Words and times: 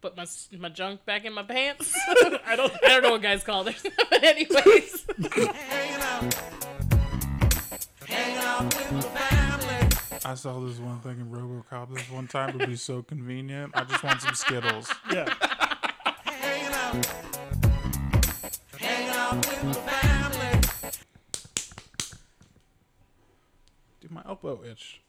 Put 0.00 0.16
my 0.16 0.22
s- 0.22 0.48
my 0.58 0.70
junk 0.70 1.04
back 1.04 1.24
in 1.26 1.32
my 1.34 1.42
pants. 1.42 1.92
I 2.08 2.56
don't. 2.56 2.72
I 2.82 2.88
don't 2.88 3.02
know 3.02 3.10
what 3.12 3.22
guys 3.22 3.44
call 3.44 3.64
theirs, 3.64 3.84
but 4.10 4.24
anyways. 4.24 5.04
I 10.24 10.34
saw 10.34 10.60
this 10.60 10.78
one 10.78 11.00
thing 11.00 11.20
in 11.20 11.30
RoboCop 11.30 11.94
this 11.94 12.10
one 12.10 12.28
time. 12.28 12.50
It'd 12.56 12.68
be 12.68 12.76
so 12.76 13.02
convenient. 13.02 13.72
I 13.74 13.84
just 13.84 14.02
want 14.02 14.20
some 14.22 14.34
Skittles. 14.34 14.90
Yeah. 15.12 15.26
Dude, 24.00 24.10
my 24.10 24.22
elbow 24.26 24.62
itch. 24.64 25.00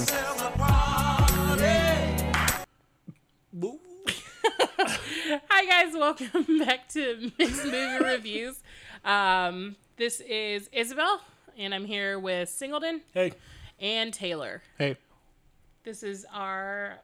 Hi 5.48 5.66
guys, 5.66 5.94
welcome 5.94 6.58
back 6.64 6.88
to 6.90 7.32
Mixed 7.38 7.64
Movie 7.64 8.04
Reviews. 8.04 8.62
Um, 9.04 9.74
this 9.96 10.20
is 10.20 10.68
Isabel, 10.72 11.20
and 11.58 11.74
I'm 11.74 11.84
here 11.84 12.20
with 12.20 12.48
Singleton 12.50 13.00
Hey. 13.12 13.32
and 13.80 14.14
Taylor. 14.14 14.62
Hey, 14.78 14.96
This 15.82 16.04
is 16.04 16.24
our 16.32 16.98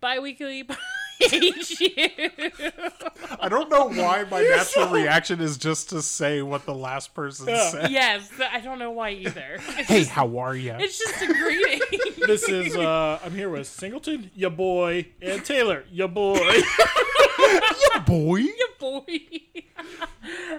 bi-weekly 0.00 0.64
issue. 1.20 1.88
I 3.40 3.48
don't 3.48 3.68
know 3.70 3.86
why 3.86 4.24
my 4.30 4.42
natural 4.42 4.88
reaction 4.88 5.40
is 5.40 5.56
just 5.58 5.90
to 5.90 6.02
say 6.02 6.42
what 6.42 6.64
the 6.66 6.74
last 6.74 7.14
person 7.14 7.46
said. 7.46 7.90
yes, 7.90 8.30
I 8.52 8.60
don't 8.60 8.78
know 8.78 8.90
why 8.90 9.10
either. 9.10 9.56
It's 9.58 9.88
Hey, 9.88 9.98
just, 10.00 10.10
how 10.10 10.38
are 10.38 10.54
you? 10.56 10.74
it's 10.78 10.98
just 10.98 11.22
a 11.22 11.26
greeting. 11.26 11.80
This 12.26 12.48
is 12.48 12.76
uh 12.76 13.18
I'm 13.24 13.34
here 13.34 13.48
with 13.50 13.66
Singleton, 13.66 14.30
your 14.34 14.50
boy, 14.50 15.06
and 15.22 15.44
Taylor, 15.44 15.84
your 15.90 16.08
boy. 16.08 16.38
Your 17.40 18.00
boy. 18.06 18.36
Your 18.40 18.68
boy. 18.78 19.04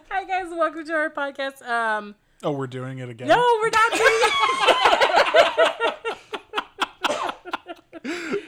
Hi 0.10 0.24
guys, 0.26 0.48
welcome 0.50 0.84
to 0.86 0.94
our 0.94 1.10
podcast. 1.12 1.62
Um, 1.68 2.16
Oh, 2.44 2.52
we're 2.52 2.66
doing 2.68 2.98
it 3.00 3.08
again. 3.10 3.28
no, 3.28 3.38
we're 3.62 3.70
not 3.70 3.94
doing 3.94 4.22
it. 8.04 8.42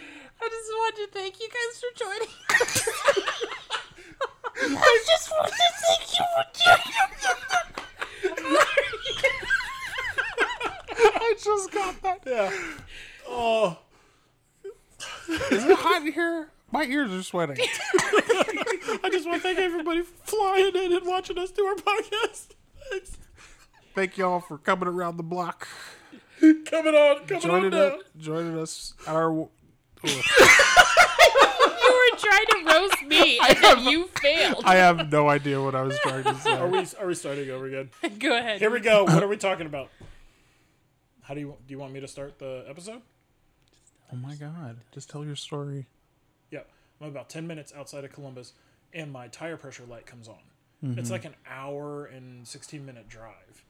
I 0.53 0.59
just 0.59 0.69
want 0.77 0.95
to 0.97 1.07
thank 1.07 1.39
you 1.39 1.49
guys 1.49 1.81
for 1.81 1.91
joining. 1.97 2.29
us. 2.61 2.89
I 4.77 5.03
just 5.07 5.31
want 5.31 5.47
to 5.47 5.53
thank 5.81 6.01
you 6.13 6.25
for 6.35 6.43
joining. 8.43 8.57
I 10.95 11.35
just 11.43 11.71
got 11.71 12.01
that. 12.03 12.19
yeah. 12.27 12.51
Oh, 13.27 13.77
Is 15.51 15.63
it 15.65 15.77
hot 15.77 16.05
in 16.05 16.13
here? 16.13 16.49
My 16.71 16.83
ears 16.85 17.11
are 17.11 17.23
sweating. 17.23 17.57
I 17.95 19.09
just 19.11 19.25
want 19.27 19.41
to 19.41 19.47
thank 19.47 19.57
everybody 19.59 20.01
for 20.03 20.13
flying 20.25 20.75
in 20.75 20.93
and 20.93 21.05
watching 21.07 21.37
us 21.39 21.51
do 21.51 21.65
our 21.65 21.75
podcast. 21.75 22.49
Thanks. 22.91 23.17
Thank 23.95 24.17
y'all 24.17 24.39
for 24.39 24.57
coming 24.57 24.87
around 24.87 25.17
the 25.17 25.23
block, 25.23 25.67
Coming 26.39 26.93
on, 26.95 27.25
coming 27.25 27.35
on 27.35 27.41
joining 27.41 27.69
down. 27.71 27.91
us, 27.91 28.01
joining 28.17 28.57
us 28.59 28.93
at 29.07 29.15
our. 29.15 29.47
You 31.83 31.93
were 31.93 32.17
trying 32.17 32.45
to 32.45 32.73
roast 32.73 33.03
me, 33.03 33.39
and 33.39 33.57
then 33.57 33.79
you 33.85 34.07
failed. 34.21 34.63
I 34.65 34.75
have 34.75 35.11
no 35.11 35.29
idea 35.29 35.61
what 35.61 35.75
I 35.75 35.81
was 35.81 35.97
trying 35.99 36.23
to 36.23 36.35
say. 36.35 36.51
Are 36.53 36.67
we 36.67 36.85
are 36.99 37.07
we 37.07 37.13
starting 37.13 37.49
over 37.49 37.65
again? 37.65 37.89
Go 38.19 38.37
ahead. 38.37 38.59
Here 38.59 38.69
we 38.69 38.79
go. 38.79 39.03
What 39.03 39.21
are 39.21 39.27
we 39.27 39.37
talking 39.37 39.65
about? 39.65 39.89
How 41.21 41.33
do 41.33 41.41
you 41.41 41.55
do 41.67 41.73
you 41.73 41.79
want 41.79 41.93
me 41.93 41.99
to 41.99 42.07
start 42.07 42.39
the 42.39 42.65
episode? 42.69 43.01
Oh 44.11 44.15
my 44.15 44.35
god! 44.35 44.77
Just 44.93 45.09
tell 45.09 45.25
your 45.25 45.35
story. 45.35 45.87
Yeah, 46.51 46.61
I'm 47.01 47.07
about 47.09 47.29
10 47.29 47.47
minutes 47.47 47.73
outside 47.75 48.03
of 48.05 48.13
Columbus, 48.13 48.53
and 48.93 49.11
my 49.11 49.27
tire 49.27 49.57
pressure 49.57 49.85
light 49.85 50.05
comes 50.05 50.27
on. 50.27 50.39
It's 50.83 51.03
mm-hmm. 51.03 51.11
like 51.13 51.23
an 51.23 51.35
hour 51.49 52.05
and 52.05 52.45
16 52.45 52.85
minute 52.85 53.07
drive. 53.07 53.63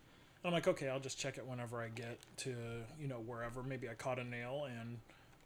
I'm 0.44 0.52
like, 0.52 0.68
okay, 0.68 0.90
I'll 0.90 1.00
just 1.00 1.20
check 1.20 1.38
it 1.38 1.46
whenever 1.46 1.82
I 1.82 1.90
get 1.90 2.20
to, 2.38 2.56
you 3.00 3.08
know, 3.08 3.20
wherever. 3.20 3.62
Maybe 3.64 3.88
I 3.88 3.94
caught 3.94 4.20
a 4.20 4.24
nail 4.24 4.68
and 4.68 4.98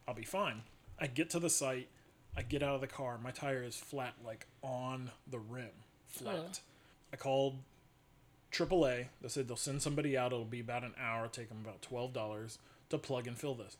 I'll 0.07 0.15
be 0.15 0.23
fine. 0.23 0.63
I 0.99 1.07
get 1.07 1.29
to 1.31 1.39
the 1.39 1.49
site, 1.49 1.89
I 2.35 2.41
get 2.41 2.63
out 2.63 2.75
of 2.75 2.81
the 2.81 2.87
car, 2.87 3.19
my 3.21 3.31
tire 3.31 3.63
is 3.63 3.75
flat, 3.75 4.13
like 4.25 4.47
on 4.61 5.11
the 5.29 5.39
rim, 5.39 5.69
flat. 6.07 6.59
I 7.13 7.15
called 7.15 7.59
AAA. 8.51 9.07
They 9.21 9.27
said 9.27 9.47
they'll 9.47 9.57
send 9.57 9.81
somebody 9.81 10.17
out. 10.17 10.33
It'll 10.33 10.45
be 10.45 10.59
about 10.59 10.83
an 10.83 10.93
hour, 10.99 11.27
take 11.27 11.49
them 11.49 11.59
about 11.63 11.81
$12 11.81 12.57
to 12.89 12.97
plug 12.97 13.27
and 13.27 13.37
fill 13.37 13.55
this 13.55 13.77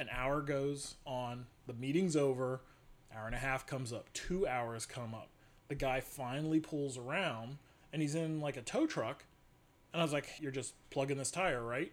an 0.00 0.08
hour 0.10 0.40
goes 0.40 0.94
on 1.04 1.44
the 1.66 1.74
meeting's 1.74 2.16
over 2.16 2.62
hour 3.14 3.26
and 3.26 3.34
a 3.34 3.38
half 3.38 3.66
comes 3.66 3.92
up 3.92 4.10
two 4.14 4.48
hours 4.48 4.86
come 4.86 5.14
up 5.14 5.28
the 5.68 5.74
guy 5.74 6.00
finally 6.00 6.58
pulls 6.58 6.96
around 6.96 7.58
and 7.92 8.00
he's 8.00 8.14
in 8.14 8.40
like 8.40 8.56
a 8.56 8.62
tow 8.62 8.86
truck 8.86 9.24
and 9.92 10.00
i 10.00 10.04
was 10.04 10.12
like 10.12 10.26
you're 10.40 10.50
just 10.50 10.72
plugging 10.88 11.18
this 11.18 11.30
tire 11.30 11.62
right 11.62 11.92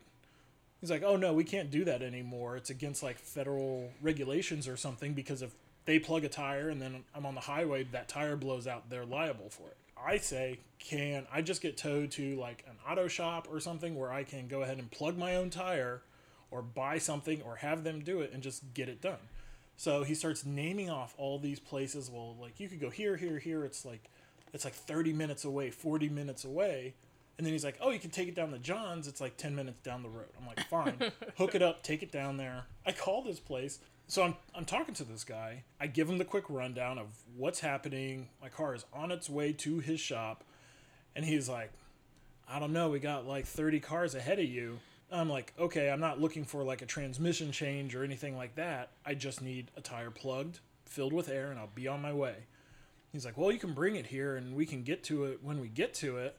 he's 0.81 0.91
like 0.91 1.03
oh 1.03 1.15
no 1.15 1.33
we 1.33 1.43
can't 1.43 1.71
do 1.71 1.83
that 1.85 2.01
anymore 2.01 2.55
it's 2.57 2.69
against 2.69 3.03
like 3.03 3.17
federal 3.17 3.91
regulations 4.01 4.67
or 4.67 4.77
something 4.77 5.13
because 5.13 5.41
if 5.41 5.51
they 5.85 5.99
plug 5.99 6.23
a 6.23 6.29
tire 6.29 6.69
and 6.69 6.81
then 6.81 7.03
i'm 7.15 7.25
on 7.25 7.35
the 7.35 7.41
highway 7.41 7.83
that 7.83 8.07
tire 8.07 8.35
blows 8.35 8.67
out 8.67 8.89
they're 8.89 9.05
liable 9.05 9.49
for 9.49 9.67
it 9.67 9.77
i 10.05 10.17
say 10.17 10.59
can 10.79 11.25
i 11.31 11.41
just 11.41 11.61
get 11.61 11.77
towed 11.77 12.11
to 12.11 12.35
like 12.35 12.63
an 12.67 12.75
auto 12.89 13.07
shop 13.07 13.47
or 13.51 13.59
something 13.59 13.95
where 13.95 14.11
i 14.11 14.23
can 14.23 14.47
go 14.47 14.61
ahead 14.61 14.77
and 14.77 14.91
plug 14.91 15.17
my 15.17 15.35
own 15.35 15.49
tire 15.49 16.01
or 16.51 16.61
buy 16.61 16.97
something 16.97 17.41
or 17.41 17.57
have 17.57 17.83
them 17.83 18.01
do 18.01 18.21
it 18.21 18.31
and 18.33 18.41
just 18.41 18.73
get 18.73 18.89
it 18.89 19.01
done. 19.01 19.19
So 19.75 20.03
he 20.03 20.15
starts 20.15 20.45
naming 20.45 20.89
off 20.89 21.13
all 21.17 21.37
these 21.39 21.59
places. 21.59 22.09
Well, 22.09 22.35
like 22.39 22.59
you 22.59 22.69
could 22.69 22.79
go 22.79 22.89
here, 22.89 23.17
here, 23.17 23.39
here. 23.39 23.63
It's 23.65 23.85
like 23.85 24.09
it's 24.53 24.65
like 24.65 24.73
30 24.73 25.13
minutes 25.13 25.45
away, 25.45 25.69
40 25.69 26.09
minutes 26.09 26.45
away. 26.45 26.93
And 27.37 27.45
then 27.45 27.53
he's 27.53 27.63
like, 27.63 27.77
"Oh, 27.81 27.91
you 27.91 27.99
can 27.99 28.09
take 28.09 28.27
it 28.27 28.35
down 28.35 28.51
to 28.51 28.59
John's. 28.59 29.07
It's 29.07 29.21
like 29.21 29.37
10 29.37 29.55
minutes 29.55 29.79
down 29.81 30.01
the 30.01 30.09
road." 30.09 30.29
I'm 30.39 30.47
like, 30.47 30.67
"Fine. 30.67 31.11
Hook 31.37 31.53
it 31.53 31.61
up, 31.61 31.83
take 31.83 32.01
it 32.01 32.11
down 32.11 32.37
there." 32.37 32.65
I 32.85 32.91
call 32.91 33.21
this 33.21 33.39
place. 33.39 33.79
So 34.07 34.23
I'm 34.23 34.35
I'm 34.55 34.65
talking 34.65 34.95
to 34.95 35.03
this 35.03 35.23
guy. 35.23 35.63
I 35.79 35.87
give 35.87 36.09
him 36.09 36.17
the 36.17 36.25
quick 36.25 36.45
rundown 36.49 36.97
of 36.97 37.07
what's 37.35 37.59
happening. 37.59 38.29
My 38.41 38.49
car 38.49 38.73
is 38.73 38.85
on 38.93 39.11
its 39.11 39.29
way 39.29 39.53
to 39.53 39.79
his 39.79 39.99
shop. 39.99 40.43
And 41.15 41.25
he's 41.25 41.49
like, 41.49 41.71
I 42.47 42.59
don't 42.59 42.73
know, 42.73 42.89
we 42.89 42.99
got 42.99 43.27
like 43.27 43.45
30 43.45 43.79
cars 43.79 44.15
ahead 44.15 44.39
of 44.39 44.45
you. 44.45 44.79
I'm 45.11 45.29
like, 45.29 45.53
okay, 45.57 45.89
I'm 45.89 45.99
not 45.99 46.19
looking 46.21 46.43
for 46.43 46.63
like 46.63 46.81
a 46.81 46.85
transmission 46.85 47.51
change 47.51 47.95
or 47.95 48.03
anything 48.03 48.37
like 48.37 48.55
that. 48.55 48.91
I 49.05 49.13
just 49.13 49.41
need 49.41 49.71
a 49.75 49.81
tire 49.81 50.11
plugged, 50.11 50.59
filled 50.85 51.13
with 51.13 51.29
air, 51.29 51.49
and 51.49 51.59
I'll 51.59 51.69
be 51.73 51.87
on 51.87 52.01
my 52.01 52.13
way. 52.13 52.35
He's 53.11 53.25
like, 53.25 53.37
well, 53.37 53.51
you 53.51 53.59
can 53.59 53.73
bring 53.73 53.95
it 53.95 54.07
here 54.07 54.35
and 54.35 54.55
we 54.55 54.65
can 54.65 54.83
get 54.83 55.03
to 55.05 55.25
it 55.25 55.39
when 55.41 55.59
we 55.59 55.69
get 55.69 55.93
to 55.95 56.17
it. 56.17 56.37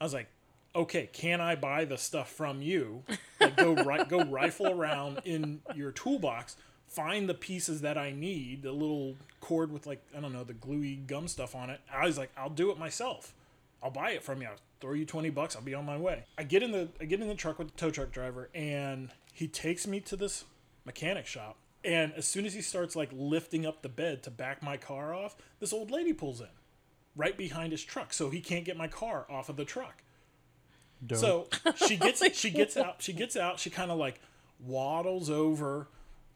I 0.00 0.04
was 0.04 0.14
like, 0.14 0.28
okay, 0.74 1.08
can 1.12 1.40
I 1.40 1.56
buy 1.56 1.84
the 1.84 1.98
stuff 1.98 2.30
from 2.30 2.62
you? 2.62 3.02
Like, 3.40 3.56
go 3.56 3.74
ri- 3.74 4.04
go 4.08 4.24
rifle 4.24 4.68
around 4.68 5.20
in 5.24 5.60
your 5.74 5.90
toolbox, 5.92 6.56
find 6.86 7.28
the 7.28 7.34
pieces 7.34 7.80
that 7.80 7.98
I 7.98 8.12
need, 8.12 8.62
the 8.62 8.72
little 8.72 9.16
cord 9.40 9.72
with 9.72 9.86
like 9.86 10.02
I 10.16 10.20
don't 10.20 10.32
know 10.32 10.44
the 10.44 10.54
gluey 10.54 10.96
gum 10.96 11.28
stuff 11.28 11.54
on 11.54 11.70
it. 11.70 11.80
I 11.92 12.06
was 12.06 12.18
like, 12.18 12.30
I'll 12.36 12.50
do 12.50 12.70
it 12.70 12.78
myself. 12.78 13.34
I'll 13.82 13.90
buy 13.90 14.10
it 14.10 14.22
from 14.22 14.42
you. 14.42 14.48
I'll 14.48 14.56
throw 14.80 14.92
you 14.92 15.04
twenty 15.04 15.30
bucks. 15.30 15.56
I'll 15.56 15.62
be 15.62 15.74
on 15.74 15.84
my 15.84 15.96
way. 15.96 16.24
I 16.36 16.42
get 16.42 16.62
in 16.62 16.72
the 16.72 16.88
I 17.00 17.04
get 17.04 17.20
in 17.20 17.28
the 17.28 17.34
truck 17.34 17.58
with 17.58 17.70
the 17.72 17.76
tow 17.76 17.90
truck 17.90 18.10
driver, 18.10 18.50
and 18.54 19.10
he 19.32 19.48
takes 19.48 19.86
me 19.86 20.00
to 20.00 20.16
this 20.16 20.44
mechanic 20.84 21.26
shop. 21.26 21.56
And 21.84 22.12
as 22.14 22.26
soon 22.26 22.44
as 22.44 22.54
he 22.54 22.60
starts 22.60 22.96
like 22.96 23.10
lifting 23.12 23.64
up 23.64 23.82
the 23.82 23.88
bed 23.88 24.24
to 24.24 24.30
back 24.30 24.62
my 24.62 24.76
car 24.76 25.14
off, 25.14 25.36
this 25.60 25.72
old 25.72 25.92
lady 25.92 26.12
pulls 26.12 26.40
in, 26.40 26.48
right 27.18 27.36
behind 27.36 27.72
his 27.72 27.84
truck, 27.84 28.14
so 28.14 28.30
he 28.30 28.40
can't 28.40 28.64
get 28.64 28.78
my 28.78 28.88
car 28.88 29.26
off 29.28 29.50
of 29.50 29.56
the 29.56 29.64
truck. 29.66 30.02
Dope. 31.04 31.18
So 31.18 31.48
she 31.86 31.96
gets 31.96 32.24
she 32.38 32.50
gets 32.50 32.76
out 32.76 32.96
she 33.02 33.12
gets 33.12 33.36
out 33.36 33.58
she 33.58 33.68
kind 33.68 33.90
of 33.90 33.98
like 33.98 34.20
waddles 34.64 35.28
over, 35.28 35.88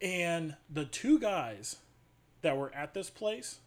and 0.03 0.57
the 0.69 0.85
two 0.85 1.19
guys 1.19 1.77
that 2.43 2.57
were 2.57 2.75
at 2.75 2.93
this 2.93 3.09
place, 3.09 3.61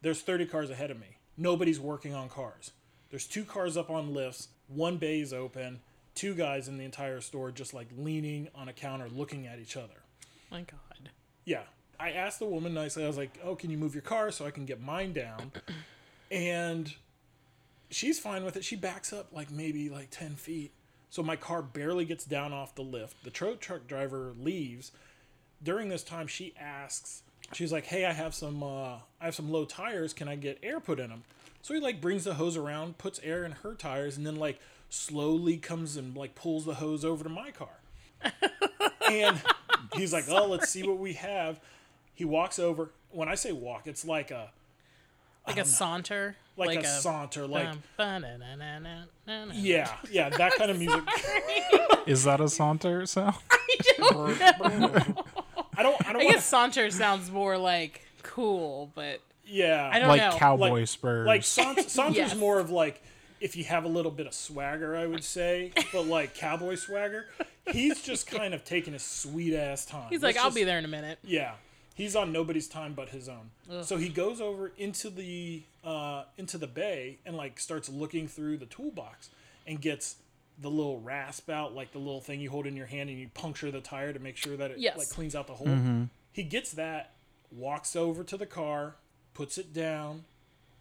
there's 0.00 0.22
30 0.22 0.46
cars 0.46 0.70
ahead 0.70 0.90
of 0.90 0.98
me. 0.98 1.18
Nobody's 1.36 1.80
working 1.80 2.14
on 2.14 2.28
cars. 2.28 2.70
There's 3.10 3.26
two 3.26 3.44
cars 3.44 3.76
up 3.76 3.90
on 3.90 4.14
lifts. 4.14 4.48
One 4.68 4.96
bay 4.96 5.20
is 5.20 5.32
open. 5.32 5.80
Two 6.14 6.34
guys 6.34 6.68
in 6.68 6.78
the 6.78 6.84
entire 6.84 7.20
store 7.20 7.50
just 7.50 7.74
like 7.74 7.88
leaning 7.96 8.48
on 8.54 8.68
a 8.68 8.72
counter 8.72 9.08
looking 9.08 9.46
at 9.46 9.58
each 9.58 9.76
other. 9.76 10.02
My 10.50 10.60
God. 10.60 11.10
Yeah. 11.44 11.62
I 11.98 12.12
asked 12.12 12.38
the 12.38 12.46
woman 12.46 12.74
nicely, 12.74 13.04
I 13.04 13.06
was 13.06 13.16
like, 13.16 13.38
oh, 13.44 13.54
can 13.54 13.70
you 13.70 13.78
move 13.78 13.94
your 13.94 14.02
car 14.02 14.30
so 14.30 14.46
I 14.46 14.50
can 14.50 14.64
get 14.64 14.80
mine 14.80 15.12
down? 15.12 15.52
And 16.32 16.94
she's 17.90 18.18
fine 18.18 18.44
with 18.44 18.56
it. 18.56 18.64
She 18.64 18.74
backs 18.74 19.12
up 19.12 19.28
like 19.32 19.50
maybe 19.50 19.88
like 19.88 20.08
10 20.10 20.36
feet. 20.36 20.72
So 21.10 21.22
my 21.22 21.36
car 21.36 21.60
barely 21.62 22.06
gets 22.06 22.24
down 22.24 22.54
off 22.54 22.74
the 22.74 22.82
lift. 22.82 23.22
The 23.22 23.30
tow 23.30 23.54
truck 23.54 23.86
driver 23.86 24.32
leaves. 24.36 24.92
During 25.62 25.90
this 25.90 26.02
time, 26.02 26.26
she 26.26 26.54
asks 26.58 27.22
she's 27.52 27.72
like, 27.72 27.84
"Hey, 27.84 28.04
I 28.06 28.12
have 28.12 28.34
some 28.34 28.62
uh, 28.62 28.96
I 29.20 29.26
have 29.26 29.34
some 29.34 29.50
low 29.52 29.64
tires. 29.64 30.12
Can 30.12 30.28
I 30.28 30.36
get 30.36 30.58
air 30.62 30.80
put 30.80 30.98
in 30.98 31.10
them?" 31.10 31.24
So 31.60 31.74
he 31.74 31.80
like 31.80 32.00
brings 32.00 32.24
the 32.24 32.34
hose 32.34 32.56
around, 32.56 32.98
puts 32.98 33.20
air 33.22 33.44
in 33.44 33.52
her 33.52 33.74
tires, 33.74 34.16
and 34.16 34.26
then 34.26 34.36
like 34.36 34.58
slowly 34.88 35.58
comes 35.58 35.96
and 35.96 36.16
like 36.16 36.34
pulls 36.34 36.64
the 36.64 36.74
hose 36.74 37.04
over 37.04 37.22
to 37.22 37.30
my 37.30 37.50
car. 37.50 37.82
and 39.08 39.40
he's 39.94 40.12
like, 40.12 40.24
"Oh, 40.28 40.46
let's 40.46 40.70
see 40.70 40.82
what 40.82 40.98
we 40.98 41.12
have." 41.14 41.60
He 42.14 42.24
walks 42.24 42.58
over. 42.58 42.90
When 43.10 43.28
I 43.28 43.34
say 43.34 43.52
walk, 43.52 43.86
it's 43.86 44.04
like 44.04 44.30
a 44.30 44.50
Like 45.46 45.58
a 45.58 45.64
saunter. 45.64 46.36
like, 46.56 46.80
a, 46.80 46.86
saunter, 46.86 47.46
like 47.46 47.66
um, 47.68 47.82
yeah, 49.54 49.90
yeah, 50.10 50.28
that 50.28 50.54
kind 50.56 50.70
of 50.70 50.78
music. 50.80 51.02
Is 52.06 52.24
that 52.24 52.40
a 52.40 52.48
saunter 52.48 53.06
sound? 53.06 53.36
I 54.00 54.62
don't, 54.62 54.96
I 55.76 55.82
don't 55.82 56.06
I 56.06 56.12
want 56.12 56.28
guess 56.30 56.44
saunter 56.46 56.90
sounds 56.90 57.30
more 57.30 57.56
like 57.58 58.02
cool, 58.22 58.90
but 58.94 59.20
yeah, 59.46 59.88
I 59.92 59.98
don't 59.98 60.08
like 60.08 60.20
know. 60.20 60.36
cowboy 60.38 60.70
Like- 60.80 60.88
spurs. 60.88 61.26
like 61.26 61.44
Saunter, 61.44 61.82
Saunter's 61.88 62.16
Yes. 62.16 62.36
more 62.36 62.58
of 62.58 62.70
like 62.70 63.02
if 63.40 63.56
you 63.56 63.64
have 63.64 63.84
a 63.84 63.88
little 63.88 64.12
bit 64.12 64.26
of 64.26 64.34
swagger, 64.34 64.94
I 64.96 65.06
would 65.06 65.24
say, 65.24 65.72
but 65.92 66.06
like 66.06 66.34
cowboy 66.34 66.76
swagger. 66.76 67.26
He's 67.66 68.02
just 68.02 68.26
kind 68.26 68.54
of 68.54 68.64
taking 68.64 68.92
his 68.92 69.02
sweet 69.02 69.54
ass 69.56 69.84
time. 69.84 70.08
he's 70.10 70.22
like, 70.22 70.34
Let's 70.36 70.44
I'll 70.44 70.50
just- 70.50 70.56
be 70.56 70.64
there 70.64 70.78
in 70.78 70.84
a 70.84 70.88
minute. 70.88 71.18
Yeah, 71.24 71.52
he's 71.94 72.14
on 72.16 72.32
nobody's 72.32 72.68
time 72.68 72.94
but 72.94 73.10
his 73.10 73.28
own. 73.28 73.50
So 73.82 73.96
he 73.96 74.08
goes 74.08 74.40
over 74.40 74.72
into 74.78 75.10
the 75.10 75.62
uh, 75.84 76.24
into 76.36 76.58
the 76.58 76.66
bay 76.66 77.18
and 77.26 77.36
like 77.36 77.58
starts 77.60 77.88
looking 77.88 78.28
through 78.28 78.58
the 78.58 78.66
toolbox 78.66 79.30
and 79.66 79.80
gets 79.80 80.16
the 80.60 80.68
little 80.68 81.00
rasp 81.00 81.48
out, 81.50 81.74
like 81.74 81.92
the 81.92 81.98
little 81.98 82.20
thing 82.20 82.40
you 82.40 82.50
hold 82.50 82.66
in 82.66 82.76
your 82.76 82.86
hand 82.86 83.08
and 83.10 83.18
you 83.18 83.28
puncture 83.34 83.70
the 83.70 83.80
tire 83.80 84.12
to 84.12 84.18
make 84.18 84.36
sure 84.36 84.56
that 84.56 84.70
it 84.70 84.78
Yes. 84.78 84.98
like 84.98 85.08
cleans 85.08 85.34
out 85.34 85.46
the 85.46 85.54
hole. 85.54 86.08
He 86.30 86.42
gets 86.42 86.72
that, 86.72 87.12
walks 87.50 87.96
over 87.96 88.22
to 88.24 88.36
the 88.36 88.46
car, 88.46 88.96
puts 89.34 89.58
it 89.58 89.72
down, 89.72 90.24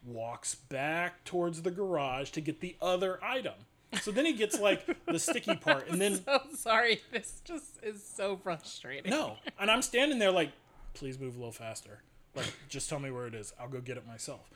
walks 0.06 0.56
back 0.56 1.24
towards 1.26 1.62
the 1.62 1.72
garage 1.72 2.30
to 2.32 2.42
get 2.42 2.60
the 2.60 2.76
other 2.82 3.20
item. 3.24 3.54
So 4.02 4.12
then 4.12 4.26
he 4.26 4.34
gets 4.34 4.60
like 4.60 4.86
the 5.06 5.20
sticky 5.20 5.56
part, 5.62 5.90
and 5.90 6.00
then 6.00 6.24
So 6.24 6.42
sorry. 6.56 7.02
This 7.12 7.42
just 7.44 7.82
is 7.84 8.04
so 8.04 8.38
frustrating. 8.38 9.10
no, 9.12 9.38
and 9.60 9.70
I'm 9.72 9.82
standing 9.82 10.18
there 10.20 10.32
like, 10.32 10.52
please 10.94 11.20
move 11.20 11.36
a 11.36 11.38
little 11.38 11.52
faster. 11.52 12.02
Like, 12.36 12.54
just 12.70 12.90
tell 12.90 13.00
me 13.00 13.12
where 13.12 13.28
it 13.28 13.36
is. 13.36 13.54
I'll 13.60 13.68
go 13.68 13.82
get 13.82 13.98
it 13.98 14.08
myself. 14.08 14.50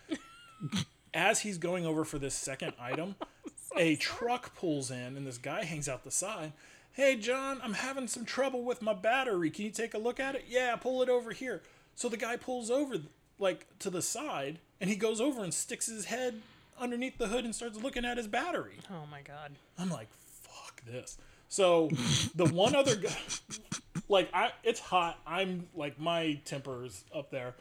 As 1.13 1.41
he's 1.41 1.57
going 1.57 1.85
over 1.85 2.05
for 2.05 2.19
this 2.19 2.33
second 2.33 2.73
item, 2.79 3.15
a 3.77 3.95
truck 3.95 4.55
pulls 4.55 4.91
in, 4.91 5.17
and 5.17 5.25
this 5.25 5.37
guy 5.37 5.63
hangs 5.63 5.89
out 5.89 6.03
the 6.03 6.11
side. 6.11 6.53
Hey, 6.93 7.17
John, 7.17 7.59
I'm 7.61 7.73
having 7.73 8.07
some 8.07 8.23
trouble 8.23 8.63
with 8.63 8.81
my 8.81 8.93
battery. 8.93 9.49
Can 9.49 9.65
you 9.65 9.71
take 9.71 9.93
a 9.93 9.97
look 9.97 10.19
at 10.19 10.35
it? 10.35 10.45
Yeah, 10.47 10.75
pull 10.77 11.01
it 11.01 11.09
over 11.09 11.31
here. 11.31 11.61
So 11.95 12.07
the 12.07 12.17
guy 12.17 12.37
pulls 12.37 12.71
over, 12.71 12.95
like, 13.37 13.67
to 13.79 13.89
the 13.89 14.01
side, 14.01 14.59
and 14.79 14.89
he 14.89 14.95
goes 14.95 15.19
over 15.19 15.43
and 15.43 15.53
sticks 15.53 15.87
his 15.87 16.05
head 16.05 16.41
underneath 16.79 17.17
the 17.17 17.27
hood 17.27 17.45
and 17.45 17.53
starts 17.55 17.81
looking 17.81 18.05
at 18.05 18.17
his 18.17 18.27
battery. 18.27 18.75
Oh 18.89 19.05
my 19.09 19.21
god. 19.21 19.53
I'm 19.77 19.89
like, 19.89 20.07
fuck 20.11 20.83
this. 20.85 21.17
So 21.49 21.89
the 22.35 22.45
one 22.45 22.75
other 22.75 22.95
guy, 22.95 23.15
like, 24.09 24.29
I 24.33 24.51
it's 24.63 24.79
hot. 24.79 25.19
I'm 25.25 25.67
like, 25.75 25.99
my 25.99 26.39
temper's 26.45 27.03
up 27.13 27.31
there. 27.31 27.55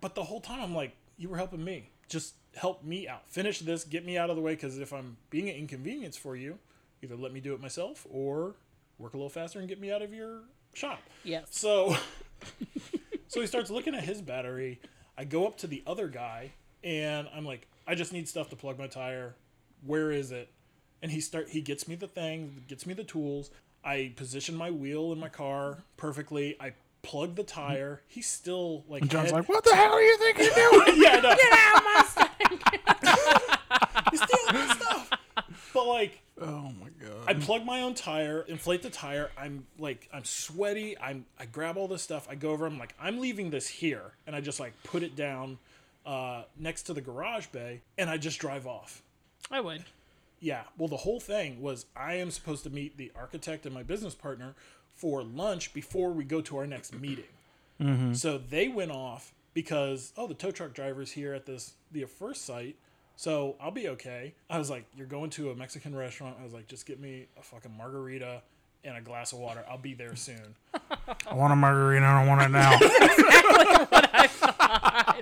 But 0.00 0.14
the 0.14 0.24
whole 0.24 0.40
time, 0.40 0.60
I'm 0.60 0.74
like, 0.74 0.94
you 1.16 1.28
were 1.28 1.36
helping 1.36 1.64
me. 1.64 1.90
Just 2.08 2.34
help 2.54 2.84
me 2.84 3.08
out. 3.08 3.28
Finish 3.28 3.60
this. 3.60 3.84
Get 3.84 4.06
me 4.06 4.16
out 4.16 4.30
of 4.30 4.36
the 4.36 4.42
way. 4.42 4.54
Because 4.54 4.78
if 4.78 4.92
I'm 4.92 5.16
being 5.30 5.48
an 5.48 5.56
inconvenience 5.56 6.16
for 6.16 6.36
you, 6.36 6.58
either 7.02 7.16
let 7.16 7.32
me 7.32 7.40
do 7.40 7.54
it 7.54 7.60
myself 7.60 8.06
or 8.10 8.54
work 8.98 9.14
a 9.14 9.16
little 9.16 9.30
faster 9.30 9.58
and 9.58 9.68
get 9.68 9.80
me 9.80 9.90
out 9.92 10.02
of 10.02 10.12
your 10.12 10.42
shop. 10.74 11.00
Yes. 11.24 11.48
So, 11.50 11.96
so 13.28 13.40
he 13.40 13.46
starts 13.46 13.70
looking 13.70 13.94
at 13.94 14.04
his 14.04 14.20
battery. 14.20 14.80
I 15.16 15.24
go 15.24 15.46
up 15.46 15.58
to 15.58 15.66
the 15.66 15.82
other 15.86 16.08
guy, 16.08 16.52
and 16.84 17.28
I'm 17.34 17.44
like, 17.44 17.66
I 17.86 17.94
just 17.94 18.12
need 18.12 18.28
stuff 18.28 18.50
to 18.50 18.56
plug 18.56 18.78
my 18.78 18.86
tire. 18.86 19.34
Where 19.84 20.10
is 20.10 20.32
it? 20.32 20.48
And 21.02 21.12
he 21.12 21.20
start 21.20 21.50
he 21.50 21.60
gets 21.60 21.86
me 21.86 21.94
the 21.94 22.08
thing, 22.08 22.64
gets 22.68 22.86
me 22.86 22.94
the 22.94 23.04
tools. 23.04 23.50
I 23.84 24.12
position 24.16 24.56
my 24.56 24.70
wheel 24.70 25.12
in 25.12 25.20
my 25.20 25.28
car 25.28 25.78
perfectly. 25.96 26.56
I 26.60 26.72
plug 27.02 27.36
the 27.36 27.44
tire. 27.44 28.02
He's 28.08 28.26
still 28.26 28.84
like 28.88 29.06
John's 29.06 29.30
head- 29.30 29.40
like, 29.40 29.48
what 29.48 29.64
the 29.64 29.74
hell 29.74 29.92
are 29.92 30.02
you 30.02 30.18
thinking 30.18 30.44
you're 30.44 30.70
doing? 30.70 30.94
yeah, 31.02 31.20
no. 31.20 31.36
Get 31.36 31.52
out 31.52 31.82
my 31.84 32.00
He's 34.10 34.22
stealing 34.22 34.66
my 34.66 34.74
stuff. 34.74 35.10
But 35.72 35.86
like 35.86 36.22
oh 36.40 36.72
my 36.80 36.88
god. 37.00 37.24
I 37.26 37.34
plug 37.34 37.64
my 37.64 37.82
own 37.82 37.94
tire, 37.94 38.44
inflate 38.48 38.82
the 38.82 38.90
tire. 38.90 39.30
I'm 39.36 39.66
like, 39.78 40.08
I'm 40.12 40.24
sweaty. 40.24 40.96
I'm, 40.98 41.26
I 41.38 41.46
grab 41.46 41.76
all 41.76 41.88
this 41.88 42.02
stuff. 42.02 42.26
I 42.30 42.34
go 42.34 42.50
over. 42.50 42.66
I'm 42.66 42.78
like, 42.78 42.94
I'm 43.00 43.18
leaving 43.18 43.50
this 43.50 43.68
here, 43.68 44.12
and 44.26 44.34
I 44.34 44.40
just 44.40 44.60
like 44.60 44.72
put 44.84 45.02
it 45.02 45.16
down 45.16 45.58
uh, 46.06 46.42
next 46.58 46.84
to 46.84 46.94
the 46.94 47.00
garage 47.00 47.46
bay, 47.48 47.82
and 47.96 48.08
I 48.08 48.16
just 48.16 48.38
drive 48.38 48.66
off. 48.66 49.02
I 49.50 49.60
would. 49.60 49.84
Yeah. 50.40 50.62
Well, 50.76 50.88
the 50.88 50.98
whole 50.98 51.20
thing 51.20 51.60
was 51.60 51.86
I 51.96 52.14
am 52.14 52.30
supposed 52.30 52.64
to 52.64 52.70
meet 52.70 52.96
the 52.96 53.12
architect 53.16 53.66
and 53.66 53.74
my 53.74 53.82
business 53.82 54.14
partner 54.14 54.54
for 54.94 55.22
lunch 55.22 55.72
before 55.72 56.10
we 56.10 56.24
go 56.24 56.40
to 56.40 56.56
our 56.58 56.66
next 56.66 56.98
meeting. 56.98 57.24
Mm-hmm. 57.80 58.14
So 58.14 58.38
they 58.38 58.68
went 58.68 58.90
off 58.90 59.32
because 59.54 60.12
oh, 60.16 60.26
the 60.26 60.34
tow 60.34 60.50
truck 60.50 60.74
driver's 60.74 61.12
here 61.12 61.34
at 61.34 61.46
this 61.46 61.74
the 61.92 62.04
first 62.04 62.44
site. 62.44 62.76
So 63.16 63.56
I'll 63.60 63.72
be 63.72 63.88
okay. 63.88 64.34
I 64.48 64.58
was 64.58 64.70
like, 64.70 64.84
you're 64.96 65.06
going 65.06 65.30
to 65.30 65.50
a 65.50 65.54
Mexican 65.54 65.94
restaurant. 65.94 66.36
I 66.40 66.44
was 66.44 66.52
like, 66.52 66.68
just 66.68 66.86
get 66.86 67.00
me 67.00 67.26
a 67.36 67.42
fucking 67.42 67.76
margarita 67.76 68.42
and 68.84 68.96
a 68.96 69.00
glass 69.00 69.32
of 69.32 69.40
water. 69.40 69.64
I'll 69.68 69.76
be 69.76 69.94
there 69.94 70.14
soon. 70.14 70.54
I 71.26 71.34
want 71.34 71.52
a 71.52 71.56
margarita. 71.56 72.06
I 72.06 72.18
don't 72.18 72.28
want 72.28 72.42
it 72.42 72.50
now. 72.50 72.74
exactly 72.80 73.86
what, 73.86 74.10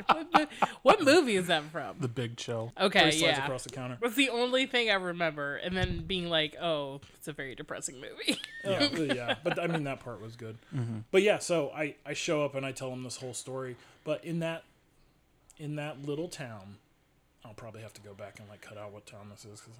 mo- 0.35 0.47
what 0.83 1.03
movie 1.03 1.37
is 1.37 1.47
that 1.49 1.65
from? 1.65 1.97
the 2.01 2.09
big 2.09 2.37
chill. 2.37 2.73
Okay, 2.81 3.11
Three 3.11 3.21
yeah. 3.27 3.45
across 3.45 3.65
the 3.65 3.71
counter. 3.71 3.99
That's 4.01 4.15
the 4.15 4.31
only 4.31 4.67
thing 4.67 4.91
I 4.91 4.95
remember, 4.95 5.57
and 5.57 5.77
then 5.77 6.05
being 6.07 6.29
like, 6.29 6.57
"Oh, 6.61 7.01
it's 7.15 7.29
a 7.29 7.33
very 7.33 7.55
depressing 7.55 8.01
movie." 8.01 8.41
yeah, 8.65 9.15
yeah. 9.15 9.35
But 9.43 9.59
I 9.59 9.67
mean, 9.67 9.85
that 9.85 10.01
part 10.01 10.21
was 10.21 10.37
good. 10.37 10.59
Mm-hmm. 10.75 10.99
But 11.11 11.23
yeah, 11.23 11.39
so 11.39 11.71
I 11.71 11.97
I 12.05 12.13
show 12.15 12.45
up 12.45 12.55
and 12.55 12.65
I 12.65 12.73
tell 12.73 12.93
him 12.93 13.03
this 13.03 13.17
whole 13.17 13.35
story. 13.35 13.77
But 14.05 14.25
in 14.25 14.41
that 14.41 14.65
in 15.59 15.77
that 15.77 16.03
little 16.03 16.29
town, 16.29 16.77
I'll 17.45 17.55
probably 17.55 17.83
have 17.83 17.95
to 17.95 18.01
go 18.01 18.15
back 18.15 18.39
and 18.39 18.49
like 18.49 18.61
cut 18.61 18.77
out 18.79 18.93
what 18.93 19.07
town 19.07 19.29
this 19.31 19.45
is 19.45 19.61
because 19.61 19.77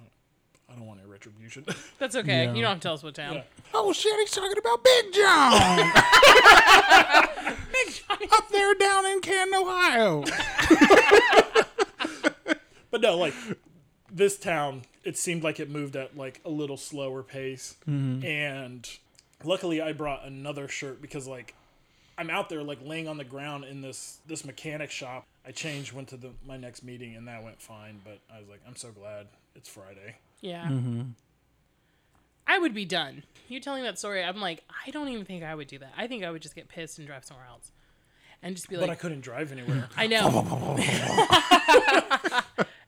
I 0.69 0.75
don't 0.75 0.85
want 0.85 0.99
any 0.99 1.09
retribution. 1.09 1.65
That's 1.99 2.15
okay. 2.15 2.45
Yeah. 2.45 2.53
You 2.53 2.61
don't 2.61 2.71
have 2.71 2.79
to 2.79 2.83
tell 2.83 2.93
us 2.93 3.03
what 3.03 3.15
town. 3.15 3.35
Yeah. 3.35 3.43
Oh 3.73 3.93
shit, 3.93 4.17
he's 4.19 4.31
talking 4.31 4.57
about 4.57 4.83
Big 4.83 5.13
John. 5.13 5.77
Big 7.71 7.93
John 7.93 8.17
up 8.33 8.49
there 8.49 8.73
down 8.75 9.05
in 9.05 9.21
Canton, 9.21 9.55
Ohio. 9.55 10.21
but 12.91 13.01
no, 13.01 13.17
like 13.17 13.33
this 14.11 14.37
town, 14.37 14.83
it 15.03 15.17
seemed 15.17 15.43
like 15.43 15.59
it 15.59 15.69
moved 15.69 15.95
at 15.95 16.17
like 16.17 16.41
a 16.43 16.49
little 16.49 16.77
slower 16.77 17.23
pace. 17.23 17.75
Mm-hmm. 17.87 18.25
And 18.25 18.89
luckily, 19.43 19.81
I 19.81 19.93
brought 19.93 20.25
another 20.25 20.67
shirt 20.67 21.01
because 21.01 21.27
like 21.27 21.53
I'm 22.17 22.29
out 22.29 22.49
there 22.49 22.63
like 22.63 22.79
laying 22.83 23.07
on 23.07 23.17
the 23.17 23.23
ground 23.23 23.63
in 23.63 23.81
this 23.81 24.19
this 24.27 24.43
mechanic 24.43 24.91
shop. 24.91 25.25
I 25.45 25.51
changed, 25.51 25.93
went 25.93 26.09
to 26.09 26.17
the 26.17 26.31
my 26.45 26.57
next 26.57 26.83
meeting, 26.83 27.15
and 27.15 27.27
that 27.27 27.43
went 27.43 27.61
fine. 27.61 28.01
But 28.03 28.19
I 28.33 28.39
was 28.39 28.49
like, 28.49 28.59
I'm 28.67 28.75
so 28.75 28.91
glad 28.91 29.27
it's 29.55 29.69
Friday. 29.69 30.15
Yeah. 30.41 30.65
Mm-hmm. 30.65 31.01
I 32.47 32.59
would 32.59 32.73
be 32.73 32.85
done. 32.85 33.23
You 33.49 33.59
telling 33.59 33.83
that 33.83 33.97
story, 33.97 34.23
I'm 34.23 34.39
like, 34.41 34.63
I 34.85 34.91
don't 34.91 35.09
even 35.09 35.25
think 35.25 35.43
I 35.43 35.53
would 35.55 35.67
do 35.67 35.79
that. 35.79 35.93
I 35.97 36.07
think 36.07 36.23
I 36.23 36.31
would 36.31 36.41
just 36.41 36.55
get 36.55 36.67
pissed 36.69 36.97
and 36.97 37.07
drive 37.07 37.25
somewhere 37.25 37.45
else, 37.47 37.71
and 38.41 38.55
just 38.55 38.69
be 38.69 38.77
like, 38.77 38.87
But 38.87 38.91
I 38.91 38.95
couldn't 38.95 39.21
drive 39.21 39.51
anywhere. 39.51 39.89
I 39.95 40.07
know. 40.07 40.77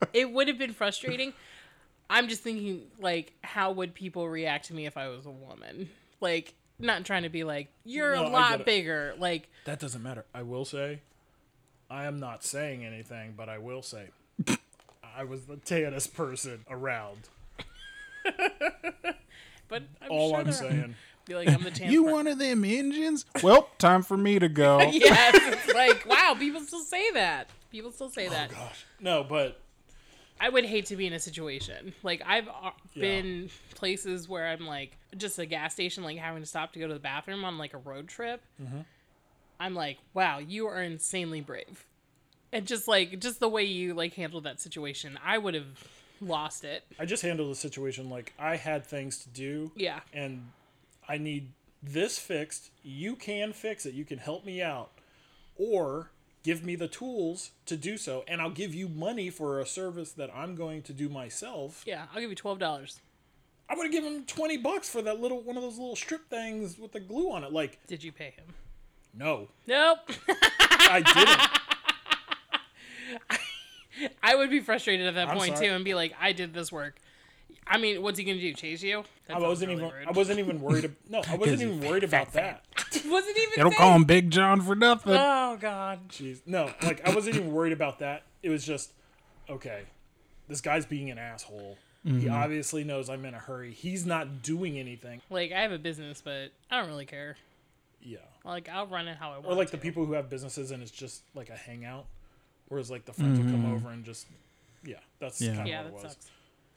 it 0.12 0.30
would 0.30 0.48
have 0.48 0.58
been 0.58 0.72
frustrating. 0.72 1.32
I'm 2.08 2.28
just 2.28 2.42
thinking, 2.42 2.82
like, 2.98 3.34
how 3.42 3.72
would 3.72 3.94
people 3.94 4.28
react 4.28 4.66
to 4.66 4.74
me 4.74 4.86
if 4.86 4.96
I 4.96 5.08
was 5.08 5.26
a 5.26 5.30
woman? 5.30 5.88
Like, 6.20 6.54
not 6.78 7.04
trying 7.04 7.22
to 7.22 7.28
be 7.28 7.44
like, 7.44 7.68
you're 7.84 8.16
No, 8.16 8.26
a 8.26 8.28
lot 8.28 8.64
bigger. 8.66 9.14
Like, 9.18 9.48
that 9.64 9.78
doesn't 9.78 10.02
matter. 10.02 10.24
I 10.34 10.42
will 10.42 10.64
say, 10.64 11.00
I 11.88 12.04
am 12.06 12.18
not 12.18 12.44
saying 12.44 12.84
anything, 12.84 13.34
but 13.36 13.48
I 13.48 13.58
will 13.58 13.82
say, 13.82 14.08
I 15.16 15.24
was 15.24 15.44
the 15.44 15.56
tannest 15.56 16.14
person 16.14 16.64
around. 16.68 17.28
but 19.68 19.82
I'm 20.02 20.10
All 20.10 20.30
sure 20.30 20.38
I'm 20.40 20.52
saying. 20.52 20.94
Be 21.26 21.34
like, 21.34 21.48
I'm 21.48 21.62
the. 21.62 21.70
You 21.84 22.04
one 22.04 22.26
of 22.26 22.38
them 22.38 22.64
engines? 22.64 23.24
Well, 23.42 23.68
time 23.78 24.02
for 24.02 24.16
me 24.16 24.38
to 24.38 24.48
go. 24.48 24.80
yes, 24.80 25.34
it's 25.34 25.74
like, 25.74 26.06
wow, 26.06 26.34
people 26.38 26.60
still 26.62 26.82
say 26.82 27.10
that. 27.12 27.50
People 27.70 27.92
still 27.92 28.10
say 28.10 28.26
oh, 28.26 28.30
that. 28.30 28.50
Gosh, 28.50 28.84
no, 29.00 29.22
but 29.22 29.60
I 30.40 30.48
would 30.48 30.64
hate 30.64 30.86
to 30.86 30.96
be 30.96 31.06
in 31.06 31.12
a 31.12 31.20
situation 31.20 31.92
like 32.02 32.22
I've 32.26 32.48
been 32.94 33.50
places 33.74 34.28
where 34.28 34.48
I'm 34.48 34.66
like 34.66 34.96
just 35.16 35.38
a 35.38 35.44
gas 35.44 35.74
station, 35.74 36.02
like 36.02 36.16
having 36.16 36.42
to 36.42 36.46
stop 36.48 36.72
to 36.72 36.78
go 36.78 36.88
to 36.88 36.94
the 36.94 37.00
bathroom 37.00 37.44
on 37.44 37.58
like 37.58 37.74
a 37.74 37.78
road 37.78 38.08
trip. 38.08 38.42
Mm-hmm. 38.60 38.80
I'm 39.60 39.74
like, 39.74 39.98
wow, 40.14 40.38
you 40.38 40.66
are 40.66 40.82
insanely 40.82 41.42
brave, 41.42 41.84
and 42.52 42.66
just 42.66 42.88
like 42.88 43.20
just 43.20 43.38
the 43.38 43.48
way 43.48 43.64
you 43.64 43.92
like 43.92 44.14
handled 44.14 44.44
that 44.44 44.60
situation, 44.60 45.18
I 45.22 45.36
would 45.36 45.52
have 45.52 45.66
lost 46.20 46.64
it. 46.64 46.84
I 46.98 47.04
just 47.04 47.22
handled 47.22 47.50
the 47.50 47.54
situation 47.56 48.08
like 48.10 48.32
I 48.38 48.56
had 48.56 48.84
things 48.86 49.18
to 49.18 49.28
do. 49.28 49.72
Yeah, 49.76 50.00
and 50.12 50.50
I 51.08 51.18
need 51.18 51.52
this 51.82 52.18
fixed. 52.18 52.70
You 52.82 53.16
can 53.16 53.52
fix 53.52 53.86
it. 53.86 53.94
You 53.94 54.04
can 54.04 54.18
help 54.18 54.44
me 54.44 54.62
out. 54.62 54.90
or 55.56 56.10
give 56.42 56.64
me 56.64 56.74
the 56.74 56.88
tools 56.88 57.50
to 57.66 57.76
do 57.76 57.98
so, 57.98 58.24
and 58.26 58.40
I'll 58.40 58.48
give 58.50 58.74
you 58.74 58.88
money 58.88 59.28
for 59.28 59.60
a 59.60 59.66
service 59.66 60.12
that 60.12 60.30
I'm 60.34 60.54
going 60.54 60.80
to 60.84 60.92
do 60.94 61.08
myself. 61.10 61.82
Yeah, 61.86 62.06
I'll 62.14 62.20
give 62.20 62.30
you 62.30 62.36
twelve 62.36 62.58
dollars. 62.58 63.00
I 63.68 63.74
would 63.76 63.84
have 63.84 63.92
given 63.92 64.12
him 64.14 64.24
twenty 64.24 64.56
bucks 64.56 64.88
for 64.88 65.02
that 65.02 65.20
little 65.20 65.40
one 65.42 65.56
of 65.56 65.62
those 65.62 65.78
little 65.78 65.96
strip 65.96 66.28
things 66.30 66.78
with 66.78 66.92
the 66.92 67.00
glue 67.00 67.30
on 67.30 67.44
it. 67.44 67.52
Like, 67.52 67.78
Did 67.86 68.02
you 68.02 68.10
pay 68.12 68.30
him? 68.36 68.46
no, 69.14 69.48
Nope. 69.66 69.98
I 70.28 71.02
didn't. 71.02 71.49
I 74.22 74.34
would 74.36 74.50
be 74.50 74.60
frustrated 74.60 75.06
at 75.06 75.14
that 75.14 75.28
I'm 75.28 75.36
point 75.36 75.56
sorry. 75.56 75.68
too, 75.68 75.74
and 75.74 75.84
be 75.84 75.94
like, 75.94 76.14
"I 76.20 76.32
did 76.32 76.52
this 76.54 76.70
work." 76.72 76.96
I 77.66 77.78
mean, 77.78 78.02
what's 78.02 78.18
he 78.18 78.24
gonna 78.24 78.40
do? 78.40 78.52
Chase 78.54 78.82
you? 78.82 79.04
That 79.28 79.36
I 79.36 79.40
wasn't 79.40 79.70
really 79.70 79.82
even. 79.84 79.94
rude. 79.96 80.08
I 80.08 80.10
wasn't 80.12 80.38
even 80.40 80.60
worried. 80.60 80.84
ab- 80.86 80.96
No, 81.08 81.22
I 81.28 81.36
wasn't 81.36 81.62
even 81.62 81.80
worried 81.80 82.04
about 82.04 82.32
that. 82.32 82.64
wasn't 83.06 83.36
even. 83.36 83.50
They 83.56 83.62
don't 83.62 83.76
call 83.76 83.94
him 83.94 84.04
Big 84.04 84.30
John 84.30 84.60
for 84.60 84.74
nothing. 84.74 85.12
Oh 85.52 85.56
God. 85.60 86.08
Jeez, 86.08 86.40
no, 86.46 86.70
like 86.82 87.06
I 87.08 87.14
wasn't 87.14 87.36
even 87.36 87.52
worried 87.52 87.72
about 87.72 87.98
that. 88.00 88.22
It 88.42 88.50
was 88.50 88.64
just, 88.64 88.92
okay, 89.48 89.82
this 90.48 90.60
guy's 90.60 90.86
being 90.86 91.10
an 91.10 91.18
asshole. 91.18 91.76
He 92.04 92.10
Mm-hmm. 92.10 92.30
obviously 92.32 92.82
knows 92.82 93.10
I'm 93.10 93.24
in 93.26 93.34
a 93.34 93.38
hurry. 93.38 93.72
He's 93.72 94.06
not 94.06 94.42
doing 94.42 94.78
anything. 94.78 95.20
Like 95.28 95.52
I 95.52 95.60
have 95.60 95.72
a 95.72 95.78
business, 95.78 96.22
but 96.24 96.50
I 96.70 96.78
don't 96.80 96.88
really 96.88 97.04
care. 97.04 97.36
Yeah. 98.00 98.18
Like 98.44 98.68
I'll 98.68 98.86
run 98.86 99.06
it 99.08 99.16
how 99.18 99.30
I 99.32 99.34
want. 99.34 99.46
Or 99.48 99.54
like 99.54 99.66
to. 99.68 99.72
the 99.72 99.78
people 99.82 100.06
who 100.06 100.14
have 100.14 100.30
businesses 100.30 100.70
and 100.70 100.82
it's 100.82 100.90
just 100.92 101.22
like 101.34 101.50
a 101.50 101.56
hangout, 101.56 102.06
whereas 102.70 102.90
like 102.90 103.04
the 103.04 103.12
friends 103.12 103.38
will 103.38 103.50
come 103.50 103.66
over 103.66 103.90
and 103.90 104.02
just, 104.04 104.26
yeah, 104.82 104.96
that's 105.18 105.40
Yeah. 105.42 105.48
kind 105.56 105.60
of 105.60 105.66
Yeah, 105.66 105.82
what 105.82 105.84
that 105.84 105.90
it 105.90 106.02
was. 106.04 106.12
sucks. 106.14 106.30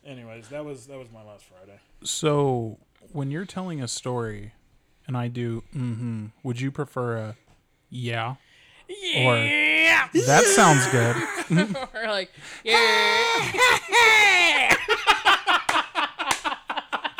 Anyways, 0.05 0.49
that 0.49 0.65
was 0.65 0.87
that 0.87 0.97
was 0.99 1.07
my 1.13 1.23
last 1.23 1.45
Friday. 1.45 1.79
So 2.03 2.77
when 3.13 3.31
you're 3.31 3.45
telling 3.45 3.81
a 3.81 3.87
story, 3.87 4.51
and 5.07 5.15
I 5.15 5.29
do, 5.29 5.63
mm-hmm, 5.73 6.25
would 6.43 6.59
you 6.59 6.71
prefer 6.71 7.15
a 7.17 7.35
yeah? 7.89 8.35
Or 9.17 9.37
Yeah. 9.37 10.09
that 10.13 10.43
sounds 10.45 10.85
good. 10.87 11.15
or 11.93 12.07
like 12.09 12.31
yeah. 12.65 14.75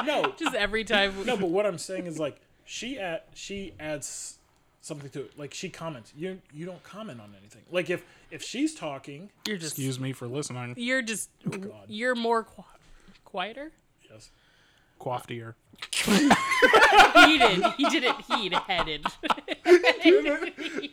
No, 0.05 0.33
Just 0.37 0.53
every 0.53 0.83
time. 0.83 1.13
no, 1.25 1.37
but 1.37 1.49
what 1.49 1.65
I'm 1.65 1.77
saying 1.77 2.07
is 2.07 2.19
like 2.19 2.41
she 2.65 2.99
add 2.99 3.21
she 3.33 3.73
adds 3.79 4.37
something 4.83 5.09
to 5.09 5.21
it. 5.21 5.39
Like 5.39 5.53
she 5.55 5.69
comments. 5.69 6.13
You 6.15 6.39
you 6.53 6.65
don't 6.67 6.83
comment 6.83 7.19
on 7.19 7.33
anything. 7.39 7.63
Like 7.71 7.89
if 7.89 8.03
if 8.29 8.43
she's 8.43 8.75
talking, 8.75 9.31
You're 9.47 9.57
just. 9.57 9.71
Excuse 9.73 9.99
me 9.99 10.13
for 10.13 10.27
listening. 10.27 10.75
You're 10.77 11.01
just. 11.01 11.31
God. 11.49 11.85
You're 11.87 12.13
more 12.15 12.43
qu- 12.43 12.63
quieter. 13.25 13.71
yes, 14.11 14.29
Quaffed 14.99 15.31
ear. 15.31 15.55
Heated. 16.05 17.63
He 17.77 17.89
didn't 17.89 18.21
heat. 18.21 18.53
Headed. 18.53 19.05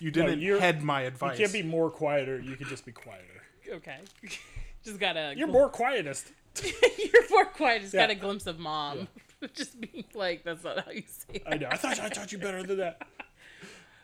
You 0.00 0.10
didn't 0.10 0.40
you're- 0.40 0.60
head 0.60 0.82
my 0.82 1.02
advice. 1.02 1.38
you 1.38 1.44
can't 1.46 1.52
be 1.52 1.62
more 1.62 1.88
quieter. 1.90 2.38
You 2.38 2.56
could 2.56 2.66
just 2.68 2.84
be 2.84 2.92
quieter. 2.92 3.42
okay. 3.72 3.98
Just 4.84 4.98
got 5.00 5.16
a. 5.16 5.32
You're 5.34 5.48
more 5.48 5.70
quietest. 5.70 6.30
You're 6.62 7.30
more 7.30 7.46
quiet. 7.46 7.80
Just 7.82 7.94
got 7.94 8.10
a 8.10 8.14
glimpse 8.14 8.46
of 8.46 8.58
mom. 8.58 9.08
Just 9.54 9.80
being 9.80 10.04
like, 10.14 10.44
that's 10.44 10.64
not 10.64 10.84
how 10.84 10.90
you 10.90 11.02
say 11.06 11.42
I 11.46 11.56
know. 11.56 11.68
I 11.70 11.76
thought 11.76 12.00
I 12.00 12.08
taught 12.08 12.32
you 12.32 12.38
better 12.38 12.62
than 12.62 12.78
that. 12.78 13.02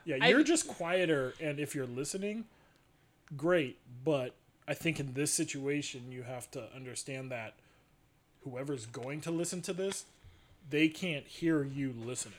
Yeah, 0.06 0.28
you're 0.28 0.42
just 0.42 0.66
quieter, 0.66 1.34
and 1.40 1.60
if 1.60 1.74
you're 1.74 1.86
listening, 1.86 2.46
great. 3.36 3.76
But 4.02 4.34
I 4.66 4.72
think 4.72 4.98
in 4.98 5.12
this 5.12 5.30
situation, 5.30 6.10
you 6.10 6.22
have 6.22 6.50
to 6.52 6.64
understand 6.74 7.30
that 7.30 7.52
whoever's 8.42 8.86
going 8.86 9.20
to 9.22 9.30
listen 9.30 9.60
to 9.62 9.74
this, 9.74 10.06
they 10.68 10.88
can't 10.88 11.26
hear 11.26 11.62
you 11.62 11.94
listening. 12.04 12.38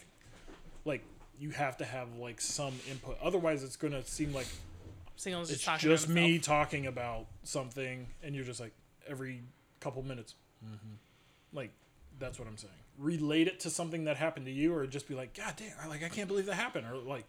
Like 0.85 1.03
you 1.39 1.51
have 1.51 1.77
to 1.77 1.85
have 1.85 2.15
like 2.17 2.41
some 2.41 2.73
input. 2.89 3.17
Otherwise, 3.21 3.63
it's 3.63 3.75
going 3.75 3.93
to 3.93 4.03
seem 4.05 4.33
like 4.33 4.47
Single's 5.15 5.49
just 5.49 5.59
it's 5.59 5.65
talking 5.65 5.89
just 5.89 6.09
me 6.09 6.39
talking 6.39 6.87
about 6.87 7.27
something, 7.43 8.07
and 8.23 8.35
you're 8.35 8.45
just 8.45 8.59
like 8.59 8.73
every 9.07 9.41
couple 9.79 10.01
minutes. 10.03 10.35
Mm-hmm. 10.65 10.95
Like 11.57 11.71
that's 12.19 12.39
what 12.39 12.47
I'm 12.47 12.57
saying. 12.57 12.73
Relate 12.97 13.47
it 13.47 13.59
to 13.61 13.69
something 13.69 14.03
that 14.05 14.17
happened 14.17 14.45
to 14.45 14.51
you, 14.51 14.73
or 14.75 14.85
just 14.85 15.07
be 15.07 15.15
like, 15.15 15.33
God 15.35 15.53
damn, 15.57 15.89
like 15.89 16.03
I 16.03 16.09
can't 16.09 16.27
believe 16.27 16.45
that 16.45 16.55
happened, 16.55 16.85
or 16.91 16.97
like, 16.97 17.25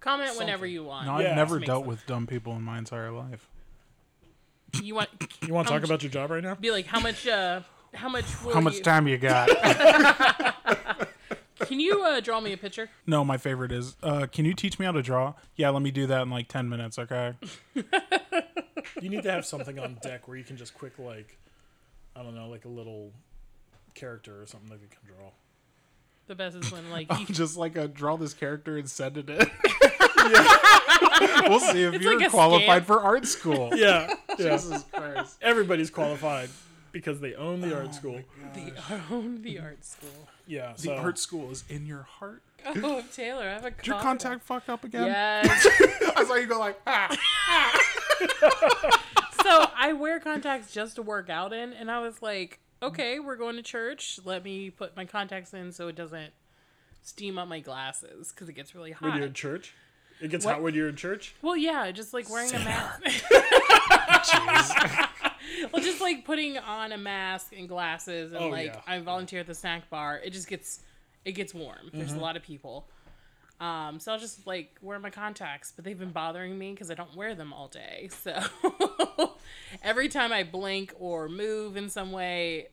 Comment 0.00 0.36
whenever 0.36 0.66
you 0.66 0.82
want. 0.82 1.06
No, 1.06 1.12
I've 1.14 1.36
never 1.36 1.56
Makes 1.56 1.66
dealt 1.68 1.84
sense. 1.84 1.88
with 1.88 2.06
dumb 2.06 2.26
people 2.26 2.54
in 2.56 2.62
my 2.62 2.76
entire 2.78 3.12
life. 3.12 3.48
You 4.82 4.94
want 4.96 5.10
you 5.46 5.54
want 5.54 5.68
to 5.68 5.72
talk 5.74 5.82
much- 5.82 5.88
about 5.90 6.02
your 6.02 6.10
job 6.10 6.30
right 6.30 6.42
now? 6.42 6.54
be 6.56 6.70
like, 6.72 6.86
how 6.86 6.98
much? 6.98 7.26
uh 7.28 7.60
How 7.94 8.08
much? 8.08 8.24
Will 8.42 8.52
How 8.54 8.60
much 8.60 8.78
you, 8.78 8.82
time 8.82 9.06
you 9.06 9.18
got? 9.18 9.48
Can 11.60 11.78
you 11.78 12.02
uh, 12.02 12.20
draw 12.20 12.40
me 12.40 12.52
a 12.52 12.56
picture? 12.56 12.90
no, 13.06 13.24
my 13.24 13.36
favorite 13.36 13.70
is, 13.70 13.96
uh, 14.02 14.26
can 14.26 14.44
you 14.44 14.52
teach 14.52 14.80
me 14.80 14.84
how 14.86 14.90
to 14.92 15.00
draw? 15.02 15.34
Yeah, 15.54 15.70
let 15.70 15.80
me 15.80 15.92
do 15.92 16.06
that 16.08 16.22
in 16.22 16.30
like 16.30 16.48
10 16.48 16.68
minutes, 16.68 16.98
okay? 16.98 17.34
You 17.74 19.08
need 19.08 19.22
to 19.22 19.30
have 19.30 19.46
something 19.46 19.78
on 19.78 19.96
deck 20.02 20.26
where 20.26 20.36
you 20.36 20.42
can 20.42 20.56
just 20.56 20.74
quick 20.74 20.98
like, 20.98 21.38
I 22.16 22.22
don't 22.24 22.34
know, 22.34 22.48
like 22.48 22.64
a 22.64 22.68
little 22.68 23.12
character 23.94 24.40
or 24.42 24.46
something 24.46 24.70
that 24.70 24.80
you 24.80 24.88
can 24.88 24.98
draw. 25.06 25.30
The 26.28 26.34
best 26.34 26.56
is 26.56 26.70
when 26.72 26.90
like 26.90 27.08
you, 27.28 27.34
Just 27.34 27.56
like 27.56 27.76
a 27.76 27.88
draw 27.88 28.16
this 28.16 28.34
character 28.34 28.76
and 28.78 28.88
send 28.88 29.18
it 29.18 29.28
in. 29.28 29.38
we'll 31.48 31.60
see 31.60 31.82
if 31.82 31.94
It's 31.94 32.04
you're 32.04 32.18
like 32.18 32.28
a 32.28 32.30
qualified 32.30 32.82
scam. 32.84 32.86
for 32.86 33.00
art 33.00 33.26
school. 33.26 33.70
Yeah, 33.76 34.14
yeah. 34.30 34.36
Jesus 34.36 34.84
Christ. 34.92 35.38
Everybody's 35.42 35.90
qualified 35.90 36.48
because 36.92 37.20
they 37.20 37.34
own 37.34 37.60
the 37.60 37.76
art 37.76 37.94
school. 37.94 38.20
the 38.54 38.72
own 39.10 39.42
the 39.42 39.58
art 39.58 39.84
school. 39.84 40.10
Yeah, 40.46 40.72
The 40.74 40.82
so 40.82 40.94
art 40.96 41.18
school 41.18 41.50
is 41.50 41.64
in 41.68 41.86
your 41.86 42.02
heart. 42.02 42.42
Oh, 42.64 43.02
Taylor, 43.12 43.42
I 43.48 43.52
have 43.54 43.64
a 43.64 43.70
Did 43.72 43.86
your 43.88 44.00
contact 44.00 44.42
fuck 44.44 44.68
up 44.68 44.84
again? 44.84 45.06
Yes. 45.06 45.66
I 46.16 46.24
saw 46.24 46.34
you 46.34 46.46
go 46.46 46.58
like, 46.58 46.78
ah. 46.86 47.08
so 49.42 49.70
I 49.76 49.92
wear 49.94 50.20
contacts 50.20 50.72
just 50.72 50.96
to 50.96 51.02
work 51.02 51.28
out 51.30 51.52
in, 51.52 51.72
and 51.72 51.90
I 51.90 52.00
was 52.00 52.22
like, 52.22 52.60
okay, 52.82 53.18
we're 53.20 53.36
going 53.36 53.56
to 53.56 53.62
church. 53.62 54.18
Let 54.24 54.44
me 54.44 54.70
put 54.70 54.96
my 54.96 55.04
contacts 55.04 55.54
in 55.54 55.72
so 55.72 55.88
it 55.88 55.96
doesn't 55.96 56.32
steam 57.02 57.38
up 57.38 57.48
my 57.48 57.60
glasses 57.60 58.30
because 58.30 58.48
it 58.48 58.52
gets 58.54 58.74
really 58.74 58.92
hot. 58.92 59.08
when 59.10 59.18
you're 59.18 59.26
in 59.26 59.32
church, 59.34 59.74
it 60.20 60.28
gets 60.30 60.44
What? 60.44 60.54
hot 60.54 60.62
when 60.62 60.74
you're 60.74 60.88
in 60.88 60.96
church. 60.96 61.34
Well, 61.42 61.56
yeah, 61.56 61.90
just 61.90 62.12
like 62.14 62.28
wearing 62.30 62.52
a 62.54 62.58
mask. 62.60 63.02
well, 65.72 65.82
just 65.82 66.00
like 66.00 66.24
putting 66.24 66.58
on 66.58 66.92
a 66.92 66.98
mask 66.98 67.52
and 67.56 67.68
glasses, 67.68 68.32
and 68.32 68.42
Oh, 68.44 68.48
like 68.48 68.66
yeah. 68.66 68.80
I 68.86 68.98
volunteer 69.00 69.40
at 69.40 69.46
the 69.46 69.54
snack 69.54 69.88
bar. 69.90 70.20
It 70.24 70.30
just 70.30 70.48
gets 70.48 70.80
it 71.24 71.32
gets 71.32 71.54
warm. 71.54 71.90
There's 71.92 72.10
Mm-hmm. 72.10 72.18
a 72.18 72.22
lot 72.22 72.36
of 72.36 72.42
people. 72.42 72.88
Um, 73.60 74.00
so 74.00 74.12
I'll 74.12 74.18
just 74.18 74.46
like 74.46 74.76
wear 74.82 74.98
my 74.98 75.10
contacts, 75.10 75.72
but 75.74 75.84
they've 75.84 75.98
been 75.98 76.10
bothering 76.10 76.58
me 76.58 76.72
because 76.72 76.90
I 76.90 76.94
don't 76.94 77.14
wear 77.14 77.34
them 77.34 77.52
all 77.52 77.68
day. 77.68 78.08
So 78.22 79.32
every 79.82 80.08
time 80.08 80.32
I 80.32 80.42
blink 80.42 80.92
or 80.98 81.28
move 81.28 81.76
in 81.76 81.88
some 81.88 82.10
way, 82.12 82.68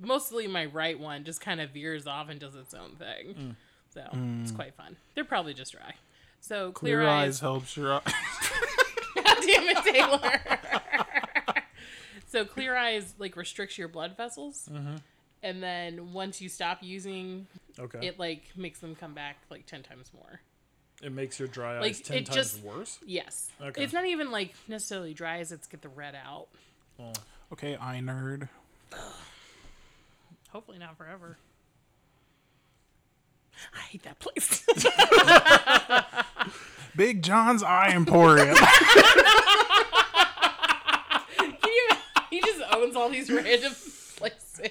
mostly 0.00 0.46
my 0.46 0.66
right 0.66 0.98
one 0.98 1.24
just 1.24 1.40
kind 1.40 1.60
of 1.60 1.70
veers 1.70 2.06
off 2.06 2.28
and 2.28 2.38
does 2.38 2.54
its 2.54 2.74
own 2.74 2.96
thing. 2.96 3.34
Mm. 3.34 3.54
So 3.94 4.02
it's 4.42 4.52
quite 4.52 4.74
fun. 4.74 4.96
They're 5.14 5.24
probably 5.24 5.54
just 5.54 5.72
dry. 5.72 5.94
So 6.40 6.72
Clear, 6.72 6.98
clear, 7.00 7.08
eyes 7.08 7.40
helps 7.40 7.76
your 7.76 7.94
eyes. 7.94 8.02
God 9.16 9.24
damn 9.46 9.68
it, 9.68 9.84
Taylor. 9.84 10.40
so 12.26 12.44
clear 12.44 12.76
eyes 12.76 13.14
like 13.18 13.36
restricts 13.36 13.78
your 13.78 13.88
blood 13.88 14.16
vessels, 14.16 14.68
Mm-hmm. 14.72 14.96
and 15.42 15.62
then 15.62 16.12
once 16.12 16.40
you 16.40 16.48
stop 16.48 16.78
using 16.82 17.46
Okay, 17.78 17.98
it, 17.98 18.04
it, 18.04 18.18
like 18.18 18.42
makes 18.56 18.78
them 18.80 18.94
come 18.94 19.12
back 19.14 19.36
like 19.50 19.66
ten 19.66 19.82
times 19.82 20.10
more. 20.14 20.40
It 21.02 21.12
makes 21.12 21.38
your 21.38 21.46
dry 21.48 21.76
eyes 21.76 21.82
Like, 21.82 22.02
ten 22.04 22.16
it 22.18 22.26
times 22.26 22.36
just- 22.36 22.62
worse. 22.64 22.98
Yes, 23.06 23.50
Okay. 23.62 23.84
it's 23.84 23.92
not 23.92 24.04
even 24.06 24.30
like 24.32 24.52
necessarily 24.66 25.14
dry 25.14 25.38
as 25.38 25.52
it's 25.52 25.66
get 25.68 25.82
the 25.82 25.88
red 25.88 26.14
out. 26.16 26.48
Oh. 26.98 27.12
okay, 27.52 27.76
eye 27.80 28.00
nerd. 28.02 28.48
Hopefully 30.50 30.78
not 30.78 30.96
forever. 30.96 31.36
I 33.74 33.80
hate 33.80 34.02
that 34.04 34.18
place. 34.18 34.64
Big 36.96 37.22
John's 37.22 37.62
Eye 37.62 37.90
Emporium. 37.90 38.56
Can 41.36 41.54
you, 41.64 41.88
he 42.30 42.40
just 42.40 42.62
owns 42.72 42.96
all 42.96 43.10
these 43.10 43.30
random 43.30 43.72
places. 44.16 44.70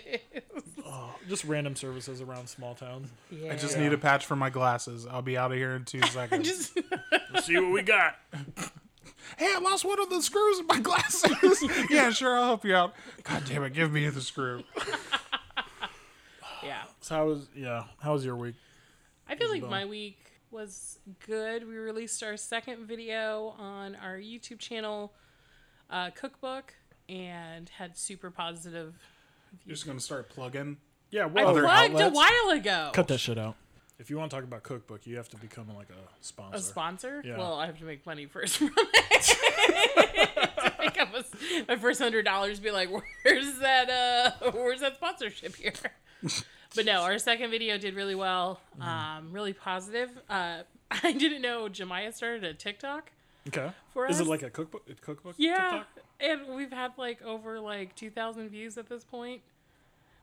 Just 1.27 1.43
random 1.43 1.75
services 1.75 2.21
around 2.21 2.47
small 2.47 2.73
towns. 2.75 3.09
Yeah. 3.29 3.51
I 3.51 3.55
just 3.57 3.77
need 3.77 3.91
a 3.91 3.97
patch 3.97 4.25
for 4.25 4.35
my 4.35 4.49
glasses. 4.49 5.05
I'll 5.05 5.21
be 5.21 5.37
out 5.37 5.51
of 5.51 5.57
here 5.57 5.71
in 5.75 5.83
two 5.83 6.01
seconds. 6.09 6.47
just 6.47 6.77
Let's 7.33 7.45
see 7.47 7.57
what 7.57 7.71
we 7.71 7.81
got. 7.81 8.15
hey, 9.37 9.53
I 9.53 9.59
lost 9.61 9.83
one 9.83 9.99
of 9.99 10.09
the 10.09 10.21
screws 10.21 10.59
in 10.59 10.67
my 10.67 10.79
glasses. 10.79 11.63
yeah, 11.89 12.09
sure, 12.11 12.37
I'll 12.37 12.45
help 12.45 12.63
you 12.65 12.75
out. 12.75 12.93
God 13.23 13.43
damn 13.45 13.63
it, 13.63 13.73
give 13.73 13.91
me 13.91 14.07
the 14.09 14.21
screw. 14.21 14.63
yeah. 16.63 16.83
So 17.01 17.15
how 17.15 17.25
was 17.27 17.47
yeah? 17.55 17.83
How 18.01 18.13
was 18.13 18.23
your 18.25 18.35
week? 18.35 18.55
I 19.29 19.35
feel 19.35 19.49
like 19.49 19.63
my 19.63 19.85
week 19.85 20.17
was 20.51 20.99
good. 21.25 21.67
We 21.67 21.75
released 21.75 22.23
our 22.23 22.37
second 22.37 22.87
video 22.87 23.53
on 23.59 23.95
our 23.95 24.17
YouTube 24.17 24.59
channel, 24.59 25.11
uh, 25.89 26.11
cookbook, 26.11 26.73
and 27.09 27.67
had 27.69 27.97
super 27.97 28.31
positive. 28.31 28.95
You're 29.65 29.75
just 29.75 29.85
gonna 29.85 29.99
start 29.99 30.29
plugging. 30.29 30.77
Yeah, 31.09 31.23
I 31.23 31.25
well, 31.27 31.47
Other 31.49 31.61
plugged 31.61 31.93
outlets? 31.95 32.11
a 32.11 32.15
while 32.15 32.57
ago. 32.57 32.89
cut 32.93 33.07
that 33.07 33.19
shit 33.19 33.37
out. 33.37 33.55
If 33.99 34.09
you 34.11 34.17
want 34.17 34.29
to 34.29 34.37
talk 34.37 34.43
about 34.43 34.61
cookbook, 34.63 35.07
you 35.07 35.17
have 35.17 35.29
to 35.29 35.37
become 35.37 35.67
like 35.75 35.89
a 35.89 36.23
sponsor. 36.23 36.57
A 36.57 36.61
sponsor? 36.61 37.21
Yeah. 37.25 37.37
Well, 37.37 37.55
I 37.55 37.65
have 37.65 37.79
to 37.79 37.85
make 37.85 38.05
money 38.05 38.25
first 38.27 38.57
from 38.57 38.71
it. 38.77 39.23
to 39.23 40.71
pick 40.79 41.01
up 41.01 41.13
a 41.15 41.19
s 41.19 41.31
my 41.67 41.75
first 41.77 41.99
hundred 41.99 42.23
dollars, 42.23 42.59
be 42.59 42.69
like, 42.71 42.89
where's 42.91 43.57
that? 43.59 43.89
Uh, 43.89 44.51
where's 44.51 44.81
that 44.81 44.95
sponsorship 44.95 45.55
here? 45.55 45.73
but 46.75 46.85
no, 46.85 47.01
our 47.01 47.17
second 47.17 47.49
video 47.49 47.77
did 47.77 47.95
really 47.95 48.15
well. 48.15 48.59
Mm-hmm. 48.79 48.87
Um, 48.87 49.31
really 49.31 49.53
positive. 49.53 50.11
Uh, 50.29 50.59
I 50.91 51.11
didn't 51.11 51.41
know 51.41 51.67
Jemiah 51.67 52.13
started 52.13 52.43
a 52.43 52.53
TikTok. 52.53 53.11
Okay. 53.47 53.71
For 53.93 54.07
Is 54.07 54.19
us? 54.19 54.27
it 54.27 54.29
like 54.29 54.43
a 54.43 54.49
cookbook? 54.49 54.83
A 54.89 54.93
cookbook? 54.93 55.35
Yeah, 55.37 55.55
TikTok? 55.55 55.87
and 56.19 56.55
we've 56.55 56.71
had 56.71 56.91
like 56.97 57.21
over 57.23 57.59
like 57.59 57.95
two 57.95 58.11
thousand 58.11 58.49
views 58.49 58.77
at 58.77 58.89
this 58.89 59.03
point. 59.03 59.41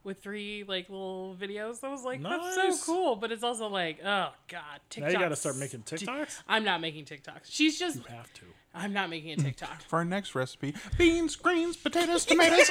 With 0.04 0.22
three 0.22 0.64
like 0.68 0.90
little 0.90 1.34
videos, 1.40 1.82
I 1.82 1.88
was 1.88 2.04
like, 2.04 2.22
"That's 2.22 2.54
so 2.54 2.76
cool," 2.92 3.16
but 3.16 3.32
it's 3.32 3.42
also 3.42 3.68
like, 3.68 3.98
"Oh 4.04 4.28
God, 4.48 4.60
TikTok." 4.90 5.12
Now 5.12 5.18
you 5.18 5.24
got 5.24 5.30
to 5.30 5.36
start 5.36 5.56
making 5.56 5.80
TikToks. 5.84 6.42
I'm 6.46 6.62
not 6.62 6.80
making 6.82 7.06
TikToks. 7.06 7.44
She's 7.44 7.78
just. 7.78 7.96
You 7.96 8.04
have 8.10 8.30
to. 8.34 8.42
I'm 8.74 8.92
not 8.92 9.08
making 9.08 9.32
a 9.32 9.36
TikTok. 9.36 9.80
For 9.88 9.96
our 10.00 10.04
next 10.04 10.34
recipe, 10.34 10.74
beans, 10.98 11.36
greens, 11.36 11.76
potatoes, 11.76 12.24
tomatoes. 12.26 12.70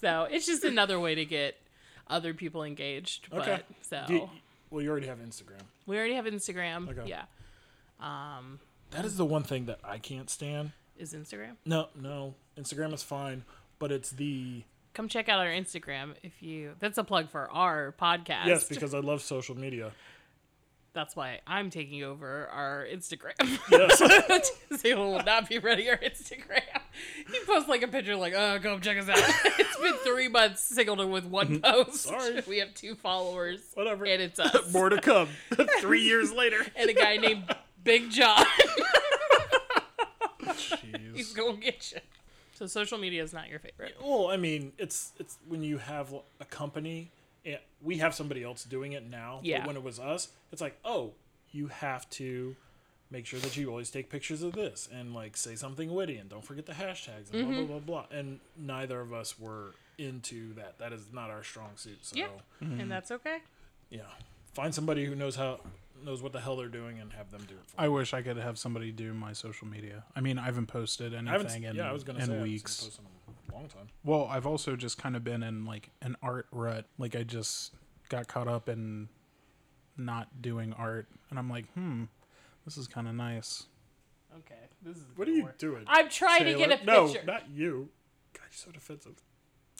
so 0.00 0.26
it's 0.30 0.46
just 0.46 0.64
another 0.64 0.98
way 1.00 1.14
to 1.14 1.24
get 1.24 1.56
other 2.08 2.34
people 2.34 2.62
engaged. 2.62 3.28
But 3.30 3.40
Okay. 3.40 3.62
so 3.82 4.04
you- 4.08 4.30
well, 4.70 4.82
you 4.82 4.90
already 4.90 5.06
have 5.08 5.18
Instagram. 5.18 5.62
we 5.86 5.98
already 5.98 6.14
have 6.14 6.26
Instagram. 6.26 6.88
Okay. 6.90 7.08
Yeah. 7.08 7.24
Um, 7.98 8.60
That 8.92 9.04
is 9.04 9.16
the 9.16 9.24
one 9.24 9.42
thing 9.42 9.66
that 9.66 9.80
I 9.82 9.98
can't 9.98 10.30
stand. 10.30 10.72
is 10.96 11.12
Instagram? 11.14 11.56
No, 11.64 11.88
no. 11.94 12.34
Instagram 12.58 12.92
is 12.92 13.02
fine, 13.02 13.44
but 13.80 13.90
it's 13.90 14.10
the 14.12 14.62
Come 14.92 15.08
check 15.08 15.28
out 15.28 15.40
our 15.40 15.46
Instagram 15.46 16.14
if 16.22 16.42
you. 16.42 16.72
That's 16.78 16.98
a 16.98 17.04
plug 17.04 17.30
for 17.30 17.50
our 17.50 17.94
podcast. 18.00 18.46
yes 18.46 18.68
because 18.68 18.94
I 18.94 18.98
love 19.00 19.22
social 19.22 19.56
media. 19.56 19.92
that's 20.92 21.14
why 21.14 21.40
I'm 21.46 21.70
taking 21.70 22.02
over 22.04 22.46
our 22.48 22.86
Instagram. 22.92 23.34
Yes. 23.70 24.00
Zayla 24.72 24.96
will 24.96 25.22
not 25.24 25.48
be 25.48 25.58
running 25.58 25.88
our 25.88 25.96
Instagram. 25.96 26.62
He 27.32 27.38
posts 27.46 27.68
like 27.68 27.82
a 27.82 27.88
picture, 27.88 28.16
like, 28.16 28.34
"Oh, 28.34 28.58
come 28.60 28.80
check 28.80 28.98
us 28.98 29.08
out." 29.08 29.16
it's 29.58 29.76
been 29.78 29.94
three 30.04 30.28
months 30.28 30.62
singled 30.62 31.08
with 31.08 31.24
one 31.24 31.60
mhm. 31.60 31.62
post. 31.62 32.02
Sorry. 32.02 32.42
we 32.48 32.58
have 32.58 32.74
two 32.74 32.94
followers. 32.96 33.60
Whatever. 33.74 34.04
and 34.04 34.20
it's 34.20 34.38
us. 34.38 34.72
More 34.72 34.88
to 34.90 35.00
come. 35.00 35.28
Three 35.80 36.02
years 36.02 36.32
later. 36.32 36.66
and 36.76 36.90
a 36.90 36.94
guy 36.94 37.16
named 37.16 37.44
Big 37.84 38.10
John. 38.10 38.44
Jeez. 40.42 41.14
He's 41.14 41.32
gonna 41.32 41.56
get 41.56 41.92
you. 41.92 42.00
So 42.60 42.66
social 42.66 42.98
media 42.98 43.22
is 43.24 43.32
not 43.32 43.48
your 43.48 43.58
favorite. 43.58 43.96
Well, 44.00 44.28
I 44.28 44.36
mean, 44.36 44.72
it's 44.78 45.12
it's 45.18 45.38
when 45.48 45.62
you 45.62 45.78
have 45.78 46.14
a 46.40 46.44
company. 46.44 47.10
And 47.44 47.58
we 47.82 47.96
have 47.98 48.14
somebody 48.14 48.44
else 48.44 48.64
doing 48.64 48.92
it 48.92 49.08
now. 49.10 49.40
Yeah. 49.42 49.60
But 49.60 49.68
when 49.68 49.76
it 49.76 49.82
was 49.82 49.98
us, 49.98 50.28
it's 50.52 50.60
like, 50.60 50.76
oh, 50.84 51.12
you 51.52 51.68
have 51.68 52.08
to 52.10 52.54
make 53.10 53.24
sure 53.24 53.40
that 53.40 53.56
you 53.56 53.70
always 53.70 53.90
take 53.90 54.10
pictures 54.10 54.42
of 54.42 54.52
this 54.52 54.88
and 54.92 55.14
like 55.14 55.36
say 55.38 55.54
something 55.56 55.92
witty 55.94 56.18
and 56.18 56.28
don't 56.28 56.44
forget 56.44 56.66
the 56.66 56.74
hashtags 56.74 57.32
and 57.32 57.42
Mm-hmm. 57.42 57.52
blah 57.54 57.64
blah 57.64 57.78
blah 57.78 58.04
blah. 58.10 58.18
And 58.18 58.40
neither 58.58 59.00
of 59.00 59.14
us 59.14 59.38
were 59.40 59.74
into 59.96 60.52
that. 60.54 60.78
That 60.78 60.92
is 60.92 61.06
not 61.14 61.30
our 61.30 61.42
strong 61.42 61.70
suit. 61.76 61.98
So 62.02 62.16
Yeah. 62.18 62.26
And 62.60 62.90
that's 62.90 63.10
okay. 63.10 63.38
yeah, 63.88 64.02
find 64.52 64.74
somebody 64.74 65.06
who 65.06 65.14
knows 65.14 65.36
how 65.36 65.60
knows 66.04 66.22
what 66.22 66.32
the 66.32 66.40
hell 66.40 66.56
they're 66.56 66.68
doing 66.68 66.98
and 66.98 67.12
have 67.12 67.30
them 67.30 67.42
do 67.48 67.54
it. 67.54 67.60
For 67.66 67.80
I 67.80 67.88
wish 67.88 68.14
I 68.14 68.22
could 68.22 68.36
have 68.36 68.58
somebody 68.58 68.92
do 68.92 69.12
my 69.14 69.32
social 69.32 69.66
media. 69.66 70.04
I 70.14 70.20
mean, 70.20 70.38
I 70.38 70.44
haven't 70.46 70.66
posted 70.66 71.12
you. 71.12 71.18
I 71.18 71.32
haven't. 71.32 71.46
anything 71.46 71.64
in, 71.64 71.76
yeah, 71.76 71.88
I 71.88 71.92
was 71.92 72.04
gonna 72.04 72.18
in 72.20 72.26
say 72.26 72.32
I 72.32 72.34
haven't 72.36 72.50
weeks. 72.50 72.98
in 72.98 73.52
a 73.52 73.56
long 73.56 73.68
time. 73.68 73.88
Well, 74.04 74.26
I've 74.30 74.46
also 74.46 74.76
just 74.76 74.98
kind 74.98 75.16
of 75.16 75.24
been 75.24 75.42
in 75.42 75.64
like 75.64 75.90
an 76.02 76.16
art 76.22 76.46
rut. 76.52 76.86
Like 76.98 77.14
I 77.16 77.22
just 77.22 77.74
got 78.08 78.28
caught 78.28 78.48
up 78.48 78.68
in 78.68 79.08
not 79.96 80.42
doing 80.42 80.72
art, 80.72 81.08
and 81.30 81.38
I'm 81.38 81.50
like, 81.50 81.70
hmm, 81.74 82.04
this 82.64 82.76
is 82.76 82.86
kind 82.86 83.08
of 83.08 83.14
nice. 83.14 83.64
Okay. 84.38 84.54
This 84.82 84.96
is 84.96 85.04
What 85.16 85.28
are 85.28 85.32
you 85.32 85.48
doing? 85.58 85.84
I'm 85.86 86.08
trying 86.08 86.44
to 86.44 86.54
get 86.54 86.70
a 86.70 86.76
picture. 86.76 87.24
No, 87.26 87.32
not 87.32 87.50
you. 87.50 87.88
God, 88.32 88.42
you're 88.44 88.52
so 88.52 88.70
defensive. 88.70 89.14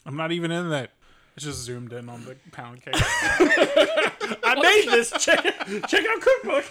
I'm 0.05 0.15
not 0.15 0.31
even 0.31 0.51
in 0.51 0.69
that. 0.69 0.91
It's 1.35 1.45
just 1.45 1.59
zoomed 1.63 1.93
in 1.93 2.09
on 2.09 2.25
the 2.25 2.35
pound 2.51 2.81
cake. 2.83 2.93
I 2.97 4.55
made 4.61 4.91
this. 4.91 5.11
Check 5.11 5.43
check 5.87 6.05
out 6.05 6.21
cookbook. 6.21 6.65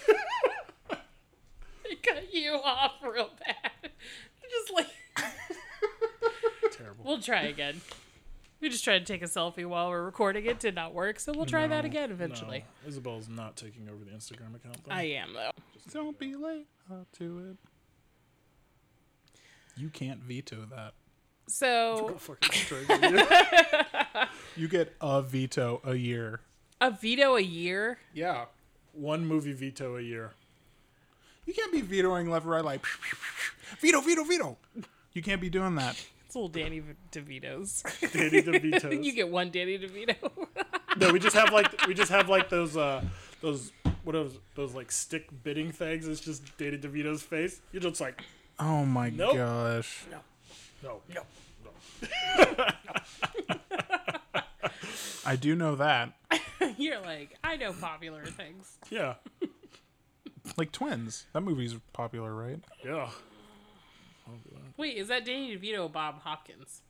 it 1.86 2.02
cut 2.02 2.32
you 2.32 2.52
off 2.52 2.92
real 3.02 3.30
bad. 3.46 3.90
Just 4.50 4.72
like 4.74 4.86
Terrible. 6.72 7.04
we'll 7.04 7.20
try 7.22 7.42
again. 7.42 7.80
We 8.60 8.68
just 8.68 8.82
tried 8.82 8.98
to 8.98 9.04
take 9.04 9.22
a 9.22 9.26
selfie 9.26 9.64
while 9.64 9.88
we're 9.90 10.02
recording. 10.04 10.44
It 10.44 10.58
did 10.58 10.74
not 10.74 10.92
work, 10.92 11.20
so 11.20 11.32
we'll 11.34 11.46
try 11.46 11.66
that 11.68 11.84
again 11.84 12.10
eventually. 12.10 12.64
No, 12.82 12.88
Isabel's 12.88 13.28
not 13.28 13.56
taking 13.56 13.88
over 13.88 14.04
the 14.04 14.10
Instagram 14.10 14.56
account. 14.56 14.84
Though. 14.84 14.90
I 14.92 15.02
am 15.02 15.32
though. 15.34 15.52
Don't 15.92 16.18
be 16.18 16.34
late 16.34 16.66
up 16.90 17.06
to 17.18 17.50
it. 17.50 19.40
You 19.76 19.88
can't 19.88 20.20
veto 20.20 20.66
that. 20.70 20.94
So 21.50 22.06
Go 22.10 22.14
fucking 22.18 22.52
straight 22.52 22.88
you. 23.02 23.26
You 24.56 24.68
get 24.68 24.94
a 25.00 25.20
veto 25.22 25.80
a 25.84 25.94
year. 25.94 26.40
a 26.80 26.90
veto 26.90 27.36
a 27.36 27.40
year. 27.40 27.98
Yeah. 28.14 28.46
One 28.92 29.26
movie 29.26 29.52
veto 29.52 29.96
a 29.96 30.00
year. 30.02 30.32
You 31.46 31.54
can't 31.54 31.72
be 31.72 31.80
vetoing 31.80 32.30
left, 32.30 32.46
right, 32.46 32.64
like 32.64 32.84
veto, 33.80 34.00
veto, 34.00 34.22
veto. 34.24 34.56
You 35.12 35.22
can't 35.22 35.40
be 35.40 35.50
doing 35.50 35.74
that. 35.76 35.96
It's 36.26 36.36
little 36.36 36.48
Danny 36.48 36.80
DeVito's. 37.10 37.82
Danny 38.12 38.42
DeVito's. 38.42 39.04
you 39.06 39.12
get 39.12 39.28
one 39.28 39.50
Danny 39.50 39.76
DeVito. 39.78 40.30
no, 40.96 41.12
we 41.12 41.18
just 41.18 41.34
have 41.34 41.52
like 41.52 41.86
we 41.88 41.94
just 41.94 42.10
have 42.12 42.28
like 42.28 42.48
those 42.48 42.76
uh 42.76 43.02
those 43.40 43.72
what 44.04 44.14
are 44.14 44.22
those, 44.24 44.38
those 44.54 44.74
like 44.74 44.92
stick 44.92 45.28
bidding 45.42 45.72
things. 45.72 46.06
It's 46.06 46.20
just 46.20 46.56
Danny 46.56 46.78
DeVito's 46.78 47.22
face. 47.22 47.60
You're 47.72 47.82
just 47.82 48.00
like 48.00 48.22
Oh 48.60 48.84
my 48.84 49.10
Nope. 49.10 49.34
gosh. 49.36 50.04
no, 50.10 50.18
no, 50.82 51.00
no. 51.14 51.22
I 55.24 55.36
do 55.36 55.54
know 55.54 55.76
that. 55.76 56.12
You're 56.78 57.00
like, 57.00 57.36
I 57.44 57.56
know 57.56 57.72
popular 57.72 58.24
things. 58.26 58.76
Yeah, 58.90 59.14
Like 60.56 60.72
twins. 60.72 61.26
That 61.32 61.42
movie's 61.42 61.74
popular, 61.92 62.34
right? 62.34 62.60
yeah. 62.84 63.10
Wait, 64.76 64.96
is 64.96 65.08
that 65.08 65.24
Danny 65.24 65.56
DeVito 65.56 65.84
or 65.84 65.88
Bob 65.90 66.20
Hopkins? 66.22 66.82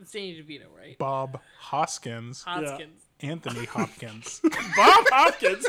It's 0.00 0.12
Danny 0.12 0.34
DeVito, 0.42 0.64
right? 0.76 0.96
Bob 0.98 1.40
Hoskins. 1.58 2.42
Hoskins. 2.42 3.02
Anthony 3.20 3.64
Hopkins. 3.70 4.40
Bob 4.76 5.04
Hopkins. 5.10 5.66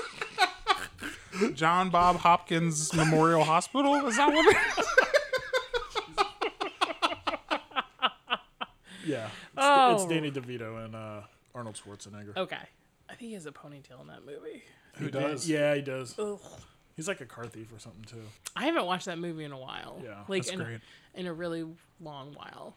John 1.55 1.89
Bob 1.89 2.17
Hopkins 2.17 2.93
Memorial 2.93 3.43
Hospital? 3.43 3.95
Is 4.07 4.17
that 4.17 4.31
what 4.31 4.45
it 4.55 4.57
is? 4.79 4.85
Yeah, 9.05 9.25
it's, 9.25 9.33
Oh. 9.57 9.95
it's 9.95 10.05
Danny 10.05 10.31
DeVito 10.31 10.85
and 10.85 10.95
uh, 10.95 11.21
Arnold 11.55 11.75
Schwarzenegger. 11.83 12.35
Okay. 12.37 12.57
I 13.09 13.13
think 13.15 13.29
he 13.29 13.33
has 13.33 13.45
a 13.45 13.51
ponytail 13.51 13.99
in 14.01 14.07
that 14.07 14.25
movie. 14.25 14.63
Who 14.95 15.09
Dan- 15.09 15.21
does? 15.31 15.49
Yeah, 15.49 15.75
he 15.75 15.81
does. 15.81 16.17
Ugh. 16.19 16.39
He's 16.95 17.07
like 17.07 17.21
a 17.21 17.25
car 17.25 17.45
thief 17.47 17.71
or 17.73 17.79
something 17.79 18.03
too. 18.03 18.21
I 18.55 18.65
haven't 18.65 18.85
watched 18.85 19.05
that 19.05 19.17
movie 19.17 19.43
in 19.43 19.51
a 19.51 19.57
while. 19.57 20.01
Yeah, 20.03 20.23
like 20.27 20.43
That's 20.43 20.53
in, 20.53 20.59
great. 20.63 20.79
in 21.15 21.25
a 21.27 21.33
really 21.33 21.65
long 22.01 22.33
while. 22.35 22.75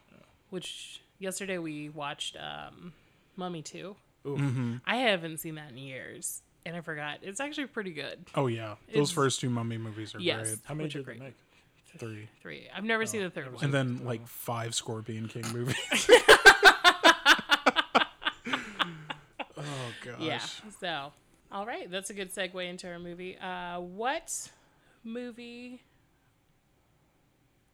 Which 0.51 1.03
yesterday 1.19 1.59
we 1.59 1.89
watched 1.89 2.37
um, 2.37 2.93
Mummy 3.37 3.63
Two. 3.63 3.97
Ooh. 4.27 4.81
I 4.87 4.97
haven't 4.97 5.39
seen 5.39 5.57
that 5.57 5.71
in 5.73 5.79
years, 5.79 6.43
and 6.65 6.75
I 6.77 6.81
forgot. 6.81 7.19
It's 7.23 7.41
actually 7.41 7.67
pretty 7.67 7.93
good. 7.93 8.25
Oh 8.35 8.47
yeah. 8.47 8.77
Those 8.87 8.95
It's- 8.95 9.11
first 9.11 9.41
two 9.41 9.51
mummy 9.51 9.79
movies 9.79 10.15
are 10.15 10.21
Yes. 10.21 10.47
great. 10.47 10.59
How 10.65 10.75
many 10.75 10.89
did 10.89 11.01
they 11.01 11.05
great. 11.05 11.19
make? 11.21 11.35
Three. 11.99 12.29
Three. 12.43 12.69
I've 12.75 12.85
never 12.85 13.07
seen 13.07 13.23
the 13.23 13.31
third 13.31 13.53
one. 13.53 13.65
And 13.65 13.73
then 13.73 14.05
like 14.05 14.27
five 14.27 14.75
Scorpion 14.75 15.29
King 15.29 15.45
movies. 15.53 15.77
oh 19.57 19.93
gosh. 20.05 20.19
Yeah. 20.21 20.41
So, 20.81 21.13
all 21.53 21.67
right, 21.67 21.91
that's 21.91 22.11
a 22.11 22.15
good 22.15 22.35
segue 22.35 22.69
into 22.69 22.89
our 22.89 22.99
movie. 22.99 23.37
Uh, 23.39 23.81
what 23.81 24.51
movie? 25.03 25.83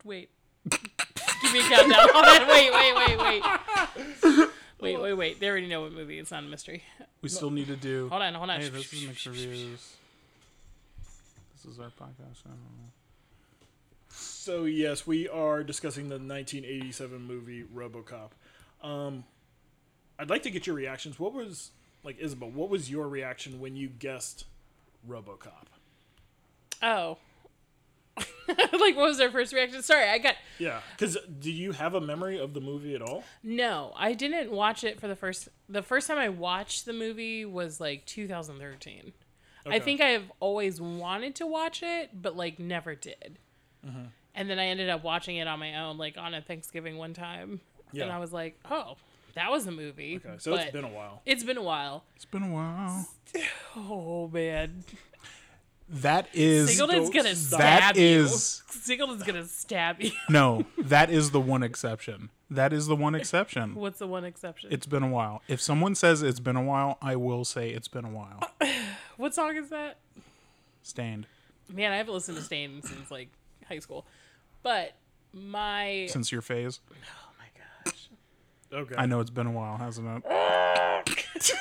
Wait. 0.05 0.31
Give 0.71 1.53
me 1.53 1.61
a 1.61 1.63
countdown. 1.63 2.09
Hold 2.13 2.25
on. 2.25 2.49
Wait, 2.49 2.73
wait, 2.73 2.95
wait, 2.95 3.19
wait. 3.19 4.51
Wait, 4.81 5.01
wait, 5.01 5.13
wait. 5.15 5.41
They 5.41 5.49
already 5.49 5.69
know 5.69 5.83
what 5.83 5.93
movie. 5.93 6.19
It's 6.19 6.31
not 6.31 6.43
a 6.43 6.47
mystery. 6.47 6.83
We 7.23 7.29
still 7.29 7.51
need 7.51 7.67
to 7.67 7.77
do. 7.77 8.09
Hold 8.09 8.23
on, 8.23 8.35
hold 8.35 8.51
on. 8.51 8.61
Hey, 8.61 8.69
this 8.69 8.93
is 8.93 9.07
mixed 9.07 9.27
reviews. 9.27 9.95
This 11.53 11.73
is 11.73 11.79
our 11.79 11.89
podcast. 11.89 12.45
I 12.47 12.49
don't 12.49 12.59
know. 12.59 12.91
So 14.51 14.65
yes, 14.65 15.07
we 15.07 15.29
are 15.29 15.63
discussing 15.63 16.09
the 16.09 16.17
1987 16.17 17.23
movie 17.23 17.63
RoboCop. 17.73 18.31
Um, 18.83 19.23
I'd 20.19 20.29
like 20.29 20.43
to 20.43 20.51
get 20.51 20.67
your 20.67 20.75
reactions. 20.75 21.21
What 21.21 21.33
was 21.33 21.71
like 22.03 22.19
Isabel? 22.19 22.51
What 22.51 22.69
was 22.69 22.91
your 22.91 23.09
reaction 23.09 23.61
when 23.61 23.77
you 23.77 23.87
guessed 23.89 24.47
RoboCop? 25.09 25.67
Oh. 26.83 27.19
like, 28.17 28.97
what 28.97 28.97
was 28.97 29.19
their 29.19 29.31
first 29.31 29.53
reaction? 29.53 29.85
Sorry, 29.85 30.11
I 30.11 30.19
got 30.19 30.35
Yeah, 30.59 30.81
because 30.99 31.17
do 31.39 31.53
you 31.53 31.71
have 31.71 31.95
a 31.95 32.01
memory 32.01 32.41
of 32.41 32.53
the 32.53 32.61
movie 32.61 32.97
at 32.97 33.03
all? 33.03 33.23
no. 33.45 33.93
I 33.97 34.15
didn't 34.15 34.51
watch 34.51 34.83
it 34.83 34.99
for 34.99 35.07
the 35.07 35.15
first. 35.15 35.49
The 35.69 35.83
first 35.83 36.09
time 36.09 36.19
I 36.19 36.29
watched 36.29 36.87
the 36.87 36.93
movie 36.93 37.45
was 37.45 37.79
like 37.81 38.05
2013. 38.05 39.13
I 39.65 39.79
think 39.79 40.01
I've 40.01 40.33
always 40.41 40.81
wanted 40.81 41.37
to 41.37 41.47
watch 41.47 41.85
it, 41.85 42.21
but 42.21 42.37
like 42.37 42.59
never 42.59 42.97
did. 42.97 43.39
Mm-hmm. 43.87 44.07
And 44.35 44.49
then 44.49 44.59
I 44.59 44.67
ended 44.67 44.89
up 44.89 45.03
watching 45.03 45.37
it 45.37 45.47
on 45.49 45.59
my 45.59 45.75
own, 45.83 45.99
like 45.99 46.17
on 46.17 46.35
a 46.35 46.41
Thanksgiving 46.41 46.97
one 46.99 47.15
time, 47.15 47.61
Yeah. 47.93 48.05
and 48.05 48.13
I 48.13 48.19
was 48.19 48.33
like, 48.33 48.59
oh, 48.71 48.97
that 49.35 49.51
was 49.51 49.67
a 49.67 49.73
movie. 49.73 50.17
Okay, 50.25 50.37
so 50.39 50.53
but 50.53 50.63
it's 50.63 50.73
been 50.73 50.85
a 50.85 50.89
while. 50.89 51.23
it's 51.27 51.43
been 51.45 51.57
a 51.57 51.63
while. 51.63 52.05
It's 52.17 52.25
been 52.25 52.43
a 52.43 52.49
while. 52.49 53.09
Oh 53.77 54.29
man, 54.29 54.85
That 55.89 56.29
is 56.33 56.69
Singleton's 56.77 57.11
gonna 57.11 57.31
that 57.31 57.37
stab 57.37 57.97
is 57.97 58.63
you. 58.69 58.81
Singleton's 58.81 59.23
gonna 59.25 59.45
stab 59.47 60.01
you. 60.01 60.13
no. 60.29 60.65
That 60.79 61.11
is 61.11 61.33
the 61.33 61.41
one 61.41 61.63
exception. 61.65 62.31
That 62.49 62.73
is 62.73 62.87
the 62.87 62.97
one 62.97 63.15
exception. 63.15 63.75
What's 63.75 63.99
the 63.99 64.07
one 64.07 64.25
exception? 64.25 64.71
It's 64.73 64.87
been 64.87 65.03
a 65.03 65.09
while. 65.09 65.43
If 65.49 65.61
someone 65.61 65.95
says 65.97 66.23
it's 66.23 66.41
been 66.41 66.57
a 66.57 66.63
while, 66.63 66.99
I 67.03 67.17
will 67.17 67.45
say 67.45 67.71
it's 67.71 67.89
been 67.89 68.05
a 68.05 68.11
while. 68.11 68.41
what 69.17 69.35
song 69.35 69.57
is 69.57 69.69
that? 69.71 69.99
Staind 70.83 71.27
Man, 71.73 71.93
I 71.93 71.97
haven't 71.99 72.15
listened 72.15 72.37
to 72.39 72.43
Staind 72.43 72.85
since 72.85 73.11
like 73.11 73.29
high 73.71 73.79
school. 73.79 74.07
But 74.63 74.93
my 75.33 76.07
since 76.11 76.31
your 76.31 76.43
phase. 76.43 76.81
oh 76.91 77.33
my 77.39 77.91
gosh. 77.91 78.11
Okay. 78.73 78.95
I 78.99 79.07
know 79.07 79.21
it's 79.21 79.31
been 79.31 79.47
a 79.47 79.53
while, 79.53 79.79
hasn't 79.79 80.25
it? 80.25 80.25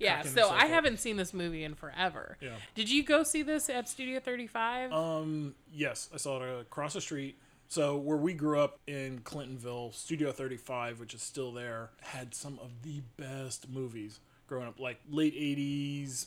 Yeah, 0.00 0.22
Cracking 0.22 0.32
so 0.32 0.50
I 0.50 0.66
haven't 0.66 1.00
seen 1.00 1.16
this 1.16 1.34
movie 1.34 1.64
in 1.64 1.74
forever. 1.74 2.36
Yeah. 2.40 2.50
Did 2.76 2.88
you 2.88 3.02
go 3.02 3.24
see 3.24 3.42
this 3.42 3.68
at 3.68 3.88
Studio 3.88 4.20
35? 4.20 4.92
Um, 4.92 5.54
yes, 5.72 6.08
I 6.14 6.18
saw 6.18 6.40
it 6.40 6.60
across 6.60 6.94
the 6.94 7.00
street. 7.00 7.36
So 7.66 7.96
where 7.96 8.16
we 8.16 8.32
grew 8.32 8.60
up 8.60 8.78
in 8.86 9.18
Clintonville, 9.20 9.92
Studio 9.92 10.30
35, 10.32 11.00
which 11.00 11.14
is 11.14 11.22
still 11.22 11.52
there, 11.52 11.90
had 12.00 12.34
some 12.34 12.58
of 12.62 12.82
the 12.82 13.02
best 13.16 13.68
movies 13.68 14.20
growing 14.46 14.68
up. 14.68 14.78
Like 14.78 15.00
late 15.10 15.34
80s, 15.34 16.26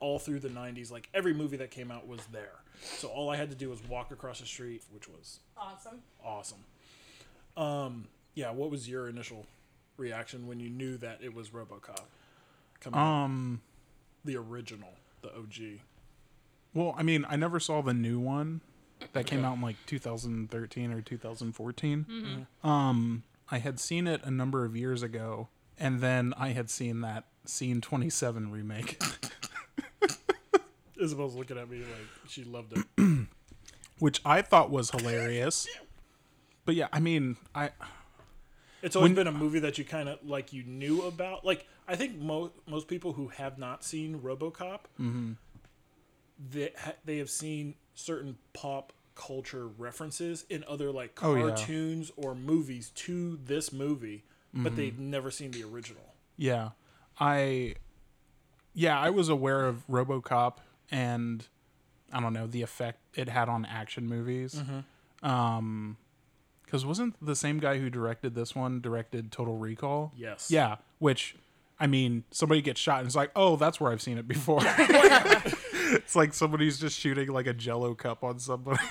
all 0.00 0.18
through 0.18 0.40
the 0.40 0.50
90s. 0.50 0.92
Like 0.92 1.08
every 1.14 1.32
movie 1.32 1.56
that 1.56 1.70
came 1.70 1.90
out 1.90 2.06
was 2.06 2.20
there. 2.30 2.60
So 2.82 3.08
all 3.08 3.30
I 3.30 3.36
had 3.36 3.50
to 3.50 3.56
do 3.56 3.70
was 3.70 3.82
walk 3.88 4.10
across 4.12 4.40
the 4.40 4.46
street, 4.46 4.82
which 4.92 5.08
was 5.08 5.40
awesome. 5.56 6.02
awesome. 6.24 6.64
Um, 7.56 8.08
yeah. 8.34 8.50
What 8.50 8.70
was 8.70 8.88
your 8.88 9.08
initial 9.08 9.46
reaction 9.96 10.46
when 10.46 10.60
you 10.60 10.70
knew 10.70 10.96
that 10.98 11.18
it 11.22 11.34
was 11.34 11.50
RoboCop 11.50 12.00
coming? 12.80 12.98
out? 13.00 13.24
Um. 13.24 13.60
the 14.24 14.36
original, 14.36 14.90
the 15.22 15.34
OG. 15.34 15.80
Well, 16.74 16.94
I 16.96 17.02
mean, 17.02 17.24
I 17.28 17.36
never 17.36 17.58
saw 17.58 17.82
the 17.82 17.94
new 17.94 18.20
one 18.20 18.60
that 19.12 19.26
came 19.26 19.44
out 19.44 19.56
in 19.56 19.62
like 19.62 19.76
2013 19.86 20.92
or 20.92 21.00
2014. 21.00 22.46
Um, 22.62 23.22
I 23.50 23.58
had 23.58 23.80
seen 23.80 24.06
it 24.06 24.20
a 24.22 24.30
number 24.30 24.64
of 24.64 24.76
years 24.76 25.02
ago, 25.02 25.48
and 25.78 26.00
then 26.00 26.34
I 26.36 26.48
had 26.50 26.68
seen 26.70 27.00
that 27.00 27.24
Scene 27.46 27.80
27 27.80 28.50
remake, 28.52 29.02
Isabel's 31.00 31.34
looking 31.34 31.58
at 31.58 31.68
me 31.70 31.78
like 31.78 32.28
she 32.28 32.44
loved 32.44 32.74
it. 32.76 32.86
which 33.98 34.20
I 34.24 34.42
thought 34.42 34.70
was 34.70 34.90
hilarious. 34.90 35.66
But 36.64 36.74
yeah, 36.74 36.88
I 36.92 37.00
mean, 37.00 37.36
I 37.54 37.70
It's 38.82 38.94
always 38.94 39.08
When- 39.10 39.14
been 39.14 39.26
a 39.26 39.32
movie 39.32 39.58
that 39.60 39.78
you 39.78 39.84
kind 39.84 40.08
of 40.08 40.18
like 40.24 40.52
you 40.52 40.62
knew 40.64 41.02
about. 41.02 41.44
Like 41.44 41.66
I 41.88 41.96
think 41.96 42.16
most 42.16 42.52
most 42.66 42.86
people 42.88 43.14
who 43.14 43.28
have 43.28 43.58
not 43.58 43.82
seen 43.84 44.18
RoboCop, 44.20 44.80
Mm-hmm. 45.00 45.32
they 46.50 46.70
ha- 46.78 46.92
they 47.04 47.18
have 47.18 47.30
seen 47.30 47.74
certain 47.94 48.36
pop 48.52 48.92
culture 49.14 49.66
references 49.66 50.44
in 50.48 50.62
other 50.68 50.92
like 50.92 51.18
Oh, 51.24 51.34
yeah. 51.34 51.48
cartoons 51.48 52.12
or 52.16 52.34
movies 52.36 52.90
to 52.94 53.36
this 53.44 53.72
movie, 53.72 54.24
but 54.54 54.60
Mm-hmm. 54.72 54.76
they've 54.76 54.98
never 54.98 55.30
seen 55.30 55.50
the 55.50 55.64
original. 55.64 56.14
yeah, 56.36 56.70
I 57.18 57.74
yeah, 58.74 58.98
I 59.00 59.10
was 59.10 59.28
aware 59.28 59.66
of 59.66 59.84
RoboCop 59.88 60.58
and 60.90 61.46
I 62.12 62.20
don't 62.20 62.32
know 62.32 62.46
the 62.46 62.62
effect 62.62 63.00
it 63.14 63.28
had 63.28 63.48
on 63.48 63.64
action 63.64 64.06
movies. 64.06 64.60
Um, 65.22 65.96
because 66.64 66.84
wasn't 66.84 67.14
the 67.24 67.34
same 67.34 67.58
guy 67.60 67.78
who 67.78 67.88
directed 67.88 68.34
this 68.34 68.54
one 68.54 68.80
directed 68.80 69.32
Total 69.32 69.56
Recall? 69.56 70.12
Yes. 70.16 70.50
Yeah, 70.50 70.76
which 70.98 71.34
I 71.80 71.86
mean, 71.86 72.24
somebody 72.30 72.60
gets 72.60 72.80
shot 72.80 72.98
and 72.98 73.06
it's 73.06 73.16
like, 73.16 73.30
oh, 73.36 73.56
that's 73.56 73.80
where 73.80 73.90
I've 73.90 74.02
seen 74.02 74.18
it 74.18 74.28
before. 74.28 74.60
it's 74.64 76.14
like 76.16 76.34
somebody's 76.34 76.78
just 76.78 76.98
shooting 76.98 77.28
like 77.28 77.46
a 77.46 77.54
Jello 77.54 77.94
cup 77.94 78.22
on 78.24 78.38
somebody. 78.38 78.80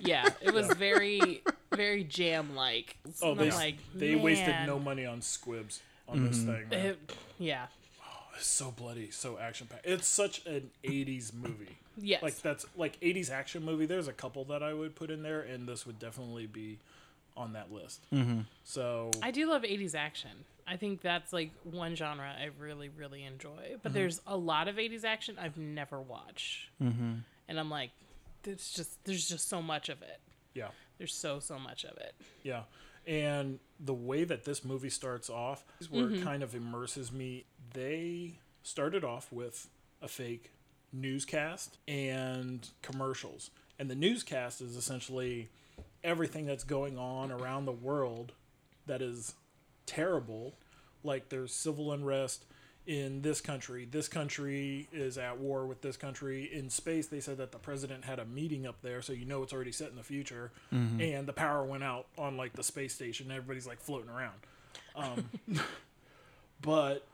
Yeah, 0.00 0.28
it 0.40 0.54
was 0.54 0.68
very, 0.74 1.42
very 1.74 2.04
jam 2.04 2.54
like. 2.54 2.96
Oh, 3.20 3.34
they 3.34 3.50
like 3.50 3.78
they 3.96 4.14
wasted 4.14 4.54
no 4.64 4.78
money 4.78 5.04
on 5.04 5.20
squibs 5.22 5.80
on 6.08 6.24
this 6.24 6.38
Mm-hmm. 6.38 6.52
thing. 6.52 6.68
Man. 6.68 6.86
it- 6.86 7.12
yeah. 7.40 7.66
It's 8.38 8.46
so 8.46 8.70
bloody, 8.70 9.10
so 9.10 9.38
action 9.38 9.66
packed. 9.68 9.86
It's 9.86 10.06
such 10.06 10.44
an 10.46 10.70
'80s 10.84 11.32
movie. 11.34 11.78
Yes. 12.00 12.22
like 12.22 12.40
that's 12.42 12.64
like 12.76 12.98
80s 13.00 13.28
action 13.28 13.64
movie 13.64 13.84
there's 13.84 14.06
a 14.06 14.12
couple 14.12 14.44
that 14.44 14.62
i 14.62 14.72
would 14.72 14.94
put 14.94 15.10
in 15.10 15.24
there 15.24 15.40
and 15.40 15.68
this 15.68 15.84
would 15.84 15.98
definitely 15.98 16.46
be 16.46 16.78
on 17.36 17.54
that 17.54 17.72
list 17.72 18.00
mm-hmm. 18.12 18.42
so 18.62 19.10
I 19.20 19.30
do 19.32 19.48
love 19.50 19.62
80s 19.62 19.94
action. 19.96 20.30
I 20.66 20.76
think 20.76 21.00
that's 21.00 21.32
like 21.32 21.50
one 21.64 21.96
genre 21.96 22.24
I 22.28 22.50
really, 22.58 22.88
really 22.88 23.24
enjoy. 23.24 23.76
But 23.82 23.94
there's 23.94 24.20
a 24.26 24.36
lot 24.36 24.68
of 24.68 24.76
80s 24.76 25.02
action 25.04 25.36
I've 25.40 25.56
never 25.56 26.00
watched. 26.00 26.68
Mm-hmm. 26.82 27.14
And 27.48 27.58
I'm 27.58 27.70
like, 27.70 27.90
there's 28.42 28.70
just 28.70 29.02
there's 29.04 29.28
just 29.28 29.48
so 29.48 29.62
much 29.62 29.88
of 29.88 30.02
it. 30.02 30.20
yeah 30.54 30.68
There's 30.98 31.14
so 31.14 31.40
so 31.40 31.58
much 31.58 31.84
of 31.84 31.96
it. 31.96 32.14
yeah 32.42 32.62
and 33.06 33.58
the 33.80 33.94
way 33.94 34.24
that 34.24 34.44
this 34.44 34.64
movie 34.64 34.90
starts 34.90 35.30
off 35.30 35.64
is 35.80 35.90
where 35.90 36.10
it 36.10 36.22
kind 36.22 36.42
of 36.42 36.54
immerses 36.54 37.10
me 37.10 37.46
they 37.72 38.34
started 38.62 39.04
off 39.04 39.32
with 39.32 39.68
a 40.02 40.08
fake 40.08 40.52
newscast 40.92 41.76
and 41.86 42.68
commercials 42.82 43.50
and 43.78 43.88
the 43.88 43.94
newscast 43.94 44.60
is 44.60 44.76
essentially 44.76 45.48
everything 46.02 46.46
that's 46.46 46.64
going 46.64 46.98
on 46.98 47.30
around 47.30 47.64
the 47.64 47.72
world 47.72 48.32
that 48.86 49.00
is 49.00 49.34
terrible. 49.86 50.54
Like 51.04 51.28
there's 51.28 51.54
civil 51.54 51.92
unrest 51.92 52.44
in 52.86 53.22
this 53.22 53.40
country. 53.40 53.86
This 53.88 54.08
country 54.08 54.88
is 54.92 55.16
at 55.18 55.38
war 55.38 55.66
with 55.66 55.82
this 55.82 55.96
country. 55.96 56.50
In 56.52 56.70
space, 56.70 57.06
they 57.06 57.20
said 57.20 57.38
that 57.38 57.52
the 57.52 57.58
president 57.58 58.04
had 58.04 58.18
a 58.18 58.24
meeting 58.24 58.66
up 58.66 58.80
there, 58.82 59.02
so 59.02 59.12
you 59.12 59.26
know 59.26 59.42
it's 59.42 59.52
already 59.52 59.72
set 59.72 59.90
in 59.90 59.96
the 59.96 60.02
future. 60.02 60.50
And 61.00 61.26
the 61.26 61.32
power 61.32 61.64
went 61.64 61.84
out 61.84 62.06
on 62.16 62.36
like 62.36 62.54
the 62.54 62.64
space 62.64 62.94
station. 62.94 63.30
Everybody's 63.30 63.66
like 63.66 63.80
floating 63.80 64.10
around. 64.10 64.38
Um, 64.96 65.28
but 66.62 67.06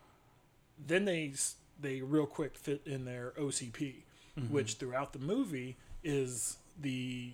then 0.79 1.05
they 1.05 1.33
they 1.81 2.01
real 2.03 2.27
quick 2.27 2.57
fit 2.57 2.83
in 2.87 3.05
their 3.05 3.33
OCP, 3.39 3.95
mm-hmm. 4.39 4.53
which 4.53 4.75
throughout 4.75 5.13
the 5.13 5.19
movie 5.19 5.77
is 6.03 6.59
the 6.81 7.33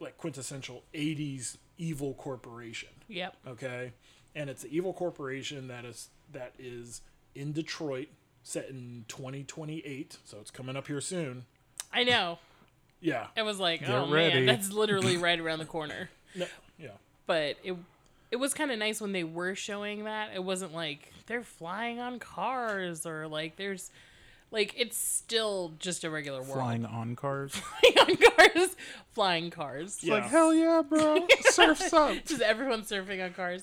like 0.00 0.16
quintessential 0.18 0.82
80s 0.94 1.56
evil 1.78 2.14
corporation 2.14 2.88
Yep. 3.08 3.36
okay 3.48 3.92
and 4.34 4.50
it's 4.50 4.64
an 4.64 4.70
evil 4.72 4.92
corporation 4.92 5.68
that 5.68 5.84
is 5.84 6.08
that 6.32 6.52
is 6.58 7.00
in 7.34 7.52
detroit 7.52 8.08
set 8.42 8.68
in 8.68 9.04
2028 9.08 10.18
so 10.24 10.38
it's 10.40 10.50
coming 10.50 10.76
up 10.76 10.86
here 10.88 11.00
soon 11.00 11.44
I 11.92 12.04
know. 12.04 12.38
yeah 13.00 13.28
I 13.36 13.42
was 13.42 13.58
like, 13.60 13.80
Get 13.80 13.90
oh 13.90 14.10
ready. 14.10 14.34
man, 14.36 14.46
that's 14.46 14.72
literally 14.72 15.16
right 15.18 15.38
around 15.38 15.58
the 15.60 15.64
corner. 15.66 16.10
no, 16.34 16.46
yeah 16.78 16.90
But 17.26 17.56
it 17.62 17.76
it 18.32 18.36
was 18.36 18.54
kind 18.54 18.70
of 18.70 18.78
nice 18.78 19.00
when 19.00 19.12
they 19.12 19.24
were 19.24 19.54
showing 19.54 20.04
that. 20.04 20.30
It 20.34 20.42
wasn't 20.42 20.74
like 20.74 21.12
they're 21.26 21.42
flying 21.42 22.00
on 22.00 22.18
cars 22.18 23.04
or 23.04 23.28
like 23.28 23.56
there's 23.56 23.90
like 24.50 24.74
it's 24.76 24.96
still 24.96 25.74
just 25.78 26.02
a 26.02 26.10
regular 26.10 26.38
world. 26.38 26.54
Flying 26.54 26.86
on 26.86 27.14
cars. 27.14 27.52
Flying 27.82 27.98
on 27.98 28.16
cars, 28.16 28.76
flying 29.10 29.50
cars. 29.50 29.98
Yeah. 30.02 30.14
Like 30.14 30.24
hell 30.24 30.54
yeah, 30.54 30.82
bro. 30.82 31.26
Surfs 31.42 31.92
up. 31.92 32.16
Just 32.24 32.40
everyone 32.40 32.82
surfing 32.82 33.22
on 33.22 33.34
cars. 33.34 33.62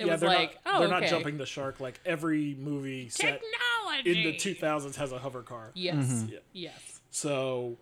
It 0.00 0.06
yeah 0.06 0.12
was 0.12 0.20
they're 0.20 0.30
like, 0.30 0.58
not 0.66 0.74
oh, 0.74 0.78
they're 0.80 0.88
okay. 0.96 1.00
not 1.06 1.10
jumping 1.10 1.38
the 1.38 1.46
shark 1.46 1.78
like 1.78 2.00
every 2.04 2.56
movie 2.58 3.10
set 3.10 3.40
technology 3.40 4.26
in 4.26 4.32
the 4.32 4.36
2000s 4.36 4.96
has 4.96 5.12
a 5.12 5.18
hover 5.18 5.42
car 5.42 5.70
Yes. 5.74 5.94
Mm-hmm. 5.96 6.32
Yeah. 6.32 6.38
Yes. 6.52 7.00
So 7.10 7.76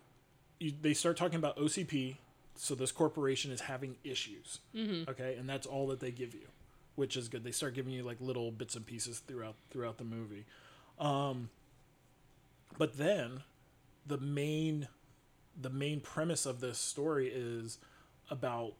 you, 0.58 0.72
they 0.82 0.94
start 0.94 1.16
talking 1.16 1.38
about 1.38 1.56
OCP. 1.56 2.16
So 2.60 2.74
this 2.74 2.92
corporation 2.92 3.50
is 3.52 3.62
having 3.62 3.96
issues. 4.04 4.60
Mm-hmm. 4.74 5.10
Okay, 5.10 5.36
and 5.38 5.48
that's 5.48 5.66
all 5.66 5.86
that 5.88 6.00
they 6.00 6.10
give 6.10 6.34
you, 6.34 6.48
which 6.96 7.16
is 7.16 7.28
good. 7.28 7.44
They 7.44 7.52
start 7.52 7.74
giving 7.74 7.92
you 7.92 8.02
like 8.02 8.18
little 8.20 8.50
bits 8.50 8.76
and 8.76 8.84
pieces 8.84 9.20
throughout 9.20 9.54
throughout 9.70 9.98
the 9.98 10.04
movie. 10.04 10.44
Um, 10.98 11.50
but 12.76 12.98
then 12.98 13.42
the 14.06 14.18
main 14.18 14.88
the 15.60 15.70
main 15.70 16.00
premise 16.00 16.46
of 16.46 16.60
this 16.60 16.78
story 16.78 17.28
is 17.28 17.78
about 18.30 18.74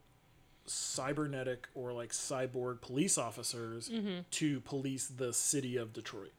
cybernetic 0.67 1.67
or 1.75 1.93
like 1.93 2.11
cyborg 2.11 2.81
police 2.81 3.17
officers 3.17 3.91
to 4.31 4.61
police 4.61 5.07
the 5.07 5.33
city 5.33 5.77
of 5.77 5.93
Detroit. 5.93 6.33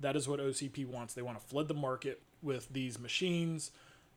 That 0.00 0.16
is 0.16 0.28
what 0.28 0.40
OCP 0.40 0.86
wants. 0.86 1.14
They 1.14 1.22
want 1.22 1.40
to 1.40 1.46
flood 1.46 1.68
the 1.68 1.74
market 1.74 2.20
with 2.42 2.72
these 2.72 2.98
machines 2.98 3.70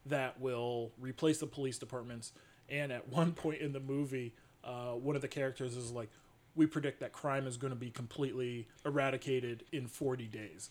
that 0.06 0.40
will 0.40 0.92
replace 1.00 1.40
the 1.40 1.48
police 1.48 1.78
departments. 1.78 2.34
And 2.70 2.92
at 2.92 3.10
one 3.10 3.34
point 3.34 3.62
in 3.62 3.74
the 3.74 3.80
movie, 3.80 4.34
uh, 4.64 4.92
one 4.92 5.16
of 5.16 5.22
the 5.22 5.28
characters 5.28 5.76
is 5.76 5.92
like, 5.92 6.10
"We 6.56 6.66
predict 6.66 7.00
that 7.02 7.12
crime 7.12 7.48
is 7.48 7.58
going 7.58 7.74
to 7.74 7.80
be 7.80 7.90
completely 7.90 8.68
eradicated 8.86 9.64
in 9.72 9.88
40 9.88 10.26
days." 10.26 10.70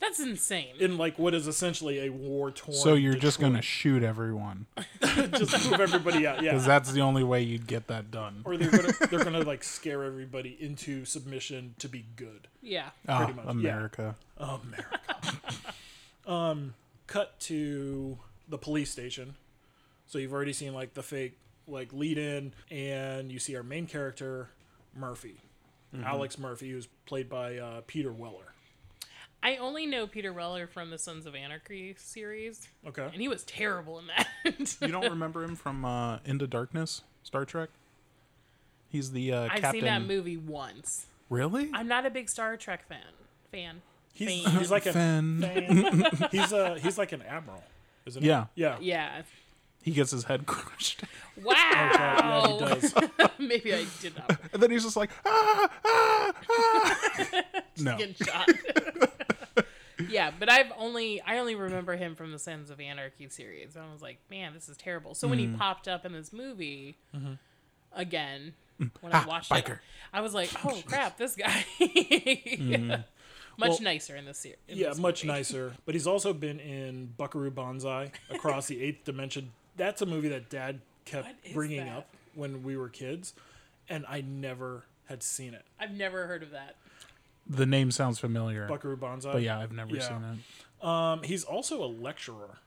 That's 0.00 0.20
insane. 0.20 0.74
In 0.80 0.98
like 0.98 1.18
what 1.18 1.34
is 1.34 1.46
essentially 1.46 2.06
a 2.06 2.10
war 2.10 2.50
torn. 2.50 2.76
So 2.76 2.94
you're 2.94 3.14
just 3.14 3.40
gonna 3.40 3.62
shoot 3.62 4.02
everyone 4.02 4.66
just 5.02 5.70
move 5.70 5.80
everybody 5.80 6.26
out, 6.26 6.42
yeah. 6.42 6.50
because 6.50 6.66
that's 6.66 6.92
the 6.92 7.00
only 7.00 7.22
way 7.22 7.42
you'd 7.42 7.66
get 7.66 7.86
that 7.86 8.10
done. 8.10 8.42
or 8.44 8.56
they're 8.56 8.70
gonna 8.70 8.92
they're 9.08 9.24
gonna 9.24 9.42
like 9.42 9.62
scare 9.62 10.04
everybody 10.04 10.56
into 10.60 11.04
submission 11.04 11.74
to 11.78 11.88
be 11.88 12.04
good. 12.16 12.48
yeah. 12.60 12.90
Ah, 13.08 13.24
pretty 13.24 13.34
much, 13.34 13.44
yeah. 13.46 13.50
America. 13.52 14.16
America. 14.36 15.00
um, 16.26 16.74
cut 17.06 17.38
to 17.40 18.18
the 18.48 18.58
police 18.58 18.90
station. 18.90 19.36
So 20.14 20.20
you've 20.20 20.32
already 20.32 20.52
seen 20.52 20.72
like 20.74 20.94
the 20.94 21.02
fake 21.02 21.36
like 21.66 21.92
lead 21.92 22.18
in, 22.18 22.52
and 22.70 23.32
you 23.32 23.40
see 23.40 23.56
our 23.56 23.64
main 23.64 23.88
character 23.88 24.48
Murphy, 24.96 25.38
Alex 26.04 26.38
Murphy, 26.38 26.70
who's 26.70 26.86
played 27.04 27.28
by 27.28 27.58
uh, 27.58 27.80
Peter 27.88 28.12
Weller. 28.12 28.54
I 29.42 29.56
only 29.56 29.86
know 29.86 30.06
Peter 30.06 30.32
Weller 30.32 30.68
from 30.68 30.90
the 30.90 30.98
Sons 30.98 31.26
of 31.26 31.34
Anarchy 31.34 31.96
series, 31.98 32.68
Okay. 32.86 33.02
and 33.12 33.20
he 33.20 33.26
was 33.26 33.42
terrible 33.42 33.98
in 33.98 34.06
that. 34.06 34.28
You 34.80 34.86
don't 34.92 35.10
remember 35.10 35.42
him 35.42 35.56
from 35.56 35.84
uh, 35.84 36.18
Into 36.24 36.46
Darkness, 36.46 37.02
Star 37.24 37.44
Trek? 37.44 37.70
He's 38.88 39.10
the 39.10 39.32
uh, 39.32 39.42
I've 39.50 39.62
captain. 39.62 39.72
seen 39.72 39.84
that 39.86 40.02
movie 40.02 40.36
once. 40.36 41.06
Really? 41.28 41.70
I'm 41.74 41.88
not 41.88 42.06
a 42.06 42.10
big 42.10 42.28
Star 42.28 42.56
Trek 42.56 42.86
fan. 42.86 43.00
Fan. 43.50 43.82
He's, 44.12 44.44
Fan. 44.44 44.52
he's 44.60 44.70
like 44.70 44.86
a 44.86 44.92
Fan. 44.92 45.40
fan. 45.40 46.28
he's 46.30 46.52
a 46.52 46.78
he's 46.78 46.98
like 46.98 47.10
an 47.10 47.22
admiral, 47.22 47.64
isn't 48.06 48.22
he? 48.22 48.28
Yeah. 48.28 48.44
Yeah. 48.54 48.76
Yeah. 48.80 49.22
He 49.84 49.90
gets 49.92 50.10
his 50.10 50.24
head 50.24 50.46
crushed, 50.46 51.04
Wow. 51.42 51.54
Yeah, 51.54 52.48
he 52.48 52.58
does. 52.58 52.94
Maybe 53.38 53.74
I 53.74 53.84
did 54.00 54.16
not 54.16 54.38
and 54.52 54.62
then 54.62 54.70
he's 54.70 54.82
just 54.84 54.96
like, 54.96 55.10
ah, 55.26 55.68
ah, 55.84 56.32
ah. 56.50 57.42
no. 57.78 57.96
get 57.98 58.16
shot. 58.16 58.48
yeah, 60.08 60.30
but 60.38 60.50
I've 60.50 60.72
only 60.78 61.20
I 61.22 61.38
only 61.38 61.54
remember 61.54 61.96
him 61.96 62.14
from 62.14 62.32
the 62.32 62.38
Sons 62.38 62.70
of 62.70 62.80
Anarchy 62.80 63.28
series. 63.28 63.76
And 63.76 63.84
I 63.84 63.92
was 63.92 64.00
like, 64.02 64.18
man, 64.30 64.54
this 64.54 64.68
is 64.68 64.76
terrible. 64.76 65.14
So 65.14 65.28
when 65.28 65.38
Mm-hmm. 65.38 65.52
he 65.52 65.58
popped 65.58 65.86
up 65.88 66.04
in 66.06 66.12
this 66.12 66.32
movie 66.32 66.96
again, 67.92 68.54
when 68.78 69.12
Ah, 69.12 69.24
I 69.24 69.26
watched 69.28 69.50
biker. 69.50 69.72
it, 69.74 69.78
I 70.12 70.20
was 70.22 70.32
like, 70.34 70.50
oh 70.64 70.80
crap, 70.86 71.16
this 71.18 71.36
guy. 71.36 71.64
Much 73.56 73.68
Well, 73.70 73.78
nicer 73.82 74.16
in 74.16 74.24
this 74.24 74.38
series. 74.38 74.58
Yeah, 74.66 74.94
much 74.98 75.24
nicer. 75.24 75.74
But 75.84 75.94
he's 75.94 76.06
also 76.08 76.32
been 76.32 76.58
in 76.58 77.06
Buckaroo 77.16 77.50
Banzai 77.52 78.10
Across 78.30 78.66
the 78.66 78.82
Eighth 78.82 79.04
Dimension. 79.04 79.52
That's 79.76 80.02
a 80.02 80.06
movie 80.06 80.28
that 80.28 80.48
Dad 80.50 80.80
kept 81.04 81.52
bringing 81.54 81.84
that? 81.86 81.96
up 81.98 82.08
when 82.34 82.62
we 82.62 82.76
were 82.76 82.88
kids, 82.88 83.34
and 83.88 84.04
I 84.08 84.20
never 84.20 84.84
had 85.08 85.22
seen 85.22 85.54
it. 85.54 85.64
I've 85.78 85.92
never 85.92 86.26
heard 86.26 86.42
of 86.42 86.50
that. 86.52 86.76
The 87.46 87.66
name 87.66 87.90
sounds 87.90 88.18
familiar, 88.18 88.66
Buckaroo 88.66 88.96
Banzai. 88.96 89.32
but 89.32 89.42
yeah, 89.42 89.58
I've 89.58 89.72
never 89.72 89.94
Yeah. 89.94 90.08
seen 90.08 90.24
it. 90.80 90.86
Um, 90.86 91.22
he's 91.22 91.44
also 91.44 91.82
a 91.84 91.86
lecturer. 91.86 92.58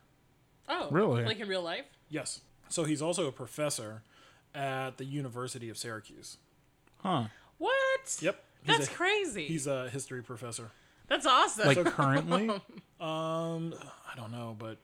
Oh, 0.69 0.89
Really? 0.91 1.23
Like 1.23 1.39
in 1.39 1.47
real 1.47 1.61
life? 1.63 1.85
Yes. 2.09 2.41
So 2.69 2.83
he's 2.83 3.01
also 3.01 3.27
a 3.27 3.31
professor 3.31 4.03
at 4.53 4.97
the 4.97 5.05
University 5.05 5.69
of 5.69 5.77
Syracuse. 5.77 6.37
Huh? 6.97 7.25
What? 7.57 8.17
Yep. 8.21 8.43
He's 8.63 8.77
That's 8.77 8.89
a, 8.89 8.93
crazy. 8.93 9.45
He's 9.47 9.65
a 9.67 9.89
history 9.89 10.21
professor. 10.21 10.71
That's 11.07 11.25
awesome. 11.25 11.67
Like 11.67 11.85
currently? 11.93 12.49
Um, 12.99 13.75
I 14.11 14.15
don't 14.15 14.31
know, 14.31 14.55
but 14.57 14.77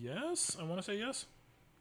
yes, 0.00 0.56
I 0.60 0.64
want 0.64 0.78
to 0.78 0.82
say 0.82 0.98
yes. 0.98 1.26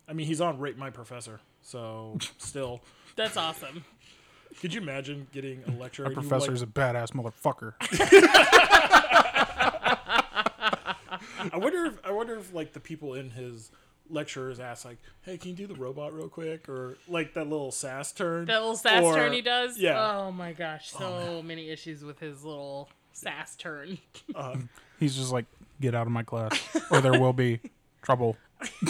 I 0.08 0.14
mean, 0.14 0.28
he's 0.28 0.42
on 0.42 0.60
Rate 0.60 0.78
My 0.78 0.90
Professor, 0.90 1.40
so 1.62 2.18
still. 2.38 2.82
That's 3.16 3.38
awesome. 3.38 3.86
Could 4.60 4.74
you 4.74 4.82
imagine 4.82 5.28
getting 5.32 5.64
a 5.68 5.72
lecture? 5.72 6.04
Our 6.04 6.12
and 6.12 6.22
you, 6.22 6.28
professor's 6.30 6.62
like- 6.62 6.70
a 6.70 6.74
badass 6.74 7.12
motherfucker. 7.14 7.74
I 11.54 11.58
wonder 11.58 11.86
if 11.86 12.00
I 12.06 12.12
wonder 12.12 12.36
if 12.38 12.54
like 12.54 12.74
the 12.74 12.80
people 12.80 13.14
in 13.14 13.30
his 13.32 13.72
lectures 14.10 14.60
ask 14.60 14.86
like, 14.86 14.98
"Hey, 15.22 15.38
can 15.38 15.52
you 15.52 15.56
do 15.56 15.68
the 15.68 15.76
robot 15.76 16.14
real 16.14 16.30
quick?" 16.30 16.68
Or 16.70 16.98
like 17.08 17.34
that 17.36 17.48
little 17.48 17.72
sass 17.72 18.12
turn. 18.12 18.46
That 18.46 18.60
little 18.60 18.76
sass 18.76 19.04
Or- 19.04 19.16
turn 19.16 19.34
he 19.34 19.42
does. 19.42 19.78
Yeah. 19.78 20.18
Oh 20.18 20.32
my 20.32 20.54
gosh, 20.54 20.92
oh, 20.96 21.00
so 21.00 21.44
many 21.44 21.70
issues 21.70 22.04
with 22.04 22.20
his 22.20 22.44
little 22.44 22.90
sass 23.14 23.56
turn. 23.56 23.98
Uh, 24.36 24.58
he's 25.00 25.16
just 25.16 25.32
like, 25.32 25.46
get 25.80 25.96
out 25.96 26.08
of 26.08 26.14
my 26.14 26.24
class, 26.24 26.60
or 26.92 27.02
there 27.02 27.20
will 27.20 27.34
be 27.34 27.60
trouble. 28.02 28.38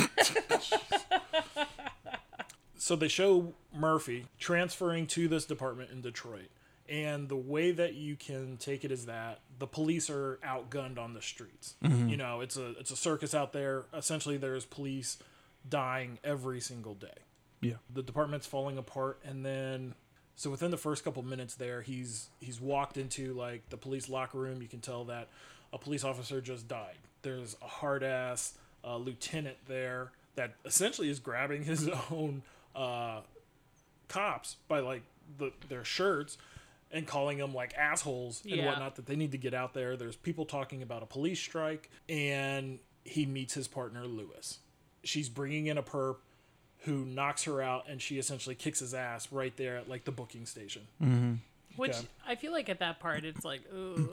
so 2.78 2.96
they 2.96 3.08
show 3.08 3.54
Murphy 3.74 4.26
transferring 4.40 5.08
to 5.08 5.28
this 5.28 5.46
department 5.46 5.92
in 5.92 6.02
Detroit. 6.02 6.50
And 6.90 7.30
the 7.30 7.38
way 7.38 7.72
that 7.72 7.94
you 7.94 8.18
can 8.18 8.58
take 8.58 8.84
it 8.84 8.92
is 8.92 9.06
that 9.06 9.40
the 9.60 9.68
police 9.68 10.10
are 10.10 10.40
outgunned 10.46 11.00
on 11.00 11.14
the 11.14 11.22
streets. 11.22 11.76
Mm-hmm. 11.84 12.10
You 12.10 12.18
know, 12.18 12.42
it's 12.42 12.58
a 12.58 12.72
it's 12.72 12.92
a 12.92 12.98
circus 12.98 13.34
out 13.34 13.54
there. 13.54 13.86
Essentially, 13.94 14.36
there's 14.36 14.66
police 14.66 15.18
dying 15.68 16.20
every 16.22 16.60
single 16.60 16.96
day. 16.96 17.08
Yeah. 17.62 17.76
The 17.94 18.04
department's 18.04 18.46
falling 18.46 18.78
apart, 18.78 19.20
and 19.24 19.46
then 19.46 19.96
so 20.36 20.50
within 20.50 20.72
the 20.72 20.78
first 20.78 21.04
couple 21.04 21.24
minutes 21.24 21.56
there, 21.56 21.82
he's 21.82 22.30
he's 22.40 22.60
walked 22.60 22.98
into 22.98 23.34
like 23.34 23.70
the 23.70 23.78
police 23.78 24.10
locker 24.10 24.40
room. 24.40 24.62
You 24.62 24.68
can 24.68 24.82
tell 24.82 25.06
that 25.06 25.30
a 25.72 25.78
police 25.78 26.04
officer 26.04 26.42
just 26.42 26.68
died. 26.68 26.98
There's 27.22 27.56
a 27.62 27.68
hard 27.68 28.04
ass 28.04 28.56
uh, 28.84 28.98
lieutenant 28.98 29.58
there 29.68 30.12
that 30.36 30.56
essentially 30.66 31.10
is 31.10 31.20
grabbing 31.20 31.64
his 31.64 31.90
own 32.12 32.42
uh, 32.76 33.22
cops 34.08 34.58
by 34.68 34.80
like 34.80 35.04
the, 35.38 35.52
their 35.70 35.84
shirts 35.84 36.38
and 36.92 37.08
calling 37.08 37.38
them 37.38 37.54
like 37.54 37.74
assholes 37.76 38.42
and 38.44 38.56
Yeah. 38.56 38.66
whatnot 38.68 38.96
that 38.98 39.06
they 39.06 39.16
need 39.16 39.32
to 39.32 39.38
get 39.38 39.54
out 39.54 39.74
there. 39.74 39.96
There's 39.96 40.16
people 40.16 40.46
talking 40.46 40.82
about 40.82 41.04
a 41.04 41.06
police 41.06 41.40
strike, 41.40 41.90
and 42.10 42.80
he 43.06 43.26
meets 43.26 43.54
his 43.54 43.68
partner 43.68 44.06
Lewis. 44.06 44.60
She's 45.04 45.30
bringing 45.30 45.68
in 45.68 45.78
a 45.78 45.84
perp 45.84 46.18
who 46.80 47.06
knocks 47.06 47.44
her 47.46 47.62
out, 47.62 47.86
and 47.88 48.02
she 48.02 48.18
essentially 48.18 48.56
kicks 48.56 48.80
his 48.80 48.94
ass 48.94 49.32
right 49.32 49.56
there 49.56 49.78
at 49.78 49.88
like 49.88 50.04
the 50.04 50.12
booking 50.12 50.46
station. 50.46 50.88
Which 51.78 51.92
Okay. 51.92 52.08
I 52.28 52.36
feel 52.36 52.52
like 52.52 52.68
at 52.70 52.80
that 52.80 53.00
part 53.00 53.24
it's 53.24 53.46
like, 53.46 53.62
ugh. 53.74 54.08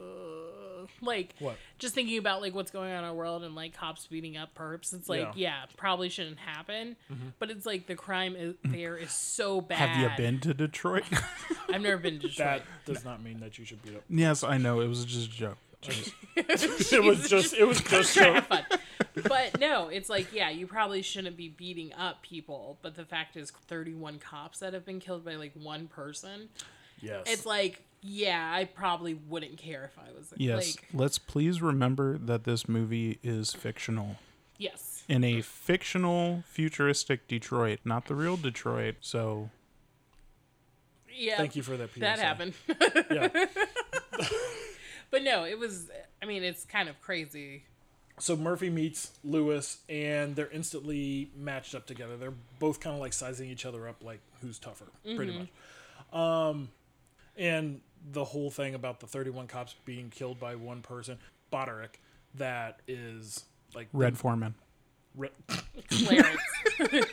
Like 1.01 1.35
What? 1.39 1.55
just 1.77 1.93
thinking 1.95 2.17
about 2.17 2.41
like 2.41 2.53
what's 2.53 2.71
going 2.71 2.91
on 2.91 2.99
in 2.99 3.03
our 3.09 3.13
world 3.13 3.43
and 3.43 3.55
like 3.55 3.73
cops 3.73 4.07
beating 4.07 4.37
up 4.37 4.53
perps. 4.55 4.93
It's 4.93 5.07
like, 5.09 5.19
Yeah. 5.19 5.25
Mm-hmm. 5.27 5.39
yeah, 5.39 5.61
probably 5.77 6.09
shouldn't 6.09 6.39
happen. 6.39 6.95
But 7.39 7.51
it's 7.51 7.65
like 7.65 7.87
the 7.87 7.95
crime 7.95 8.35
is 8.35 8.55
there 8.63 8.97
is 8.97 9.11
so 9.11 9.61
bad. 9.61 9.77
Have 9.89 10.11
you 10.11 10.17
been 10.17 10.39
to 10.41 10.53
Detroit? 10.53 11.03
I've 11.73 11.81
never 11.81 11.97
been 11.97 12.19
to 12.19 12.27
Detroit. 12.27 12.63
That 12.85 12.93
does 12.93 13.05
not 13.05 13.21
mean 13.23 13.39
that 13.39 13.57
you 13.57 13.65
should 13.65 13.81
beat 13.83 13.95
up. 13.95 14.03
yes, 14.09 14.43
I 14.43 14.57
know. 14.57 14.79
It 14.81 14.87
was 14.87 15.05
just 15.05 15.27
a 15.29 15.31
joke. 15.31 15.57
It 16.35 17.03
was 17.03 17.29
just 17.29 17.53
it 17.53 17.65
was 17.67 17.81
just 17.81 18.13
so, 18.13 18.33
have 18.33 18.47
fun. 18.47 18.65
But 19.27 19.59
no, 19.59 19.87
it's 19.87 20.09
like, 20.09 20.33
yeah, 20.33 20.49
you 20.49 20.67
probably 20.67 21.01
shouldn't 21.01 21.37
be 21.37 21.47
beating 21.49 21.93
up 21.93 22.21
people. 22.21 22.77
But 22.81 22.95
the 22.95 23.05
fact 23.05 23.37
is, 23.37 23.51
31 23.51 24.19
cops 24.19 24.59
that 24.59 24.73
have 24.73 24.85
been 24.85 24.99
killed 24.99 25.23
by 25.25 25.35
like 25.35 25.53
one 25.55 25.87
person. 25.87 26.49
yes. 27.01 27.23
It's 27.27 27.45
like, 27.45 27.81
yeah, 28.01 28.51
I 28.53 28.65
probably 28.65 29.13
wouldn't 29.13 29.57
care 29.57 29.83
if 29.85 29.97
I 29.99 30.11
was 30.17 30.33
Yes. 30.37 30.75
like, 30.77 30.87
Let's 30.93 31.17
please 31.17 31.61
remember 31.61 32.17
that 32.17 32.43
this 32.45 32.67
movie 32.67 33.19
is 33.23 33.53
fictional. 33.53 34.17
yes. 34.57 35.03
In 35.09 35.23
a 35.23 35.41
fictional, 35.41 36.43
futuristic 36.47 37.27
Detroit, 37.27 37.79
not 37.83 38.05
the 38.05 38.13
real 38.15 38.37
Detroit. 38.37 38.97
So, 39.01 39.49
Yeah. 41.11 41.37
Thank 41.37 41.55
you 41.55 41.63
for 41.63 41.75
that. 41.77 41.89
PSA. 41.91 41.99
That 42.01 42.19
happened. 42.19 42.53
Yeah. 43.09 43.29
but 45.11 45.23
no, 45.23 45.43
it 45.45 45.57
was, 45.57 45.89
I 46.21 46.25
mean, 46.25 46.43
it's 46.43 46.63
kind 46.65 46.87
of 46.89 47.01
crazy. 47.01 47.63
so 48.19 48.35
Murphy 48.35 48.69
meets 48.69 49.11
Lewis, 49.23 49.79
and 49.89 50.35
they're 50.35 50.51
instantly 50.51 51.31
matched 51.35 51.73
up 51.73 51.87
together. 51.87 52.15
They're 52.17 52.33
both 52.59 52.79
kind 52.79 52.93
of 52.95 52.99
like 53.01 53.13
sizing 53.13 53.49
each 53.49 53.65
other 53.65 53.87
up, 53.87 54.03
like 54.03 54.19
who's 54.41 54.59
tougher, 54.59 54.85
pretty 55.15 55.31
much. 55.39 55.47
Um, 56.13 56.69
and 57.37 57.81
the 58.11 58.23
whole 58.23 58.49
thing 58.49 58.75
about 58.75 58.99
the 58.99 59.07
31 59.07 59.47
cops 59.47 59.75
being 59.85 60.09
killed 60.09 60.39
by 60.39 60.55
one 60.55 60.81
person, 60.81 61.17
Boddicker, 61.51 61.89
that 62.35 62.79
is 62.87 63.45
like 63.75 63.87
Red 63.93 64.17
Foreman. 64.17 64.55
Red, 65.15 65.31
Clarence. 65.89 66.39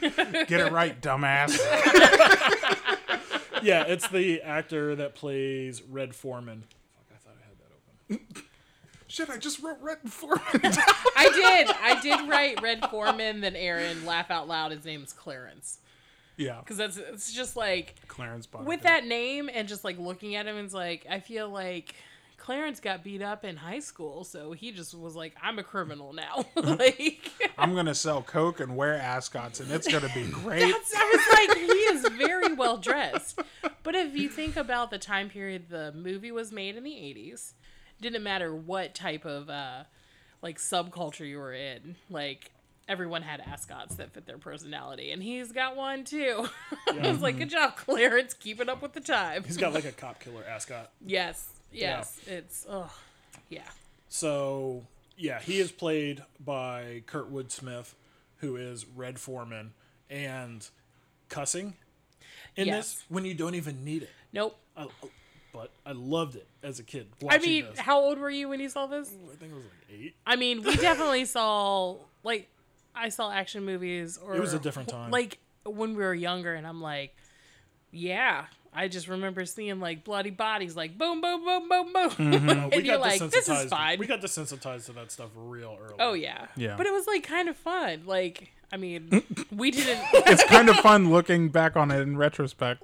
Get 0.00 0.52
it 0.52 0.72
right, 0.72 1.00
dumbass. 1.00 1.58
yeah, 3.62 3.84
it's 3.84 4.08
the 4.08 4.42
actor 4.42 4.94
that 4.96 5.14
plays 5.14 5.82
Red 5.82 6.14
Foreman. 6.14 6.64
Fuck, 6.94 7.06
I 7.12 7.16
thought 7.18 7.34
I 7.36 7.48
had 7.48 7.58
that 7.58 8.24
open. 8.34 8.44
Shit, 9.08 9.30
I 9.30 9.38
just 9.38 9.62
wrote 9.62 9.78
Red 9.80 9.98
Foreman. 10.04 10.42
I 11.16 11.30
did. 11.34 11.68
I 11.82 11.98
did 12.02 12.28
write 12.28 12.62
Red 12.62 12.84
Foreman, 12.90 13.40
then 13.40 13.56
Aaron 13.56 14.04
laugh 14.04 14.30
out 14.30 14.46
loud. 14.46 14.70
His 14.70 14.84
name's 14.84 15.12
Clarence. 15.12 15.78
Yeah. 16.38 16.60
Because 16.60 16.78
that's, 16.78 16.96
it's 16.96 17.32
just 17.32 17.56
like, 17.56 17.96
Clarence 18.08 18.48
with 18.64 18.82
that 18.82 19.06
name 19.06 19.50
and 19.52 19.68
just 19.68 19.84
like 19.84 19.98
looking 19.98 20.34
at 20.36 20.46
him, 20.46 20.56
it's 20.56 20.72
like, 20.72 21.06
I 21.10 21.20
feel 21.20 21.50
like 21.50 21.94
Clarence 22.38 22.80
got 22.80 23.04
beat 23.04 23.20
up 23.20 23.44
in 23.44 23.56
high 23.56 23.80
school, 23.80 24.24
so 24.24 24.52
he 24.52 24.72
just 24.72 24.94
was 24.94 25.14
like, 25.14 25.34
"I'm 25.42 25.58
a 25.58 25.62
criminal 25.62 26.14
now." 26.14 26.46
like 26.56 27.30
I'm 27.58 27.74
gonna 27.74 27.94
sell 27.94 28.22
coke 28.22 28.60
and 28.60 28.74
wear 28.74 28.94
ascots, 28.94 29.60
and 29.60 29.70
it's 29.70 29.86
gonna 29.86 30.10
be 30.14 30.26
great. 30.28 30.60
that's, 30.60 30.94
I 30.96 31.12
was 31.14 31.48
like, 31.48 31.58
he 31.58 31.66
is 31.66 32.08
very 32.16 32.54
well 32.54 32.78
dressed. 32.78 33.42
But 33.82 33.94
if 33.94 34.16
you 34.16 34.30
think 34.30 34.56
about 34.56 34.90
the 34.90 34.98
time 34.98 35.28
period 35.28 35.68
the 35.68 35.92
movie 35.92 36.32
was 36.32 36.50
made 36.50 36.76
in 36.76 36.84
the 36.84 36.92
'80s, 36.92 37.52
didn't 38.00 38.22
matter 38.22 38.54
what 38.54 38.94
type 38.94 39.26
of 39.26 39.50
uh, 39.50 39.84
like 40.40 40.58
subculture 40.58 41.28
you 41.28 41.38
were 41.38 41.52
in, 41.52 41.96
like 42.08 42.52
everyone 42.88 43.22
had 43.22 43.40
ascots 43.40 43.96
that 43.96 44.12
fit 44.12 44.26
their 44.26 44.38
personality, 44.38 45.12
and 45.12 45.22
he's 45.22 45.52
got 45.52 45.76
one 45.76 46.04
too. 46.04 46.48
I 46.88 47.10
was 47.10 47.20
like, 47.20 47.38
"Good 47.38 47.50
job, 47.50 47.76
Clarence, 47.76 48.34
keeping 48.34 48.68
up 48.68 48.82
with 48.82 48.94
the 48.94 49.00
times." 49.00 49.46
He's 49.46 49.56
got 49.56 49.74
like 49.74 49.84
a 49.84 49.92
cop 49.92 50.20
killer 50.20 50.42
ascot. 50.48 50.90
Yes, 51.04 51.48
yes, 51.72 52.18
it's 52.26 52.66
oh, 52.68 52.92
yeah. 53.48 53.62
So 54.08 54.84
yeah, 55.16 55.40
he 55.40 55.60
is 55.60 55.70
played 55.70 56.22
by 56.44 57.02
Kurtwood 57.06 57.50
Smith, 57.50 57.94
who 58.38 58.56
is 58.56 58.86
Red 58.86 59.18
Foreman, 59.18 59.72
and 60.08 60.66
cussing 61.28 61.74
in 62.56 62.66
Yes. 62.68 62.94
this 62.94 63.04
when 63.08 63.24
you 63.24 63.34
don't 63.34 63.54
even 63.54 63.84
need 63.84 64.02
it. 64.02 64.10
Nope. 64.32 64.58
I, 64.76 64.86
but 65.52 65.70
I 65.84 65.92
loved 65.92 66.36
it 66.36 66.46
as 66.62 66.78
a 66.78 66.82
kid. 66.82 67.08
I 67.28 67.38
mean, 67.38 67.64
this. 67.64 67.78
how 67.78 68.00
old 68.00 68.18
were 68.18 68.30
you 68.30 68.48
when 68.48 68.60
you 68.60 68.68
saw 68.68 68.86
this? 68.86 69.08
I 69.08 69.36
think 69.36 69.52
it 69.52 69.54
was 69.54 69.64
like 69.64 70.00
eight. 70.00 70.14
I 70.26 70.36
mean, 70.36 70.62
we 70.62 70.76
definitely 70.76 71.24
saw 71.24 71.96
like 72.22 72.48
I 72.98 73.08
saw 73.10 73.30
action 73.30 73.64
movies 73.64 74.18
or 74.18 74.34
It 74.36 74.40
was 74.40 74.54
a 74.54 74.58
different 74.58 74.88
time. 74.88 75.10
Like 75.10 75.38
when 75.64 75.90
we 75.96 76.02
were 76.02 76.14
younger 76.14 76.54
and 76.54 76.66
I'm 76.66 76.80
like, 76.82 77.14
yeah, 77.90 78.46
I 78.74 78.88
just 78.88 79.08
remember 79.08 79.44
seeing 79.44 79.80
like 79.80 80.04
bloody 80.04 80.30
bodies 80.30 80.76
like 80.76 80.98
boom 80.98 81.20
boom 81.20 81.44
boom 81.44 81.68
boom 81.68 81.92
boom. 81.92 82.10
Uh, 82.10 82.14
and 82.18 82.72
we 82.72 82.82
you're 82.82 82.96
got 82.96 83.00
like, 83.00 83.20
this 83.20 83.48
is 83.48 83.48
desensitized. 83.48 83.68
fine. 83.70 83.98
We 83.98 84.06
got 84.06 84.20
desensitized 84.20 84.86
to 84.86 84.92
that 84.92 85.10
stuff 85.10 85.30
real 85.34 85.76
early. 85.80 85.94
oh 85.98 86.12
yeah. 86.12 86.46
Yeah. 86.56 86.76
But 86.76 86.86
it 86.86 86.92
was 86.92 87.06
like 87.06 87.22
kind 87.22 87.48
of 87.48 87.56
fun. 87.56 88.02
Like 88.06 88.52
I 88.72 88.76
mean, 88.76 89.22
we 89.50 89.70
didn't 89.72 90.00
It's 90.12 90.44
kind 90.48 90.68
of 90.68 90.76
fun 90.76 91.10
looking 91.10 91.48
back 91.48 91.76
on 91.76 91.90
it 91.90 92.00
in 92.00 92.16
retrospect. 92.18 92.82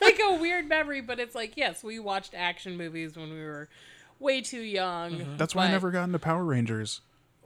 like 0.00 0.18
a 0.24 0.34
weird 0.34 0.68
memory, 0.68 1.00
but 1.00 1.20
it's 1.20 1.34
like, 1.36 1.56
yes, 1.56 1.84
we 1.84 1.98
watched 2.00 2.34
action 2.34 2.76
movies 2.76 3.16
when 3.16 3.30
we 3.32 3.40
were 3.42 3.68
way 4.18 4.40
too 4.40 4.60
young. 4.60 5.12
Mm-hmm. 5.12 5.36
That's 5.36 5.54
why 5.54 5.66
I 5.66 5.70
never 5.70 5.90
got 5.92 6.04
into 6.04 6.18
Power 6.18 6.44
Rangers. 6.44 7.00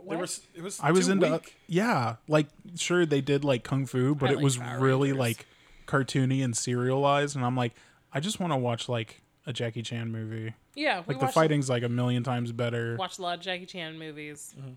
They 0.09 0.15
were, 0.15 0.21
What? 0.21 0.29
s- 0.29 0.41
it 0.55 0.63
was 0.63 0.79
I 0.81 0.93
was 0.93 1.07
too 1.07 1.13
into 1.13 1.31
weak. 1.33 1.57
yeah, 1.67 2.17
like 2.29 2.47
sure 2.77 3.05
they 3.07 3.21
did 3.21 3.45
like 3.45 3.65
kung 3.65 3.87
fu, 3.87 4.15
but 4.15 4.31
I 4.31 4.33
it 4.33 4.37
like 4.37 4.45
was 4.45 4.57
Power 4.59 4.79
really 4.81 5.09
Rangers. 5.13 5.19
like 5.21 5.47
cartoony 5.87 6.45
and 6.45 6.57
serialized, 6.57 7.35
and 7.37 7.45
I'm 7.45 7.57
like, 7.57 7.75
I 8.13 8.21
just 8.21 8.39
want 8.41 8.53
to 8.53 8.57
watch 8.57 8.89
like 8.89 9.23
a 9.47 9.53
Jackie 9.53 9.83
Chan 9.83 10.11
movie. 10.13 10.55
Yeah, 10.75 11.01
we 11.07 11.15
Like 11.15 11.19
the 11.21 11.25
watched, 11.27 11.35
fighting's 11.35 11.69
like 11.71 11.83
a 11.83 11.89
million 11.89 12.23
times 12.23 12.53
better. 12.53 12.97
watched 12.97 13.19
a 13.19 13.23
lot 13.23 13.39
of 13.39 13.45
Jackie 13.45 13.67
Chan 13.67 13.99
movies. 13.99 14.55
Mm-hmm. 14.59 14.71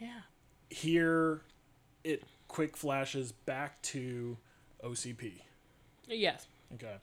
Yeah. 0.00 0.08
Here, 0.70 1.40
it 2.02 2.22
quick 2.48 2.76
flashes 2.76 3.32
back 3.32 3.80
to 3.82 4.36
OCP. 4.82 5.32
Yes. 6.08 6.46
Okay. 6.74 6.96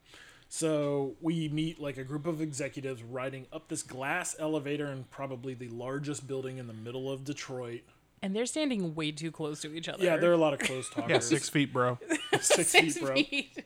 So 0.53 1.15
we 1.21 1.47
meet 1.47 1.79
like 1.79 1.95
a 1.95 2.03
group 2.03 2.27
of 2.27 2.41
executives 2.41 3.01
riding 3.01 3.47
up 3.53 3.69
this 3.69 3.83
glass 3.83 4.35
elevator 4.37 4.87
in 4.87 5.05
probably 5.05 5.53
the 5.53 5.69
largest 5.69 6.27
building 6.27 6.57
in 6.57 6.67
the 6.67 6.73
middle 6.73 7.09
of 7.09 7.23
Detroit. 7.23 7.83
And 8.21 8.35
they're 8.35 8.45
standing 8.45 8.93
way 8.93 9.13
too 9.13 9.31
close 9.31 9.61
to 9.61 9.73
each 9.73 9.87
other. 9.87 10.03
Yeah, 10.03 10.17
there 10.17 10.29
are 10.29 10.33
a 10.33 10.37
lot 10.37 10.53
of 10.53 10.59
close 10.59 10.89
talkers. 10.89 11.09
Yeah, 11.09 11.19
six 11.19 11.47
feet, 11.47 11.71
bro. 11.71 11.97
six 12.41 12.69
six 12.69 12.73
feet, 12.73 13.01
bro. 13.01 13.15
feet. 13.15 13.63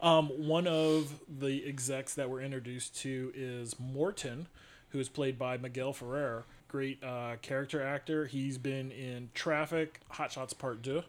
Um, 0.00 0.28
one 0.46 0.68
of 0.68 1.12
the 1.28 1.66
execs 1.66 2.14
that 2.14 2.30
we're 2.30 2.42
introduced 2.42 2.96
to 3.00 3.32
is 3.34 3.80
Morton, 3.80 4.46
who 4.90 5.00
is 5.00 5.08
played 5.08 5.40
by 5.40 5.56
Miguel 5.56 5.92
Ferrer. 5.92 6.44
Great 6.68 7.02
uh, 7.02 7.34
character 7.42 7.82
actor. 7.82 8.26
He's 8.26 8.58
been 8.58 8.92
in 8.92 9.30
Traffic, 9.34 9.98
Hot 10.10 10.30
Shots 10.30 10.52
Part 10.52 10.84
Two. 10.84 11.02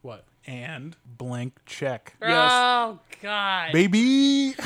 What? 0.00 0.24
And 0.46 0.96
blank 1.04 1.58
check, 1.66 2.14
Yes. 2.20 2.50
Oh 2.52 2.98
God. 3.22 3.72
baby. 3.72 4.54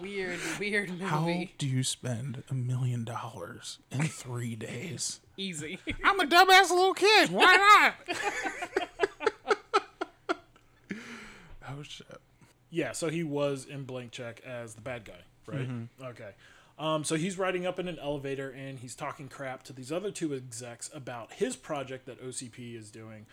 Weird, 0.00 0.38
weird 0.60 0.90
movie. 0.90 1.04
How 1.04 1.44
do 1.58 1.66
you 1.66 1.82
spend 1.82 2.42
a 2.50 2.54
million 2.54 3.04
dollars 3.04 3.78
in 3.90 4.02
three 4.02 4.54
days? 4.54 5.20
Easy. 5.36 5.78
I'm 6.04 6.20
a 6.20 6.24
dumbass 6.26 6.70
little 6.70 6.92
kid. 6.94 7.30
Why 7.30 7.94
not? 8.06 8.18
oh 11.68 11.82
shit. 11.82 12.06
Yeah, 12.70 12.92
so 12.92 13.08
he 13.08 13.22
was 13.24 13.64
in 13.66 13.84
Blank 13.84 14.12
Check 14.12 14.42
as 14.46 14.74
the 14.74 14.80
bad 14.82 15.04
guy, 15.04 15.22
right? 15.46 15.68
Mm-hmm. 15.68 16.04
Okay. 16.06 16.30
Um, 16.78 17.04
so 17.04 17.14
he's 17.14 17.38
riding 17.38 17.66
up 17.66 17.78
in 17.78 17.86
an 17.86 17.98
elevator 18.00 18.50
and 18.50 18.78
he's 18.78 18.94
talking 18.94 19.28
crap 19.28 19.62
to 19.64 19.72
these 19.72 19.92
other 19.92 20.10
two 20.10 20.34
execs 20.34 20.90
about 20.92 21.34
his 21.34 21.54
project 21.54 22.06
that 22.06 22.20
OCP 22.22 22.76
is 22.76 22.90
doing 22.90 23.26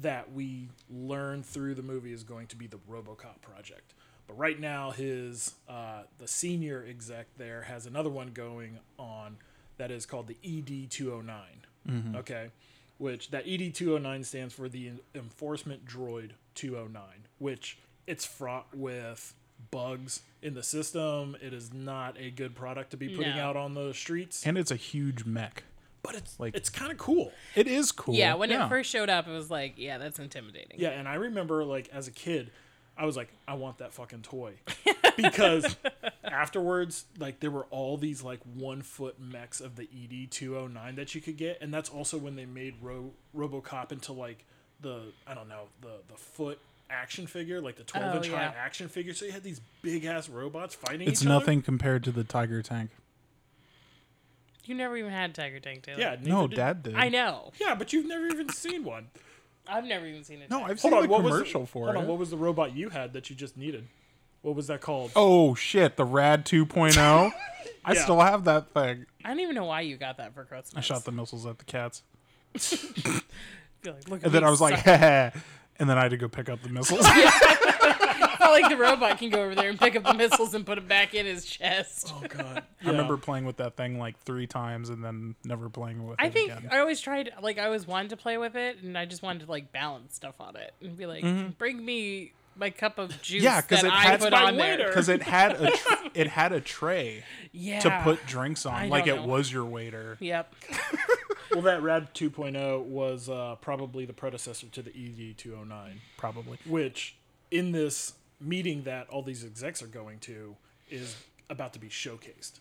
that 0.00 0.32
we 0.32 0.70
learn 0.90 1.42
through 1.42 1.74
the 1.74 1.82
movie 1.82 2.12
is 2.12 2.22
going 2.24 2.46
to 2.46 2.56
be 2.56 2.66
the 2.66 2.78
RoboCop 2.90 3.42
project. 3.42 3.92
But 4.26 4.38
right 4.38 4.58
now, 4.58 4.90
his 4.90 5.54
uh, 5.68 6.04
the 6.18 6.26
senior 6.28 6.84
exec 6.88 7.26
there 7.36 7.62
has 7.62 7.84
another 7.86 8.08
one 8.08 8.28
going 8.28 8.78
on 8.98 9.36
that 9.76 9.90
is 9.90 10.06
called 10.06 10.28
the 10.28 10.36
ED 10.44 10.90
two 10.90 11.10
hundred 11.10 11.26
nine. 11.26 12.16
Okay, 12.16 12.48
which 12.98 13.30
that 13.32 13.44
ED 13.46 13.74
two 13.74 13.92
hundred 13.92 14.08
nine 14.08 14.24
stands 14.24 14.54
for 14.54 14.68
the 14.68 14.92
Enforcement 15.14 15.84
Droid 15.84 16.30
two 16.54 16.76
hundred 16.76 16.94
nine, 16.94 17.26
which 17.38 17.78
it's 18.06 18.24
fraught 18.24 18.68
with 18.74 19.34
bugs 19.70 20.22
in 20.42 20.54
the 20.54 20.62
system. 20.62 21.36
It 21.40 21.52
is 21.52 21.72
not 21.72 22.16
a 22.18 22.30
good 22.30 22.54
product 22.54 22.90
to 22.92 22.96
be 22.96 23.08
putting 23.16 23.36
No. 23.36 23.42
out 23.42 23.56
on 23.56 23.74
the 23.74 23.92
streets, 23.94 24.44
And 24.46 24.58
it's 24.58 24.70
a 24.70 24.76
huge 24.76 25.24
mech. 25.24 25.64
but 26.02 26.14
it's 26.16 26.38
like- 26.40 26.56
it's 26.56 26.68
kind 26.68 26.90
of 26.90 26.98
cool. 26.98 27.32
It 27.54 27.66
is 27.68 27.92
cool. 27.92 28.14
Yeah, 28.14 28.34
when 28.34 28.50
it 28.50 28.68
first 28.68 28.90
showed 28.90 29.08
up, 29.08 29.28
it 29.28 29.30
was 29.32 29.50
like, 29.50 29.74
yeah, 29.76 29.98
that's 29.98 30.18
intimidating. 30.18 30.80
Yeah, 30.80 30.90
and 30.90 31.06
I 31.08 31.14
remember 31.14 31.64
like 31.64 31.88
as 31.92 32.08
a 32.08 32.10
kid, 32.10 32.50
I 32.96 33.06
was 33.06 33.16
like, 33.16 33.28
I 33.48 33.54
want 33.54 33.78
that 33.78 33.94
fucking 33.94 34.22
toy. 34.22 34.54
because 35.16 35.76
afterwards, 36.24 37.04
like 37.18 37.40
there 37.40 37.50
were 37.50 37.64
all 37.70 37.96
these 37.96 38.22
like 38.22 38.40
one 38.54 38.82
foot 38.82 39.20
mechs 39.20 39.60
of 39.60 39.76
the 39.76 39.84
ED 39.94 40.30
two 40.30 40.56
oh 40.58 40.66
nine 40.66 40.96
that 40.96 41.14
you 41.14 41.20
could 41.20 41.36
get, 41.36 41.58
and 41.60 41.72
that's 41.72 41.88
also 41.88 42.18
when 42.18 42.36
they 42.36 42.46
made 42.46 42.74
Ro- 42.80 43.12
RoboCop 43.36 43.92
into 43.92 44.12
like 44.12 44.44
the 44.80 45.12
I 45.26 45.34
don't 45.34 45.48
know, 45.48 45.68
the 45.80 46.00
the 46.08 46.16
foot 46.16 46.58
action 46.92 47.26
figure, 47.26 47.60
like 47.60 47.76
the 47.76 47.84
12 47.84 48.16
inch 48.16 48.28
oh, 48.28 48.32
yeah. 48.32 48.50
high 48.50 48.54
action 48.56 48.88
figure. 48.88 49.14
So 49.14 49.24
you 49.24 49.32
had 49.32 49.42
these 49.42 49.60
big 49.82 50.04
ass 50.04 50.28
robots 50.28 50.74
fighting 50.74 51.08
It's 51.08 51.22
each 51.22 51.26
other. 51.28 51.38
nothing 51.38 51.62
compared 51.62 52.04
to 52.04 52.12
the 52.12 52.24
Tiger 52.24 52.62
Tank. 52.62 52.90
You 54.64 54.74
never 54.76 54.96
even 54.96 55.10
had 55.10 55.34
Tiger 55.34 55.58
Tank, 55.58 55.82
Taylor. 55.82 55.98
Yeah, 56.00 56.16
No, 56.22 56.46
did- 56.46 56.56
Dad 56.56 56.82
did. 56.84 56.94
I 56.94 57.08
know. 57.08 57.52
Yeah, 57.60 57.74
but 57.74 57.92
you've 57.92 58.06
never 58.06 58.26
even 58.26 58.48
seen 58.50 58.84
one. 58.84 59.08
I've 59.66 59.84
never 59.84 60.06
even 60.06 60.24
seen 60.24 60.40
it. 60.42 60.50
No, 60.50 60.60
I've 60.62 60.80
Hold 60.80 60.80
seen 60.80 60.94
on, 60.94 61.02
the 61.02 61.08
what 61.08 61.22
commercial 61.22 61.60
the, 61.62 61.66
for 61.66 61.84
hold 61.86 61.96
it. 61.96 61.98
on, 62.00 62.06
what 62.08 62.18
was 62.18 62.30
the 62.30 62.36
robot 62.36 62.74
you 62.76 62.88
had 62.90 63.12
that 63.12 63.30
you 63.30 63.36
just 63.36 63.56
needed? 63.56 63.86
What 64.42 64.56
was 64.56 64.66
that 64.66 64.80
called? 64.80 65.12
oh 65.14 65.54
shit, 65.54 65.96
the 65.96 66.04
Rad 66.04 66.44
2.0. 66.44 66.96
I 67.84 67.92
Yeah. 67.94 68.02
still 68.02 68.20
have 68.20 68.44
that 68.44 68.72
thing. 68.72 69.06
I 69.24 69.28
don't 69.28 69.40
even 69.40 69.54
know 69.54 69.64
why 69.66 69.82
you 69.82 69.96
got 69.96 70.16
that 70.18 70.34
for 70.34 70.44
Christmas. 70.44 70.74
I 70.76 70.80
shot 70.80 71.04
the 71.04 71.12
missiles 71.12 71.46
at 71.46 71.58
the 71.58 71.64
cats, 71.64 72.02
like, 72.54 74.08
look 74.08 74.20
at 74.20 74.24
and 74.26 74.32
then 74.32 74.44
I 74.44 74.50
was 74.50 74.60
like, 74.60 74.76
suck. 74.76 74.84
Heh. 74.84 75.30
and 75.78 75.88
then 75.88 75.98
I 75.98 76.02
had 76.02 76.10
to 76.10 76.16
go 76.16 76.28
pick 76.28 76.48
up 76.48 76.62
the 76.62 76.68
missiles. 76.68 77.06
I 78.42 78.48
like 78.50 78.68
the 78.68 78.76
robot 78.76 79.18
can 79.18 79.30
go 79.30 79.42
over 79.42 79.54
there 79.54 79.70
and 79.70 79.78
pick 79.78 79.96
up 79.96 80.04
the 80.04 80.14
missiles 80.14 80.54
and 80.54 80.66
put 80.66 80.74
them 80.76 80.86
back 80.86 81.14
in 81.14 81.26
his 81.26 81.44
chest. 81.44 82.12
Oh 82.14 82.22
god. 82.28 82.64
I 82.84 82.88
remember 82.88 83.16
playing 83.16 83.44
with 83.44 83.58
that 83.58 83.76
thing 83.76 83.98
like 83.98 84.18
three 84.20 84.46
times 84.46 84.88
and 84.88 85.02
then 85.04 85.36
never 85.44 85.68
playing 85.68 86.06
with 86.06 86.20
I 86.20 86.24
it 86.24 86.26
I 86.26 86.30
think 86.30 86.52
again. 86.52 86.68
I 86.70 86.78
always 86.78 87.00
tried, 87.00 87.30
like, 87.40 87.58
I 87.58 87.66
always 87.66 87.86
wanted 87.86 88.10
to 88.10 88.16
play 88.16 88.38
with 88.38 88.56
it, 88.56 88.78
and 88.82 88.98
I 88.98 89.04
just 89.04 89.22
wanted 89.22 89.44
to 89.46 89.50
like 89.50 89.72
balance 89.72 90.14
stuff 90.14 90.40
on 90.40 90.56
it 90.56 90.74
and 90.80 90.96
be 90.96 91.06
like, 91.06 91.22
mm-hmm. 91.22 91.50
bring 91.50 91.84
me 91.84 92.32
my 92.56 92.70
cup 92.70 92.98
of 92.98 93.20
juice 93.22 93.42
yeah, 93.42 93.60
because 93.60 93.84
it 93.84 93.92
I 93.92 94.02
had 94.02 94.20
put 94.20 94.32
my 94.32 94.44
on 94.44 94.56
there. 94.56 94.88
because 94.88 95.08
it 95.08 95.22
had 95.22 95.52
a 95.52 95.70
tr- 95.70 95.94
it 96.14 96.26
had 96.26 96.52
a 96.52 96.60
tray 96.60 97.24
Yeah. 97.52 97.80
to 97.80 98.00
put 98.02 98.26
drinks 98.26 98.66
on, 98.66 98.74
I 98.74 98.86
like 98.88 99.06
it 99.06 99.16
know. 99.16 99.26
was 99.26 99.50
your 99.50 99.64
waiter. 99.64 100.16
Yep. 100.20 100.54
Well, 101.52 101.62
that 101.62 101.82
Rad 101.82 102.14
2.0 102.14 102.84
was 102.84 103.28
uh, 103.28 103.56
probably 103.60 104.04
the 104.06 104.12
predecessor 104.12 104.66
to 104.68 104.82
the 104.82 104.90
ED 104.90 105.36
209, 105.38 106.00
Probably. 106.16 106.58
which 106.66 107.16
in 107.50 107.72
this 107.72 108.14
meeting 108.40 108.82
that 108.84 109.08
all 109.10 109.22
these 109.22 109.44
execs 109.44 109.82
are 109.82 109.86
going 109.86 110.18
to 110.20 110.56
is 110.90 111.16
about 111.50 111.72
to 111.74 111.78
be 111.78 111.88
showcased. 111.88 112.60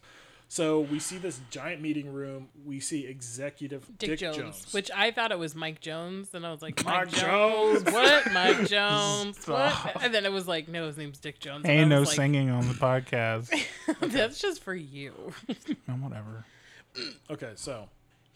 So 0.49 0.81
we 0.81 0.99
see 0.99 1.17
this 1.17 1.39
giant 1.49 1.81
meeting 1.81 2.11
room. 2.11 2.49
We 2.65 2.81
see 2.81 3.07
executive 3.07 3.85
Dick, 3.97 4.09
Dick, 4.09 4.19
Jones, 4.19 4.35
Jones, 4.37 4.73
which 4.73 4.91
I 4.93 5.11
thought 5.11 5.31
it 5.31 5.39
was 5.39 5.55
Mike 5.55 5.79
Jones, 5.79 6.27
and 6.33 6.45
I 6.45 6.51
was 6.51 6.61
like, 6.61 6.83
Mike 6.83 7.05
Mike, 7.05 7.09
Jones, 7.09 7.83
Jones. 7.83 7.93
what? 7.93 8.33
Mike 8.33 8.67
Jones, 8.67 9.37
Stop. 9.41 9.85
what? 9.95 10.03
And 10.03 10.13
then 10.13 10.25
it 10.25 10.31
was 10.33 10.49
like, 10.49 10.67
no, 10.67 10.87
his 10.87 10.97
name's 10.97 11.19
Dick 11.19 11.39
Jones. 11.39 11.65
Ain't 11.65 11.87
no 11.89 12.01
like, 12.01 12.09
singing 12.09 12.49
on 12.49 12.67
the 12.67 12.73
podcast. 12.73 13.49
That's 14.01 14.39
just 14.39 14.61
for 14.61 14.75
you. 14.75 15.13
and 15.87 16.03
whatever. 16.03 16.43
Okay, 17.29 17.51
so 17.55 17.87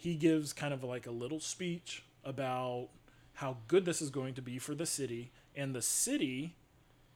he 0.05 0.13
gives 0.13 0.53
kind 0.53 0.71
of 0.71 0.83
like 0.83 1.07
a 1.07 1.11
little 1.11 1.39
speech 1.39 2.03
about 2.23 2.89
how 3.33 3.57
good 3.67 3.85
this 3.85 4.03
is 4.03 4.11
going 4.11 4.35
to 4.35 4.41
be 4.41 4.59
for 4.59 4.75
the 4.75 4.85
city, 4.85 5.31
and 5.55 5.73
the 5.73 5.81
city 5.81 6.53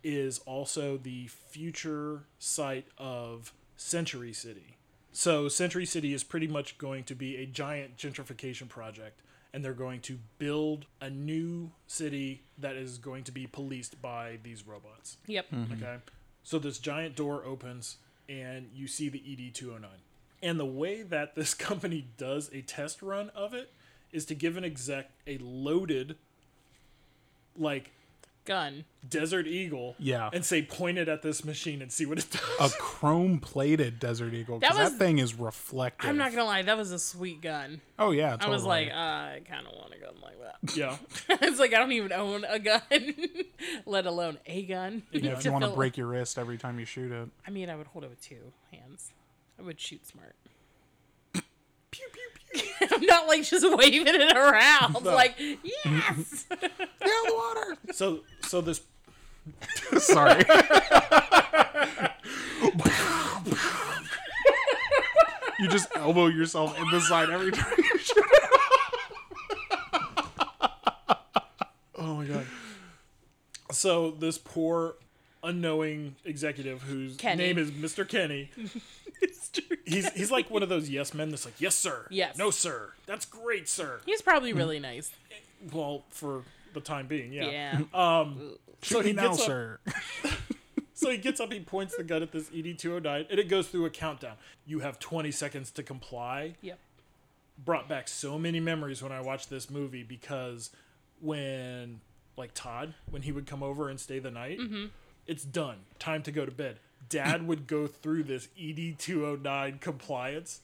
is 0.03 0.39
also 0.39 0.97
the 0.97 1.27
future 1.27 2.23
site 2.39 2.87
of 2.97 3.53
Century 3.77 4.33
City. 4.33 4.77
So 5.11 5.47
Century 5.47 5.85
City 5.85 6.15
is 6.15 6.23
pretty 6.23 6.47
much 6.47 6.79
going 6.79 7.03
to 7.03 7.13
be 7.13 7.37
a 7.37 7.45
giant 7.45 7.95
gentrification 7.95 8.67
project 8.67 9.21
and 9.53 9.63
they're 9.65 9.73
going 9.73 9.99
to 9.99 10.19
build 10.37 10.85
a 11.01 11.09
new 11.09 11.71
city 11.87 12.43
that 12.57 12.75
is 12.75 12.97
going 12.97 13.23
to 13.23 13.31
be 13.31 13.47
policed 13.47 13.99
by 14.01 14.37
these 14.43 14.65
robots. 14.65 15.17
Yep. 15.25 15.49
Mm-hmm. 15.51 15.73
Okay. 15.73 15.97
So 16.43 16.59
this 16.59 16.77
giant 16.77 17.15
door 17.15 17.43
opens 17.43 17.97
and 18.27 18.69
you 18.73 18.87
see 18.87 19.09
the 19.09 19.19
ED 19.19 19.55
209. 19.55 19.89
And 20.41 20.59
the 20.59 20.65
way 20.65 21.01
that 21.03 21.35
this 21.35 21.53
company 21.69 22.07
does 22.17 22.49
a 22.53 22.61
test 22.61 23.01
run 23.01 23.29
of 23.35 23.53
it 23.53 23.71
is 24.11 24.25
to 24.25 24.35
give 24.35 24.57
an 24.57 24.63
exec 24.63 25.09
a 25.27 25.37
loaded, 25.39 26.15
like, 27.57 27.91
Gun. 28.45 28.85
Desert 29.07 29.45
Eagle 29.45 29.95
Yeah. 29.99 30.29
and 30.33 30.43
say, 30.43 30.63
point 30.63 30.97
it 30.97 31.07
at 31.07 31.21
this 31.21 31.45
machine 31.45 31.83
and 31.83 31.91
see 31.91 32.07
what 32.07 32.17
it 32.17 32.25
does. 32.59 32.73
a 32.73 32.75
chrome 32.79 33.37
plated 33.39 33.99
Desert 33.99 34.33
Eagle. 34.33 34.57
That 34.59 34.71
Because 34.71 34.91
that, 34.93 34.97
thing 34.97 35.19
is 35.19 35.35
reflective. 35.35 36.09
I'm 36.09 36.17
not 36.17 36.31
gonna 36.31 36.45
lie, 36.45 36.63
that 36.63 36.75
was 36.75 36.91
a 36.91 36.97
sweet 36.97 37.41
gun. 37.41 37.81
Oh 37.99 38.09
yeah, 38.09 38.37
I 38.39 38.49
was 38.49 38.63
like, 38.63 38.87
uh, 38.89 38.93
I 38.95 39.41
kind 39.47 39.67
of 39.67 39.73
want 39.75 39.93
a 39.93 39.99
gun 39.99 40.15
like 40.23 40.37
that. 40.41 40.75
yeah. 40.75 40.97
it's 41.29 41.59
like 41.59 41.75
I 41.75 41.77
don't 41.77 41.91
even 41.91 42.11
own 42.11 42.43
a 42.43 42.57
gun, 42.57 42.81
let 43.85 44.07
alone 44.07 44.39
a 44.47 44.63
gun. 44.65 45.03
yeah, 45.11 45.33
if 45.33 45.45
you 45.45 45.51
want 45.51 45.65
to 45.65 45.71
break 45.71 45.95
your 45.97 46.07
wrist 46.07 46.39
every 46.39 46.57
time 46.57 46.79
you 46.79 46.85
shoot 46.85 47.11
it. 47.11 47.29
I 47.45 47.51
mean, 47.51 47.69
I 47.69 47.75
would 47.75 47.87
hold 47.87 48.03
it 48.03 48.09
with 48.09 48.21
two 48.21 48.51
hands. 48.71 49.11
I 49.59 49.61
would 49.61 49.79
shoot 49.79 50.05
smart. 50.05 50.35
pew, 51.33 51.43
pew, 51.91 52.61
pew. 52.61 52.87
I'm 52.93 53.05
not 53.05 53.27
like 53.27 53.43
just 53.43 53.65
waving 53.77 54.07
it 54.07 54.37
around. 54.37 55.03
Like, 55.03 55.35
yes. 55.37 56.45
Get 56.49 56.63
out 56.63 56.79
the 57.01 57.33
water. 57.35 57.77
So, 57.91 58.21
so 58.47 58.61
this 58.61 58.81
Sorry. 59.97 60.43
you 65.59 65.67
just 65.67 65.87
elbow 65.95 66.27
yourself 66.27 66.77
in 66.79 66.89
the 66.91 67.01
side 67.01 67.29
every 67.29 67.51
time 67.51 67.73
you 67.77 67.97
shoot. 67.97 68.23
Oh 71.95 72.15
my 72.15 72.25
god. 72.25 72.45
So 73.71 74.11
this 74.11 74.37
poor 74.37 74.95
unknowing 75.43 76.15
executive 76.25 76.81
whose 76.83 77.15
Kenny. 77.17 77.43
name 77.43 77.57
is 77.57 77.71
Mr. 77.71 78.07
Kenny. 78.07 78.51
he's 79.85 80.11
he's 80.13 80.31
like 80.31 80.49
one 80.49 80.63
of 80.63 80.69
those 80.69 80.89
yes 80.89 81.13
men 81.13 81.29
that's 81.29 81.45
like, 81.45 81.59
yes 81.59 81.75
sir. 81.75 82.07
Yes. 82.09 82.37
No 82.37 82.51
sir. 82.51 82.93
That's 83.05 83.25
great, 83.25 83.67
sir. 83.67 84.01
He's 84.05 84.21
probably 84.21 84.53
really 84.53 84.79
nice. 84.79 85.11
Eh, 85.31 85.35
well, 85.71 86.03
for 86.09 86.43
the 86.73 86.81
time 86.81 87.07
being, 87.07 87.33
yeah. 87.33 87.49
Yeah. 87.49 87.79
Um, 87.93 88.57
so 88.81 89.01
he 89.01 89.11
now, 89.11 89.29
gets 89.29 89.41
up, 89.41 89.45
sir. 89.45 89.79
so 90.93 91.09
he 91.09 91.17
gets 91.17 91.39
up, 91.39 91.51
he 91.51 91.59
points 91.59 91.97
the 91.97 92.03
gun 92.03 92.23
at 92.23 92.31
this 92.31 92.49
ED 92.55 92.77
two 92.79 92.95
oh 92.95 92.99
nine, 92.99 93.25
and 93.29 93.39
it 93.39 93.49
goes 93.49 93.67
through 93.67 93.85
a 93.85 93.89
countdown. 93.89 94.35
You 94.65 94.79
have 94.79 94.99
twenty 94.99 95.31
seconds 95.31 95.71
to 95.71 95.83
comply. 95.83 96.55
yep. 96.61 96.79
brought 97.63 97.89
back 97.89 98.07
so 98.07 98.37
many 98.39 98.59
memories 98.59 99.01
when 99.03 99.11
I 99.11 99.21
watched 99.21 99.49
this 99.49 99.69
movie 99.69 100.03
because 100.03 100.69
when 101.19 101.99
like 102.37 102.51
Todd 102.53 102.93
when 103.09 103.23
he 103.23 103.31
would 103.33 103.45
come 103.45 103.61
over 103.61 103.89
and 103.89 103.99
stay 103.99 104.19
the 104.19 104.31
night, 104.31 104.59
mm-hmm. 104.59 104.85
It's 105.29 105.43
done. 105.43 105.77
Time 105.99 106.23
to 106.23 106.31
go 106.31 106.45
to 106.45 106.51
bed. 106.51 106.79
Dad 107.07 107.47
would 107.47 107.67
go 107.67 107.87
through 107.87 108.23
this 108.23 108.49
ED 108.59 108.95
two 108.99 109.25
oh 109.25 109.35
nine 109.35 109.77
compliance 109.79 110.61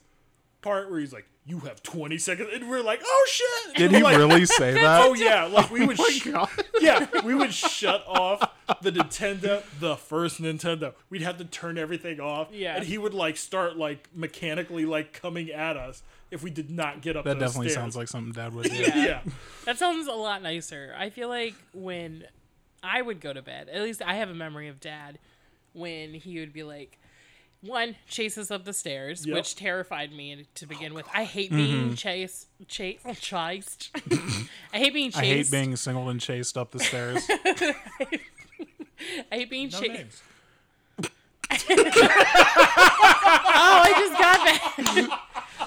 part 0.62 0.90
where 0.90 1.00
he's 1.00 1.12
like, 1.12 1.26
"You 1.44 1.60
have 1.60 1.82
twenty 1.82 2.18
seconds," 2.18 2.50
and 2.52 2.68
we're 2.68 2.82
like, 2.82 3.00
"Oh 3.04 3.26
shit!" 3.28 3.76
Did 3.76 3.90
he 3.92 4.02
Like, 4.02 4.16
really 4.16 4.46
say 4.46 4.72
that? 4.74 5.02
Oh 5.02 5.14
yeah, 5.14 5.44
like 5.44 5.70
we 5.70 5.82
oh, 5.84 5.86
would. 5.86 5.98
sh- 5.98 6.28
yeah, 6.80 7.06
we 7.24 7.34
would 7.34 7.52
shut 7.52 8.04
off 8.06 8.48
the 8.82 8.92
Nintendo, 8.92 9.62
the 9.80 9.96
first 9.96 10.40
Nintendo. 10.40 10.94
We'd 11.10 11.22
have 11.22 11.38
to 11.38 11.44
turn 11.44 11.78
everything 11.78 12.20
off. 12.20 12.48
Yeah. 12.52 12.76
And 12.76 12.84
he 12.84 12.96
would 12.98 13.14
like 13.14 13.36
start 13.36 13.76
like 13.76 14.08
mechanically 14.14 14.84
like 14.86 15.12
coming 15.12 15.50
at 15.50 15.76
us 15.76 16.02
if 16.30 16.42
we 16.42 16.50
did 16.50 16.70
not 16.70 17.00
get 17.02 17.16
up. 17.16 17.24
That 17.24 17.38
those 17.38 17.48
definitely 17.50 17.70
stairs. 17.70 17.82
sounds 17.82 17.96
like 17.96 18.08
something 18.08 18.32
Dad 18.32 18.54
would 18.54 18.70
do. 18.70 18.76
Yeah. 18.76 18.96
yeah. 18.96 19.20
That 19.64 19.78
sounds 19.78 20.06
a 20.06 20.12
lot 20.12 20.42
nicer. 20.42 20.94
I 20.96 21.10
feel 21.10 21.28
like 21.28 21.54
when 21.72 22.24
I 22.86 23.02
would 23.02 23.20
go 23.20 23.32
to 23.32 23.42
bed, 23.42 23.68
at 23.68 23.82
least 23.82 24.00
I 24.02 24.14
have 24.14 24.30
a 24.30 24.34
memory 24.34 24.68
of 24.68 24.80
dad 24.80 25.18
when 25.72 26.14
he 26.14 26.38
would 26.40 26.52
be 26.52 26.62
like, 26.62 26.98
one, 27.60 27.96
chases 28.08 28.50
up 28.50 28.64
the 28.64 28.72
stairs, 28.72 29.26
Yep. 29.26 29.34
which 29.34 29.56
terrified 29.56 30.12
me 30.12 30.46
to 30.54 30.66
begin 30.66 30.92
oh, 30.92 30.96
with. 30.96 31.06
I 31.12 31.24
hate 31.24 31.50
being 31.50 31.86
mm-hmm. 31.86 31.94
chased, 31.94 32.46
chased, 32.68 33.04
chased. 33.20 33.90
I 34.72 34.78
hate 34.78 34.94
being 34.94 35.10
chased. 35.10 35.22
I 35.22 35.26
hate 35.26 35.50
being 35.50 35.76
singled 35.76 36.08
and 36.08 36.20
chased 36.20 36.56
up 36.56 36.70
the 36.70 36.80
stairs. 36.80 37.22
I 37.30 37.74
hate 39.30 39.50
being 39.50 39.70
No 39.70 39.80
chased. 39.80 39.92
names. 39.92 40.22
Oh, 41.58 41.64
I 43.84 43.92
just 43.96 44.18
got 44.18 45.08
that. 45.08 45.20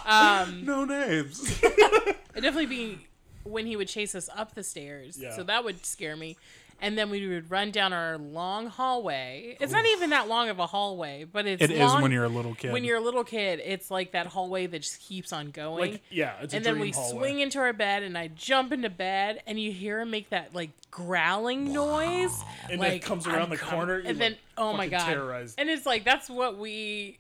Um, 0.06 0.66
no 0.66 0.86
names. 0.86 1.60
It 1.64 2.42
definitely 2.42 2.66
be 2.66 3.08
when 3.44 3.66
he 3.66 3.76
would 3.76 3.88
chase 3.88 4.16
us 4.16 4.30
up 4.36 4.56
the 4.56 4.64
stairs. 4.64 5.18
Yeah. 5.20 5.36
So 5.36 5.44
that 5.44 5.64
would 5.64 5.86
scare 5.86 6.16
me. 6.16 6.38
And 6.82 6.98
then 6.98 7.10
we 7.10 7.28
would 7.28 7.52
run 7.52 7.72
down 7.72 7.92
our 7.92 8.18
long 8.18 8.68
hallway. 8.68 9.58
It's 9.60 9.74
not 9.74 9.86
even 9.86 10.12
that 10.12 10.28
long 10.30 10.48
of 10.50 10.60
a 10.60 10.66
hallway, 10.68 11.26
but 11.26 11.46
it's 11.46 11.62
It 11.62 11.72
is 11.72 11.80
long- 11.80 12.02
when 12.02 12.12
you're 12.12 12.24
a 12.24 12.30
little 12.30 12.56
kid. 12.56 12.72
when 12.72 12.84
you're 12.86 12.98
a 12.98 13.02
little 13.02 13.24
kid. 13.26 13.62
It's 13.64 13.92
like 13.92 14.12
that 14.14 14.28
hallway 14.28 14.66
that 14.68 14.80
just 14.80 15.02
keeps 15.02 15.34
on 15.34 15.52
going. 15.52 15.92
Like 15.92 16.02
yeah, 16.10 16.36
it's 16.42 16.54
a 16.54 16.58
and 16.58 16.66
then 16.66 16.80
we 16.80 16.92
hallway. 16.92 17.20
swing 17.20 17.40
into 17.42 17.60
our 17.60 17.74
bed, 17.74 18.04
and 18.04 18.18
I 18.18 18.28
jump 18.30 18.72
into 18.72 18.90
bed, 18.90 19.44
and 19.46 19.60
you 19.60 19.72
hear 19.74 20.00
him 20.00 20.10
make 20.10 20.30
that 20.30 20.56
like 20.56 20.70
growling 20.90 21.74
noise, 21.74 22.32
And 22.70 22.80
like 22.80 22.94
it 22.94 23.00
comes 23.00 23.28
around 23.28 23.42
"I'm 23.44 23.50
the 23.50 23.58
coming." 23.58 23.76
corner, 23.76 23.98
and 24.06 24.18
then 24.20 24.32
like, 24.32 24.40
oh 24.58 24.74
my 24.74 24.88
god, 24.88 25.06
terrorized. 25.06 25.56
and 25.60 25.70
it's 25.70 25.86
like 25.86 26.06
that's 26.06 26.30
what 26.30 26.58
we, 26.58 27.20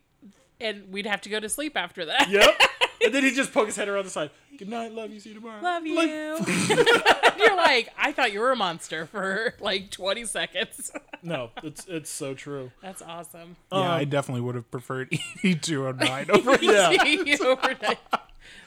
and 0.61 0.89
we'd 0.91 1.05
have 1.05 1.21
to 1.21 1.29
go 1.29 1.39
to 1.39 1.49
sleep 1.49 1.75
after 1.75 2.05
that. 2.05 2.29
Yep. 2.29 2.61
and 3.03 3.13
then 3.13 3.23
he 3.23 3.31
just 3.31 3.53
poke 3.53 3.67
his 3.67 3.75
head 3.75 3.87
around 3.87 4.05
the 4.05 4.09
side. 4.09 4.29
Good 4.57 4.69
night, 4.69 4.91
love 4.93 5.11
you, 5.11 5.19
see 5.19 5.29
you 5.29 5.35
tomorrow. 5.35 5.61
Love 5.61 5.85
you. 5.85 5.95
Like, 5.95 6.09
You're 7.39 7.55
like, 7.55 7.89
I 7.97 8.11
thought 8.11 8.33
you 8.33 8.41
were 8.41 8.51
a 8.51 8.55
monster 8.55 9.05
for 9.05 9.55
like 9.59 9.89
20 9.91 10.25
seconds. 10.25 10.91
no, 11.23 11.51
it's 11.63 11.85
it's 11.87 12.09
so 12.09 12.33
true. 12.33 12.71
That's 12.81 13.01
awesome. 13.01 13.55
yeah, 13.71 13.77
I 13.79 14.03
Um, 14.03 14.09
definitely 14.09 14.41
would 14.41 14.55
have 14.55 14.69
preferred 14.69 15.07
E 15.13 15.19
E209 15.43 16.29
over 16.29 16.57
Yeah. 16.61 16.89
Overnight. 17.45 17.99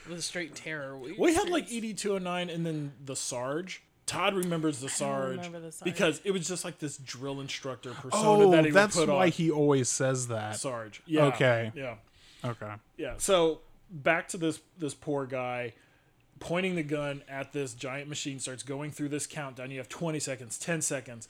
It 0.04 0.10
was 0.10 0.24
straight 0.24 0.54
terror. 0.54 0.96
We, 0.96 1.12
We 1.12 1.34
had 1.34 1.48
like 1.48 1.70
ED 1.72 1.96
two 1.98 2.14
oh 2.14 2.18
nine 2.18 2.48
and 2.50 2.64
then 2.66 2.92
the 3.04 3.16
Sarge. 3.16 3.82
Todd 4.04 4.34
remembers 4.34 4.80
the 4.80 4.88
Sarge, 4.88 5.36
remember 5.36 5.60
the 5.60 5.70
Sarge. 5.72 5.84
because 5.84 6.20
it 6.24 6.32
was 6.32 6.46
just 6.48 6.64
like 6.64 6.78
this 6.80 6.96
drill 6.98 7.40
instructor 7.40 7.90
persona 7.92 8.44
Oh, 8.46 8.50
that 8.50 8.64
he 8.64 8.70
that's 8.72 8.96
would 8.96 9.06
put 9.06 9.14
why 9.14 9.26
on. 9.26 9.30
he 9.30 9.50
always 9.50 9.88
says 9.88 10.26
that. 10.28 10.56
Sarge. 10.56 11.02
Yeah. 11.06 11.26
Okay. 11.26 11.70
Yeah. 11.74 11.94
Okay. 12.44 12.72
Yeah. 12.96 13.14
So 13.18 13.60
back 13.92 14.28
to 14.28 14.36
this 14.36 14.60
this 14.78 14.94
poor 14.94 15.26
guy 15.26 15.74
pointing 16.40 16.74
the 16.74 16.82
gun 16.82 17.22
at 17.28 17.52
this 17.52 17.72
giant 17.72 18.08
machine 18.08 18.40
starts 18.40 18.64
going 18.64 18.90
through 18.90 19.08
this 19.10 19.28
countdown. 19.28 19.70
You 19.70 19.78
have 19.78 19.88
20 19.88 20.18
seconds, 20.18 20.58
10 20.58 20.82
seconds. 20.82 21.28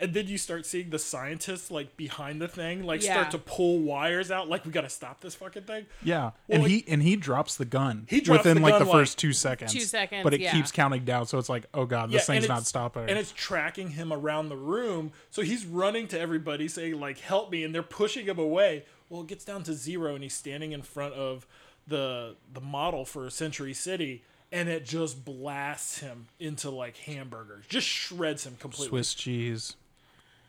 And 0.00 0.14
then 0.14 0.28
you 0.28 0.38
start 0.38 0.64
seeing 0.64 0.90
the 0.90 0.98
scientists 0.98 1.72
like 1.72 1.96
behind 1.96 2.40
the 2.40 2.46
thing, 2.46 2.84
like 2.84 3.02
Yeah. 3.04 3.14
start 3.14 3.30
to 3.32 3.38
pull 3.38 3.80
wires 3.80 4.30
out. 4.30 4.48
Like 4.48 4.64
we 4.64 4.70
gotta 4.70 4.88
stop 4.88 5.20
this 5.20 5.34
fucking 5.34 5.62
thing. 5.64 5.86
Yeah, 6.04 6.20
Well, 6.20 6.32
and 6.50 6.62
like- 6.62 6.70
he 6.70 6.84
and 6.86 7.02
he 7.02 7.16
drops 7.16 7.56
the 7.56 7.64
gun. 7.64 8.06
He 8.08 8.20
drops 8.20 8.44
within 8.44 8.58
the 8.58 8.62
like 8.62 8.74
gun, 8.74 8.82
the 8.82 8.88
like, 8.92 9.00
first 9.00 9.18
two 9.18 9.32
seconds. 9.32 9.72
Two 9.72 9.80
seconds, 9.80 10.22
but 10.22 10.34
it 10.34 10.40
yeah. 10.40 10.52
keeps 10.52 10.70
counting 10.70 11.04
down. 11.04 11.26
So 11.26 11.36
it's 11.38 11.48
like, 11.48 11.66
oh 11.74 11.84
god, 11.84 12.10
this 12.12 12.28
and 12.28 12.36
thing's 12.38 12.48
not 12.48 12.64
stopping. 12.64 13.08
And 13.08 13.18
it's 13.18 13.32
tracking 13.32 13.90
him 13.90 14.12
around 14.12 14.50
the 14.50 14.56
room. 14.56 15.10
So 15.30 15.42
he's 15.42 15.66
running 15.66 16.06
to 16.08 16.18
everybody 16.18 16.68
saying, 16.68 16.98
like, 17.00 17.18
help 17.18 17.50
me, 17.50 17.64
and 17.64 17.74
they're 17.74 17.82
pushing 17.82 18.26
him 18.26 18.38
away. 18.38 18.84
Well, 19.08 19.22
it 19.22 19.26
gets 19.26 19.44
down 19.44 19.64
to 19.64 19.72
zero, 19.72 20.14
and 20.14 20.22
he's 20.22 20.34
standing 20.34 20.70
in 20.70 20.82
front 20.82 21.14
of 21.14 21.44
the 21.88 22.36
the 22.52 22.60
model 22.60 23.04
for 23.04 23.28
Century 23.30 23.74
City, 23.74 24.22
and 24.52 24.68
it 24.68 24.84
just 24.84 25.24
blasts 25.24 25.98
him 25.98 26.28
into 26.38 26.70
like 26.70 26.96
hamburgers. 26.98 27.64
Just 27.68 27.86
shreds 27.86 28.46
him 28.46 28.56
completely. 28.60 28.88
Swiss 28.88 29.14
cheese. 29.14 29.76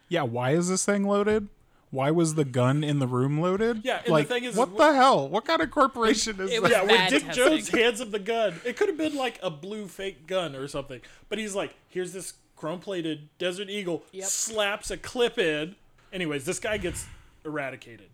Yeah, 0.07 0.23
why 0.23 0.51
is 0.51 0.69
this 0.69 0.85
thing 0.85 1.03
loaded? 1.07 1.47
Why 1.91 2.11
was 2.11 2.35
the 2.35 2.45
gun 2.45 2.83
in 2.83 2.99
the 2.99 3.07
room 3.07 3.39
loaded? 3.41 3.81
Yeah, 3.83 3.97
and 3.97 4.05
the 4.07 4.11
like 4.11 4.27
thing 4.27 4.43
is- 4.43 4.55
what 4.55 4.77
the 4.77 4.93
hell? 4.93 5.27
What 5.27 5.45
kind 5.45 5.61
of 5.61 5.71
corporation 5.71 6.39
is 6.39 6.51
It 6.51 6.53
that? 6.55 6.61
was 6.61 6.71
Yeah, 6.71 6.83
when 6.83 7.09
Dick 7.09 7.23
testing. 7.25 7.31
Jones 7.49 7.69
hands 7.69 7.99
him 8.01 8.11
the 8.11 8.19
gun, 8.19 8.61
it 8.63 8.77
could 8.77 8.89
have 8.89 8.97
been 8.97 9.15
like 9.15 9.39
a 9.41 9.49
blue 9.49 9.87
fake 9.87 10.27
gun 10.27 10.55
or 10.55 10.67
something. 10.67 11.01
But 11.29 11.39
he's 11.39 11.55
like, 11.55 11.73
here's 11.89 12.13
this 12.13 12.33
chrome 12.55 12.79
plated 12.79 13.29
Desert 13.39 13.69
Eagle, 13.69 14.03
Yep. 14.11 14.27
slaps 14.27 14.91
a 14.91 14.97
clip 14.97 15.39
in. 15.39 15.75
Anyways, 16.13 16.45
this 16.45 16.59
guy 16.59 16.77
gets 16.77 17.07
eradicated 17.45 18.09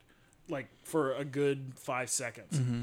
like 0.48 0.68
for 0.84 1.14
a 1.14 1.26
good 1.26 1.74
five 1.76 2.10
seconds. 2.10 2.58
Mm-hmm. 2.60 2.82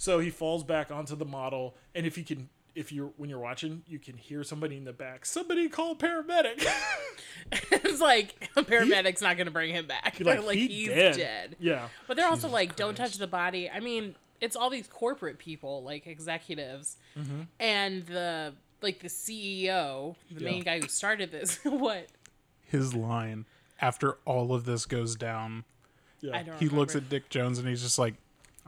So 0.00 0.18
he 0.18 0.30
falls 0.30 0.64
back 0.64 0.90
onto 0.90 1.14
the 1.14 1.26
model, 1.26 1.76
and 1.94 2.06
if 2.06 2.16
you 2.16 2.24
can. 2.24 2.48
If 2.74 2.90
you're 2.92 3.10
when 3.18 3.28
you're 3.28 3.40
watching, 3.40 3.82
you 3.86 3.98
can 3.98 4.16
hear 4.16 4.42
somebody 4.44 4.76
in 4.78 4.84
the 4.84 4.92
back. 4.94 5.26
Somebody 5.26 5.68
call 5.68 5.94
paramedic. 5.96 6.64
it's 7.52 8.00
like 8.00 8.48
a 8.56 8.62
paramedic's 8.62 9.20
not 9.20 9.36
going 9.36 9.48
to 9.48 9.50
bring 9.52 9.74
him 9.74 9.86
back. 9.86 10.18
like, 10.20 10.42
like 10.46 10.56
he 10.56 10.68
he's 10.68 10.88
dead. 10.88 11.16
dead. 11.16 11.56
Yeah, 11.58 11.88
But 12.06 12.16
they're 12.16 12.28
also 12.28 12.48
like, 12.48 12.76
don't 12.76 12.96
touch 12.96 13.18
the 13.18 13.26
body. 13.26 13.68
I 13.68 13.80
mean, 13.80 14.14
it's 14.40 14.54
all 14.56 14.70
these 14.70 14.86
corporate 14.86 15.38
people, 15.38 15.82
like 15.82 16.06
executives, 16.06 16.96
Mm-hmm. 17.18 17.40
and 17.58 18.06
the 18.06 18.54
like 18.80 19.00
the 19.00 19.08
CEO, 19.08 20.14
the 20.30 20.42
main 20.44 20.62
guy 20.62 20.80
who 20.80 20.86
started 20.88 21.32
this. 21.32 21.58
what? 21.64 22.06
His 22.64 22.94
line. 22.94 23.46
after 23.80 24.12
all 24.24 24.54
of 24.54 24.64
this 24.64 24.86
goes 24.86 25.16
down, 25.16 25.64
Yeah. 26.20 26.36
I 26.38 26.42
don't. 26.44 26.58
he 26.58 26.68
looks 26.68 26.94
at 26.94 27.08
Dick 27.10 27.28
Jones 27.30 27.58
and 27.58 27.68
he's 27.68 27.82
just 27.82 27.98
like, 27.98 28.14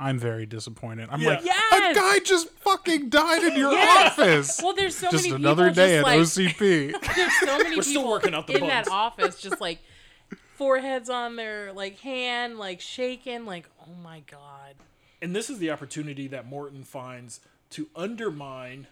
"I'm 0.03 0.19
very 0.19 0.45
disappointed." 0.47 1.09
I'm 1.11 1.21
Yeah. 1.21 1.29
like, 1.31 1.45
Yes! 1.45 1.97
"A 1.97 1.99
guy 1.99 2.19
just 2.19 2.51
fucking 2.61 3.09
died 3.09 3.43
in 3.45 3.57
your 3.57 3.73
Yes! 3.73 4.19
office." 4.19 4.61
Well, 4.63 4.75
there's 4.75 4.97
so 4.97 5.11
just 5.11 5.25
many 5.25 5.37
another 5.37 5.71
people 5.71 5.75
day 5.87 6.01
just 6.01 6.39
at 6.39 6.47
like, 6.47 6.55
OCP. 6.57 7.15
There's 7.17 7.33
so 7.41 7.47
many 7.47 7.63
We're 7.65 7.69
people 7.71 7.83
still 7.83 8.09
working 8.09 8.35
out 8.35 8.47
the 8.47 8.57
in 8.59 8.67
that 8.67 8.89
office, 8.89 9.41
just 9.41 9.61
like 9.61 9.79
foreheads 10.57 11.09
on 11.11 11.37
their 11.37 11.73
like 11.73 11.99
hand, 12.01 12.59
like 12.59 12.81
shaking, 12.81 13.47
like 13.47 13.69
oh 13.81 13.95
my 14.03 14.21
god. 14.31 14.75
and 15.21 15.35
this 15.35 15.49
is 15.51 15.59
the 15.59 15.71
opportunity 15.71 16.27
that 16.29 16.47
Morton 16.47 16.83
finds 16.85 17.41
to 17.71 17.89
undermine 17.97 18.87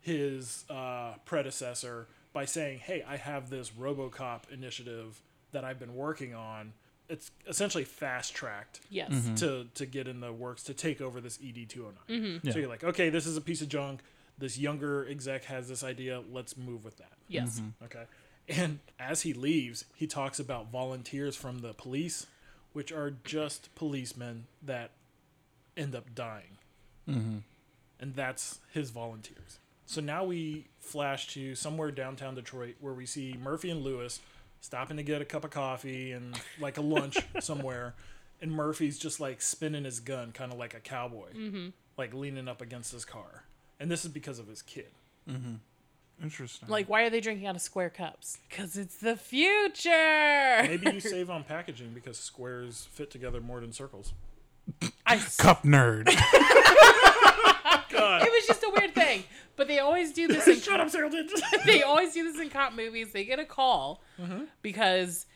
his 0.00 0.64
uh, 0.68 1.14
predecessor 1.24 2.08
by 2.32 2.44
saying, 2.44 2.78
"Hey, 2.80 3.04
I 3.06 3.16
have 3.16 3.50
this 3.50 3.70
RoboCop 3.70 4.50
initiative 4.50 5.20
that 5.52 5.64
I've 5.64 5.78
been 5.78 5.94
working 5.94 6.34
on. 6.34 6.72
It's 7.12 7.30
essentially 7.46 7.84
fast 7.84 8.34
tracked 8.34 8.80
Yes. 8.90 9.10
Mm-hmm. 9.12 9.34
to 9.36 9.66
to 9.74 9.86
get 9.86 10.08
in 10.08 10.20
the 10.20 10.32
works 10.32 10.62
to 10.64 10.74
take 10.74 11.00
over 11.00 11.20
this 11.20 11.38
ED 11.46 11.68
two 11.68 11.84
hundred 11.84 11.96
nine. 12.08 12.20
Mm-hmm. 12.22 12.46
Yeah. 12.46 12.52
So 12.52 12.58
you're 12.58 12.68
like, 12.68 12.84
okay, 12.84 13.10
this 13.10 13.26
is 13.26 13.36
a 13.36 13.40
piece 13.40 13.60
of 13.62 13.68
junk. 13.68 14.00
This 14.38 14.58
younger 14.58 15.06
exec 15.08 15.44
has 15.44 15.68
this 15.68 15.84
idea. 15.84 16.22
Let's 16.32 16.56
move 16.56 16.84
with 16.84 16.96
that. 16.96 17.12
Yes. 17.28 17.60
Mm-hmm. 17.60 17.84
Okay. 17.84 18.04
And 18.48 18.78
as 18.98 19.22
he 19.22 19.32
leaves, 19.34 19.84
he 19.94 20.06
talks 20.06 20.40
about 20.40 20.72
volunteers 20.72 21.36
from 21.36 21.58
the 21.60 21.74
police, 21.74 22.26
which 22.72 22.90
are 22.90 23.12
just 23.24 23.72
policemen 23.74 24.46
that 24.62 24.90
end 25.76 25.94
up 25.94 26.14
dying. 26.14 26.58
Mm-hmm. 27.08 27.38
And 28.00 28.14
that's 28.16 28.58
his 28.72 28.90
volunteers. 28.90 29.58
So 29.86 30.00
now 30.00 30.24
we 30.24 30.66
flash 30.80 31.28
to 31.34 31.54
somewhere 31.54 31.90
downtown 31.90 32.34
Detroit 32.34 32.76
where 32.80 32.94
we 32.94 33.06
see 33.06 33.36
Murphy 33.40 33.70
and 33.70 33.82
Lewis 33.82 34.20
stopping 34.62 34.96
to 34.96 35.02
get 35.02 35.20
a 35.20 35.26
cup 35.26 35.44
of 35.44 35.50
coffee 35.50 36.12
and 36.12 36.40
like 36.58 36.78
a 36.78 36.80
lunch 36.80 37.18
somewhere. 37.40 37.92
And 38.40 38.50
Murphy's 38.50 38.98
just 38.98 39.20
like 39.20 39.42
spinning 39.42 39.84
his 39.84 40.00
gun, 40.00 40.32
kind 40.32 40.50
of 40.52 40.58
like 40.58 40.72
a 40.74 40.80
cowboy, 40.80 41.28
like 41.98 42.14
leaning 42.14 42.48
up 42.48 42.60
against 42.62 42.90
his 42.92 43.04
car. 43.04 43.44
And 43.78 43.90
this 43.90 44.04
is 44.04 44.10
because 44.10 44.38
of 44.38 44.46
his 44.48 44.62
kid. 44.62 44.88
Mm-hmm. 45.30 45.54
Interesting. 46.22 46.68
Like, 46.68 46.88
why 46.88 47.02
are 47.02 47.10
they 47.10 47.20
drinking 47.20 47.46
out 47.46 47.56
of 47.56 47.62
square 47.62 47.90
cups? 47.90 48.38
Because 48.48 48.76
it's 48.76 48.96
the 48.96 49.16
future. 49.16 49.90
Maybe 50.62 50.90
you 50.92 51.00
save 51.00 51.30
on 51.30 51.42
packaging 51.44 51.90
because 51.94 52.16
squares 52.18 52.88
fit 52.92 53.10
together 53.10 53.40
more 53.40 53.60
than 53.60 53.72
circles. 53.72 54.12
I 55.06 55.16
s- 55.16 55.36
cup 55.36 55.62
nerd. 55.64 56.06
God. 57.90 58.22
it 58.22 58.30
was 58.32 58.46
just 58.46 58.62
a 58.62 58.70
weird 58.76 58.94
thing. 58.94 59.24
But 59.56 59.68
they 59.68 59.78
always 59.80 60.12
do 60.12 60.26
this 60.28 60.48
in 60.48 60.60
Shut 60.72 60.80
up, 60.80 60.90
Singleton. 60.90 61.28
they 61.64 61.82
always 61.82 62.12
do 62.14 62.24
this 62.30 62.40
in 62.40 62.50
cop 62.50 62.72
movies. 62.74 63.12
They 63.12 63.24
get 63.24 63.38
a 63.38 63.44
call 63.44 64.02
Mm-hmm. 64.20 64.44
because 64.62 65.26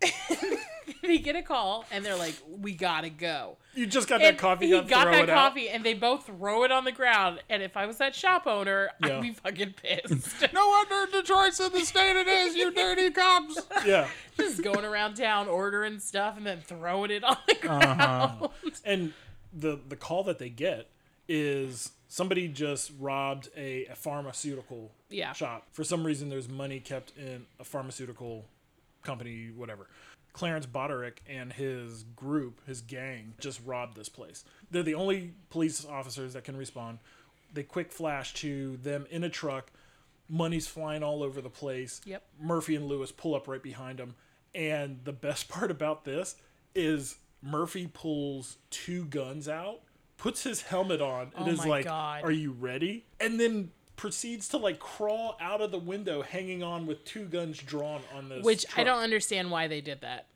they 1.02 1.18
get 1.18 1.34
a 1.36 1.42
call 1.42 1.84
and 1.90 2.04
they're 2.04 2.16
like, 2.16 2.34
"We 2.48 2.72
gotta 2.74 3.10
go." 3.10 3.56
you 3.74 3.86
just 3.86 4.08
got 4.08 4.20
that 4.20 4.38
coffee. 4.38 4.66
He 4.66 4.72
got, 4.72 4.88
got 4.88 5.04
that 5.06 5.24
it 5.24 5.30
out. 5.30 5.48
coffee, 5.50 5.68
and 5.68 5.84
they 5.84 5.94
both 5.94 6.26
throw 6.26 6.64
it 6.64 6.70
on 6.72 6.84
the 6.84 6.92
ground. 6.92 7.40
And 7.50 7.62
if 7.62 7.76
I 7.76 7.86
was 7.86 7.98
that 7.98 8.14
shop 8.14 8.46
owner, 8.46 8.90
Yeah. 9.04 9.16
I'd 9.16 9.22
be 9.22 9.32
fucking 9.32 9.74
pissed. 9.82 10.40
no 10.52 10.68
wonder 10.68 11.10
Detroit's 11.10 11.58
in 11.60 11.72
the 11.72 11.80
state 11.80 12.16
it 12.16 12.28
is. 12.28 12.54
You 12.56 12.72
dirty 12.72 13.10
cops. 13.10 13.60
Yeah, 13.86 14.08
Just 14.36 14.62
going 14.62 14.84
around 14.84 15.14
town 15.14 15.48
ordering 15.48 15.98
stuff 16.00 16.36
and 16.36 16.46
then 16.46 16.60
throwing 16.60 17.10
it 17.10 17.24
on 17.24 17.36
the 17.46 17.54
ground. 17.54 18.00
Uh-huh. 18.00 18.48
and 18.84 19.12
the 19.52 19.80
the 19.88 19.96
call 19.96 20.22
that 20.24 20.38
they 20.38 20.48
get 20.50 20.88
is 21.28 21.90
somebody 22.08 22.48
just 22.48 22.90
robbed 22.98 23.48
a, 23.56 23.86
a 23.86 23.94
pharmaceutical 23.94 24.90
Yeah. 25.10 25.32
shop. 25.32 25.66
For 25.72 25.84
some 25.84 26.04
reason, 26.04 26.28
there's 26.28 26.48
money 26.48 26.80
kept 26.80 27.12
in 27.16 27.46
a 27.60 27.64
pharmaceutical 27.64 28.46
company, 29.02 29.50
whatever. 29.54 29.86
Clarence 30.32 30.66
Boddicker 30.66 31.12
and 31.28 31.52
his 31.52 32.04
group, 32.14 32.60
his 32.66 32.80
gang, 32.80 33.34
just 33.40 33.60
robbed 33.64 33.96
this 33.96 34.08
place. 34.08 34.44
They're 34.70 34.82
the 34.82 34.94
only 34.94 35.34
police 35.50 35.84
officers 35.84 36.34
that 36.34 36.44
can 36.44 36.56
respond. 36.56 36.98
They 37.52 37.62
quick 37.62 37.90
flash 37.92 38.34
to 38.34 38.76
them 38.78 39.06
in 39.10 39.24
a 39.24 39.28
truck. 39.30 39.72
Money's 40.28 40.66
flying 40.66 41.02
all 41.02 41.22
over 41.22 41.40
the 41.40 41.48
place. 41.50 42.00
Yep. 42.04 42.22
Murphy 42.40 42.76
and 42.76 42.86
Lewis 42.86 43.10
pull 43.10 43.34
up 43.34 43.48
right 43.48 43.62
behind 43.62 43.98
them. 43.98 44.14
And 44.54 45.00
the 45.04 45.12
best 45.12 45.48
part 45.48 45.70
about 45.70 46.04
this 46.04 46.36
is 46.74 47.16
Murphy 47.42 47.86
pulls 47.92 48.58
two 48.70 49.06
guns 49.06 49.48
out, 49.48 49.80
puts 50.18 50.42
his 50.42 50.62
helmet 50.62 51.00
on, 51.00 51.32
and 51.36 51.48
Oh 51.48 51.50
is 51.50 51.64
like, 51.64 51.84
God. 51.86 52.24
Are 52.24 52.30
you 52.30 52.52
ready? 52.52 53.06
And 53.20 53.40
then 53.40 53.70
proceeds 53.96 54.48
to 54.50 54.56
like 54.58 54.78
crawl 54.78 55.36
out 55.40 55.60
of 55.60 55.70
the 55.72 55.78
window 55.78 56.22
hanging 56.22 56.62
on 56.62 56.86
with 56.86 57.04
two 57.04 57.24
guns 57.24 57.58
drawn 57.58 58.00
on 58.14 58.28
this. 58.28 58.44
Which 58.44 58.66
I 58.76 58.84
don't 58.84 59.02
understand 59.02 59.50
why 59.50 59.66
they 59.68 59.80
did 59.80 60.02
that. 60.02 60.26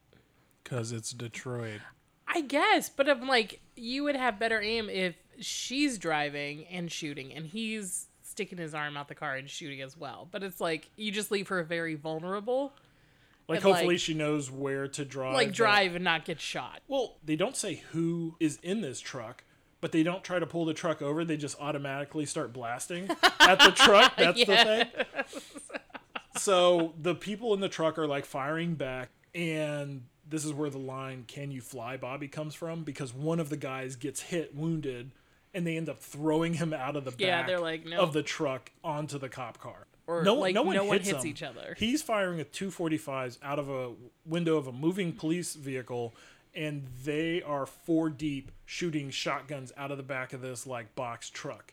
Because 0.65 0.91
it's 0.93 1.11
Detroit. 1.13 1.81
I 2.27 2.41
guess, 2.41 2.89
but 2.89 3.09
I'm 3.09 3.29
like, 3.29 3.61
you 3.77 4.05
would 4.05 4.17
have 4.17 4.39
better 4.39 4.61
aim 4.61 4.89
if 4.89 5.15
she's 5.39 5.99
driving 5.99 6.65
and 6.67 6.91
shooting, 6.91 7.33
and 7.33 7.45
he's 7.47 8.07
sticking 8.23 8.57
his 8.59 8.75
arm 8.75 8.97
out 8.97 9.09
the 9.09 9.15
car 9.15 9.35
and 9.35 9.51
shooting 9.51 9.83
as 9.83 9.97
well. 9.97 10.27
But 10.31 10.43
it's 10.43 10.61
like 10.61 10.89
you 10.97 11.13
just 11.13 11.31
leave 11.31 11.49
her 11.49 11.63
very 11.63 11.95
vulnerable, 11.95 12.73
Like 13.49 13.59
and, 13.59 13.67
like- 13.67 13.75
hopefully 13.75 13.99
she 13.99 14.15
knows 14.15 14.51
where 14.51 14.89
to 14.89 15.05
drive. 15.05 15.35
like 15.35 15.49
that- 15.49 15.57
drive 15.57 15.95
and 15.95 16.05
not 16.05 16.25
get 16.25 16.41
shot. 16.41 16.81
Well, 16.89 17.19
they 17.25 17.37
don't 17.37 17.57
say 17.57 17.83
who 17.93 18.37
is 18.41 18.59
in 18.63 18.81
this 18.81 18.99
truck, 19.01 19.45
but 19.83 19.93
they 19.93 20.03
don't 20.03 20.25
try 20.25 20.39
to 20.39 20.47
pull 20.47 20.65
the 20.65 20.73
truck 20.73 21.03
over. 21.03 21.25
They 21.27 21.37
just 21.37 21.61
automatically 21.61 22.25
start 22.25 22.55
blasting 22.55 23.11
at 23.41 23.59
the 23.59 23.73
truck. 23.75 24.15
That's 24.17 24.39
the 24.47 24.57
thing. 24.57 24.87
So 26.39 26.95
the 26.99 27.15
people 27.15 27.53
in 27.53 27.61
the 27.61 27.69
truck 27.69 27.99
are 27.99 28.07
like 28.07 28.25
firing 28.25 28.75
back, 28.77 29.11
and 29.35 30.05
this 30.27 30.45
is 30.47 30.53
where 30.53 30.71
the 30.71 30.79
line 30.79 31.25
"Can 31.29 31.51
you 31.51 31.61
fly, 31.61 31.97
Bobby?" 31.99 32.29
comes 32.29 32.55
from 32.55 32.85
because 32.85 33.13
one 33.13 33.39
of 33.41 33.51
the 33.51 33.57
guys 33.57 33.97
gets 33.97 34.21
hit, 34.21 34.55
wounded, 34.55 35.11
and 35.53 35.67
they 35.67 35.77
end 35.77 35.89
up 35.91 36.01
throwing 36.01 36.55
him 36.55 36.73
out 36.73 36.97
of 36.97 37.05
the 37.05 37.11
back 37.11 37.21
Yeah, 37.21 37.47
they're 37.47 37.61
like, 37.61 37.85
"No." 37.85 38.01
of 38.01 38.13
the 38.15 38.23
truck 38.23 38.71
onto 38.83 39.19
the 39.19 39.29
cop 39.29 39.59
car. 39.59 39.87
Or, 40.07 40.25
no, 40.25 40.35
like, 40.35 40.55
no 40.55 40.63
one 40.63 40.75
no 40.75 40.85
one 40.85 40.99
hits, 40.99 41.11
hits 41.11 41.25
each 41.25 41.43
other. 41.45 41.77
He's 41.79 42.03
firing 42.03 42.39
with 42.39 42.51
245s 42.53 43.39
out 43.43 43.61
of 43.61 43.69
a 43.71 43.93
window 44.27 44.57
of 44.57 44.67
a 44.67 44.73
moving 44.73 45.13
police 45.13 45.55
vehicle, 45.55 46.13
and 46.55 46.87
they 47.05 47.43
are 47.43 47.67
four 47.67 48.11
deep 48.11 48.53
shooting 48.65 49.11
shotguns 49.11 49.73
out 49.77 49.91
of 49.91 49.97
the 49.97 50.03
back 50.03 50.33
of 50.33 50.41
this 50.41 50.67
like 50.67 50.95
box 50.95 51.31
truck. 51.31 51.73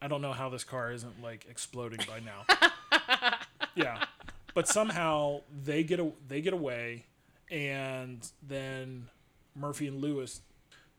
I 0.00 0.08
don't 0.08 0.20
know 0.20 0.32
how 0.32 0.48
this 0.48 0.64
car 0.64 0.92
isn't 0.92 1.22
like 1.22 1.46
exploding 1.48 2.00
by 2.06 2.20
now. 2.20 3.38
yeah, 3.74 4.04
but 4.52 4.68
somehow 4.68 5.40
they 5.64 5.82
get 5.82 5.98
a, 6.00 6.10
they 6.28 6.40
get 6.40 6.52
away, 6.52 7.06
and 7.50 8.28
then 8.42 9.08
Murphy 9.56 9.86
and 9.86 10.00
Lewis 10.00 10.40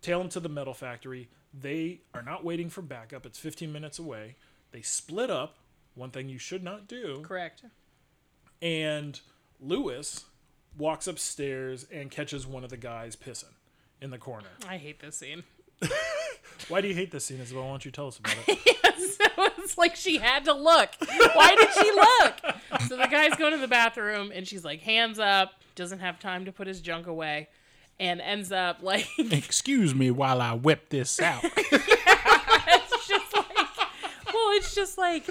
tail 0.02 0.20
them 0.20 0.30
to 0.30 0.40
the 0.40 0.50
metal 0.50 0.74
factory. 0.74 1.30
They 1.54 2.02
are 2.14 2.22
not 2.22 2.44
waiting 2.44 2.70
for 2.70 2.82
backup. 2.82 3.26
It's 3.26 3.40
15 3.40 3.72
minutes 3.72 4.00
away. 4.00 4.36
They 4.72 4.82
split 4.82 5.30
up. 5.30 5.58
One 5.94 6.12
thing 6.12 6.28
you 6.28 6.38
should 6.38 6.64
not 6.64 6.88
do. 6.88 7.22
Correct. 7.22 7.64
And 8.62 9.20
Lewis 9.62 10.26
walks 10.78 11.08
upstairs 11.08 11.86
and 11.92 12.12
catches 12.12 12.46
one 12.46 12.64
of 12.64 12.70
the 12.70 12.78
guys 12.78 13.16
pissing 13.16 13.54
in 14.02 14.10
the 14.12 14.18
corner. 14.18 14.48
I 14.68 14.78
hate 14.78 15.00
this 15.00 15.18
scene. 15.18 15.44
Why 16.70 16.82
do 16.82 16.88
you 16.88 16.94
hate 16.94 17.12
this 17.12 17.26
scene, 17.26 17.40
Isabel? 17.40 17.64
Why 17.64 17.70
don't 17.70 17.86
you 17.86 17.92
tell 17.92 18.08
us 18.08 18.18
about 18.20 18.36
it? 18.48 18.60
so 18.98 19.26
it's 19.58 19.78
like 19.78 19.96
she 19.96 20.18
had 20.18 20.46
to 20.46 20.54
look. 20.54 20.90
Why 21.34 21.56
did 21.56 21.70
she 21.74 21.92
look? 21.92 22.56
So 22.88 22.98
the 22.98 23.08
guy's 23.08 23.36
going 23.36 23.52
to 23.54 23.60
the 23.60 23.68
bathroom 23.68 24.32
and 24.34 24.48
she's 24.48 24.64
like, 24.64 24.82
hands 24.82 25.20
up, 25.20 25.52
doesn't 25.76 26.00
have 26.00 26.20
time 26.20 26.46
to 26.46 26.52
put 26.52 26.68
his 26.68 26.80
junk 26.82 27.08
away, 27.08 27.50
and 28.00 28.22
ends 28.22 28.52
up 28.52 28.82
like 28.82 29.08
Excuse 29.20 29.94
me 29.94 30.12
while 30.12 30.42
I 30.42 30.54
whip 30.54 30.90
this 30.90 31.20
out. 31.22 31.44
it's 31.44 33.08
just 33.08 33.36
like 33.36 33.58
well, 34.34 34.50
it's 34.54 34.74
just 34.76 34.98
like 34.98 35.30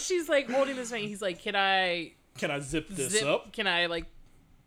she's 0.00 0.28
like 0.28 0.50
holding 0.50 0.74
this 0.76 0.90
thing. 0.90 1.08
He's 1.08 1.22
like, 1.22 1.40
Can 1.40 1.54
I 1.54 2.12
Can 2.38 2.50
I 2.50 2.58
zip 2.60 2.88
this 2.88 3.12
zip 3.12 3.24
up? 3.24 3.52
can 3.52 3.66
I 3.68 3.86
like 3.86 4.06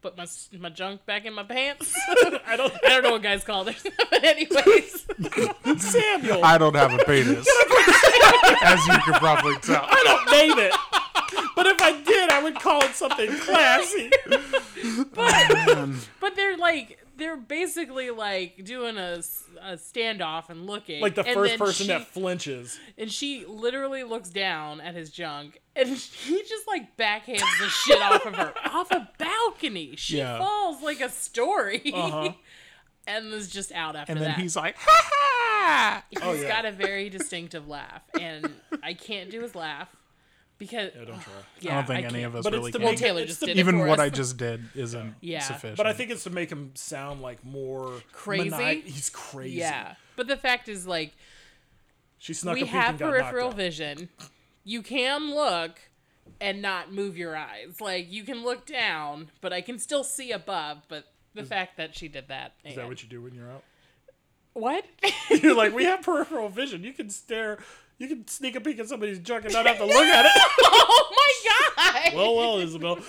put 0.02 0.18
my 0.18 0.26
my 0.60 0.70
junk 0.70 1.06
back 1.06 1.26
in 1.26 1.34
my 1.34 1.43
pants? 1.43 1.93
I 2.10 2.56
don't. 2.56 2.74
I 2.84 2.89
don't 2.89 3.04
know 3.04 3.12
what 3.12 3.22
guys 3.24 3.43
call 3.43 3.68
it. 3.68 3.78
but 4.12 4.24
anyways. 4.24 5.06
Samuel, 5.82 6.43
I 6.43 6.58
don't 6.58 6.76
have 6.76 6.93
a 6.93 7.04
penis. 7.06 7.47
as 8.62 8.88
you 8.88 8.97
can 9.00 9.14
probably 9.16 9.56
tell. 9.58 9.86
I 9.88 10.02
don't 10.04 10.32
name 10.32 10.60
it. 10.60 10.74
But 11.56 11.66
if 11.68 11.82
I 11.82 12.02
did, 12.02 12.30
I 12.30 12.41
would 12.41 12.56
call 12.56 12.84
it 12.84 12.95
something 12.95 13.30
classy. 13.39 14.10
But 15.14 15.34
oh, 15.36 16.32
they're 16.36 16.58
like 16.58 17.00
they're 17.20 17.38
basically 17.38 18.10
like 18.10 18.64
doing 18.64 18.97
a, 18.97 19.22
a 19.62 19.74
standoff 19.74 20.50
and 20.50 20.66
looking 20.66 21.02
Like 21.02 21.16
the 21.16 21.24
first 21.24 21.58
person 21.58 21.86
she, 21.86 21.91
that 21.91 22.08
flinches. 22.08 22.80
and 22.97 23.12
she 23.12 23.45
literally 23.45 24.04
looks 24.04 24.30
down 24.30 24.82
at 24.82 24.95
his 24.95 25.12
junk 25.12 25.60
and 25.80 25.90
he 25.98 26.44
just 26.48 26.68
like 26.68 26.96
backhands 26.98 27.40
the 27.60 27.70
shit 27.70 28.02
off 28.02 28.26
of 28.26 28.36
her 28.36 28.54
off 28.72 28.92
a 28.92 29.10
balcony. 29.18 29.96
She 29.96 30.18
Yeah. 30.18 30.38
falls 30.40 30.82
like 30.82 31.02
a 31.02 31.10
story. 31.10 31.92
Uh-huh. 31.94 32.32
and 33.08 33.34
is 33.34 33.50
just 33.50 33.72
out 33.72 33.96
after 33.96 34.14
that. 34.14 34.18
And 34.20 34.22
then 34.26 34.32
that. 34.36 34.40
he's 34.42 34.56
like, 34.56 34.76
ha 34.78 35.10
ha! 35.12 36.04
He's 36.10 36.20
Oh, 36.22 36.34
yeah. 36.34 36.48
got 36.48 36.66
a 36.66 36.72
very 36.72 37.10
distinctive 37.10 37.68
laugh, 37.68 38.04
and 38.20 38.52
I 38.84 38.94
can't 38.94 39.32
do 39.32 39.42
his 39.42 39.56
laugh. 39.56 39.90
because 40.60 40.92
Yeah, 40.96 41.06
don't 41.06 41.20
try. 41.22 41.34
yeah, 41.62 41.72
I 41.72 41.76
don't 41.76 41.88
think 41.88 42.06
any 42.14 42.24
of 42.24 42.36
us 42.36 42.44
But 42.44 42.54
really 42.54 42.72
the 42.72 42.78
can. 42.80 42.86
Well, 42.88 42.96
Taylor 42.96 43.22
it's 43.22 43.30
just 43.30 43.40
the- 43.40 43.46
did 43.48 43.58
it 43.58 43.60
Even 43.60 43.80
for 43.80 43.88
what 43.88 44.00
us. 44.00 44.06
I 44.06 44.10
just 44.10 44.38
did 44.38 44.64
isn't 44.76 45.16
Yeah. 45.22 45.40
sufficient. 45.40 45.78
But 45.78 45.88
I 45.88 45.94
think 45.94 46.12
it's 46.12 46.24
to 46.26 46.30
make 46.30 46.52
him 46.52 46.72
sound 46.76 47.22
like 47.22 47.44
more 47.44 47.94
Crazy? 48.12 48.50
mani- 48.50 48.82
He's 48.82 49.10
crazy. 49.10 49.58
Yeah, 49.58 49.96
but 50.16 50.28
the 50.28 50.38
fact 50.38 50.68
is, 50.70 50.86
like, 50.86 51.14
She 52.20 52.34
snuck 52.34 52.56
we 52.56 52.62
a 52.62 52.66
peek 52.66 52.74
have 52.74 52.90
and 52.90 53.00
got 53.00 53.10
peripheral 53.12 53.46
knocked 53.48 53.54
out. 53.54 53.58
vision. 53.58 54.10
You 54.70 54.84
can 54.84 55.34
look 55.34 55.80
and 56.40 56.62
not 56.62 56.94
move 56.94 57.18
your 57.18 57.36
eyes. 57.36 57.82
Like 57.82 58.12
you 58.12 58.24
can 58.24 58.44
look 58.44 58.68
down, 58.68 59.32
but 59.42 59.52
I 59.52 59.62
can 59.62 59.80
still 59.80 60.04
see 60.04 60.32
above. 60.32 60.84
But 60.88 61.06
the 61.34 61.44
fact 61.44 61.78
that 61.78 61.96
she 61.96 62.08
did 62.08 62.28
that, 62.28 62.54
Is 62.64 62.76
that 62.76 62.88
what 62.88 63.02
you 63.02 63.10
do 63.10 63.24
when 63.24 63.34
you're 63.34 63.50
out? 63.50 63.64
what? 64.54 64.86
You're 65.42 65.56
like, 65.56 65.74
we 65.74 65.86
have 65.86 66.04
peripheral 66.04 66.50
vision. 66.50 66.84
You 66.84 66.94
can 66.94 67.10
stare. 67.10 67.58
You 67.98 68.08
can 68.08 68.28
sneak 68.28 68.56
a 68.56 68.62
peek 68.62 68.78
at 68.78 68.88
somebody's 68.88 69.18
junk 69.18 69.46
and 69.46 69.54
not 69.54 69.66
have 69.66 69.78
to 69.80 69.86
look 69.86 69.96
at 70.06 70.26
it. 70.28 70.32
oh 70.64 71.16
my 71.16 72.02
god! 72.04 72.14
well, 72.16 72.36
well, 72.36 72.58
Isabel. 72.60 73.00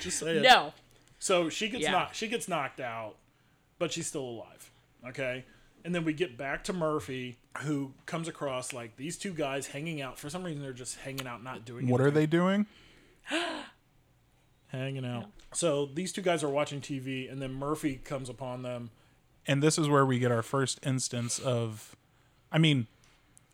Just 0.00 0.18
say 0.18 0.38
it. 0.38 0.42
no, 0.42 0.72
So 1.20 1.48
she 1.50 1.68
gets 1.68 1.84
Yeah. 1.84 1.92
knocked. 1.92 2.16
She 2.16 2.26
gets 2.26 2.48
knocked 2.48 2.80
out, 2.80 3.14
but 3.78 3.92
she's 3.92 4.08
still 4.08 4.24
alive. 4.24 4.72
Okay. 5.08 5.44
And 5.84 5.94
then 5.94 6.04
we 6.04 6.12
get 6.14 6.36
back 6.36 6.64
to 6.64 6.72
Murphy, 6.72 7.38
who 7.58 7.92
comes 8.06 8.28
across 8.28 8.72
like 8.72 8.96
these 8.96 9.18
two 9.18 9.32
guys 9.32 9.68
hanging 9.68 10.00
out. 10.00 10.18
For 10.18 10.30
some 10.30 10.44
reason, 10.44 10.62
they're 10.62 10.72
just 10.72 10.98
hanging 11.00 11.26
out, 11.26 11.42
not 11.42 11.64
doing. 11.64 11.88
what 11.88 12.00
are 12.00 12.10
they 12.10 12.26
doing? 12.26 12.66
Hanging 14.68 15.04
out. 15.04 15.26
So 15.52 15.86
these 15.86 16.12
two 16.12 16.22
guys 16.22 16.44
are 16.44 16.48
watching 16.48 16.80
TV, 16.80 17.30
and 17.30 17.42
then 17.42 17.52
Murphy 17.52 17.96
comes 17.96 18.28
upon 18.28 18.62
them. 18.62 18.90
And 19.46 19.60
this 19.62 19.78
is 19.78 19.88
where 19.88 20.06
we 20.06 20.20
get 20.20 20.30
our 20.30 20.42
first 20.42 20.78
instance 20.86 21.38
of 21.40 21.96
I 22.52 22.58
mean, 22.58 22.86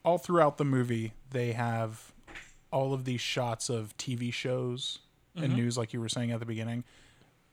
all 0.05 0.18
throughout 0.18 0.59
the 0.59 0.64
movie 0.64 1.12
they 1.30 1.53
have 1.53 2.12
all 2.70 2.92
of 2.92 3.05
these 3.07 3.20
shots 3.22 3.70
of 3.70 3.97
TV 3.97 4.32
shows 4.32 4.99
and 5.34 5.44
Mm-hmm. 5.47 5.57
news 5.57 5.78
like 5.78 5.92
you 5.92 6.01
were 6.01 6.09
saying 6.09 6.30
at 6.32 6.40
the 6.40 6.47
beginning. 6.47 6.84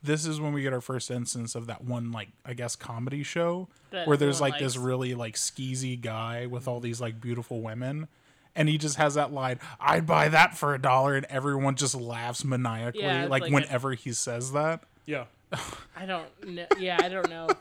This 0.04 0.26
is 0.26 0.40
when 0.40 0.52
we 0.52 0.62
get 0.62 0.72
our 0.72 0.80
first 0.82 1.10
instance 1.10 1.54
of 1.54 1.66
that 1.66 1.82
one 1.82 2.12
like 2.12 2.28
I 2.44 2.52
guess 2.54 2.76
comedy 2.76 3.22
show 3.22 3.68
That 3.90 4.06
where 4.06 4.16
there's 4.16 4.36
everyone 4.36 4.50
like 4.52 4.60
this 4.60 4.76
really 4.76 5.14
like 5.14 5.34
skeezy 5.34 6.00
guy 6.00 6.46
with 6.46 6.68
all 6.68 6.78
these 6.78 7.00
like 7.00 7.20
beautiful 7.20 7.60
women 7.62 8.06
and 8.54 8.68
he 8.68 8.78
just 8.78 8.96
has 8.98 9.14
that 9.14 9.32
line, 9.32 9.58
I'd 9.80 10.06
buy 10.06 10.28
that 10.28 10.56
for 10.56 10.74
a 10.74 10.78
dollar 10.80 11.16
and 11.16 11.26
everyone 11.28 11.74
just 11.74 11.94
laughs 11.96 12.44
maniacally 12.44 13.00
Yeah, 13.02 13.22
it's 13.22 13.30
like, 13.30 13.42
like 13.42 13.50
a- 13.50 13.54
whenever 13.54 13.94
he 13.94 14.12
says 14.12 14.52
that. 14.52 14.84
Yeah. 15.06 15.24
I 15.96 16.06
don't. 16.06 16.28
know. 16.46 16.66
Yeah, 16.78 16.98
I 17.02 17.08
don't 17.08 17.28
know. 17.28 17.48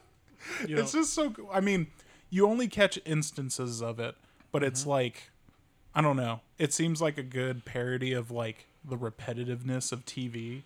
You 0.68 0.76
know, 0.76 0.82
It's 0.82 0.91
just 0.91 1.14
so. 1.14 1.34
I 1.54 1.62
mean, 1.62 1.88
you 2.30 2.46
only 2.46 2.68
catch 2.68 3.00
instances 3.06 3.82
of 3.82 3.98
it, 4.02 4.16
but 4.52 4.62
Mm-hmm. 4.62 4.68
it's 4.68 4.86
like, 4.86 5.32
I 5.96 6.02
don't 6.02 6.18
know. 6.18 6.41
It 6.60 6.74
seems 6.74 7.02
like 7.02 7.18
a 7.18 7.24
good 7.24 7.64
parody 7.66 8.12
of 8.14 8.30
like 8.30 8.66
the 8.84 8.98
repetitiveness 8.98 9.91
of 9.94 10.06
TV. 10.06 10.64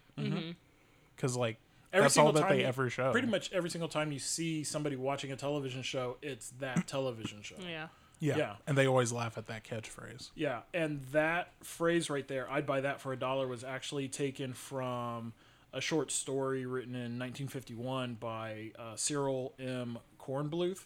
Because 1.16 1.36
like 1.38 1.56
Mm-hmm. 1.56 1.67
Every 1.94 2.04
that's 2.06 2.18
all 2.18 2.32
that 2.34 2.42
time 2.42 2.50
they 2.52 2.62
you- 2.62 2.66
ever 2.68 2.90
show. 2.90 3.12
pretty 3.12 3.28
much 3.28 3.52
every 3.54 3.70
single 3.70 3.88
time 3.90 4.12
you 4.12 4.20
see 4.20 4.64
somebody 4.64 4.96
watching 4.96 5.32
a 5.32 5.36
television 5.36 5.82
show, 5.82 6.18
it's 6.22 6.50
that 6.60 6.88
television 6.88 7.42
show. 7.42 7.56
Yeah. 7.60 7.88
Yeah. 8.20 8.38
yeah. 8.38 8.56
And 8.66 8.78
they 8.78 8.88
always 8.88 9.12
laugh 9.12 9.38
at 9.38 9.46
that 9.48 9.64
catchphrase. 9.64 10.32
Yeah, 10.36 10.62
and 10.74 11.04
that 11.12 11.54
phrase 11.64 12.10
right 12.10 12.28
there, 12.28 12.50
"I'd 12.52 12.66
buy 12.66 12.82
that 12.82 13.00
for 13.00 13.14
a 13.14 13.18
dollar," 13.18 13.48
was 13.48 13.64
actually 13.64 14.08
taken 14.08 14.54
from 14.54 15.34
a 15.72 15.80
short 15.82 16.12
story 16.12 16.66
written 16.66 16.96
in 16.96 17.20
1951 17.20 18.16
by 18.16 18.72
uh, 18.80 18.96
Cyril 18.96 19.54
M. 19.60 20.00
Kornbluth 20.20 20.86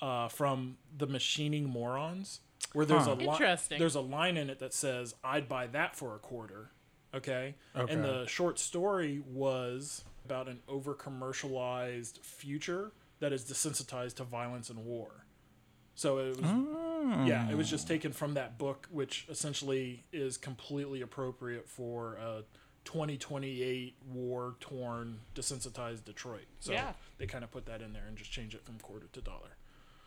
uh, 0.00 0.28
from 0.28 0.78
"The 0.96 1.06
Marching 1.06 1.64
Morons," 1.66 2.40
where 2.72 2.86
there's 2.86 3.04
Huh. 3.04 3.12
a 3.12 3.14
li- 3.16 3.56
there's 3.78 3.94
a 3.94 4.00
line 4.00 4.36
in 4.38 4.48
it 4.48 4.58
that 4.60 4.72
says, 4.72 5.14
"I'd 5.22 5.48
buy 5.48 5.66
that 5.68 5.94
for 5.94 6.14
a 6.14 6.18
quarter." 6.18 6.70
Okay, 7.14 7.54
Okay. 7.76 7.92
and 7.92 8.02
the 8.02 8.26
short 8.26 8.58
story 8.58 9.22
was 9.26 10.04
about 10.26 10.48
an 10.48 10.58
over 10.68 10.92
commercialized 10.92 12.18
future 12.22 12.90
that 13.20 13.32
is 13.32 13.44
desensitized 13.44 14.16
to 14.16 14.24
violence 14.24 14.70
and 14.70 14.84
war. 14.84 15.24
So 15.94 16.18
it 16.18 16.40
was 16.40 17.28
yeah, 17.28 17.48
it 17.48 17.56
was 17.56 17.70
just 17.70 17.86
hmm. 17.86 17.94
taken 17.94 18.12
from 18.12 18.34
that 18.34 18.58
book, 18.58 18.88
which 18.90 19.26
essentially 19.30 20.04
is 20.12 20.36
completely 20.36 21.00
appropriate 21.00 21.68
for 21.68 22.14
a 22.14 22.42
2028 22.84 23.96
war 24.12 24.56
torn, 24.60 25.20
desensitized 25.34 26.04
Detroit. 26.04 26.46
So 26.58 26.72
Yeah. 26.72 26.92
they 27.18 27.26
kind 27.26 27.44
of 27.44 27.50
put 27.52 27.66
that 27.66 27.80
in 27.80 27.92
there 27.92 28.04
and 28.06 28.16
just 28.16 28.32
change 28.32 28.54
it 28.54 28.64
from 28.64 28.78
quarter 28.78 29.06
to 29.12 29.20
dollar. 29.20 29.56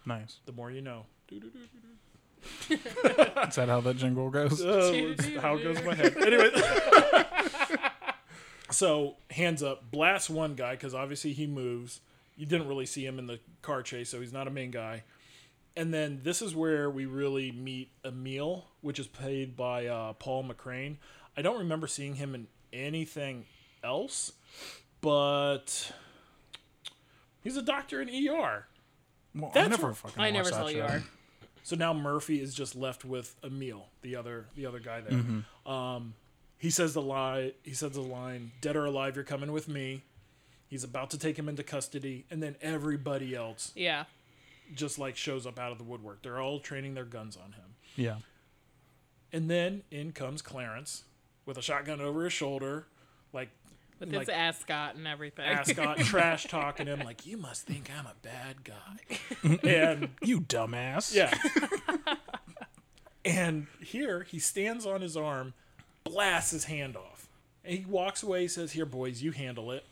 Nice. 0.06 0.40
The 0.46 0.52
more 0.52 0.70
you 0.72 0.82
know. 0.82 1.06
Is 2.70 3.56
that 3.56 3.68
how 3.68 3.82
that 3.82 3.98
jingle 3.98 4.30
goes? 4.30 4.62
Oh, 4.66 4.92
it's 4.94 5.36
how 5.38 5.56
it 5.56 5.64
goes 5.64 5.80
in 5.80 5.86
my 5.86 5.96
head. 5.96 6.16
Anyway. 6.18 6.52
so, 8.72 9.16
hands 9.32 9.64
up, 9.64 9.92
blast 9.92 10.30
one 10.30 10.56
guy, 10.56 10.72
because 10.72 10.94
obviously 10.94 11.34
he 11.34 11.48
moves. 11.48 12.02
You 12.36 12.46
didn't 12.46 12.68
really 12.68 12.86
see 12.86 13.06
him 13.06 13.20
in 13.20 13.28
the 13.28 13.40
car 13.62 13.82
chase, 13.82 14.10
so 14.10 14.20
he's 14.20 14.34
not 14.34 14.48
a 14.48 14.52
main 14.52 14.72
guy. 14.72 15.04
And 15.76 15.94
then 15.94 16.22
this 16.24 16.42
is 16.42 16.56
where 16.56 16.90
we 16.90 17.06
really 17.06 17.52
meet 17.52 17.90
Emil, 18.04 18.66
which 18.82 19.00
is 19.00 19.08
played 19.08 19.56
by 19.56 19.88
uh, 19.88 20.14
Paul 20.14 20.44
McCrane. 20.44 20.98
I 21.38 21.42
don't 21.42 21.60
remember 21.60 21.88
seeing 21.88 22.16
him 22.16 22.36
in 22.36 22.48
anything 22.74 23.46
else, 23.84 24.34
but 25.02 25.92
he's 27.44 27.58
a 27.58 27.62
doctor 27.62 28.02
in 28.02 28.10
ER. 28.10 28.68
Well, 29.36 29.52
I 29.56 29.68
never 29.68 29.94
fucking 29.94 30.22
I 30.22 30.32
never 30.32 30.50
saw 30.50 30.66
that 30.66 30.74
you 30.74 31.04
So 31.64 31.76
now 31.76 31.94
Murphy 31.94 32.42
is 32.42 32.54
just 32.54 32.76
left 32.76 33.06
with 33.06 33.36
Emil, 33.44 33.88
the 34.02 34.16
other 34.16 34.48
the 34.56 34.66
other 34.66 34.80
guy 34.80 35.02
there. 35.02 35.22
Um, 35.72 36.14
he 36.60 36.70
says 36.70 36.94
the 36.94 37.02
lie. 37.02 37.54
He 37.64 37.74
says 37.74 37.94
the 37.94 38.02
line, 38.02 38.52
"Dead 38.62 38.76
or 38.76 38.86
alive, 38.86 39.16
you're 39.16 39.26
coming 39.26 39.52
with 39.52 39.68
me." 39.68 40.04
He's 40.68 40.84
about 40.84 41.10
to 41.12 41.18
take 41.18 41.38
him 41.40 41.50
into 41.50 41.64
custody, 41.64 42.26
and 42.30 42.44
then 42.44 42.56
everybody 42.62 43.34
else 43.34 43.72
Yeah. 43.76 44.06
just 44.76 45.00
like 45.00 45.18
shows 45.18 45.48
up 45.48 45.58
out 45.58 45.72
of 45.72 45.80
the 45.80 45.84
woodwork. 45.84 46.22
They're 46.22 46.40
all 46.40 46.60
training 46.60 46.94
their 46.94 47.06
guns 47.06 47.36
on 47.36 47.54
him, 47.54 47.74
Yeah. 47.96 48.18
and 49.34 49.50
then 49.50 49.82
in 49.90 50.12
comes 50.12 50.44
Clarence 50.44 51.06
with 51.46 51.58
a 51.58 51.62
shotgun 51.64 52.00
over 52.02 52.24
his 52.26 52.34
shoulder, 52.34 52.86
like 53.34 53.50
With 54.00 54.10
like 54.14 54.20
his 54.28 54.30
ascot 54.30 54.94
and 54.96 55.08
everything. 55.08 55.44
ascot 55.46 55.98
trash 55.98 56.44
talking 56.48 56.86
him, 56.86 57.00
like 57.00 57.26
you 57.26 57.36
must 57.38 57.66
think 57.66 57.90
I'm 57.90 58.06
a 58.06 58.14
bad 58.22 58.64
guy, 58.64 59.60
and 59.68 60.10
You 60.22 60.42
dumbass. 60.42 61.16
Yeah. 61.16 61.36
and 63.26 63.68
here 63.82 64.22
he 64.24 64.38
stands 64.40 64.86
on 64.86 65.02
his 65.02 65.18
arm, 65.18 65.54
blasts 66.04 66.52
his 66.52 66.66
hand 66.66 66.96
off. 66.96 67.28
And 67.64 67.78
he 67.78 67.86
walks 67.86 68.24
away, 68.24 68.44
He 68.44 68.48
says, 68.48 68.72
Here, 68.72 68.86
boys, 68.86 69.22
you 69.22 69.32
handle 69.32 69.72
it. 69.72 69.86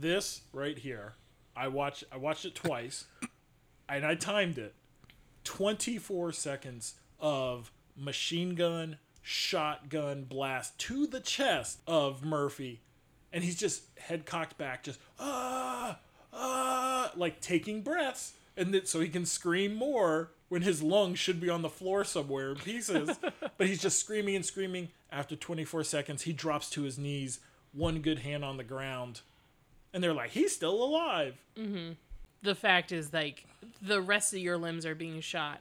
This 0.00 0.42
right 0.52 0.76
here, 0.76 1.14
I 1.56 1.68
watched 1.68 2.04
I 2.10 2.16
watched 2.16 2.44
it 2.44 2.54
twice 2.54 3.04
and 3.88 4.04
I 4.04 4.14
timed 4.14 4.58
it. 4.58 4.74
24 5.44 6.32
seconds 6.32 6.94
of 7.20 7.70
machine 7.96 8.54
gun, 8.54 8.98
shotgun 9.22 10.24
blast 10.24 10.78
to 10.78 11.06
the 11.06 11.20
chest 11.20 11.80
of 11.86 12.24
Murphy. 12.24 12.80
And 13.32 13.44
he's 13.44 13.56
just 13.56 13.84
head 13.98 14.26
cocked 14.26 14.56
back, 14.58 14.84
just 14.84 15.00
ah, 15.18 15.98
ah, 16.32 17.12
like 17.16 17.40
taking 17.40 17.82
breaths. 17.82 18.34
And 18.56 18.72
that, 18.72 18.88
so 18.88 19.00
he 19.00 19.08
can 19.08 19.26
scream 19.26 19.74
more 19.74 20.30
when 20.48 20.62
his 20.62 20.80
lungs 20.82 21.18
should 21.18 21.40
be 21.40 21.50
on 21.50 21.62
the 21.62 21.68
floor 21.68 22.04
somewhere 22.04 22.50
in 22.50 22.56
pieces. 22.56 23.18
but 23.58 23.66
he's 23.66 23.82
just 23.82 23.98
screaming 23.98 24.36
and 24.36 24.46
screaming. 24.46 24.88
After 25.14 25.36
24 25.36 25.84
seconds, 25.84 26.22
he 26.22 26.32
drops 26.32 26.68
to 26.70 26.82
his 26.82 26.98
knees, 26.98 27.38
one 27.72 28.00
good 28.00 28.18
hand 28.18 28.44
on 28.44 28.56
the 28.56 28.64
ground. 28.64 29.20
And 29.92 30.02
they're 30.02 30.12
like, 30.12 30.30
he's 30.30 30.52
still 30.52 30.82
alive. 30.82 31.36
Mm-hmm. 31.56 31.92
the 32.42 32.54
fact 32.56 32.90
is, 32.92 33.12
like, 33.12 33.46
the 33.80 34.02
rest 34.02 34.32
of 34.34 34.40
your 34.40 34.58
limbs 34.58 34.84
are 34.84 34.94
being 34.96 35.20
shot. 35.20 35.60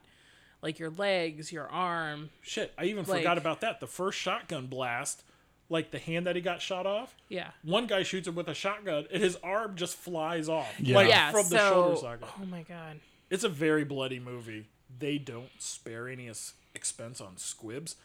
Like 0.61 0.79
your 0.79 0.89
legs, 0.89 1.51
your 1.51 1.67
arm. 1.69 2.29
Shit, 2.41 2.73
I 2.77 2.85
even 2.85 3.05
Like- 3.05 3.19
forgot 3.19 3.37
about 3.37 3.61
that. 3.61 3.79
The 3.79 3.87
first 3.87 4.17
shotgun 4.19 4.65
blast, 4.67 5.23
like 5.69 5.91
the 5.91 5.99
hand 5.99 6.25
that 6.25 6.35
he 6.35 6.41
got 6.41 6.61
shot 6.61 6.85
off, 6.85 7.15
Yeah. 7.29 7.51
one 7.63 7.85
guy 7.85 8.03
shoots 8.03 8.27
him 8.27 8.35
with 8.35 8.47
a 8.49 8.53
shotgun 8.53 9.05
and 9.11 9.21
his 9.21 9.35
arm 9.43 9.75
just 9.75 9.95
flies 9.97 10.49
off. 10.49 10.73
Yeah. 10.79 10.95
Like 10.95 11.09
Yeah. 11.09 11.31
from 11.31 11.47
the 11.49 11.57
shoulder 11.69 11.95
socket. 11.97 12.27
oh 12.41 12.45
my 12.45 12.63
god. 12.63 12.99
It's 13.29 13.43
a 13.43 13.49
very 13.49 13.83
bloody 13.83 14.19
movie. 14.19 14.67
They 14.99 15.17
don't 15.17 15.51
spare 15.59 16.07
any 16.07 16.29
expense 16.73 17.19
on 17.21 17.37
squibs. 17.37 17.95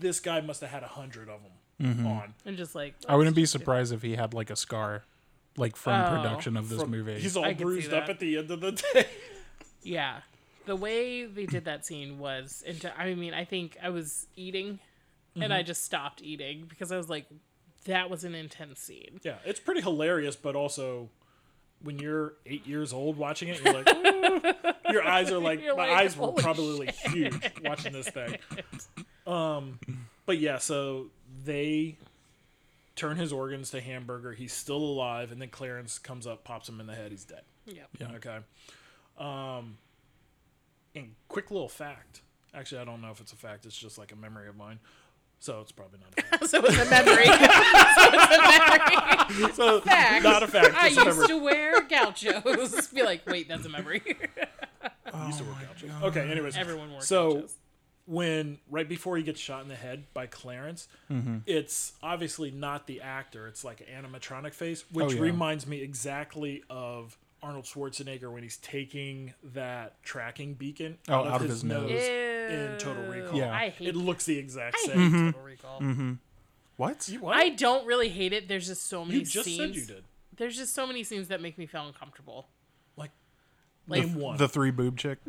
This 0.00 0.18
guy 0.20 0.40
must 0.40 0.60
have 0.62 0.70
had 0.70 0.82
a 0.82 0.88
hundred 0.88 1.28
of 1.28 1.40
them 1.42 1.52
Mm-hmm. 1.80 2.06
on. 2.06 2.34
And 2.44 2.56
just 2.58 2.74
like 2.74 2.94
I 3.08 3.16
wouldn't 3.16 3.36
be 3.36 3.46
surprised 3.46 3.92
if 3.92 4.02
he 4.02 4.14
had 4.16 4.34
like 4.34 4.50
a 4.50 4.56
scar, 4.56 5.04
like 5.56 5.76
from 5.76 5.94
Oh. 6.04 6.16
production 6.16 6.56
of 6.58 6.68
this 6.68 6.80
From- 6.82 6.90
movie. 6.90 7.18
He's 7.20 7.36
all 7.36 7.44
I 7.44 7.54
bruised 7.54 7.92
up 7.94 8.08
at 8.10 8.18
the 8.18 8.36
end 8.38 8.50
of 8.50 8.60
the 8.60 8.72
day. 8.72 9.06
Yeah. 9.82 10.18
The 10.66 10.76
way 10.76 11.24
they 11.24 11.46
did 11.46 11.64
that 11.64 11.86
scene 11.86 12.18
was, 12.18 12.62
into, 12.66 12.92
I 13.00 13.14
mean, 13.14 13.32
I 13.32 13.46
think 13.46 13.78
I 13.82 13.88
was 13.88 14.26
eating 14.36 14.78
and 15.34 15.44
Mm-hmm. 15.44 15.52
I 15.52 15.62
just 15.62 15.84
stopped 15.84 16.20
eating 16.22 16.66
because 16.68 16.92
I 16.92 16.98
was 16.98 17.08
like, 17.08 17.24
that 17.86 18.10
was 18.10 18.24
an 18.24 18.34
intense 18.34 18.78
scene. 18.80 19.20
yeah, 19.22 19.36
it's 19.46 19.58
pretty 19.60 19.80
hilarious, 19.80 20.36
but 20.36 20.54
also 20.54 21.08
when 21.82 21.98
you're 21.98 22.34
eight 22.44 22.66
years 22.66 22.92
old 22.92 23.16
watching 23.16 23.48
it, 23.48 23.58
you're 23.64 23.72
like, 23.72 23.88
"Ooh." 23.96 24.42
your 24.92 25.02
eyes 25.06 25.30
are 25.30 25.38
like, 25.38 25.62
You're 25.62 25.76
my 25.76 25.88
like, 25.88 25.98
eyes 26.02 26.16
were 26.16 26.32
probably 26.32 26.86
like 26.86 26.94
huge 26.94 27.40
watching 27.64 27.94
this 27.94 28.08
thing. 28.10 28.36
But 30.26 30.38
yeah, 30.38 30.58
so 30.58 31.06
they 31.44 31.96
turn 32.96 33.16
his 33.16 33.32
organs 33.32 33.70
to 33.70 33.80
hamburger. 33.80 34.32
He's 34.32 34.52
still 34.52 34.76
alive, 34.76 35.32
and 35.32 35.40
then 35.40 35.48
Clarence 35.48 35.98
comes 35.98 36.26
up, 36.26 36.44
pops 36.44 36.68
him 36.68 36.80
in 36.80 36.86
the 36.86 36.94
head. 36.94 37.10
He's 37.10 37.24
dead. 37.24 37.42
Yep. 37.66 37.88
Yeah. 37.98 38.08
Okay. 38.16 38.38
Um, 39.18 39.78
and 40.94 41.14
quick 41.28 41.50
little 41.50 41.68
fact. 41.68 42.22
Actually, 42.54 42.80
I 42.80 42.84
don't 42.84 43.00
know 43.00 43.10
if 43.10 43.20
it's 43.20 43.32
a 43.32 43.36
fact. 43.36 43.64
It's 43.66 43.76
just 43.76 43.96
like 43.98 44.12
a 44.12 44.16
memory 44.16 44.48
of 44.48 44.56
mine. 44.56 44.78
So 45.38 45.60
it's 45.60 45.72
probably 45.72 46.00
not 46.00 46.12
a 46.18 46.22
fact. 46.22 46.46
so 46.50 46.60
it's 46.64 46.78
a 46.78 46.90
memory. 46.90 47.24
so 47.24 47.32
it's 48.12 48.36
a 48.36 49.38
memory. 49.38 49.52
so 49.54 49.80
Fact. 49.80 50.22
not 50.24 50.42
a 50.42 50.46
fact. 50.48 50.74
I 50.76 50.88
Just 50.90 50.96
memory. 50.98 51.14
used 51.16 51.28
to 51.28 51.38
wear 51.42 51.80
gauchos. 51.82 52.88
Be 52.94 53.02
like, 53.02 53.26
wait, 53.26 53.48
that's 53.48 53.64
a 53.64 53.68
memory. 53.70 54.02
used 54.04 55.38
to 55.38 55.44
work 55.44 55.56
out. 55.92 56.02
Okay. 56.04 56.30
Anyways, 56.30 56.56
Everyone 56.56 56.90
wore 56.92 57.00
so 57.00 57.34
gauchos. 57.34 57.56
When 58.10 58.58
right 58.68 58.88
before 58.88 59.16
he 59.16 59.22
gets 59.22 59.38
shot 59.38 59.62
in 59.62 59.68
the 59.68 59.76
head 59.76 60.02
by 60.12 60.26
Clarence, 60.26 60.88
Mm-hmm. 61.10 61.38
it's 61.46 61.92
obviously 62.02 62.50
not 62.50 62.86
the 62.88 63.00
actor. 63.02 63.46
It's 63.46 63.62
like 63.62 63.80
an 63.80 63.86
animatronic 64.04 64.52
face, 64.52 64.84
which 64.92 65.06
Oh, 65.06 65.10
yeah. 65.10 65.20
reminds 65.20 65.64
me 65.66 65.80
exactly 65.80 66.64
of 66.68 67.16
Arnold 67.42 67.64
Schwarzenegger 67.66 68.30
when 68.32 68.42
he's 68.42 68.56
taking 68.56 69.32
that 69.54 70.02
tracking 70.02 70.54
beacon 70.54 70.98
Oh, 71.08 71.14
out 71.24 71.40
of 71.40 71.48
his 71.48 71.62
nose. 71.62 71.90
in 71.90 72.76
Total 72.78 73.02
Recall. 73.04 73.38
Yeah. 73.38 73.54
I 73.54 73.68
hate 73.68 73.88
It 73.88 73.96
looks 73.96 74.24
the 74.26 74.36
exact 74.38 74.76
I 74.82 74.86
same. 74.88 75.10
hate 75.12 75.32
Total 75.34 75.42
Recall. 75.46 76.16
What? 76.76 77.08
You, 77.08 77.20
what? 77.20 77.36
I 77.36 77.50
don't 77.50 77.86
really 77.86 78.08
hate 78.08 78.32
it. 78.32 78.48
There's 78.48 78.66
just 78.66 78.88
so 78.88 79.04
many 79.04 79.20
you 79.20 79.24
just 79.24 79.44
scenes. 79.44 79.58
said 79.58 79.76
you 79.76 79.84
did. 79.86 80.04
There's 80.36 80.56
just 80.56 80.74
so 80.74 80.86
many 80.86 81.04
scenes 81.04 81.28
that 81.28 81.40
make 81.40 81.56
me 81.58 81.66
feel 81.66 81.86
uncomfortable. 81.86 82.48
Like, 82.96 83.10
Like, 83.86 84.02
name 84.06 84.14
one. 84.16 84.36
The 84.38 84.48
three 84.48 84.70
boob 84.72 84.96
chick. 84.98 85.18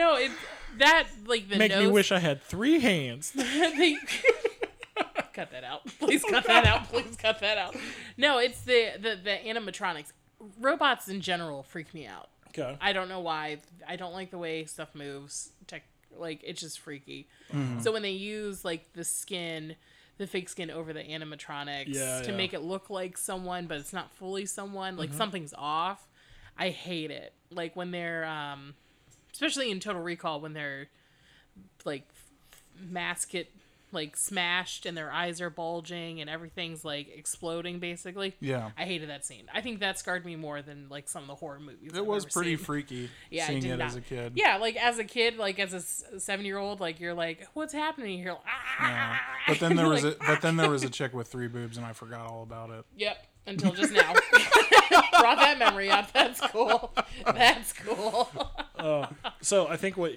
No, 0.00 0.16
it 0.16 0.30
that 0.78 1.08
like 1.26 1.50
the 1.50 1.56
Make 1.56 1.76
me 1.76 1.86
wish 1.86 2.10
I 2.10 2.20
had 2.20 2.42
three 2.42 2.80
hands. 2.80 3.32
they, 3.36 3.98
cut 5.34 5.50
that 5.50 5.62
out. 5.62 5.86
Please 5.98 6.24
cut 6.24 6.44
that 6.46 6.66
out. 6.66 6.88
Please 6.88 7.16
cut 7.16 7.40
that 7.40 7.58
out. 7.58 7.76
No, 8.16 8.38
it's 8.38 8.62
the 8.62 8.92
the 8.98 9.18
the 9.22 9.36
animatronics. 9.46 10.12
Robots 10.58 11.08
in 11.08 11.20
general 11.20 11.62
freak 11.62 11.92
me 11.92 12.06
out. 12.06 12.30
Okay. 12.48 12.78
I 12.80 12.94
don't 12.94 13.10
know 13.10 13.20
why. 13.20 13.58
I 13.86 13.96
don't 13.96 14.14
like 14.14 14.30
the 14.30 14.38
way 14.38 14.64
stuff 14.64 14.94
moves. 14.94 15.52
Tech, 15.66 15.82
like 16.16 16.40
it's 16.44 16.62
just 16.62 16.80
freaky. 16.80 17.28
Mm-hmm. 17.52 17.80
So 17.80 17.92
when 17.92 18.00
they 18.00 18.12
use 18.12 18.64
like 18.64 18.94
the 18.94 19.04
skin, 19.04 19.76
the 20.16 20.26
fake 20.26 20.48
skin 20.48 20.70
over 20.70 20.94
the 20.94 21.02
animatronics 21.02 21.94
Yeah, 21.94 22.22
to 22.22 22.30
yeah. 22.30 22.36
make 22.38 22.54
it 22.54 22.62
look 22.62 22.88
like 22.88 23.18
someone, 23.18 23.66
but 23.66 23.76
it's 23.76 23.92
not 23.92 24.10
fully 24.12 24.46
someone. 24.46 24.92
Mm-hmm. 24.92 25.00
Like 25.00 25.12
something's 25.12 25.52
off. 25.58 26.08
I 26.58 26.70
hate 26.70 27.10
it. 27.10 27.34
Like 27.50 27.76
when 27.76 27.90
they're, 27.90 28.24
um, 28.24 28.74
especially 29.40 29.70
in 29.70 29.80
Total 29.80 30.02
Recall, 30.02 30.40
when 30.40 30.52
they're 30.52 30.88
like 31.86 32.06
mask 32.78 33.34
it 33.34 33.50
like 33.92 34.16
smashed 34.16 34.86
and 34.86 34.96
their 34.96 35.10
eyes 35.10 35.40
are 35.40 35.50
bulging 35.50 36.20
and 36.20 36.30
everything's 36.30 36.84
like 36.84 37.08
exploding 37.16 37.78
basically. 37.80 38.34
Yeah. 38.38 38.70
I 38.78 38.84
hated 38.84 39.08
that 39.08 39.24
scene. 39.24 39.46
I 39.52 39.62
think 39.62 39.80
that 39.80 39.98
scarred 39.98 40.24
me 40.24 40.36
more 40.36 40.62
than 40.62 40.86
like 40.88 41.08
some 41.08 41.22
of 41.22 41.28
the 41.28 41.34
horror 41.34 41.58
movies. 41.58 41.90
It 41.94 41.98
I've 41.98 42.06
was 42.06 42.26
pretty 42.26 42.56
seen. 42.56 42.64
freaky 42.64 43.10
Yeah, 43.30 43.46
seeing 43.48 43.64
it 43.64 43.78
not. 43.78 43.88
as 43.88 43.96
a 43.96 44.00
kid. 44.00 44.34
Yeah, 44.36 44.58
like 44.58 44.76
as 44.76 44.98
a 44.98 45.04
kid, 45.04 45.38
like 45.38 45.58
as 45.58 45.74
a 45.74 46.20
seven-year-old, 46.20 46.78
like 46.80 47.00
you're 47.00 47.14
like, 47.14 47.48
what's 47.54 47.72
happening 47.72 48.18
here? 48.18 48.36
Yeah. 48.80 49.16
Ah! 49.18 49.20
But 49.48 49.58
then 49.58 49.74
there 49.74 49.88
was 49.88 50.04
like, 50.04 50.14
a 50.14 50.26
but 50.26 50.42
then 50.42 50.56
there 50.56 50.70
was 50.70 50.84
a 50.84 50.90
chick 50.90 51.12
with 51.12 51.26
three 51.28 51.48
boobs 51.48 51.76
and 51.76 51.84
I 51.84 51.92
forgot 51.92 52.26
all 52.26 52.42
about 52.44 52.70
it. 52.70 52.84
Yep. 52.96 53.26
Until 53.46 53.72
just 53.72 53.92
now, 53.92 54.12
brought 55.20 55.38
that 55.38 55.58
memory 55.58 55.90
up. 55.90 56.12
That's 56.12 56.40
cool. 56.48 56.92
That's 57.26 57.72
cool. 57.72 58.28
So 59.42 59.68
I 59.68 59.76
think 59.76 59.96
what 59.96 60.12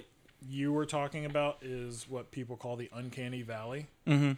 you 0.48 0.72
were 0.72 0.86
talking 0.86 1.24
about 1.24 1.58
is 1.62 2.08
what 2.08 2.30
people 2.30 2.56
call 2.56 2.76
the 2.76 2.90
uncanny 2.92 3.42
valley. 3.42 3.86
Mm-hmm. 4.06 4.32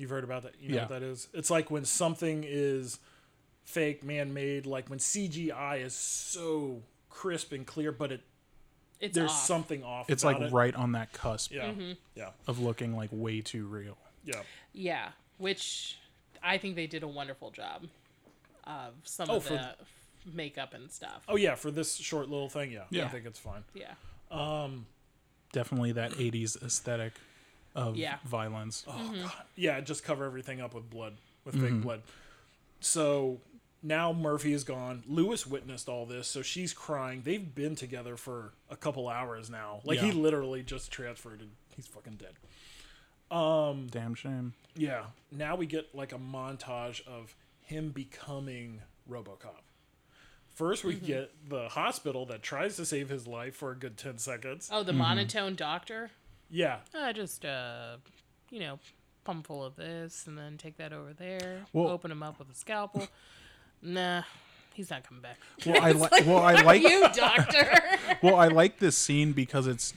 You've 0.00 0.10
heard 0.10 0.24
about 0.24 0.44
that? 0.44 0.54
You 0.60 0.70
know 0.70 0.74
Yeah. 0.76 0.80
what 0.82 0.88
that 0.90 1.02
is? 1.02 1.28
It's 1.34 1.50
like 1.50 1.70
when 1.70 1.84
something 1.84 2.44
is 2.46 2.98
fake, 3.64 4.02
man-made. 4.02 4.64
Like 4.66 4.88
when 4.88 4.98
CGI 4.98 5.82
is 5.84 5.94
so 5.94 6.82
crisp 7.10 7.52
and 7.52 7.66
clear, 7.66 7.92
but 7.92 8.10
it 8.12 8.22
It's 9.00 9.14
there's 9.14 9.30
off. 9.30 9.44
something 9.44 9.84
off. 9.84 10.08
It's 10.08 10.22
about 10.22 10.40
like 10.40 10.50
it. 10.50 10.54
right 10.54 10.74
on 10.74 10.92
that 10.92 11.12
cusp 11.12 11.52
Yeah, 11.52 11.66
Mm-hmm. 11.66 11.92
yeah, 12.14 12.30
of 12.46 12.58
looking 12.58 12.96
like 12.96 13.10
way 13.12 13.40
too 13.42 13.66
real. 13.66 13.98
yeah. 14.24 14.40
Yeah, 14.72 15.08
which 15.36 15.98
I 16.42 16.56
think 16.56 16.76
they 16.76 16.86
did 16.86 17.02
a 17.02 17.08
wonderful 17.08 17.50
job 17.50 17.82
of 18.64 18.94
some 19.04 19.30
Oh, 19.30 19.36
of 19.36 19.44
for- 19.44 19.54
the 19.54 19.76
makeup 20.32 20.74
and 20.74 20.90
stuff. 20.90 21.24
Oh 21.28 21.36
yeah, 21.36 21.54
for 21.54 21.70
this 21.70 21.96
short 21.96 22.28
little 22.28 22.48
thing, 22.48 22.72
yeah, 22.72 23.04
I 23.04 23.08
think 23.08 23.26
it's 23.26 23.38
fine. 23.38 23.64
Yeah. 23.74 23.94
Um, 24.30 24.86
Definitely 25.52 25.92
that 25.92 26.12
80s 26.12 26.62
aesthetic 26.62 27.12
of 27.74 27.96
Yeah. 27.96 28.18
violence. 28.24 28.84
Oh 28.86 28.92
mm-hmm. 28.92 29.22
god, 29.22 29.32
yeah, 29.56 29.80
just 29.80 30.04
cover 30.04 30.24
everything 30.24 30.60
up 30.60 30.74
with 30.74 30.88
blood, 30.88 31.14
with 31.44 31.54
fake 31.54 31.64
mm-hmm. 31.64 31.80
blood. 31.80 32.02
So 32.80 33.40
now 33.82 34.12
Murphy 34.12 34.52
is 34.52 34.64
gone. 34.64 35.02
Lewis 35.06 35.46
witnessed 35.46 35.88
all 35.88 36.06
this, 36.06 36.28
so 36.28 36.42
she's 36.42 36.72
crying. 36.72 37.22
They've 37.22 37.54
been 37.54 37.74
together 37.74 38.16
for 38.16 38.52
a 38.70 38.76
couple 38.76 39.08
hours 39.08 39.50
now. 39.50 39.80
Like 39.84 39.98
he 39.98 40.12
literally 40.12 40.62
just 40.62 40.90
transferred 40.90 41.40
and 41.40 41.50
he's 41.74 41.86
fucking 41.86 42.18
dead. 42.18 42.34
Um, 43.36 43.88
Damn 43.90 44.14
shame. 44.14 44.52
Yeah. 44.76 45.04
Now 45.30 45.56
we 45.56 45.66
get 45.66 45.94
like 45.94 46.12
a 46.12 46.18
montage 46.18 47.06
of 47.06 47.34
him 47.62 47.90
becoming 47.90 48.80
RoboCop. 49.10 49.62
First, 50.54 50.84
we 50.84 50.94
get 50.94 51.32
the 51.48 51.68
hospital 51.70 52.26
that 52.26 52.42
tries 52.42 52.76
to 52.76 52.84
save 52.84 53.08
his 53.08 53.26
life 53.26 53.56
for 53.56 53.70
a 53.70 53.74
good 53.76 53.96
ten 53.96 54.18
seconds. 54.18 54.68
Oh, 54.70 54.82
the 54.82 54.92
monotone 54.92 55.54
doctor. 55.54 56.10
Yeah, 56.50 56.78
I 56.94 57.12
just, 57.14 57.44
uh, 57.46 57.96
you 58.50 58.60
know, 58.60 58.78
pump 59.24 59.46
full 59.46 59.64
of 59.64 59.76
this 59.76 60.26
and 60.26 60.36
then 60.36 60.58
take 60.58 60.76
that 60.76 60.92
over 60.92 61.14
there. 61.14 61.62
Well- 61.72 61.88
open 61.88 62.10
him 62.10 62.22
up 62.22 62.38
with 62.38 62.50
a 62.50 62.54
scalpel. 62.54 63.08
Nah, 63.84 64.22
he's 64.74 64.90
not 64.90 65.02
coming 65.02 65.22
back. 65.22 65.38
Well, 65.66 65.82
I 65.82 65.90
li- 65.90 66.08
well, 66.24 66.38
I 66.38 66.62
like 66.62 66.82
you, 66.82 67.04
doctor. 67.12 67.68
well, 68.22 68.36
I 68.36 68.46
like 68.46 68.78
this 68.78 68.96
scene 68.96 69.32
because 69.32 69.66
it's 69.66 69.92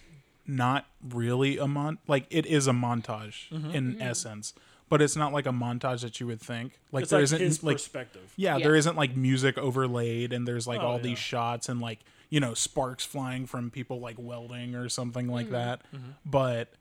not 0.47 0.87
really 1.07 1.59
a 1.59 1.67
mon 1.67 1.99
like 2.07 2.25
it 2.31 2.47
is 2.47 2.65
a 2.67 2.71
montage 2.71 3.47
Mm-hmm. 3.51 3.69
in 3.75 4.01
essence, 4.01 4.55
but 4.89 5.01
it's 5.01 5.15
not 5.15 5.33
like 5.33 5.45
a 5.45 5.51
montage 5.51 6.01
that 6.01 6.19
you 6.19 6.27
would 6.27 6.41
think. 6.41 6.79
Like 6.91 7.03
it's 7.03 7.11
there 7.11 7.21
like 7.21 7.31
not 7.31 7.39
his 7.41 7.63
like 7.63 7.75
perspective. 7.77 8.33
yeah, 8.35 8.57
Yeah. 8.57 8.63
there 8.63 8.75
isn't 8.75 8.95
like 8.95 9.15
music 9.15 9.57
overlaid 9.57 10.33
and 10.33 10.47
there's 10.47 10.67
like 10.67 10.79
Oh, 10.81 10.87
all 10.87 10.97
yeah. 10.97 11.03
these 11.03 11.19
shots 11.19 11.69
and 11.69 11.79
like 11.81 11.99
you 12.29 12.39
know 12.39 12.53
sparks 12.53 13.05
flying 13.05 13.45
from 13.45 13.71
people 13.71 13.99
like 13.99 14.15
welding 14.19 14.75
or 14.75 14.89
something 14.89 15.27
like 15.27 15.45
mm-hmm. 15.45 15.53
that. 15.53 15.81
Mm-hmm. 15.93 16.11
But 16.25 16.73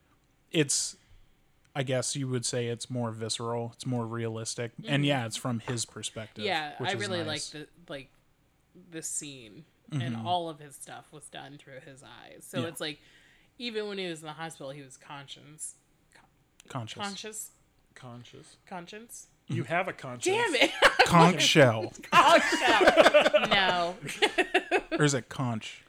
it's 0.51 0.97
I 1.77 1.83
guess 1.83 2.15
you 2.15 2.29
would 2.29 2.47
say 2.47 2.67
it's 2.69 2.89
more 2.89 3.11
visceral, 3.11 3.73
it's 3.75 3.85
more 3.87 4.07
realistic, 4.07 4.73
and 4.87 4.99
mm-hmm. 4.99 5.05
yeah, 5.05 5.27
it's 5.27 5.37
from 5.37 5.59
his 5.59 5.85
perspective. 5.85 6.45
yeah, 6.45 6.73
which 6.79 6.91
I 6.91 6.93
is 6.95 7.01
really 7.01 7.25
nice. 7.25 7.53
like 7.55 7.67
the 7.87 7.93
like 7.93 8.09
the 8.91 9.03
scene 9.03 9.65
and 9.93 10.17
mm-hmm. 10.17 10.27
all 10.27 10.49
of 10.49 10.59
his 10.59 10.75
stuff 10.75 11.07
was 11.13 11.25
done 11.27 11.59
through 11.59 11.81
his 11.85 12.03
eyes. 12.03 12.45
So 12.47 12.61
Yeah. 12.61 12.69
it's 12.69 12.81
like 12.81 13.01
even 13.59 13.89
when 13.89 13.99
he 13.99 14.09
was 14.09 14.21
in 14.21 14.27
the 14.27 14.33
hospital, 14.33 14.71
he 14.71 14.83
was 14.83 14.97
conscious, 14.97 15.75
conscious. 16.69 16.99
conscious, 17.03 17.51
Conscious. 17.95 18.57
conscience. 18.67 19.29
You 19.47 19.65
have 19.65 19.89
a 19.89 19.93
conscience. 19.93 20.37
Damn 20.37 20.55
it! 20.55 20.71
Conch 21.07 21.43
shell. 21.43 21.93
oh, 22.13 22.39
shut. 22.59 23.51
no, 23.51 23.95
or 24.99 25.05
is 25.05 25.13
it 25.15 25.29
conch? 25.29 25.85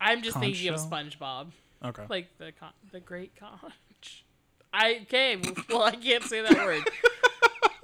I'm 0.00 0.22
just 0.22 0.34
Conch 0.34 0.46
thinking 0.46 0.68
of 0.68 0.76
shell? 0.80 0.88
SpongeBob, 0.90 1.46
Okay. 1.84 2.04
like 2.08 2.28
the 2.38 2.52
con- 2.58 2.72
the 2.92 3.00
great 3.00 3.36
conch. 3.36 4.24
I 4.72 5.00
okay, 5.02 5.36
well 5.68 5.82
I 5.82 5.96
can't 5.96 6.24
say 6.24 6.40
that 6.40 6.54
word. 6.64 6.82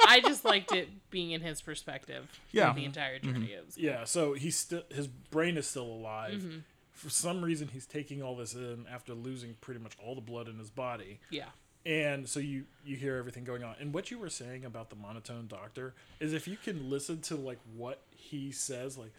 I 0.09 0.21
just 0.21 0.45
liked 0.45 0.73
it 0.73 0.89
being 1.11 1.33
in 1.33 1.41
his 1.43 1.61
perspective. 1.61 2.27
Yeah. 2.53 2.73
the 2.73 2.85
entire 2.85 3.19
journey. 3.19 3.47
It 3.53 3.67
was 3.67 3.77
Yeah, 3.77 4.05
so 4.05 4.33
he's 4.35 4.57
still 4.57 4.83
his 4.91 5.07
brain 5.09 5.57
is 5.59 5.67
still 5.67 5.85
alive. 5.87 6.35
Mm-hmm. 6.41 6.59
For 6.93 7.11
some 7.11 7.43
reason, 7.45 7.69
he's 7.69 7.85
taking 7.85 8.23
all 8.23 8.37
this 8.37 8.55
in 8.55 8.87
after 8.91 9.13
losing 9.13 9.55
pretty 9.61 9.81
much 9.81 9.93
all 10.03 10.15
the 10.15 10.23
blood 10.23 10.49
in 10.49 10.59
his 10.59 10.71
body, 10.71 11.21
yeah. 11.31 11.47
And 11.87 12.29
so 12.29 12.41
you 12.41 12.65
you 12.85 12.97
hear 12.97 13.17
everything 13.17 13.45
going 13.45 13.63
on. 13.63 13.77
And 13.81 13.95
what 13.95 14.11
you 14.11 14.19
were 14.19 14.29
saying 14.29 14.65
about 14.65 14.91
the 14.91 14.97
monotone 14.97 15.47
doctor 15.47 15.95
is 16.19 16.33
if 16.33 16.49
you 16.49 16.57
can 16.57 16.91
listen 16.91 17.21
to 17.23 17.37
like 17.37 17.61
what 17.77 18.03
he 18.11 18.51
says, 18.51 18.99
like 18.99 19.13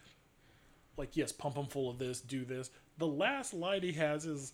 like 0.98 1.16
yes, 1.16 1.32
pump 1.32 1.56
him 1.56 1.68
full 1.68 1.90
of 1.90 1.98
this, 1.98 2.20
do 2.20 2.44
this. 2.44 2.70
The 2.98 3.08
last 3.08 3.54
line 3.54 3.84
he 3.84 3.94
has 3.94 4.26
is 4.26 4.52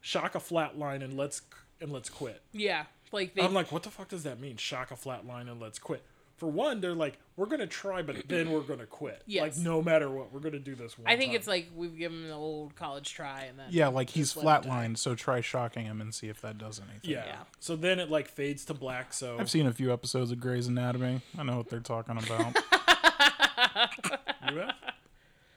shock 0.00 0.36
a 0.36 0.40
flat 0.40 0.78
line 0.78 1.02
and 1.02 1.16
let's 1.16 1.42
and 1.80 1.92
let's 1.92 2.08
quit. 2.08 2.42
Yeah, 2.52 2.84
like 3.10 3.34
they 3.34 3.42
I'm 3.42 3.54
like, 3.54 3.72
what 3.72 3.82
the 3.82 3.90
fuck 3.90 4.08
does 4.08 4.22
that 4.22 4.38
mean? 4.38 4.56
Shock 4.56 4.92
a 4.92 4.96
flat 4.96 5.26
line 5.26 5.48
and 5.48 5.60
let's 5.60 5.80
quit. 5.80 6.04
For 6.38 6.46
one, 6.48 6.80
they're 6.80 6.94
like, 6.94 7.18
we're 7.36 7.46
gonna 7.46 7.66
try, 7.66 8.00
but 8.02 8.28
then 8.28 8.50
we're 8.50 8.60
gonna 8.60 8.86
quit. 8.86 9.22
Yes. 9.26 9.42
Like 9.42 9.64
no 9.64 9.82
matter 9.82 10.08
what, 10.08 10.32
we're 10.32 10.40
gonna 10.40 10.58
do 10.58 10.74
this 10.74 10.96
one. 10.98 11.06
I 11.06 11.16
think 11.16 11.30
time. 11.32 11.36
it's 11.36 11.46
like 11.48 11.68
we've 11.76 11.96
given 11.96 12.18
him 12.22 12.28
the 12.28 12.34
old 12.34 12.74
college 12.76 13.12
try, 13.12 13.42
and 13.42 13.58
then 13.58 13.66
Yeah, 13.70 13.88
like 13.88 14.08
he's 14.10 14.32
just 14.32 14.44
let 14.44 14.64
him 14.64 14.70
die. 14.70 14.76
flatlined, 14.88 14.98
so 14.98 15.14
try 15.14 15.40
shocking 15.40 15.84
him 15.84 16.00
and 16.00 16.14
see 16.14 16.28
if 16.28 16.40
that 16.40 16.56
does 16.58 16.80
anything. 16.80 17.10
yeah. 17.10 17.24
yeah. 17.26 17.36
So 17.60 17.76
then 17.76 17.98
it 17.98 18.10
like 18.10 18.28
fades 18.28 18.64
to 18.66 18.74
black. 18.74 19.12
So 19.12 19.36
I've 19.38 19.50
seen 19.50 19.66
a 19.66 19.72
few 19.72 19.92
episodes 19.92 20.30
of 20.30 20.40
Grey's 20.40 20.68
Anatomy. 20.68 21.20
I 21.36 21.42
know 21.42 21.56
what 21.58 21.68
they're 21.68 21.80
talking 21.80 22.16
about. 22.16 22.56
you 24.50 24.58
have? 24.58 24.74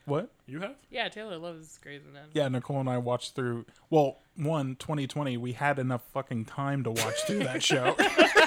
What? 0.05 0.31
You 0.47 0.59
have? 0.61 0.75
Yeah, 0.89 1.07
Taylor 1.09 1.37
loves 1.37 1.77
Grey's 1.77 2.01
Anatomy. 2.09 2.31
Yeah, 2.33 2.47
Nicole 2.47 2.79
and 2.79 2.89
I 2.89 2.97
watched 2.97 3.35
through. 3.35 3.65
Well, 3.89 4.17
one 4.35 4.75
2020, 4.77 5.37
we 5.37 5.53
had 5.53 5.77
enough 5.79 6.01
fucking 6.13 6.45
time 6.45 6.83
to 6.83 6.91
watch 6.91 7.21
through 7.27 7.39
that 7.43 7.61
show, 7.61 7.95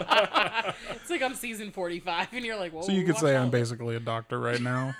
It's 0.00 1.10
like 1.10 1.22
I'm 1.22 1.34
season 1.34 1.70
45, 1.70 2.28
and 2.32 2.44
you're 2.44 2.56
like, 2.56 2.72
well, 2.72 2.82
so 2.82 2.92
you 2.92 3.04
could 3.04 3.16
say 3.16 3.36
all 3.36 3.42
I'm 3.42 3.50
basically 3.50 3.96
a 3.96 4.00
doctor 4.00 4.38
right 4.38 4.60
now. 4.60 4.94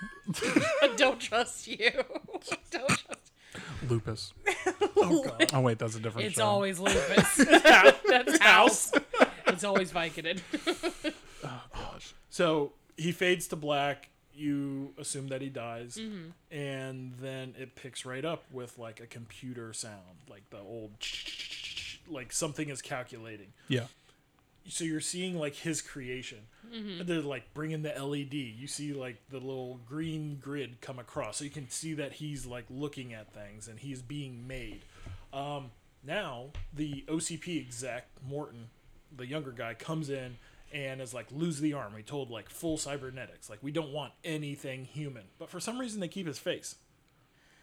But 0.80 0.96
don't 0.96 1.20
trust 1.20 1.66
you. 1.66 1.90
don't 2.70 2.88
trust. 2.88 3.32
Lupus. 3.88 4.32
Oh 5.02 5.24
god. 5.24 5.50
Oh 5.54 5.60
wait, 5.60 5.78
that's 5.78 5.96
a 5.96 6.00
different 6.00 6.26
It's 6.28 6.36
show. 6.36 6.44
always 6.44 6.78
lupus. 6.78 7.36
That's 7.36 8.38
house. 8.38 8.92
It's 9.46 9.64
always 9.64 9.90
Vicodin. 9.90 10.40
Oh, 11.42 11.96
so 12.28 12.72
he 12.98 13.10
fades 13.12 13.48
to 13.48 13.56
black. 13.56 14.10
You 14.34 14.92
assume 14.98 15.28
that 15.28 15.40
he 15.40 15.48
dies, 15.48 15.96
mm-hmm. 16.00 16.30
and 16.54 17.14
then 17.14 17.54
it 17.58 17.76
picks 17.76 18.04
right 18.04 18.24
up 18.24 18.44
with 18.52 18.78
like 18.78 19.00
a 19.00 19.06
computer 19.06 19.72
sound, 19.72 20.18
like 20.28 20.48
the 20.50 20.58
old, 20.58 20.92
like 22.08 22.32
something 22.32 22.68
is 22.68 22.80
calculating. 22.82 23.52
yeah. 23.68 23.86
So 24.68 24.84
you're 24.84 25.00
seeing 25.00 25.38
like 25.38 25.54
his 25.56 25.80
creation. 25.82 26.38
And 26.72 27.08
They're 27.08 27.20
like 27.20 27.52
bringing 27.54 27.82
the 27.82 27.90
LED. 27.90 28.34
You 28.34 28.66
see 28.66 28.92
like 28.92 29.16
the 29.30 29.38
little 29.38 29.80
green 29.88 30.38
grid 30.40 30.80
come 30.80 30.98
across, 30.98 31.38
so 31.38 31.44
you 31.44 31.50
can 31.50 31.68
see 31.68 31.94
that 31.94 32.12
he's 32.12 32.46
like 32.46 32.64
looking 32.70 33.12
at 33.12 33.32
things 33.32 33.66
and 33.66 33.78
he's 33.80 34.02
being 34.02 34.46
made. 34.46 34.84
Um, 35.32 35.70
now 36.04 36.46
the 36.72 37.04
OCP 37.08 37.60
exec 37.60 38.06
Morton, 38.26 38.68
the 39.16 39.26
younger 39.26 39.50
guy, 39.50 39.74
comes 39.74 40.10
in 40.10 40.36
and 40.72 41.00
is 41.00 41.12
like, 41.12 41.26
"Lose 41.32 41.58
the 41.60 41.72
arm." 41.72 41.92
We 41.94 42.02
told 42.02 42.30
like 42.30 42.48
full 42.48 42.76
cybernetics. 42.76 43.50
Like 43.50 43.58
we 43.62 43.72
don't 43.72 43.92
want 43.92 44.12
anything 44.24 44.84
human, 44.84 45.24
but 45.38 45.50
for 45.50 45.58
some 45.58 45.78
reason 45.78 45.98
they 46.00 46.08
keep 46.08 46.26
his 46.26 46.38
face. 46.38 46.76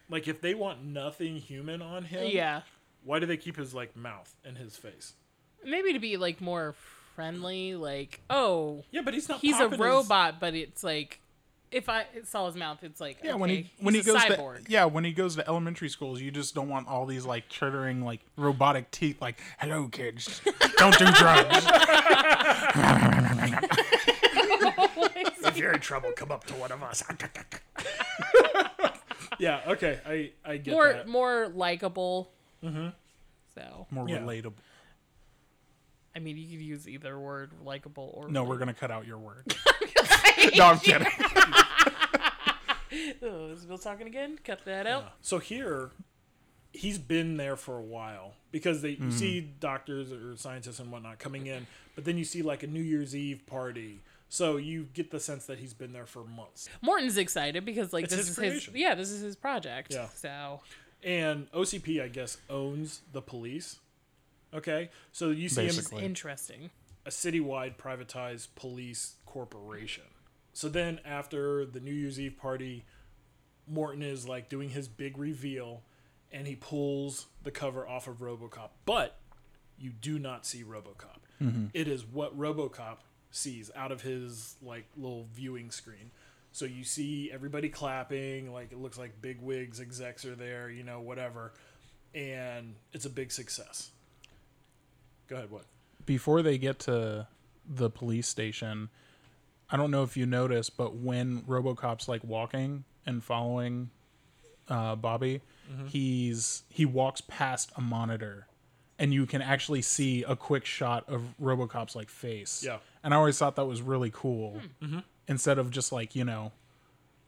Like 0.10 0.28
if 0.28 0.42
they 0.42 0.54
want 0.54 0.84
nothing 0.84 1.38
human 1.38 1.82
on 1.82 2.06
him, 2.06 2.28
yeah. 2.28 2.62
why 3.04 3.20
do 3.20 3.26
they 3.26 3.38
keep 3.38 3.56
his 3.58 3.74
like 3.74 3.96
mouth 3.96 4.36
and 4.44 4.58
his 4.58 4.76
face? 4.78 5.14
Maybe 5.66 5.94
to 5.94 6.00
be 6.00 6.18
like 6.18 6.40
more 6.42 6.76
friendly, 7.16 7.76
like, 7.76 8.22
oh, 8.30 8.84
Yeah, 8.92 9.02
but 9.04 9.14
he's 9.14 9.28
not. 9.28 9.40
he's 9.40 9.56
a 9.56 9.64
popping 9.64 9.72
his- 9.72 9.80
robot, 9.80 10.40
but 10.40 10.54
it's 10.54 10.84
like, 10.84 11.20
if 11.72 11.90
I 11.90 12.06
saw 12.24 12.46
his 12.46 12.56
mouth, 12.56 12.78
it's 12.84 13.02
like, 13.02 13.18
Yeah, 13.24 13.32
okay, 13.32 13.40
when 13.42 13.50
he 13.50 13.72
when 13.82 13.94
he 13.94 14.02
goes 14.02 14.22
cyborg. 14.22 14.66
to 14.66 14.72
yeah 14.72 14.86
when 14.86 15.04
he 15.04 15.12
goes 15.12 15.36
to 15.36 15.46
elementary 15.48 15.90
schools, 15.90 16.22
you 16.22 16.32
just 16.32 16.56
don't 16.56 16.70
want 16.70 16.88
all 16.88 17.06
these 17.06 17.26
like 17.26 17.50
chittering 17.50 18.06
like 18.06 18.22
robotic 18.38 18.90
teeth. 18.92 19.22
Like, 19.22 19.38
hello 19.60 19.88
kids, 19.90 20.40
don't 20.78 20.98
do 20.98 21.06
drugs. 21.12 21.66
If 25.44 25.58
you're 25.58 25.72
in 25.72 25.80
trouble, 25.80 26.12
come 26.12 26.32
up 26.32 26.44
to 26.46 26.54
one 26.56 26.72
of 26.72 26.84
us. 26.84 27.04
yeah. 29.40 29.62
Okay. 29.68 30.00
I 30.06 30.32
I 30.46 30.58
get 30.58 30.72
more 30.74 30.94
that. 30.94 31.08
more 31.08 31.48
likable. 31.48 32.30
Mm-hmm. 32.64 32.90
So 33.56 33.88
More 33.90 34.08
Yeah. 34.10 34.20
relatable. 34.20 34.54
I 36.18 36.20
mean, 36.20 36.36
you 36.36 36.58
could 36.58 36.66
use 36.66 36.90
either 36.90 37.20
word, 37.20 37.52
likable 37.64 38.12
or 38.16 38.28
No, 38.28 38.44
we're 38.44 38.58
gonna 38.58 38.74
cut 38.74 38.90
out 38.90 39.06
your 39.06 39.20
word. 39.20 39.56
no, 40.56 40.66
I'm 40.66 40.80
kidding. 40.80 41.08
Oh, 43.22 43.50
is 43.50 43.66
Bill 43.66 43.78
talking 43.78 44.08
again? 44.08 44.40
Cut 44.44 44.64
that 44.66 44.88
out. 44.88 45.12
So 45.22 45.40
here, 45.40 45.92
he's 46.72 46.98
been 46.98 47.38
there 47.38 47.58
for 47.58 47.78
a 47.78 47.82
while 47.82 48.34
because 48.52 48.82
they 48.82 48.92
you 48.92 49.12
see 49.12 49.42
mm. 49.42 49.60
doctors 49.60 50.12
or 50.12 50.38
scientists 50.38 50.80
and 50.80 50.92
whatnot 50.92 51.20
coming 51.20 51.48
in, 51.48 51.68
but 51.96 52.06
then 52.06 52.18
you 52.18 52.24
see 52.24 52.42
like 52.42 52.64
a 52.64 52.68
New 52.68 52.82
Year's 52.82 53.16
Eve 53.16 53.46
party. 53.46 54.00
So 54.30 54.56
you 54.58 54.88
get 54.94 55.12
the 55.12 55.20
sense 55.20 55.46
that 55.46 55.60
he's 55.60 55.74
been 55.74 55.92
there 55.92 56.06
for 56.06 56.24
months. 56.24 56.70
Morton's 56.82 57.18
excited 57.18 57.66
because 57.66 57.92
like 57.92 58.06
It's 58.06 58.16
this 58.16 58.28
his 58.30 58.38
is 58.38 58.66
his 58.66 58.76
yeah, 58.76 58.96
this 58.96 59.12
is 59.12 59.22
his 59.22 59.36
project. 59.36 59.94
Yeah. 59.94 60.08
So 60.16 60.62
And 61.04 61.52
OCP, 61.52 62.02
I 62.02 62.08
guess, 62.08 62.38
owns 62.50 63.02
the 63.12 63.22
police. 63.22 63.80
Okay, 64.54 64.90
so 65.12 65.30
you 65.30 65.50
see 65.50 65.62
him 65.62 65.76
Basically. 65.76 66.04
interesting. 66.06 66.70
a 67.06 67.10
citywide 67.10 67.78
privatized 67.78 68.48
police 68.56 69.16
corporation. 69.26 70.04
So 70.54 70.68
then 70.70 71.00
after 71.06 71.66
the 71.66 71.80
New 71.80 71.94
Year's 71.94 72.20
Eve 72.20 72.38
party, 72.38 72.84
Morton 73.68 74.02
is 74.02 74.28
like 74.28 74.50
doing 74.50 74.70
his 74.70 74.88
big 74.88 75.18
reveal 75.18 75.84
and 76.32 76.48
he 76.48 76.56
pulls 76.56 77.28
the 77.44 77.52
cover 77.52 77.88
off 77.88 78.08
of 78.08 78.18
RoboCop. 78.18 78.70
But 78.86 79.18
you 79.78 79.92
do 79.92 80.20
not 80.20 80.46
see 80.46 80.64
RoboCop. 80.64 81.20
Mm-hmm. 81.42 81.66
It 81.74 81.88
is 81.88 82.06
what 82.06 82.38
RoboCop 82.38 82.98
sees 83.32 83.70
out 83.76 83.92
of 83.92 84.02
his 84.02 84.56
like 84.62 84.86
little 84.98 85.28
viewing 85.34 85.72
screen. 85.72 86.12
So 86.52 86.66
you 86.66 86.84
see 86.84 87.32
everybody 87.32 87.70
clapping, 87.70 88.52
like 88.52 88.72
it 88.72 88.80
looks 88.80 88.98
like 88.98 89.22
big 89.22 89.42
wigs 89.42 89.80
execs 89.80 90.26
are 90.26 90.36
there, 90.36 90.70
you 90.70 90.84
know, 90.84 91.00
whatever. 91.02 91.54
And 92.16 92.76
it's 92.94 93.06
a 93.06 93.10
big 93.10 93.32
success. 93.32 93.92
Go 95.28 95.36
ahead, 95.38 95.52
what? 95.52 95.64
Before 96.06 96.42
they 96.42 96.58
get 96.58 96.80
to 96.80 97.28
the 97.68 97.90
police 97.90 98.28
station, 98.28 98.90
I 99.70 99.76
don't 99.78 99.92
know 99.92 100.04
if 100.04 100.16
you 100.16 100.26
noticed, 100.26 100.78
but 100.78 100.96
when 100.96 101.42
RoboCop's 101.42 102.08
like 102.08 102.24
walking 102.24 102.86
and 103.06 103.24
following 103.24 103.90
uh, 104.70 104.96
Bobby, 104.96 105.42
Mm-hmm. 105.70 105.88
he's 105.88 106.64
he 106.70 106.86
walks 106.86 107.20
past 107.20 107.74
a 107.76 107.82
monitor, 107.82 108.48
and 108.98 109.14
you 109.14 109.26
can 109.26 109.42
actually 109.42 109.82
see 109.82 110.24
a 110.24 110.34
quick 110.34 110.64
shot 110.64 111.04
of 111.10 111.22
RoboCop's 111.42 111.94
like 111.94 112.08
face. 112.10 112.64
Yeah. 112.66 112.78
and 113.04 113.14
I 113.14 113.18
always 113.18 113.38
thought 113.38 113.58
that 113.58 113.66
was 113.66 113.82
really 113.82 114.10
cool. 114.14 114.62
Hmm. 114.82 115.00
Instead 115.28 115.60
of 115.60 115.70
just 115.70 115.92
like 115.92 116.16
you 116.16 116.24
know, 116.24 116.54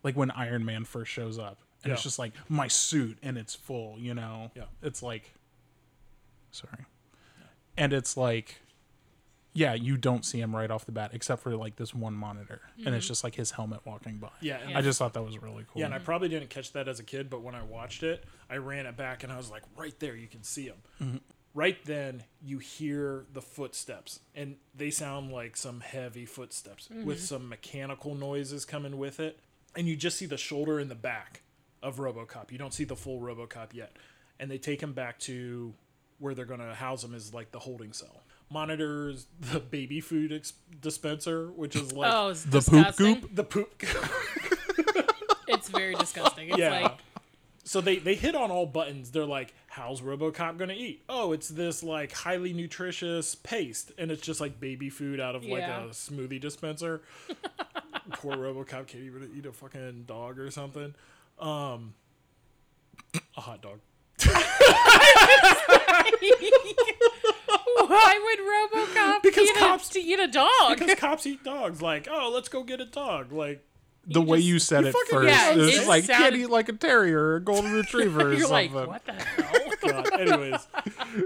like 0.04 0.16
when 0.16 0.32
Iron 0.32 0.64
Man 0.64 0.86
first 0.86 1.12
shows 1.12 1.38
up, 1.38 1.58
and 1.84 1.92
it's 1.92 2.02
just 2.02 2.18
like 2.18 2.32
my 2.48 2.70
suit 2.70 3.18
and 3.22 3.38
it's 3.38 3.56
full. 3.56 3.96
You 4.00 4.14
know, 4.14 4.52
Yeah. 4.56 4.64
it's 4.82 5.04
like, 5.04 5.34
sorry, 6.52 6.86
and 7.80 7.94
it's 7.94 8.16
like 8.16 8.62
yeah, 9.54 9.74
you 9.74 9.98
don't 9.98 10.24
see 10.24 10.40
him 10.40 10.56
right 10.56 10.70
off 10.70 10.86
the 10.86 10.92
bat, 10.92 11.12
except 11.14 11.42
for 11.42 11.56
like 11.56 11.76
this 11.76 11.94
one 11.94 12.14
monitor, 12.14 12.62
and 12.86 12.94
it's 12.96 13.06
mm-hmm. 13.06 13.12
just 13.12 13.24
like 13.24 13.36
his 13.36 13.52
helmet 13.52 13.82
walking 13.84 14.18
by. 14.18 14.30
Yeah, 14.42 14.60
and 14.66 14.78
I 14.78 14.82
just 14.82 15.00
thought 15.00 15.14
that 15.14 15.24
was 15.24 15.42
really 15.42 15.66
cool. 15.68 15.80
Yeah, 15.80 15.86
and 15.86 15.94
I 15.94 16.00
probably 16.00 16.30
didn't 16.30 16.50
catch 16.50 16.72
that 16.74 16.88
as 16.88 17.00
a 17.00 17.04
kid, 17.04 17.30
but 17.30 17.42
when 17.42 17.56
I 17.56 17.64
watched 17.64 18.04
it, 18.04 18.24
I 18.50 18.58
ran 18.58 18.86
it 18.86 18.96
back 18.96 19.24
and 19.24 19.34
I 19.34 19.38
was 19.38 19.50
like, 19.50 19.64
right 19.76 20.00
there, 20.00 20.16
you 20.16 20.28
can 20.28 20.44
see 20.44 20.66
him. 20.66 20.78
Mm-hmm. 21.02 21.18
Right 21.56 21.84
then, 21.84 22.24
you 22.42 22.60
hear 22.60 23.26
the 23.34 23.42
footsteps, 23.42 24.20
and 24.36 24.58
they 24.76 24.92
sound 24.92 25.32
like 25.32 25.58
some 25.58 25.80
heavy 25.80 26.26
footsteps 26.26 26.88
with 26.90 27.18
mm-hmm. 27.18 27.26
some 27.26 27.50
mechanical 27.50 28.14
noises 28.14 28.66
coming 28.66 28.98
with 29.00 29.20
it. 29.20 29.40
And 29.76 29.88
you 29.88 29.96
just 29.96 30.18
see 30.18 30.26
the 30.26 30.38
shoulder 30.38 30.80
and 30.80 30.92
the 30.92 30.96
back 30.96 31.42
of 31.82 31.98
Robocop. 31.98 32.52
You 32.52 32.60
don't 32.60 32.74
see 32.74 32.84
the 32.84 32.96
full 32.96 33.20
Robocop 33.20 33.74
yet. 33.74 33.98
And 34.40 34.50
they 34.50 34.58
take 34.58 34.82
him 34.82 34.94
back 34.94 35.20
to 35.20 35.74
where 36.20 36.34
they're 36.36 36.46
going 36.46 36.60
to 36.60 36.74
house 36.76 37.04
him 37.04 37.14
is 37.14 37.34
like 37.34 37.52
the 37.52 37.60
holding 37.60 37.94
cell. 37.94 38.22
Monitors 38.52 39.28
the 39.40 39.60
baby 39.60 40.02
food 40.02 40.32
ex- 40.34 40.54
dispenser, 40.82 41.48
which 41.52 41.76
is 41.76 41.94
like 41.94 42.12
oh, 42.14 42.30
it's 42.30 42.44
The 42.44 42.62
poop 42.62 42.96
goop? 42.98 43.36
the 43.36 43.44
poop. 43.44 43.84
It's 45.52 45.68
very 45.70 45.96
disgusting. 45.96 46.50
It's 46.50 46.58
Yeah. 46.60 46.82
like 46.82 46.98
so 47.64 47.82
they 47.82 47.98
they 47.98 48.16
hit 48.16 48.36
on 48.36 48.50
all 48.52 48.66
buttons. 48.66 49.12
They're 49.12 49.26
like, 49.26 49.54
"How's 49.68 50.02
RoboCop 50.02 50.58
gonna 50.58 50.74
eat?" 50.74 51.04
Oh, 51.10 51.32
it's 51.34 51.50
this 51.50 51.84
like 51.84 52.12
highly 52.12 52.54
nutritious 52.54 53.36
paste, 53.36 53.92
and 53.98 54.10
it's 54.12 54.22
just 54.22 54.40
like 54.40 54.60
baby 54.60 54.90
food 54.90 55.20
out 55.20 55.36
of 55.36 55.44
like 55.46 55.64
a 55.64 55.90
smoothie 55.92 56.40
dispenser. 56.40 57.02
Poor 58.14 58.36
RoboCop 58.36 58.88
can't 58.88 59.04
even 59.04 59.30
eat 59.38 59.46
a 59.46 59.52
fucking 59.52 60.06
dog 60.08 60.40
or 60.40 60.50
something. 60.52 60.94
Um, 61.40 61.94
a 63.38 63.42
hot 63.42 63.62
dog. 63.62 63.80
why 67.88 68.20
would 68.24 68.40
RoboCop 68.80 69.24
Because 69.24 69.50
eat 69.50 69.56
a- 69.56 69.60
cops- 69.60 69.90
to 69.90 70.00
eat 70.00 70.20
a 70.20 70.28
dog? 70.28 70.78
Because 70.78 70.96
cops 70.96 71.26
eat 71.26 71.44
dogs. 71.44 71.82
Like, 71.82 72.08
oh, 72.10 72.32
let's 72.34 72.50
go 72.50 72.64
get 72.64 72.82
a 72.82 72.86
dog. 72.86 73.32
Like, 73.32 73.66
the 74.06 74.22
You 74.22 74.26
way 74.28 74.38
just- 74.38 74.48
you 74.48 74.60
said 74.60 74.82
you 74.84 74.90
it 74.90 74.96
first 75.10 75.28
Yeah, 75.28 75.52
is 75.54 75.80
it 75.80 75.88
like 75.88 76.06
can't 76.08 76.22
sounded- 76.24 76.40
eat 76.42 76.50
like 76.50 76.70
a 76.70 76.74
terrier 76.74 77.20
or 77.20 77.36
a 77.38 77.42
golden 77.42 77.72
retriever 77.74 78.30
or 78.30 78.34
You're 78.34 78.48
like, 78.48 78.72
something. 78.72 78.88
what 78.90 79.06
the 79.06 79.14
oh, 79.14 79.44
hell? 79.44 80.04
God. 80.04 80.20
Anyways, 80.20 80.68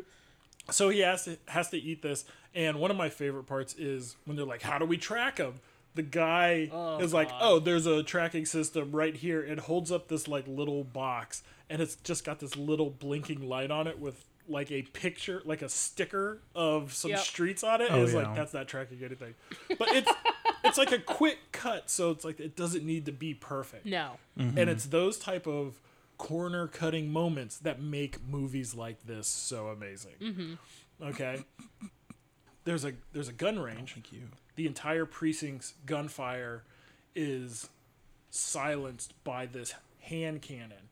so 0.71 0.89
he 0.89 0.99
has 0.99 1.25
to 1.25 1.37
has 1.47 1.69
to 1.69 1.77
eat 1.77 2.01
this, 2.01 2.25
and 2.53 2.79
one 2.79 2.91
of 2.91 2.97
my 2.97 3.09
favorite 3.09 3.45
parts 3.45 3.73
is 3.75 4.15
when 4.25 4.37
they're 4.37 4.45
like, 4.45 4.61
"How 4.61 4.77
do 4.77 4.85
we 4.85 4.97
track 4.97 5.37
him?" 5.37 5.59
The 5.95 6.03
guy 6.03 6.69
Oh, 6.71 6.97
is 6.99 7.13
like, 7.13 7.29
God. 7.29 7.39
"Oh, 7.41 7.59
there's 7.59 7.85
a 7.85 8.03
tracking 8.03 8.45
system 8.45 8.91
right 8.91 9.15
here." 9.15 9.41
It 9.43 9.59
holds 9.61 9.91
up 9.91 10.07
this 10.07 10.27
like 10.27 10.47
little 10.47 10.83
box, 10.83 11.43
and 11.69 11.81
it's 11.81 11.95
just 11.97 12.23
got 12.25 12.39
this 12.39 12.55
little 12.55 12.89
blinking 12.89 13.47
light 13.47 13.71
on 13.71 13.87
it 13.87 13.99
with 13.99 14.25
like 14.47 14.71
a 14.71 14.81
picture, 14.81 15.41
like 15.45 15.61
a 15.61 15.69
sticker 15.69 16.41
of 16.55 16.93
some 16.93 17.11
Yep. 17.11 17.19
streets 17.19 17.63
on 17.63 17.81
it. 17.81 17.87
Oh, 17.91 18.03
it's 18.03 18.13
yeah. 18.13 18.19
like 18.23 18.35
that's 18.35 18.53
not 18.53 18.67
tracking 18.67 19.03
anything, 19.03 19.33
but 19.79 19.87
it's 19.95 20.11
it's 20.65 20.77
like 20.77 20.91
a 20.91 20.99
quick 20.99 21.37
cut, 21.51 21.89
so 21.89 22.11
it's 22.11 22.25
like 22.25 22.39
it 22.39 22.55
doesn't 22.55 22.85
need 22.85 23.05
to 23.05 23.11
be 23.11 23.33
perfect 23.33 23.85
No. 23.85 24.11
Mm-hmm. 24.37 24.57
and 24.57 24.69
it's 24.69 24.85
those 24.85 25.17
type 25.17 25.47
of 25.47 25.79
corner 26.17 26.67
cutting 26.67 27.11
moments 27.11 27.57
that 27.57 27.81
make 27.81 28.23
movies 28.25 28.73
like 28.75 29.05
this 29.05 29.27
so 29.27 29.67
amazing 29.67 30.57
okay 31.01 31.43
there's 32.65 32.85
a 32.85 32.93
there's 33.11 33.27
a 33.27 33.33
gun 33.33 33.59
range 33.59 33.93
Thank 33.93 34.13
you. 34.13 34.29
the 34.55 34.65
entire 34.67 35.05
precinct's 35.05 35.73
gunfire 35.85 36.63
is 37.15 37.67
silenced 38.29 39.13
by 39.23 39.45
this 39.45 39.73
hand 40.01 40.41
cannon. 40.41 40.89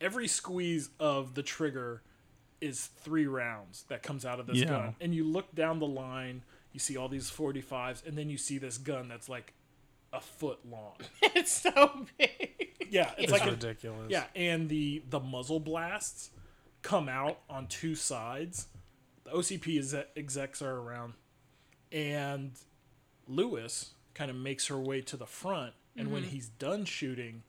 Every 0.00 0.26
squeeze 0.28 0.90
of 0.98 1.34
the 1.34 1.42
trigger 1.42 2.02
is 2.62 2.86
three 2.86 3.26
rounds 3.26 3.84
that 3.88 4.02
comes 4.02 4.24
out 4.24 4.40
of 4.40 4.46
this 4.46 4.58
Yeah. 4.58 4.68
gun. 4.68 4.96
And 5.00 5.14
you 5.14 5.24
look 5.24 5.54
down 5.54 5.80
the 5.80 5.86
line, 5.86 6.44
you 6.72 6.80
see 6.80 6.96
all 6.96 7.08
these 7.08 7.30
45s, 7.30 8.06
and 8.06 8.16
then 8.16 8.30
you 8.30 8.38
see 8.38 8.56
this 8.56 8.78
gun 8.78 9.08
that's 9.08 9.28
like 9.28 9.52
a 10.12 10.20
foot 10.20 10.60
long. 10.64 10.96
it's 11.22 11.52
so 11.52 12.06
big. 12.18 12.70
Yeah, 12.90 13.12
it's 13.12 13.24
It's 13.24 13.32
like 13.32 13.46
a, 13.46 13.50
ridiculous. 13.50 14.10
yeah, 14.10 14.26
and 14.34 14.68
the 14.68 15.02
the 15.08 15.20
muzzle 15.20 15.60
blasts 15.60 16.30
come 16.82 17.08
out 17.08 17.38
on 17.48 17.66
two 17.66 17.94
sides. 17.94 18.68
The 19.24 19.30
OCP 19.30 19.78
is 19.78 19.94
execs 20.16 20.60
are 20.62 20.76
around, 20.76 21.14
and 21.90 22.52
Lewis 23.26 23.94
kind 24.14 24.30
of 24.30 24.36
makes 24.36 24.66
her 24.66 24.78
way 24.78 25.00
to 25.02 25.16
the 25.16 25.26
front. 25.26 25.74
And 25.96 26.10
when 26.10 26.22
mm-hmm. 26.22 26.32
he's 26.32 26.48
done 26.48 26.84
shooting, 26.84 27.42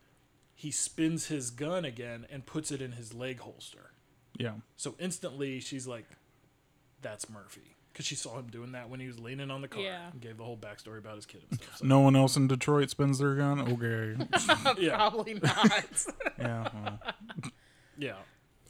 he 0.55 0.72
spins 0.72 1.28
his 1.28 1.49
gun 1.49 1.86
again 1.86 2.26
and 2.30 2.45
puts 2.45 2.72
it 2.72 2.82
in 2.82 2.93
his 2.93 3.14
leg 3.14 3.39
holster. 3.39 3.91
Yeah. 4.38 4.54
So 4.78 4.96
instantly, 5.00 5.60
she's 5.60 5.86
like, 5.88 6.06
"That's 7.02 7.30
Murphy," 7.30 7.76
because 7.92 8.06
she 8.06 8.16
saw 8.16 8.40
him 8.40 8.48
doing 8.48 8.72
that 8.74 8.90
when 8.90 9.00
he 9.00 9.08
was 9.08 9.20
leaning 9.20 9.52
on 9.52 9.62
the 9.62 9.68
car. 9.68 9.82
Yeah. 9.82 10.10
and 10.12 10.20
gave 10.22 10.38
the 10.38 10.44
whole 10.44 10.58
backstory 10.58 10.98
about 10.98 11.16
his 11.16 11.26
kid 11.26 11.44
and 11.50 11.60
stuff. 11.62 11.78
So, 11.78 11.86
No 11.86 12.00
one 12.00 12.16
else 12.16 12.36
in 12.36 12.48
Detroit 12.48 12.90
spins 12.90 13.20
their 13.20 13.36
gun. 13.36 13.62
Okay. 13.62 14.26
yeah, 14.82 14.96
Probably 14.96 15.36
not. 15.36 16.06
yeah. 16.40 16.70
well. 16.74 17.00
yeah. 17.98 18.16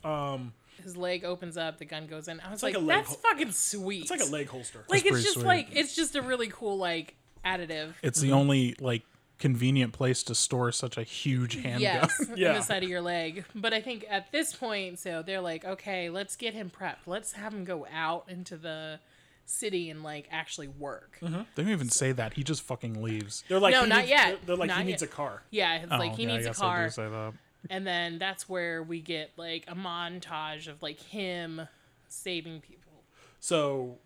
Um, 0.03 0.53
His 0.83 0.97
leg 0.97 1.23
opens 1.23 1.55
up, 1.55 1.77
the 1.77 1.85
gun 1.85 2.07
goes 2.07 2.27
in. 2.27 2.41
I 2.41 2.51
was 2.51 2.61
like 2.61 2.75
like, 2.75 2.85
that's 2.87 3.09
hol- 3.09 3.17
fucking 3.31 3.51
sweet. 3.53 4.01
it's 4.01 4.11
like 4.11 4.21
a 4.21 4.25
leg 4.25 4.49
holster. 4.49 4.83
Like 4.89 5.01
it's 5.01 5.09
pretty 5.11 5.23
just 5.23 5.35
sweet. 5.35 5.45
like 5.45 5.67
it's 5.71 5.95
just 5.95 6.15
a 6.17 6.21
really 6.21 6.49
cool 6.49 6.77
like 6.77 7.15
additive. 7.45 7.93
It's 8.01 8.19
the 8.19 8.33
only 8.33 8.75
like 8.81 9.03
convenient 9.43 9.91
place 9.91 10.23
to 10.23 10.33
store 10.33 10.71
such 10.71 10.95
a 10.97 11.03
huge 11.03 11.55
handgun. 11.55 11.81
Yes, 11.81 12.19
in 12.29 12.35
the 12.35 12.61
side 12.61 12.81
of 12.81 12.89
your 12.89 13.01
leg. 13.01 13.43
But 13.53 13.73
I 13.73 13.81
think 13.81 14.05
at 14.09 14.31
this 14.31 14.55
point, 14.55 14.99
so 14.99 15.21
they're 15.21 15.41
like, 15.41 15.65
okay, 15.65 16.09
let's 16.09 16.37
get 16.37 16.53
him 16.53 16.71
prepped. 16.73 17.07
Let's 17.07 17.33
have 17.33 17.53
him 17.53 17.65
go 17.65 17.85
out 17.93 18.23
into 18.29 18.55
the 18.55 19.01
city 19.45 19.89
and 19.89 20.01
like 20.01 20.29
actually 20.31 20.69
work. 20.69 21.17
Mm-hmm. 21.21 21.41
They 21.55 21.63
don't 21.63 21.73
even 21.73 21.89
say 21.89 22.13
that. 22.13 22.35
He 22.35 22.43
just 22.45 22.61
fucking 22.61 23.03
leaves. 23.03 23.43
They're 23.49 23.59
like, 23.59 23.73
No, 23.73 23.83
he 23.83 23.89
not 23.89 23.97
needs, 23.97 24.09
yet. 24.11 24.27
They're, 24.29 24.37
they're 24.45 24.55
like, 24.55 24.69
Not 24.69 24.77
he 24.77 24.83
needs 24.85 25.01
yet. 25.01 25.11
a 25.11 25.13
car. 25.13 25.43
Yeah, 25.51 25.75
it's 25.75 25.91
like 25.91 26.13
Oh, 26.13 26.15
he 26.15 26.23
yeah, 26.23 26.29
I 26.29 26.31
needs 26.37 26.45
a 26.45 26.49
guess 26.51 26.61
I 26.61 26.63
do 26.63 26.69
car, 26.69 26.89
say 26.89 27.09
that. 27.09 27.33
and 27.69 27.85
then 27.85 28.19
that's 28.19 28.47
where 28.47 28.81
we 28.81 29.01
get 29.01 29.31
like 29.35 29.65
a 29.67 29.75
montage 29.75 30.69
of 30.69 30.81
like 30.81 31.01
him 31.01 31.67
saving 32.07 32.61
people. 32.61 32.93
So 33.41 33.97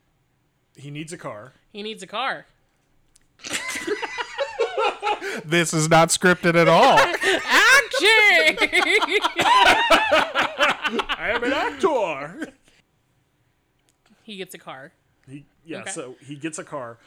he 0.76 0.90
needs 0.90 1.14
a 1.14 1.18
car. 1.18 1.54
He 1.72 1.84
needs 1.84 2.02
a 2.02 2.08
car. 2.08 2.48
This 5.46 5.74
is 5.74 5.90
not 5.90 6.10
scripted 6.10 6.56
at 6.56 6.68
all. 6.68 6.98
Action! 6.98 7.48
I 11.10 11.32
am 11.36 11.44
an 11.44 11.54
actor. 11.54 12.54
he 14.24 14.38
gets 14.38 14.54
a 14.54 14.58
car. 14.58 14.92
he, 15.28 15.46
yeah, 15.66 15.82
Okay. 15.82 15.92
so 15.92 16.16
he 16.26 16.36
gets 16.36 16.58
a 16.60 16.64
car, 16.64 16.98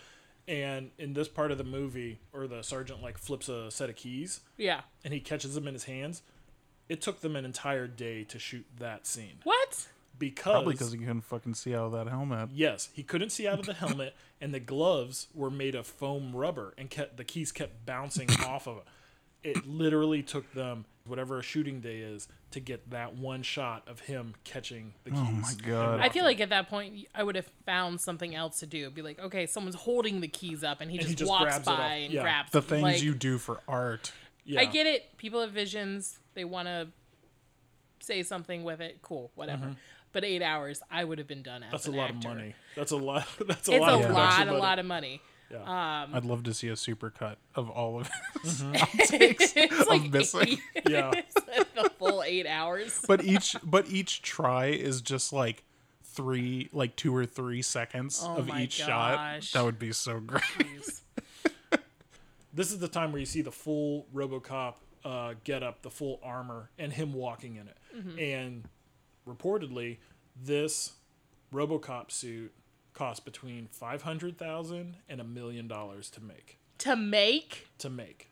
and 0.48 0.90
in 0.98 1.12
this 1.14 1.28
part 1.28 1.50
of 1.50 1.58
the 1.58 1.64
movie, 1.64 2.18
or 2.32 2.46
the 2.46 2.62
sergeant 2.62 3.02
like 3.02 3.18
flips 3.18 3.48
a 3.48 3.70
set 3.70 3.88
of 3.88 3.96
keys, 3.96 4.40
Yeah. 4.56 4.82
and 5.04 5.12
he 5.14 5.20
catches 5.20 5.54
them 5.54 5.66
in 5.66 5.74
his 5.74 5.84
hands. 5.84 6.22
It 6.88 7.00
took 7.00 7.20
them 7.20 7.36
an 7.36 7.44
entire 7.44 7.86
day 7.86 8.24
to 8.24 8.38
shoot 8.38 8.66
that 8.78 9.06
scene 9.06 9.38
What? 9.44 9.86
Because 10.20 10.52
Probably 10.52 10.74
because 10.74 10.92
he 10.92 10.98
couldn't 10.98 11.22
fucking 11.22 11.54
see 11.54 11.74
out 11.74 11.86
of 11.86 11.92
that 11.92 12.06
helmet. 12.06 12.50
yes, 12.52 12.90
he 12.92 13.02
couldn't 13.02 13.30
see 13.30 13.48
out 13.48 13.58
of 13.58 13.66
the 13.66 13.74
helmet, 13.84 14.14
and 14.40 14.54
the 14.54 14.60
gloves 14.60 15.26
were 15.34 15.50
made 15.50 15.74
of 15.74 15.86
foam 15.88 16.36
rubber, 16.36 16.72
and 16.78 16.88
kept 16.90 17.16
the 17.16 17.24
keys 17.24 17.50
kept 17.50 17.84
bouncing 17.84 18.30
off 18.46 18.68
of 18.68 18.76
it. 18.78 18.84
It 19.42 19.66
literally 19.66 20.22
took 20.22 20.52
them 20.52 20.84
whatever 21.06 21.38
a 21.38 21.42
shooting 21.42 21.80
day 21.80 22.00
is 22.00 22.28
to 22.50 22.60
get 22.60 22.90
that 22.90 23.16
one 23.16 23.42
shot 23.42 23.82
of 23.88 24.00
him 24.00 24.34
catching 24.44 24.92
the 25.04 25.10
oh 25.12 25.14
keys. 25.14 25.28
Oh 25.28 25.32
my 25.32 25.54
God. 25.66 26.00
I 26.00 26.10
feel 26.10 26.24
like 26.24 26.40
at 26.40 26.50
that 26.50 26.68
point 26.68 27.06
I 27.14 27.22
would 27.22 27.36
have 27.36 27.48
found 27.64 28.00
something 28.02 28.34
else 28.34 28.60
to 28.60 28.66
do. 28.66 28.90
Be 28.90 29.00
like, 29.02 29.18
okay, 29.18 29.46
someone's 29.46 29.74
holding 29.76 30.20
the 30.20 30.28
keys 30.28 30.62
up, 30.62 30.80
and 30.82 30.90
he 30.90 30.98
And 30.98 31.06
just, 31.06 31.10
he 31.10 31.16
just 31.16 31.28
walks 31.30 31.44
grabs 31.44 31.64
by 31.64 31.94
and 31.94 32.12
Yeah. 32.12 32.20
grabs 32.22 32.52
The 32.52 32.60
things 32.62 32.82
Like, 32.82 33.02
you 33.02 33.14
do 33.14 33.38
for 33.38 33.60
art. 33.66 34.12
yeah. 34.44 34.60
I 34.60 34.66
get 34.66 34.86
it. 34.86 35.16
People 35.16 35.40
have 35.40 35.52
visions. 35.52 36.18
They 36.34 36.44
want 36.44 36.68
to 36.68 36.88
say 38.00 38.22
something 38.22 38.62
with 38.62 38.80
it. 38.80 38.98
Cool, 39.02 39.30
whatever. 39.34 39.64
Mm-hmm. 39.66 39.72
But 40.12 40.24
eight 40.24 40.42
hours, 40.42 40.82
I 40.90 41.04
would 41.04 41.18
have 41.18 41.28
been 41.28 41.42
done 41.42 41.62
as 41.62 41.68
Mm-hmm. 41.68 41.72
That's 41.72 41.86
a 41.86 41.90
lot 41.92 42.10
actor. 42.10 42.28
of 42.28 42.34
money. 42.36 42.54
That's 42.76 42.90
a 42.92 42.96
lot. 42.96 43.26
That's 43.46 43.68
a 43.68 43.72
It's 43.72 43.80
lot. 43.80 43.90
a 43.92 43.94
of 43.94 44.00
lot, 44.00 44.06
production 44.08 44.42
a 44.42 44.46
money. 44.52 44.60
lot 44.60 44.78
of 44.80 44.86
money. 44.86 45.20
Yeah. 45.52 46.02
Um, 46.04 46.14
I'd 46.14 46.24
love 46.24 46.44
to 46.44 46.54
see 46.54 46.68
a 46.68 46.72
supercut 46.74 47.36
of 47.56 47.68
all 47.70 48.00
of 48.00 48.06
it. 48.06 48.12
it's 49.12 49.88
like 49.88 50.10
missing. 50.10 50.58
eight, 50.76 50.88
Yeah. 50.88 51.10
the 51.74 51.90
full 51.98 52.22
eight 52.22 52.46
hours. 52.46 53.02
but 53.08 53.24
each 53.24 53.56
but 53.64 53.88
each 53.88 54.22
try 54.22 54.66
is 54.66 55.00
just 55.00 55.32
like 55.32 55.64
three 56.04 56.68
like 56.72 56.94
two 56.96 57.14
or 57.16 57.26
three 57.26 57.62
seconds 57.62 58.22
Oh 58.24 58.36
of 58.36 58.46
my 58.48 58.62
each 58.62 58.72
shot. 58.74 59.42
That 59.52 59.64
would 59.64 59.78
be 59.78 59.92
so 59.92 60.20
great. 60.20 60.42
This 62.52 62.72
is 62.72 62.78
the 62.80 62.88
time 62.88 63.12
where 63.12 63.20
you 63.20 63.26
see 63.26 63.42
the 63.42 63.52
full 63.52 64.06
RoboCop 64.14 64.74
uh, 65.04 65.34
get 65.44 65.62
up, 65.62 65.82
the 65.82 65.90
full 65.90 66.18
armor, 66.22 66.68
and 66.78 66.92
him 66.92 67.12
walking 67.12 67.56
in 67.56 67.68
it. 67.68 67.76
Mm-hmm. 67.96 68.18
And 68.18 68.64
reportedly, 69.34 69.98
this 70.40 70.94
RoboCop 71.52 72.10
suit 72.10 72.52
cost 72.94 73.24
between 73.24 73.68
five 73.70 74.02
hundred 74.02 74.36
thousand 74.38 74.96
and 75.08 75.20
a 75.20 75.24
million 75.24 75.68
dollars 75.68 76.10
to 76.10 76.22
make. 76.22 76.58
to 76.78 76.96
make? 76.96 77.68
To 77.78 77.88
make 77.90 78.28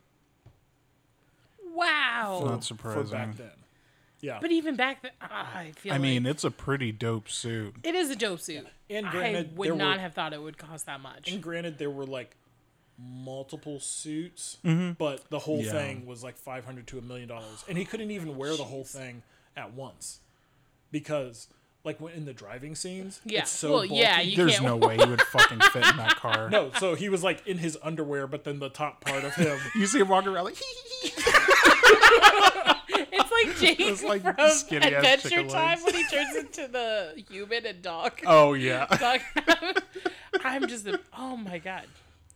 Wow. 1.73 2.43
Not 2.45 2.61
for 2.61 2.65
surprising. 2.65 3.11
back 3.13 3.37
then. 3.37 3.51
Yeah, 4.21 4.39
But 4.41 4.51
even 4.51 4.75
back 4.75 5.03
then, 5.03 5.13
I 5.21 5.71
feel 5.77 5.93
I 5.93 5.99
mean, 5.99 6.27
it's 6.27 6.43
a 6.43 6.51
pretty 6.51 6.91
dope 6.91 7.29
suit. 7.29 7.77
it 7.85 7.95
is 7.95 8.11
a 8.11 8.17
dope 8.17 8.41
suit. 8.41 8.67
And 8.91 9.07
I 9.07 9.11
granted, 9.13 9.57
would 9.57 9.77
not 9.77 9.97
were- 9.97 10.01
have 10.01 10.13
thought 10.15 10.33
it 10.33 10.43
would 10.43 10.59
cost 10.59 10.87
that 10.87 11.01
much. 11.01 11.31
and 11.31 11.41
granted, 11.41 11.79
there 11.79 11.91
were 11.91 12.07
like 12.07 12.35
multiple 12.99 13.79
suits, 13.79 14.59
Mm-hmm. 14.65 14.93
but 14.95 15.31
the 15.31 15.39
whole 15.39 15.63
Yeah. 15.63 15.71
thing 15.71 16.05
was 16.05 16.25
like 16.25 16.37
five 16.37 16.65
hundred 16.65 16.89
to 16.89 16.99
a 16.99 17.03
million 17.03 17.29
dollars, 17.29 17.65
and 17.69 17.79
he 17.79 17.85
couldn't 17.85 18.11
even 18.11 18.37
wear 18.37 18.57
the 18.57 18.65
whole 18.65 18.83
thing 18.83 19.23
at 19.57 19.73
once 19.75 20.19
because, 20.91 21.49
like, 21.85 22.01
when 22.01 22.15
in 22.15 22.25
the 22.25 22.33
driving 22.33 22.75
scenes, 22.75 23.21
Yeah. 23.25 23.41
it's 23.41 23.51
so 23.51 23.73
Well, 23.73 23.85
yeah, 23.85 24.17
bulky. 24.17 24.31
you 24.31 24.37
There's 24.37 24.53
can't- 24.59 24.65
no 24.65 24.77
way 24.77 24.97
you 24.99 25.07
would 25.07 25.23
fucking 25.23 25.61
fit 25.73 25.87
in 25.87 25.97
that 25.97 26.17
car. 26.17 26.49
No, 26.59 26.71
so 26.79 26.95
he 26.95 27.09
was 27.09 27.23
like 27.23 27.47
in 27.47 27.59
his 27.59 27.79
underwear, 27.83 28.27
but 28.27 28.45
then 28.45 28.59
the 28.59 28.69
top 28.69 29.05
part 29.05 29.25
of 29.25 29.35
him. 29.35 29.59
You 29.75 29.87
see 29.87 30.01
him 30.01 30.09
walking 30.09 30.31
around 30.33 30.45
like 30.45 30.57
It's 33.11 33.31
like 33.31 33.57
Jake 33.59 33.81
It's 33.81 34.03
like 34.03 34.23
from 34.23 34.83
Adventure 34.83 35.47
Time 35.49 35.79
when 35.83 35.95
he 35.95 36.05
turns 36.05 36.37
into 36.37 36.69
the 36.69 37.23
human 37.29 37.67
and 37.67 37.83
dog. 37.83 38.21
Oh 38.27 38.55
yeah. 38.55 38.87
dog. 38.87 39.21
I'm 40.45 40.67
just 40.69 40.87
a, 40.87 41.01
oh 41.17 41.37
my 41.37 41.59
god. 41.59 41.85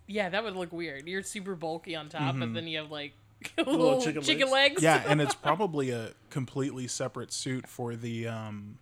Yeah, 0.06 0.28
that 0.28 0.44
would 0.44 0.56
look 0.56 0.72
weird. 0.72 1.06
You're 1.06 1.22
super 1.22 1.54
bulky 1.54 1.94
on 1.96 2.08
top, 2.08 2.34
but 2.34 2.44
mm-hmm. 2.44 2.54
then 2.54 2.66
you 2.66 2.78
have 2.78 2.90
like 2.90 3.14
little, 3.56 4.00
chicken 4.02 4.22
chicken, 4.22 4.50
legs. 4.50 4.74
legs. 4.74 4.82
Yeah, 4.82 5.02
and 5.06 5.20
it's 5.20 5.34
probably 5.48 5.90
a 5.90 6.10
completely 6.30 6.86
separate 6.88 7.32
suit 7.32 7.66
for 7.66 7.94
the 7.96 8.26
um 8.28 8.78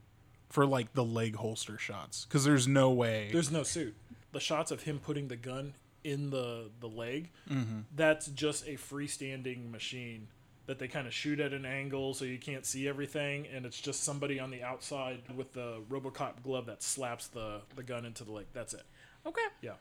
for 0.48 0.66
like 0.66 0.92
the 0.94 1.04
leg 1.04 1.36
holster 1.36 1.78
shots 1.78 2.26
cuz 2.30 2.44
there's 2.44 2.66
no 2.66 2.90
way 2.90 3.28
There's 3.32 3.50
no 3.52 3.62
suit. 3.62 3.94
The 4.32 4.40
shots 4.40 4.70
of 4.70 4.82
him 4.82 4.98
putting 4.98 5.28
the 5.28 5.36
gun 5.36 5.74
in 6.04 6.30
the 6.30 6.70
the 6.80 6.88
leg, 6.88 7.30
Mm-hmm. 7.50 7.80
that's 7.94 8.26
just 8.28 8.66
a 8.66 8.72
freestanding 8.76 9.70
machine 9.70 10.28
that 10.66 10.78
they 10.78 10.86
kind 10.88 11.06
of 11.08 11.12
shoot 11.12 11.40
at 11.40 11.52
an 11.52 11.64
angle 11.66 12.14
so 12.14 12.24
you 12.24 12.38
can't 12.38 12.64
see 12.64 12.86
everything, 12.86 13.46
and 13.52 13.66
it's 13.66 13.80
just 13.80 14.04
somebody 14.04 14.38
on 14.38 14.50
the 14.50 14.62
outside 14.62 15.20
with 15.34 15.52
the 15.52 15.82
RoboCop 15.90 16.42
glove 16.44 16.66
that 16.66 16.82
slaps 16.82 17.26
the 17.26 17.62
the 17.74 17.82
gun 17.82 18.04
into 18.04 18.22
the 18.24 18.30
leg. 18.32 18.46
That's 18.52 18.72
it. 18.72 18.84
Okay, 19.26 19.42
Yeah, 19.62 19.72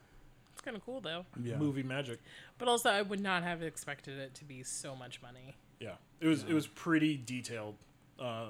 it's 0.60 0.66
kind 0.66 0.76
of 0.76 0.86
cool 0.86 1.00
though. 1.00 1.26
yeah. 1.42 1.56
movie 1.56 1.84
magic. 1.84 2.20
But 2.58 2.68
also, 2.68 2.90
I 2.90 3.02
would 3.02 3.22
not 3.22 3.44
have 3.44 3.64
expected 3.64 4.20
it 4.20 4.34
to 4.36 4.44
be 4.44 4.62
so 4.64 4.94
much 4.94 5.22
money. 5.22 5.56
Yeah, 5.80 5.94
it 6.20 6.28
was 6.28 6.44
it 6.44 6.54
was 6.54 6.68
pretty 6.68 7.16
detailed. 7.16 7.76
Uh, 8.20 8.48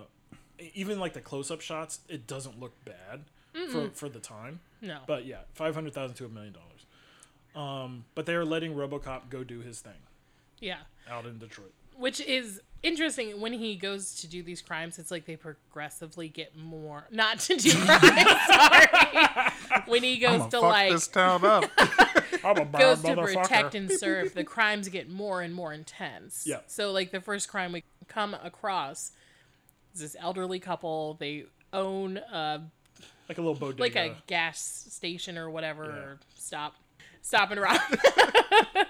even 0.74 1.00
like 1.00 1.14
the 1.14 1.22
close 1.22 1.52
up 1.52 1.62
shots, 1.62 2.00
it 2.10 2.26
doesn't 2.26 2.60
look 2.60 2.74
bad 2.84 3.26
for 3.72 3.92
for 3.94 4.10
the 4.10 4.20
time. 4.20 4.60
No, 4.82 5.00
But 5.06 5.26
yeah, 5.26 5.42
five 5.54 5.76
hundred 5.76 5.94
thousand 5.94 6.16
to 6.16 6.26
a 6.26 6.30
million 6.30 6.54
dollars. 6.54 6.86
Um, 7.56 8.06
but 8.16 8.26
they 8.26 8.34
are 8.34 8.46
letting 8.46 8.74
RoboCop 8.74 9.30
go 9.30 9.44
do 9.44 9.60
his 9.60 9.82
thing 9.82 9.94
yeah, 10.60 10.78
out 11.10 11.26
in 11.26 11.38
Detroit. 11.38 11.74
Which 12.00 12.20
is 12.22 12.62
interesting. 12.82 13.40
When 13.42 13.54
he 13.54 13.76
goes 13.76 14.16
to 14.22 14.28
do 14.28 14.42
these 14.42 14.62
crimes, 14.62 14.98
it's 14.98 15.12
like 15.12 15.26
they 15.26 15.36
progressively 15.36 16.30
get 16.30 16.56
more 16.58 17.06
not 17.12 17.40
to 17.42 17.56
do 17.56 17.72
crimes. 17.76 18.40
sorry, 18.48 18.88
when 19.86 20.04
he 20.04 20.18
goes 20.18 20.42
I'ma 20.42 20.46
to 20.46 20.60
fuck 20.62 20.64
like 20.64 20.92
this 20.92 21.08
town 21.08 21.46
up. 21.46 21.66
I'm 22.44 22.58
a 22.58 22.66
bad 22.66 22.80
goes 22.80 23.02
to 23.02 23.08
motherfucker. 23.10 23.42
protect 23.44 23.76
and 23.76 23.92
serve, 23.92 24.34
the 24.34 24.44
crimes 24.46 24.88
get 24.88 25.10
more 25.10 25.42
and 25.42 25.54
more 25.54 25.74
intense. 25.74 26.46
Yeah. 26.48 26.60
So 26.68 26.92
like 26.92 27.12
the 27.12 27.20
first 27.22 27.50
crime 27.50 27.74
we 27.74 27.84
come 28.08 28.34
across 28.34 29.12
is 29.94 30.00
this 30.02 30.16
elderly 30.20 30.60
couple. 30.60 31.16
They 31.20 31.46
own 31.74 32.18
a 32.18 32.62
like 33.28 33.38
a 33.38 33.42
little 33.42 33.56
bodega. 33.56 33.82
like 33.82 33.96
a 33.96 34.16
gas 34.28 34.88
station 34.90 35.38
or 35.38 35.50
whatever 35.50 35.84
or 35.84 36.20
stop 36.36 36.76
stop 37.22 37.52
and 37.52 37.62
rob 37.62 37.80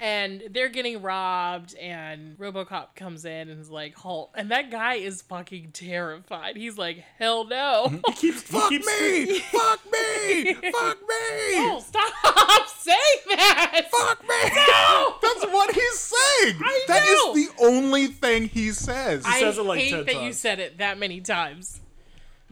and 0.00 0.42
they're 0.50 0.68
getting 0.68 1.00
robbed 1.02 1.74
and 1.76 2.36
RoboCop 2.38 2.94
comes 2.96 3.24
in 3.24 3.48
and 3.48 3.60
is 3.60 3.70
like, 3.70 3.94
"Halt!" 3.96 4.30
And 4.34 4.50
that 4.50 4.70
guy 4.70 4.94
is 4.94 5.22
fucking 5.22 5.70
terrified. 5.72 6.56
He's 6.56 6.76
like, 6.76 7.04
"Hell 7.18 7.44
no!" 7.46 7.88
He 8.08 8.12
keeps, 8.12 8.42
he 8.42 8.58
Fuck 8.58 8.68
keeps- 8.70 8.86
me! 8.86 9.38
Fuck 9.40 9.80
me! 9.90 10.54
Fuck 10.54 11.00
me! 11.00 11.56
oh, 11.56 11.84
stop 11.86 12.68
saying 12.78 12.98
that! 13.30 13.86
Fuck 13.90 14.22
me! 14.22 14.50
No! 14.54 15.14
That's 15.22 15.46
what 15.52 15.74
he's 15.74 15.98
saying. 15.98 16.56
I 16.62 16.84
That 16.88 17.04
know. 17.04 17.34
is 17.34 17.46
the 17.48 17.64
only 17.64 18.06
thing 18.08 18.48
he 18.48 18.70
says. 18.72 19.24
I 19.26 19.40
says 19.40 19.58
it 19.58 19.62
like 19.62 19.80
hate 19.80 19.90
10 19.90 20.04
that 20.06 20.22
you 20.22 20.32
said 20.32 20.58
it 20.60 20.78
that 20.78 20.98
many 20.98 21.20
times. 21.20 21.80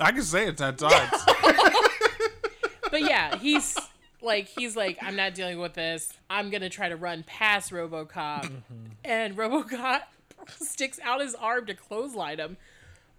I 0.00 0.10
can 0.12 0.22
say 0.22 0.46
it 0.48 0.56
ten 0.56 0.74
times. 0.76 1.12
But 2.90 3.02
yeah, 3.02 3.36
he's 3.38 3.76
like 4.22 4.48
he's 4.48 4.76
like 4.76 4.98
I'm 5.02 5.16
not 5.16 5.34
dealing 5.34 5.58
with 5.58 5.74
this. 5.74 6.12
I'm 6.30 6.50
gonna 6.50 6.68
try 6.70 6.88
to 6.88 6.96
run 6.96 7.24
past 7.26 7.70
RoboCop, 7.72 8.08
Mm-hmm. 8.44 8.52
and 9.04 9.36
RoboCop 9.36 10.02
sticks 10.48 10.98
out 11.02 11.20
his 11.20 11.34
arm 11.34 11.66
to 11.66 11.74
clothesline 11.74 12.38
him, 12.38 12.56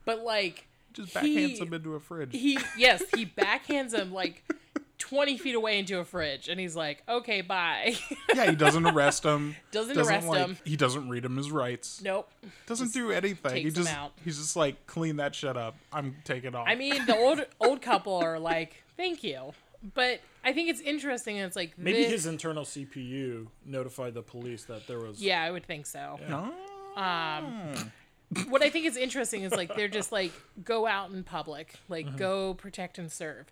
but 0.06 0.24
like 0.24 0.68
Just 0.94 1.18
he- 1.20 1.36
backhands 1.56 1.60
him 1.62 1.74
into 1.74 1.96
a 1.96 2.00
fridge. 2.00 2.30
he 2.32 2.58
yes 2.78 3.04
he 3.16 3.26
backhands 3.26 3.94
him 3.94 4.14
like 4.14 4.44
20 5.00 5.38
feet 5.38 5.54
away 5.56 5.80
into 5.80 6.00
a 6.00 6.06
fridge, 6.06 6.48
and 6.48 6.58
he's 6.60 6.76
like, 6.78 7.04
okay, 7.10 7.42
bye. 7.42 7.94
yeah, 8.36 8.50
he 8.50 8.56
doesn't 8.56 8.86
arrest 8.88 9.24
him. 9.24 9.56
Doesn't 9.72 9.98
arrest 9.98 10.26
like, 10.28 10.38
him. 10.40 10.58
He 10.64 10.78
doesn't 10.78 11.10
read 11.10 11.26
him 11.26 11.36
his 11.36 11.52
rights. 11.52 12.02
nope. 12.02 12.32
Doesn't 12.68 12.94
do 12.94 13.12
anything. 13.12 13.64
He 13.66 13.70
just 13.70 13.94
he's 14.24 14.38
just 14.38 14.56
like 14.56 14.88
clean 14.88 15.18
that 15.18 15.36
shit 15.36 15.58
up. 15.58 15.76
I'm 15.92 16.16
taking 16.24 16.56
off. 16.56 16.66
I 16.70 16.76
mean, 16.76 17.06
the 17.06 17.18
old 17.18 17.46
old 17.60 17.82
couple 17.82 18.14
are 18.16 18.40
like, 18.40 18.82
thank 18.96 19.24
you, 19.26 19.52
but 19.94 20.22
I 20.44 20.54
think 20.54 20.70
it's 20.70 20.80
interesting. 20.82 21.38
And 21.38 21.46
it's 21.48 21.56
like 21.56 21.78
Maybe 21.78 22.04
this- 22.04 22.12
his 22.12 22.26
internal 22.26 22.64
CPU 22.64 23.48
notified 23.66 24.14
the 24.14 24.22
police 24.22 24.66
that 24.66 24.88
there 24.88 25.00
was. 25.00 25.22
yeah, 25.22 25.42
I 25.42 25.52
would 25.52 25.66
think 25.66 25.86
so. 25.86 26.20
no. 26.30 26.54
Um, 27.02 27.92
what 28.50 28.62
I 28.64 28.70
think 28.70 28.86
is 28.86 28.98
interesting 28.98 29.44
is 29.44 29.52
like 29.52 29.76
they're 29.76 29.88
just 29.88 30.12
like 30.12 30.32
go 30.64 30.86
out 30.88 31.12
in 31.12 31.24
public, 31.24 31.74
like 31.90 32.06
Mm-hmm. 32.06 32.18
go 32.18 32.54
protect 32.54 32.98
and 32.98 33.12
serve. 33.12 33.52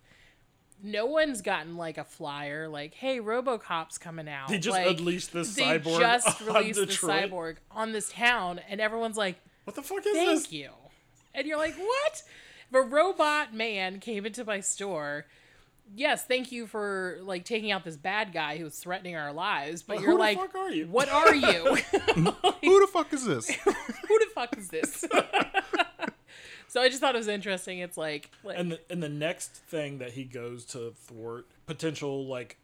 No 0.84 1.06
one's 1.06 1.42
gotten 1.42 1.76
like 1.76 1.98
a 1.98 2.04
flyer 2.04 2.68
like, 2.68 2.94
"Hey, 2.94 3.20
RoboCop's 3.20 3.98
coming 3.98 4.28
out." 4.28 4.48
They 4.48 4.58
just 4.58 4.76
like, 4.76 4.98
unleashed 4.98 5.32
this 5.32 5.54
They 5.54 5.62
cyborg 5.78 6.00
just 6.00 6.42
on 6.42 6.46
released 6.56 6.80
the 6.80 6.86
Detroit. 6.86 7.30
cyborg 7.30 7.56
on 7.70 7.92
this 7.92 8.10
town, 8.10 8.60
and 8.68 8.80
everyone's 8.80 9.16
like, 9.16 9.36
What 9.64 9.76
the 9.76 9.82
fuck 9.82 10.04
is 10.06 10.12
"Thank 10.12 10.28
this? 10.30 10.52
you," 10.52 10.70
and 11.34 11.46
you're 11.46 11.58
like, 11.58 11.76
"What?" 11.76 12.22
If 12.68 12.74
a 12.74 12.82
robot 12.82 13.54
man 13.54 14.00
came 14.00 14.24
into 14.26 14.44
my 14.44 14.60
store. 14.60 15.26
Yes, 15.94 16.24
thank 16.24 16.50
you 16.52 16.66
for 16.66 17.18
like 17.22 17.44
taking 17.44 17.70
out 17.70 17.84
this 17.84 17.96
bad 17.96 18.32
guy 18.32 18.56
who's 18.58 18.76
threatening 18.78 19.14
our 19.16 19.32
lives. 19.32 19.82
But 19.82 19.96
But 19.96 20.02
you're 20.02 20.10
who 20.12 20.16
the 20.16 20.20
like, 20.22 20.38
fuck 20.38 20.54
are 20.54 20.70
you? 20.70 20.86
what 20.86 21.08
are 21.10 21.34
you? 21.34 21.76
Who 22.62 22.80
the 22.80 22.88
fuck 22.92 23.12
is 23.12 23.24
this? 23.26 23.50
who 23.64 23.72
the 24.18 24.26
fuck 24.34 24.56
is 24.56 24.68
this? 24.68 25.04
so 26.68 26.80
I 26.80 26.88
just 26.88 27.00
thought 27.00 27.14
it 27.14 27.18
was 27.18 27.28
interesting. 27.28 27.80
It's 27.80 27.96
like, 27.98 28.30
like 28.44 28.58
And 28.58 28.72
the, 28.72 28.80
and 28.88 29.02
the 29.02 29.08
next 29.08 29.50
thing 29.56 29.98
that 29.98 30.12
he 30.12 30.24
goes 30.24 30.64
to 30.66 30.92
thwart 30.96 31.46
potential 31.66 32.26
like 32.26 32.56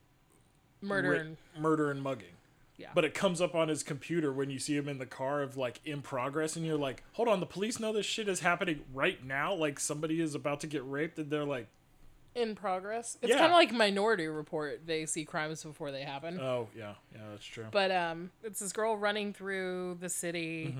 murder 0.80 1.10
ri- 1.10 1.18
and 1.20 1.36
murder 1.58 1.90
and 1.90 2.02
mugging. 2.02 2.36
yeah. 2.76 2.88
But 2.94 3.04
it 3.04 3.12
comes 3.14 3.40
up 3.40 3.54
on 3.54 3.68
his 3.68 3.82
computer 3.82 4.32
when 4.32 4.48
you 4.50 4.58
see 4.58 4.76
him 4.76 4.88
in 4.88 4.98
the 4.98 5.06
car 5.06 5.42
of 5.42 5.56
like 5.56 5.80
in 5.84 6.00
progress, 6.02 6.56
and 6.56 6.64
you're 6.64 6.78
like, 6.78 7.02
hold 7.12 7.28
on, 7.28 7.40
the 7.40 7.46
police 7.46 7.78
know 7.80 7.92
this 7.92 8.06
shit 8.06 8.28
is 8.28 8.40
happening 8.40 8.80
right 8.94 9.22
now. 9.24 9.52
Like 9.54 9.78
somebody 9.80 10.20
is 10.20 10.34
about 10.34 10.60
to 10.60 10.66
get 10.66 10.84
raped, 10.88 11.18
and 11.18 11.30
they're 11.30 11.44
like, 11.44 11.66
in 12.34 12.54
progress. 12.54 13.16
It's 13.22 13.30
Yeah. 13.30 13.38
kind 13.38 13.52
of 13.52 13.56
like 13.56 13.72
Minority 13.72 14.26
Report. 14.26 14.86
They 14.86 15.06
see 15.06 15.24
crimes 15.24 15.62
before 15.64 15.90
they 15.90 16.02
happen. 16.02 16.38
oh 16.40 16.68
yeah, 16.76 16.94
yeah, 17.14 17.20
that's 17.30 17.44
true. 17.44 17.66
but 17.70 17.90
um, 17.90 18.30
it's 18.44 18.60
this 18.60 18.72
girl 18.72 18.96
running 18.96 19.32
through 19.32 19.98
the 20.00 20.08
city. 20.08 20.76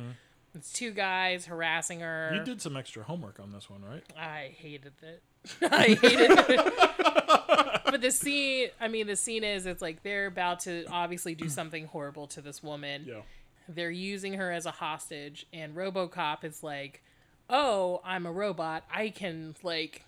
It's 0.54 0.72
two 0.72 0.92
guys 0.92 1.44
harassing 1.46 2.00
her. 2.00 2.30
Mm-hmm. 2.32 2.38
you 2.40 2.44
did 2.44 2.62
some 2.62 2.76
extra 2.76 3.02
homework 3.02 3.38
on 3.38 3.52
this 3.52 3.68
one, 3.68 3.82
right? 3.84 4.02
I 4.18 4.54
hated 4.56 4.92
it. 5.02 5.22
I 5.70 5.94
hated 6.00 6.30
it. 6.30 7.84
but 7.84 8.00
the 8.00 8.10
scene, 8.10 8.70
I 8.80 8.88
mean, 8.88 9.06
the 9.06 9.14
scene 9.16 9.44
is 9.44 9.66
it's 9.66 9.82
like 9.82 10.02
they're 10.02 10.26
about 10.26 10.60
to 10.60 10.84
obviously 10.90 11.34
do 11.34 11.48
something 11.48 11.86
horrible 11.86 12.26
to 12.28 12.40
this 12.40 12.62
woman. 12.62 13.04
Yeah. 13.06 13.20
they're 13.68 13.90
using 13.90 14.34
her 14.34 14.50
as 14.50 14.64
a 14.66 14.70
hostage 14.70 15.46
and 15.52 15.76
robocop 15.76 16.42
is 16.42 16.62
like 16.62 17.02
oh 17.50 18.00
i'm 18.02 18.24
a 18.24 18.32
robot 18.32 18.82
i 18.90 19.10
can 19.10 19.54
like 19.62 20.04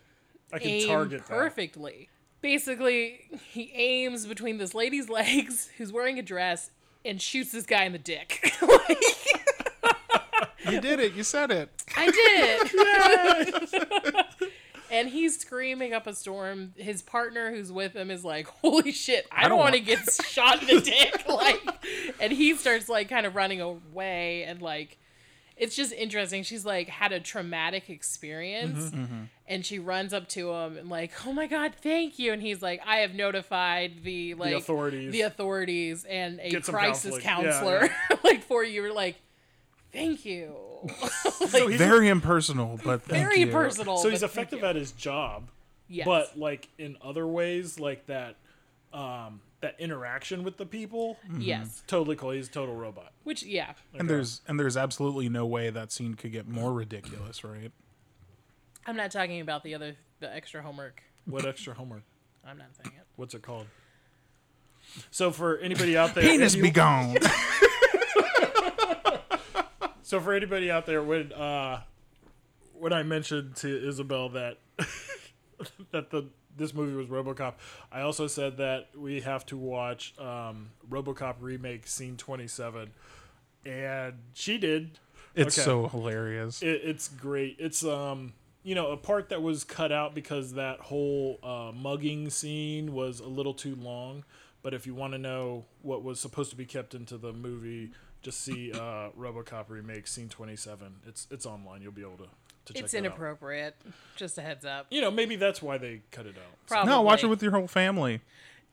I 0.53 0.59
can 0.59 0.71
aim 0.71 0.89
target 0.89 1.27
that. 1.27 1.29
perfectly 1.29 2.09
basically 2.41 3.21
he 3.53 3.73
aims 3.75 4.27
between 4.27 4.59
this 4.59 4.75
lady's 4.75 5.09
legs 5.09 5.71
who's 5.79 5.93
wearing 5.93 6.19
a 6.19 6.23
dress 6.23 6.71
and 7.05 7.21
shoots 7.21 7.53
this 7.53 7.67
guy 7.67 7.85
in 7.85 7.93
the 7.93 7.99
dick 7.99 8.53
like, 8.63 8.99
You 10.69 10.81
did 10.81 11.01
it. 11.01 11.15
You 11.15 11.23
said 11.23 11.51
it. 11.51 11.71
i 11.97 12.11
did 12.11 14.25
and 14.91 15.09
he's 15.09 15.39
screaming 15.39 15.95
up 15.95 16.07
a 16.07 16.15
storm 16.15 16.73
his 16.77 17.03
partner 17.03 17.51
who's 17.51 17.73
with 17.73 17.95
him 17.95 18.11
is 18.11 18.25
like 18.25 18.47
holy 18.47 18.93
shit 18.93 19.27
i, 19.31 19.43
don't 19.43 19.51
don't 19.51 19.59
want 19.59 19.75
to 19.75 19.81
get 19.81 19.99
shot 20.25 20.61
in 20.63 20.77
the 20.77 20.81
dick 20.81 21.29
like 21.29 21.61
and 22.21 22.33
he 22.33 22.55
starts 22.57 22.89
like 22.89 23.09
kind 23.09 23.27
of 23.27 23.35
running 23.35 23.61
away 23.61 24.45
and 24.45 24.61
like 24.61 24.99
it's 25.61 25.77
just 25.77 25.93
interesting 25.93 26.43
she's 26.43 26.65
like 26.65 26.89
had 26.89 27.13
a 27.13 27.21
traumatic 27.21 27.89
experience 27.91 28.91
Mm-hmm. 28.91 29.25
and 29.47 29.65
she 29.65 29.79
runs 29.79 30.13
up 30.13 30.29
to 30.31 30.51
him 30.53 30.77
and 30.79 30.89
like 30.89 31.13
oh 31.27 31.33
my 31.33 31.47
god 31.47 31.75
thank 31.81 32.19
you 32.19 32.33
and 32.33 32.43
he's 32.43 32.61
like 32.63 32.81
i 32.87 32.97
have 32.97 33.15
notified 33.15 34.03
the 34.03 34.35
like 34.35 34.51
the 34.51 34.57
authorities. 34.57 35.13
the 35.13 35.21
authorities 35.23 36.05
and 36.05 36.41
a 36.41 36.51
Get 36.51 36.65
crisis 36.65 37.19
counseling. 37.19 37.23
Yeah, 37.23 37.89
counselor 37.89 37.91
like 38.25 38.43
for 38.43 38.65
you 38.65 38.83
You're 38.83 38.93
like 38.95 39.17
thank 39.93 40.25
you 40.25 40.57
So 41.49 41.69
he's, 41.69 41.79
Very 41.79 42.09
impersonal, 42.09 42.81
but 42.83 43.03
thank 43.03 43.23
very 43.23 43.41
you. 43.41 43.53
personal 43.53 43.99
so 43.99 44.09
he's 44.09 44.23
effective 44.23 44.65
at 44.65 44.77
his 44.77 44.93
job, 44.93 45.49
yes. 45.89 46.07
but 46.07 46.39
like 46.39 46.69
in 46.79 46.97
other 47.03 47.27
ways, 47.27 47.79
like 47.79 48.07
that, 48.07 48.37
um, 48.95 49.41
that 49.61 49.77
interaction 49.79 50.43
with 50.43 50.57
the 50.57 50.65
people, 50.67 51.19
yes 51.39 51.83
totally 51.87 52.17
cool. 52.17 52.31
He's 52.31 52.49
a 52.49 52.51
total 52.51 52.75
robot. 52.75 53.13
which 53.25 53.43
yeah 53.43 53.73
And 53.99 54.09
there's 54.09 54.41
and 54.49 54.59
there's 54.59 54.77
absolutely 54.77 55.29
no 55.29 55.45
way 55.47 55.71
that 55.71 55.93
scene 55.93 56.15
could 56.15 56.33
get 56.33 56.49
more 56.49 56.73
ridiculous, 56.73 57.45
right? 57.45 57.71
i'm 58.87 58.97
not 58.97 59.11
talking 59.11 59.41
about 59.41 59.63
the 59.63 59.75
other 59.75 59.97
the 60.21 60.35
extra 60.35 60.63
homework 60.63 61.03
What 61.27 61.45
extra 61.47 61.75
homework? 61.75 62.03
i'm 62.47 62.57
not 62.59 62.69
saying 62.83 62.95
it 62.97 63.05
What's 63.17 63.35
it 63.35 63.43
called? 63.43 63.67
So 65.11 65.31
for 65.31 65.59
anybody 65.59 65.97
out 65.97 66.15
there, 66.15 66.25
Penis 66.25 66.55
if 66.55 66.57
you- 66.59 66.63
be 66.65 66.71
gone. 66.71 67.17
So 70.03 70.19
for 70.19 70.33
anybody 70.35 70.71
out 70.73 70.87
there, 70.87 71.03
when 71.05 71.33
uh, 71.33 71.83
when 72.75 72.93
I 72.93 73.05
mentioned 73.05 73.55
to 73.57 73.89
Isabel 73.89 74.31
that 74.31 74.59
that 75.93 76.11
the 76.11 76.25
this 76.61 76.73
movie 76.75 76.95
was 76.95 77.09
RoboCop, 77.09 77.55
I 77.91 78.03
also 78.03 78.27
said 78.29 78.59
that 78.59 78.91
we 78.97 79.23
have 79.23 79.45
to 79.47 79.57
watch 79.57 80.15
um, 80.19 80.71
RoboCop 80.89 81.37
remake 81.41 81.87
scene 81.89 82.17
twenty 82.17 82.47
seven, 82.47 82.91
and 83.65 84.15
she 84.35 84.59
did. 84.59 84.99
It's 85.35 85.57
Okay. 85.59 85.65
so 85.65 85.89
hilarious. 85.89 86.63
It, 86.63 86.81
it's 86.85 87.09
great. 87.09 87.57
It's 87.59 87.85
um 87.85 88.35
you 88.63 88.75
know 88.75 88.91
a 88.93 88.97
part 88.97 89.31
that 89.31 89.43
was 89.43 89.65
cut 89.65 89.91
out 89.93 90.15
because 90.15 90.53
that 90.55 90.81
whole 90.81 91.39
uh, 91.43 91.73
mugging 91.75 92.31
scene 92.31 92.93
was 92.93 93.21
a 93.21 93.29
little 93.29 93.55
too 93.55 93.75
long. 93.77 94.25
But 94.63 94.75
if 94.75 94.87
you 94.87 94.95
want 94.95 95.15
to 95.15 95.19
know 95.19 95.65
what 95.81 96.03
was 96.05 96.21
supposed 96.21 96.51
to 96.51 96.57
be 96.57 96.67
kept 96.67 96.95
into 96.95 97.17
the 97.17 97.33
movie, 97.33 97.93
just 98.21 98.43
see 98.43 98.73
uh, 98.73 99.09
RoboCop 99.19 99.71
remake 99.71 100.07
scene 100.07 100.29
twenty 100.29 100.57
seven. 100.57 100.97
It's 101.07 101.27
it's 101.31 101.47
online. 101.47 101.81
You'll 101.81 101.93
be 101.93 102.03
able 102.03 102.19
to 102.19 102.29
to 102.67 102.73
check 102.73 102.83
it's 102.85 102.93
that 102.93 102.99
out. 102.99 103.05
inappropriate 103.07 103.77
just 104.17 104.37
a 104.39 104.43
heads 104.43 104.65
up 104.65 104.87
You 104.91 105.01
know, 105.01 105.11
maybe 105.11 105.37
that's 105.37 105.61
why 105.63 105.79
they 105.79 106.03
cut 106.11 106.27
it 106.27 106.37
out. 106.37 106.57
Probably. 106.67 106.91
no, 106.93 107.01
watch 107.03 107.25
it 107.25 107.29
with 107.29 107.43
your 107.43 107.53
whole 107.53 107.67
family. 107.69 108.21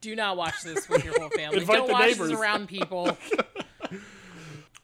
do 0.01 0.15
not 0.15 0.37
watch 0.37 0.61
this 0.63 0.87
with 0.89 1.03
your 1.05 1.19
whole 1.19 1.29
family 1.29 1.59
Invite 1.61 1.77
don't 1.77 1.87
the 1.87 1.93
watch 1.93 2.01
neighbors. 2.11 2.29
this 2.29 2.39
around 2.39 2.67
people 2.67 3.17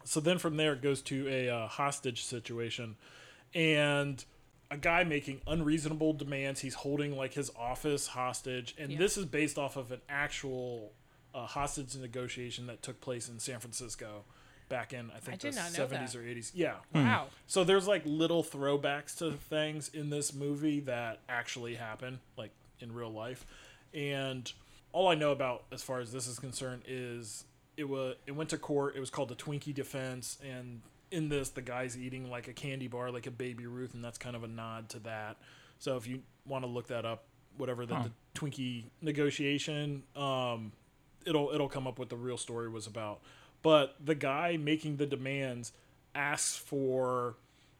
So 0.05 0.19
then 0.19 0.37
from 0.37 0.57
there 0.57 0.73
it 0.73 0.81
goes 0.81 1.01
to 1.03 1.27
a 1.27 1.49
uh, 1.49 1.67
hostage 1.67 2.23
situation, 2.25 2.97
and 3.55 4.23
a 4.69 4.77
guy 4.77 5.03
making 5.03 5.41
unreasonable 5.47 6.13
demands. 6.13 6.59
He's 6.59 6.73
holding 6.75 7.15
like 7.15 7.33
his 7.33 7.49
office 7.57 8.07
hostage, 8.07 8.75
and 8.77 8.91
Yeah. 8.91 8.97
this 8.99 9.17
is 9.17 9.25
based 9.25 9.57
off 9.57 9.75
of 9.77 9.91
an 9.91 10.01
actual 10.09 10.91
uh, 11.33 11.45
hostage 11.45 11.95
negotiation 11.95 12.67
that 12.67 12.81
took 12.83 12.99
place 13.01 13.29
in 13.29 13.39
San 13.39 13.59
Francisco 13.59 14.25
back 14.69 14.93
in 14.93 15.11
I 15.11 15.19
think 15.19 15.43
I 15.45 15.49
the 15.49 15.61
seventies 15.75 16.15
or 16.15 16.25
eighties. 16.25 16.51
Yeah. 16.55 16.75
wow 16.93 17.27
So 17.47 17.63
there's 17.63 17.87
like 17.87 18.03
little 18.05 18.43
throwbacks 18.43 19.17
to 19.17 19.31
things 19.31 19.89
in 19.93 20.09
this 20.09 20.33
movie 20.33 20.79
that 20.81 21.19
actually 21.29 21.75
happen, 21.75 22.19
like 22.37 22.51
in 22.79 22.93
real 22.93 23.11
life. 23.11 23.45
And 23.93 24.51
all 24.91 25.07
I 25.07 25.15
know 25.15 25.31
about 25.31 25.63
as 25.71 25.83
far 25.83 25.99
as 25.99 26.11
this 26.11 26.27
is 26.27 26.39
concerned 26.39 26.83
is 26.87 27.45
it 27.77 27.85
was 27.85 28.15
it 28.27 28.31
went 28.33 28.49
to 28.51 28.57
court. 28.57 28.95
It 28.95 28.99
was 28.99 29.09
called 29.09 29.29
the 29.29 29.35
Twinkie 29.35 29.73
defense, 29.73 30.37
and 30.43 30.81
in 31.11 31.29
this, 31.29 31.49
the 31.49 31.61
guy's 31.61 31.97
eating 31.97 32.29
like 32.29 32.47
a 32.47 32.53
candy 32.53 32.87
bar, 32.87 33.11
like 33.11 33.27
a 33.27 33.31
Baby 33.31 33.65
Ruth, 33.67 33.93
and 33.93 34.03
that's 34.03 34.17
kind 34.17 34.35
of 34.35 34.43
a 34.43 34.47
nod 34.47 34.89
to 34.89 34.99
that. 34.99 35.37
So 35.79 35.95
if 35.97 36.07
you 36.07 36.21
want 36.47 36.63
to 36.63 36.67
look 36.69 36.87
that 36.87 37.05
up, 37.05 37.25
whatever 37.57 37.85
the, 37.85 37.95
Huh. 37.95 38.03
the 38.03 38.39
Twinkie 38.39 38.85
negotiation, 39.01 40.03
um, 40.15 40.71
it'll 41.25 41.51
it'll 41.53 41.69
come 41.69 41.87
up 41.87 41.99
what 41.99 42.09
the 42.09 42.15
real 42.15 42.37
story 42.37 42.69
was 42.69 42.87
about. 42.87 43.21
But 43.63 43.95
the 44.03 44.13
guy 44.13 44.57
making 44.57 44.97
the 44.97 45.05
demands 45.07 45.71
asks 46.13 46.55
for 46.55 47.37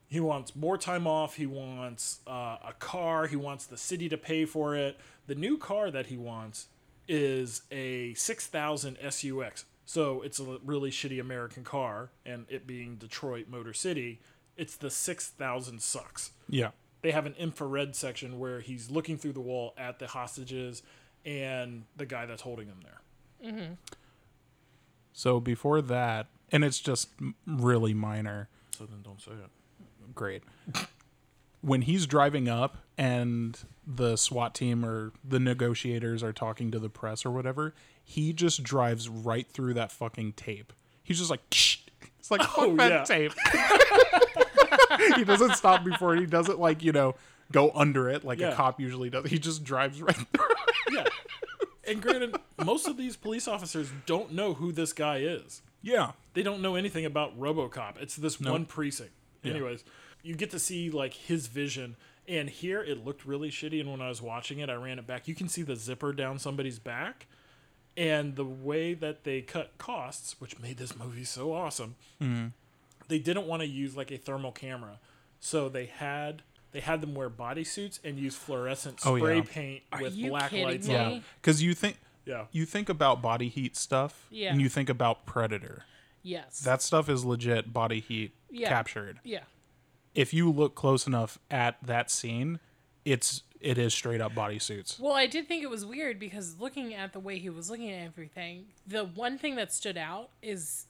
he 0.08 0.20
wants 0.20 0.56
more 0.56 0.78
time 0.78 1.06
off 1.06 1.36
he 1.36 1.46
wants 1.46 2.20
uh, 2.26 2.58
a 2.68 2.74
car 2.80 3.28
he 3.28 3.36
wants 3.36 3.68
the 3.68 3.78
city 3.78 4.10
to 4.10 4.18
pay 4.18 4.46
for 4.46 4.76
it. 4.76 5.00
The 5.28 5.36
new 5.36 5.58
car 5.58 5.92
that 5.92 6.08
he 6.08 6.18
wants 6.18 6.68
is 7.08 7.62
a 7.72 8.14
6000 8.16 8.98
sux 9.10 9.66
so 9.86 10.22
it's 10.22 10.40
a 10.40 10.58
really 10.64 10.90
shitty 10.90 11.20
american 11.20 11.64
car 11.64 12.12
and 12.26 12.46
it 12.48 12.66
being 12.66 12.96
detroit 12.96 13.48
motor 13.50 13.74
city 13.74 14.22
it's 14.56 14.76
the 14.78 14.90
6000 14.90 15.82
sucks. 15.82 16.32
Yeah. 16.48 16.70
they 17.02 17.12
have 17.12 17.26
an 17.26 17.34
infrared 17.38 17.96
section 17.96 18.40
where 18.40 18.60
he's 18.62 18.90
looking 18.90 19.18
through 19.18 19.34
the 19.34 19.42
wall 19.42 19.74
at 19.78 20.00
the 20.00 20.08
hostages 20.08 20.84
and 21.26 21.84
the 21.98 22.06
guy 22.06 22.26
that's 22.26 22.42
holding 22.42 22.68
them 22.68 22.80
there 22.84 23.02
So 25.14 25.40
before 25.40 25.82
that, 25.84 26.28
and 26.52 26.64
it's 26.64 26.80
just 26.80 27.10
really 27.48 27.94
minor. 27.94 28.50
so 28.78 28.86
then 28.86 29.02
don't 29.04 29.22
say 29.22 29.32
it 29.32 29.50
Great. 30.16 30.44
When 31.62 31.84
he's 31.84 32.06
driving 32.06 32.50
up 32.50 32.78
and 32.98 33.58
the 33.88 34.18
SWAT 34.18 34.54
team 34.54 34.84
or 34.84 35.14
the 35.24 35.40
negotiators 35.40 36.22
are 36.22 36.34
talking 36.34 36.72
to 36.72 36.80
the 36.80 36.90
press 36.90 37.26
or 37.26 37.32
whatever, 37.32 37.74
he 38.04 38.34
just 38.34 38.64
drives 38.64 39.08
right 39.08 39.48
through 39.48 39.76
that 39.76 39.92
fucking 39.92 40.34
tape. 40.34 40.74
He's 41.04 41.18
just 41.20 41.30
like, 41.30 41.40
it's 41.50 42.30
like 42.30 42.42
oh, 42.42 42.46
fuck 42.46 42.58
Oh, 42.58 42.76
that 42.76 42.92
yeah. 42.92 43.04
tape. 43.06 43.32
he 45.18 45.24
doesn't 45.24 45.56
stop 45.56 45.84
before 45.84 46.16
he 46.16 46.26
doesn't 46.26 46.60
like 46.60 46.84
you 46.84 46.92
know 46.92 47.16
go 47.52 47.72
under 47.74 48.10
it 48.10 48.24
like 48.24 48.40
Yeah. 48.40 48.50
a 48.50 48.56
cop 48.56 48.80
usually 48.80 49.10
does. 49.10 49.30
He 49.30 49.40
just 49.40 49.64
drives 49.64 50.02
right 50.02 50.16
through. 50.34 50.46
Yeah 51.86 51.92
and 51.92 52.02
granted 52.02 52.36
most 52.64 52.88
of 52.88 52.98
these 52.98 53.16
police 53.16 53.48
officers 53.48 53.92
don't 54.06 54.32
know 54.32 54.54
who 54.54 54.72
this 54.72 54.94
guy 54.94 55.18
is 55.18 55.62
Yeah. 55.82 56.12
they 56.34 56.44
don't 56.44 56.62
know 56.62 56.76
anything 56.76 57.06
about 57.06 57.38
RoboCop. 57.40 58.02
It's 58.02 58.16
this 58.16 58.40
one 58.40 58.66
precinct. 58.66 59.12
Anyways, 59.44 59.84
you 60.24 60.36
get 60.36 60.52
to 60.52 60.60
see 60.60 60.90
like 60.90 61.14
his 61.14 61.48
vision. 61.48 61.96
And 62.26 62.50
here 62.50 62.82
it 62.82 63.04
looked 63.04 63.26
really 63.26 63.50
shitty. 63.52 63.82
And 63.82 63.92
when 63.92 64.00
I 64.02 64.08
was 64.08 64.22
watching 64.22 64.60
it, 64.60 64.70
I 64.70 64.76
ran 64.76 64.98
it 64.98 65.06
back. 65.06 65.28
You 65.28 65.36
can 65.36 65.50
see 65.50 65.62
the 65.62 65.76
zipper 65.76 66.14
down 66.14 66.40
somebody's 66.40 66.80
back. 66.80 67.28
And 67.98 68.36
the 68.38 68.46
way 68.46 68.94
that 68.94 69.26
they 69.26 69.42
cut 69.42 69.78
costs, 69.78 70.40
which 70.40 70.58
made 70.60 70.78
this 70.78 70.96
movie 70.98 71.26
so 71.26 71.54
awesome, 71.54 71.96
mm-hmm. 72.22 72.48
they 73.10 73.20
didn't 73.20 73.46
want 73.46 73.62
to 73.62 73.68
use 73.68 73.98
like 73.98 74.10
a 74.10 74.18
thermal 74.18 74.54
camera. 74.54 75.00
So 75.42 75.68
they 75.68 75.86
had 75.88 76.44
they 76.74 76.82
had 76.82 77.00
them 77.02 77.16
wear 77.16 77.30
bodysuits 77.30 78.00
and 78.04 78.18
use 78.20 78.36
fluorescent 78.36 79.00
Oh, 79.06 79.18
spray 79.18 79.38
yeah. 79.38 79.44
paint 79.50 79.84
Are 79.94 80.02
with 80.02 80.16
you 80.16 80.30
black 80.30 80.50
kidding 80.50 80.66
lights 80.66 80.88
me? 80.88 80.96
on. 80.96 81.12
Yeah. 81.14 81.20
Because 81.42 81.64
you 81.64 81.74
think 81.74 81.98
Yeah. 82.26 82.46
you 82.52 82.66
think 82.66 82.90
about 82.90 83.22
body 83.22 83.48
heat 83.48 83.76
stuff 83.78 84.28
Yeah. 84.30 84.52
and 84.52 84.62
you 84.62 84.68
think 84.70 84.90
about 84.90 85.26
predator. 85.26 85.86
Yes. 86.22 86.60
That 86.60 86.82
stuff 86.82 87.08
is 87.10 87.24
legit 87.24 87.72
body 87.74 88.00
heat 88.02 88.34
Yeah. 88.50 88.70
captured. 88.70 89.20
yeah. 89.24 89.44
If 90.16 90.34
you 90.34 90.52
look 90.52 90.76
close 90.76 91.08
enough 91.08 91.40
at 91.50 91.78
that 91.84 92.12
scene, 92.12 92.60
it's 93.06 93.44
it 93.60 93.78
is 93.78 93.94
straight 93.94 94.20
up 94.20 94.34
bodysuits. 94.34 95.00
Well, 95.00 95.14
I 95.14 95.26
did 95.26 95.48
think 95.48 95.64
it 95.64 95.70
was 95.70 95.86
weird 95.86 96.20
because 96.20 96.60
looking 96.60 96.94
at 96.94 97.14
the 97.14 97.20
way 97.22 97.40
he 97.40 97.50
was 97.50 97.70
looking 97.70 97.90
at 97.92 98.04
everything, 98.04 98.66
the 98.86 99.06
one 99.06 99.38
thing 99.38 99.56
that 99.56 99.72
stood 99.72 99.98
out 99.98 100.32
is 100.42 100.88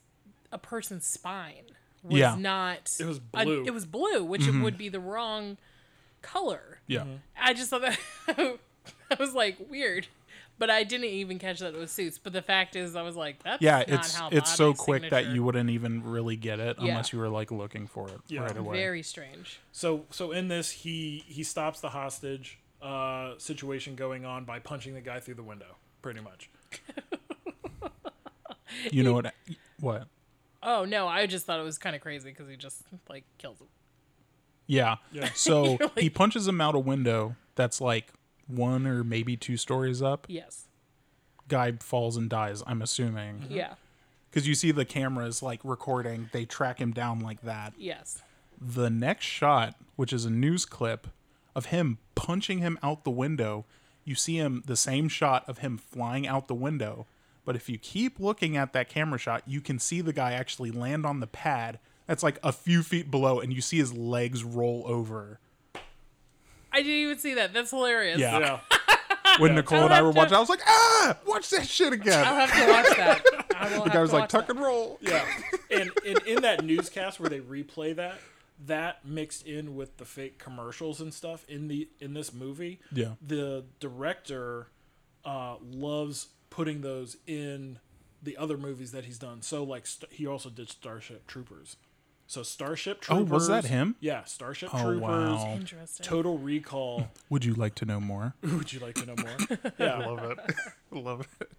a 0.50 0.58
person's 0.58 1.06
spine 1.06 1.66
was 2.02 2.18
Yeah. 2.18 2.34
not. 2.36 2.92
It 2.98 3.04
was 3.06 3.18
a- 3.18 3.20
blue. 3.20 3.64
it 3.64 3.70
was 3.72 3.86
blue, 3.86 4.24
which 4.24 4.42
Mm-hmm. 4.42 4.60
it 4.60 4.64
would 4.64 4.76
be 4.76 4.88
the 4.88 4.98
wrong 5.00 5.56
color. 6.24 6.78
Yeah. 6.86 7.04
I 7.40 7.54
just 7.54 7.70
thought 7.70 7.82
that 7.82 7.98
I 8.28 9.16
was 9.18 9.34
like 9.34 9.56
weird, 9.70 10.06
but 10.58 10.70
I 10.70 10.82
didn't 10.84 11.06
even 11.06 11.38
catch 11.38 11.60
that 11.60 11.74
it 11.74 11.78
was 11.78 11.90
suits. 11.90 12.18
But 12.18 12.32
the 12.32 12.42
fact 12.42 12.76
is, 12.76 12.96
I 12.96 13.02
was 13.02 13.16
like, 13.16 13.42
that's 13.42 13.62
Yeah, 13.62 13.78
not 13.78 13.88
it's 13.88 14.14
how 14.14 14.28
it's 14.30 14.54
so 14.54 14.72
body 14.72 14.78
quick 14.78 15.10
that 15.10 15.26
you 15.26 15.42
wouldn't 15.42 15.70
even 15.70 16.02
really 16.02 16.36
get 16.36 16.58
it 16.60 16.76
Yeah. 16.80 16.90
unless 16.90 17.12
you 17.12 17.18
were 17.18 17.28
like 17.28 17.50
looking 17.50 17.86
for 17.86 18.08
it 18.08 18.20
Yeah. 18.28 18.40
right 18.42 18.56
away. 18.56 18.76
Very 18.76 19.02
strange. 19.02 19.60
So 19.72 20.06
so 20.10 20.32
in 20.32 20.48
this 20.48 20.70
he 20.70 21.24
he 21.26 21.42
stops 21.42 21.80
the 21.80 21.90
hostage 21.90 22.58
uh, 22.82 23.34
situation 23.38 23.94
going 23.94 24.24
on 24.26 24.44
by 24.44 24.58
punching 24.58 24.92
the 24.94 25.00
guy 25.00 25.18
through 25.20 25.34
the 25.36 25.42
window, 25.42 25.76
pretty 26.02 26.20
much. 26.20 26.50
You 28.90 29.02
know 29.04 29.12
what 29.14 29.32
what? 29.80 30.08
Oh 30.62 30.84
no, 30.84 31.06
I 31.06 31.26
just 31.26 31.46
thought 31.46 31.60
it 31.60 31.62
was 31.62 31.78
kind 31.78 31.94
of 31.94 32.02
crazy 32.02 32.30
because 32.30 32.48
he 32.48 32.56
just 32.56 32.82
like 33.08 33.24
kills 33.38 33.60
him. 33.60 33.68
Yeah. 34.66 34.96
Yeah. 35.12 35.30
So 35.34 35.76
You're 35.80 35.90
he 35.96 36.10
punches 36.10 36.48
him 36.48 36.60
out 36.60 36.74
a 36.74 36.78
window 36.78 37.36
that's 37.54 37.80
like 37.80 38.12
one 38.46 38.86
or 38.86 39.04
maybe 39.04 39.36
two 39.36 39.56
stories 39.56 40.02
up. 40.02 40.26
Yes. 40.28 40.64
Guy 41.48 41.72
falls 41.80 42.16
and 42.16 42.28
dies, 42.30 42.62
I'm 42.66 42.82
assuming. 42.82 43.40
Mm-hmm. 43.40 43.52
Yeah. 43.52 43.74
Because 44.30 44.48
you 44.48 44.54
see 44.54 44.72
the 44.72 44.84
cameras 44.84 45.42
like 45.42 45.60
recording, 45.62 46.28
they 46.32 46.44
track 46.44 46.80
him 46.80 46.92
down 46.92 47.20
like 47.20 47.42
that. 47.42 47.74
Yes. 47.78 48.22
The 48.60 48.90
next 48.90 49.26
shot, 49.26 49.76
which 49.96 50.12
is 50.12 50.24
a 50.24 50.30
news 50.30 50.64
clip 50.64 51.06
of 51.54 51.66
him 51.66 51.98
punching 52.14 52.58
him 52.58 52.78
out 52.82 53.04
the 53.04 53.10
window, 53.10 53.64
you 54.04 54.14
see 54.14 54.36
him 54.36 54.62
the 54.66 54.76
same 54.76 55.08
shot 55.08 55.44
of 55.48 55.58
him 55.58 55.78
flying 55.78 56.26
out 56.26 56.48
the 56.48 56.54
window. 56.54 57.06
But 57.44 57.56
if 57.56 57.68
you 57.68 57.78
keep 57.78 58.18
looking 58.18 58.56
at 58.56 58.72
that 58.72 58.88
camera 58.88 59.18
shot, 59.18 59.42
you 59.46 59.60
can 59.60 59.78
see 59.78 60.00
the 60.00 60.12
guy 60.12 60.32
actually 60.32 60.70
land 60.70 61.04
on 61.04 61.20
the 61.20 61.26
pad 61.26 61.78
that's 62.06 62.22
like 62.22 62.38
a 62.42 62.52
few 62.52 62.82
feet 62.82 63.10
below, 63.10 63.40
and 63.40 63.52
you 63.52 63.60
see 63.60 63.78
his 63.78 63.92
legs 63.92 64.44
roll 64.44 64.82
over. 64.86 65.40
I 66.72 66.78
didn't 66.78 66.92
even 66.92 67.18
see 67.18 67.34
that. 67.34 67.52
That's 67.52 67.70
hilarious. 67.70 68.18
Yeah. 68.18 68.38
Yeah. 68.38 68.60
When 69.40 69.56
Nicole 69.56 69.78
I'll 69.78 69.84
and 69.86 69.94
I 69.94 70.02
were 70.02 70.12
to- 70.12 70.16
watching, 70.16 70.34
I 70.36 70.38
was 70.38 70.48
like, 70.48 70.60
ah, 70.64 71.16
watch 71.26 71.50
that 71.50 71.66
shit 71.66 71.92
again. 71.92 72.24
I'll 72.24 72.46
have 72.46 72.52
to 72.52 72.70
watch 72.72 72.96
that. 72.96 73.46
I 73.56 73.68
the 73.82 73.90
guy 73.90 74.00
was 74.00 74.12
like, 74.12 74.28
tuck 74.28 74.48
and 74.48 74.60
roll. 74.60 74.98
Yeah. 75.00 75.24
And, 75.72 75.90
and 76.06 76.18
in 76.24 76.42
that 76.42 76.64
newscast 76.64 77.18
where 77.18 77.28
they 77.28 77.40
replay 77.40 77.96
that, 77.96 78.14
that 78.66 79.04
mixed 79.04 79.44
in 79.44 79.74
with 79.74 79.96
the 79.96 80.04
fake 80.04 80.38
commercials 80.38 81.00
and 81.00 81.12
stuff 81.12 81.44
in 81.48 81.66
the 81.66 81.88
in 81.98 82.14
this 82.14 82.32
movie, 82.32 82.78
Yeah. 82.92 83.14
the 83.26 83.64
director 83.80 84.68
uh, 85.24 85.56
loves 85.60 86.28
putting 86.50 86.82
those 86.82 87.16
in 87.26 87.80
the 88.22 88.36
other 88.36 88.56
movies 88.56 88.92
that 88.92 89.04
he's 89.04 89.18
done. 89.18 89.42
So 89.42 89.64
like 89.64 89.84
st- 89.86 90.12
he 90.12 90.28
also 90.28 90.48
did 90.48 90.68
Starship 90.70 91.26
Troopers. 91.26 91.76
So 92.26 92.42
Starship 92.42 93.00
Troopers. 93.00 93.30
Oh, 93.30 93.34
was 93.34 93.48
that 93.48 93.66
him? 93.66 93.96
Yeah, 94.00 94.24
Starship 94.24 94.70
Oh, 94.74 94.82
Troopers. 94.82 95.00
wow. 95.00 95.54
Interesting. 95.54 96.04
Total 96.04 96.38
Recall. 96.38 97.10
Would 97.30 97.44
you 97.44 97.54
like 97.54 97.74
to 97.76 97.84
know 97.84 98.00
more? 98.00 98.34
Would 98.42 98.72
you 98.72 98.80
like 98.80 98.94
to 98.96 99.06
know 99.06 99.14
more? 99.16 99.58
Yeah. 99.78 99.98
Love 100.06 100.22
it. 100.30 100.54
Love 100.90 101.28
it. 101.40 101.50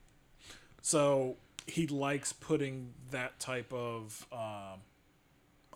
So 0.82 1.38
he 1.68 1.88
likes 1.88 2.34
putting 2.34 2.94
that 3.12 3.40
type 3.40 3.72
of, 3.74 4.26
um, 4.32 4.82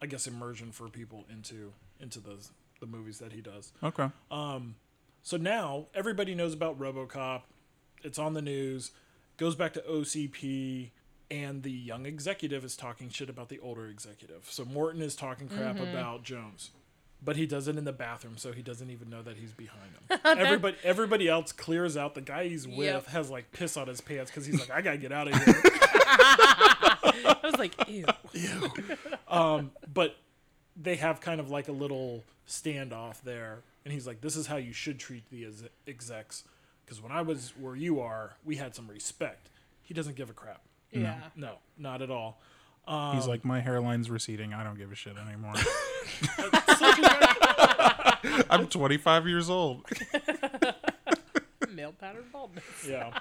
I 0.01 0.05
guess, 0.07 0.27
immersion 0.27 0.71
for 0.71 0.87
people 0.89 1.25
into 1.31 1.73
into 1.99 2.19
the 2.19 2.37
the 2.79 2.85
movies 2.85 3.19
that 3.19 3.33
he 3.33 3.41
does. 3.41 3.71
Okay. 3.83 4.07
Um, 4.31 4.75
so 5.21 5.37
now 5.37 5.87
everybody 5.93 6.33
knows 6.33 6.53
about 6.53 6.79
RoboCop. 6.79 7.41
It's 8.03 8.17
on 8.17 8.33
the 8.33 8.41
news. 8.41 8.91
Goes 9.37 9.55
back 9.55 9.73
to 9.73 9.81
OCP, 9.81 10.91
and 11.31 11.63
the 11.63 11.71
young 11.71 12.05
executive 12.05 12.63
is 12.63 12.75
talking 12.75 13.09
shit 13.09 13.29
about 13.29 13.49
the 13.49 13.59
older 13.59 13.87
executive. 13.87 14.45
So 14.49 14.65
Morton 14.65 15.01
is 15.01 15.15
talking 15.15 15.47
crap 15.47 15.75
Mm-hmm. 15.75 15.95
about 15.95 16.23
Jones. 16.23 16.71
But 17.21 17.35
he 17.35 17.45
does 17.45 17.67
it 17.67 17.77
in 17.77 17.83
the 17.83 17.91
bathroom, 17.91 18.37
so 18.37 18.53
he 18.53 18.61
doesn't 18.61 18.89
even 18.89 19.09
know 19.09 19.21
that 19.21 19.35
he's 19.35 19.51
behind 19.51 19.91
him. 20.09 20.19
everybody, 20.25 20.77
everybody 20.85 21.27
else 21.27 21.51
clears 21.51 21.97
out. 21.97 22.15
The 22.15 22.21
guy 22.21 22.47
he's 22.47 22.65
with 22.65 22.77
Yep. 22.87 23.07
has 23.07 23.29
like 23.29 23.51
piss 23.51 23.75
on 23.75 23.87
his 23.87 23.99
pants 23.99 24.31
because 24.31 24.45
he's 24.45 24.57
like, 24.57 24.69
"I 24.71 24.81
gotta 24.81 24.97
get 24.97 25.11
out 25.11 25.27
of 25.27 25.33
here." 25.43 25.55
I 26.13 27.37
was 27.43 27.57
like, 27.57 27.75
ew. 27.89 28.05
Ew. 28.33 29.69
But 29.93 30.15
they 30.75 30.95
have 30.95 31.19
kind 31.21 31.39
of 31.41 31.49
like 31.49 31.67
a 31.67 31.71
little 31.73 32.23
standoff 32.47 33.21
there 33.21 33.59
and 33.85 33.93
he's 33.93 34.07
like 34.07 34.21
this 34.21 34.35
is 34.35 34.47
how 34.47 34.55
you 34.55 34.73
should 34.73 34.97
treat 34.97 35.29
the 35.29 35.45
ex- 35.45 35.63
execs 35.87 36.43
because 36.83 36.99
when 36.99 37.11
i 37.11 37.21
was 37.21 37.53
where 37.59 37.75
you 37.75 37.99
are 37.99 38.33
we 38.43 38.55
had 38.55 38.73
some 38.73 38.87
respect 38.87 39.49
he 39.83 39.93
doesn't 39.93 40.15
give 40.15 40.31
a 40.31 40.33
crap 40.33 40.61
Yeah. 40.91 41.19
no 41.35 41.55
not 41.77 42.01
at 42.01 42.09
all 42.11 42.39
He's 43.13 43.25
um, 43.25 43.29
like, 43.29 43.45
my 43.45 43.61
hairline's 43.61 44.09
receding. 44.09 44.51
I 44.51 44.63
don't 44.63 44.75
give 44.75 44.91
a 44.91 44.95
shit 44.95 45.13
anymore. 45.15 45.53
I'm 48.49 48.67
25 48.67 49.27
years 49.27 49.47
old. 49.47 49.85
Male 51.71 51.93
pattern 51.99 52.25
baldness. 52.33 52.63
yeah 52.87 53.17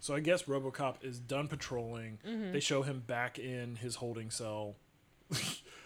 so 0.00 0.14
i 0.16 0.20
guess 0.20 0.42
robocop 0.44 0.96
is 1.02 1.18
done 1.20 1.46
patrolling 1.46 2.18
mm-hmm. 2.26 2.52
they 2.52 2.58
show 2.60 2.82
him 2.82 3.02
back 3.06 3.38
in 3.38 3.76
his 3.76 3.94
holding 3.96 4.30
cell 4.30 4.74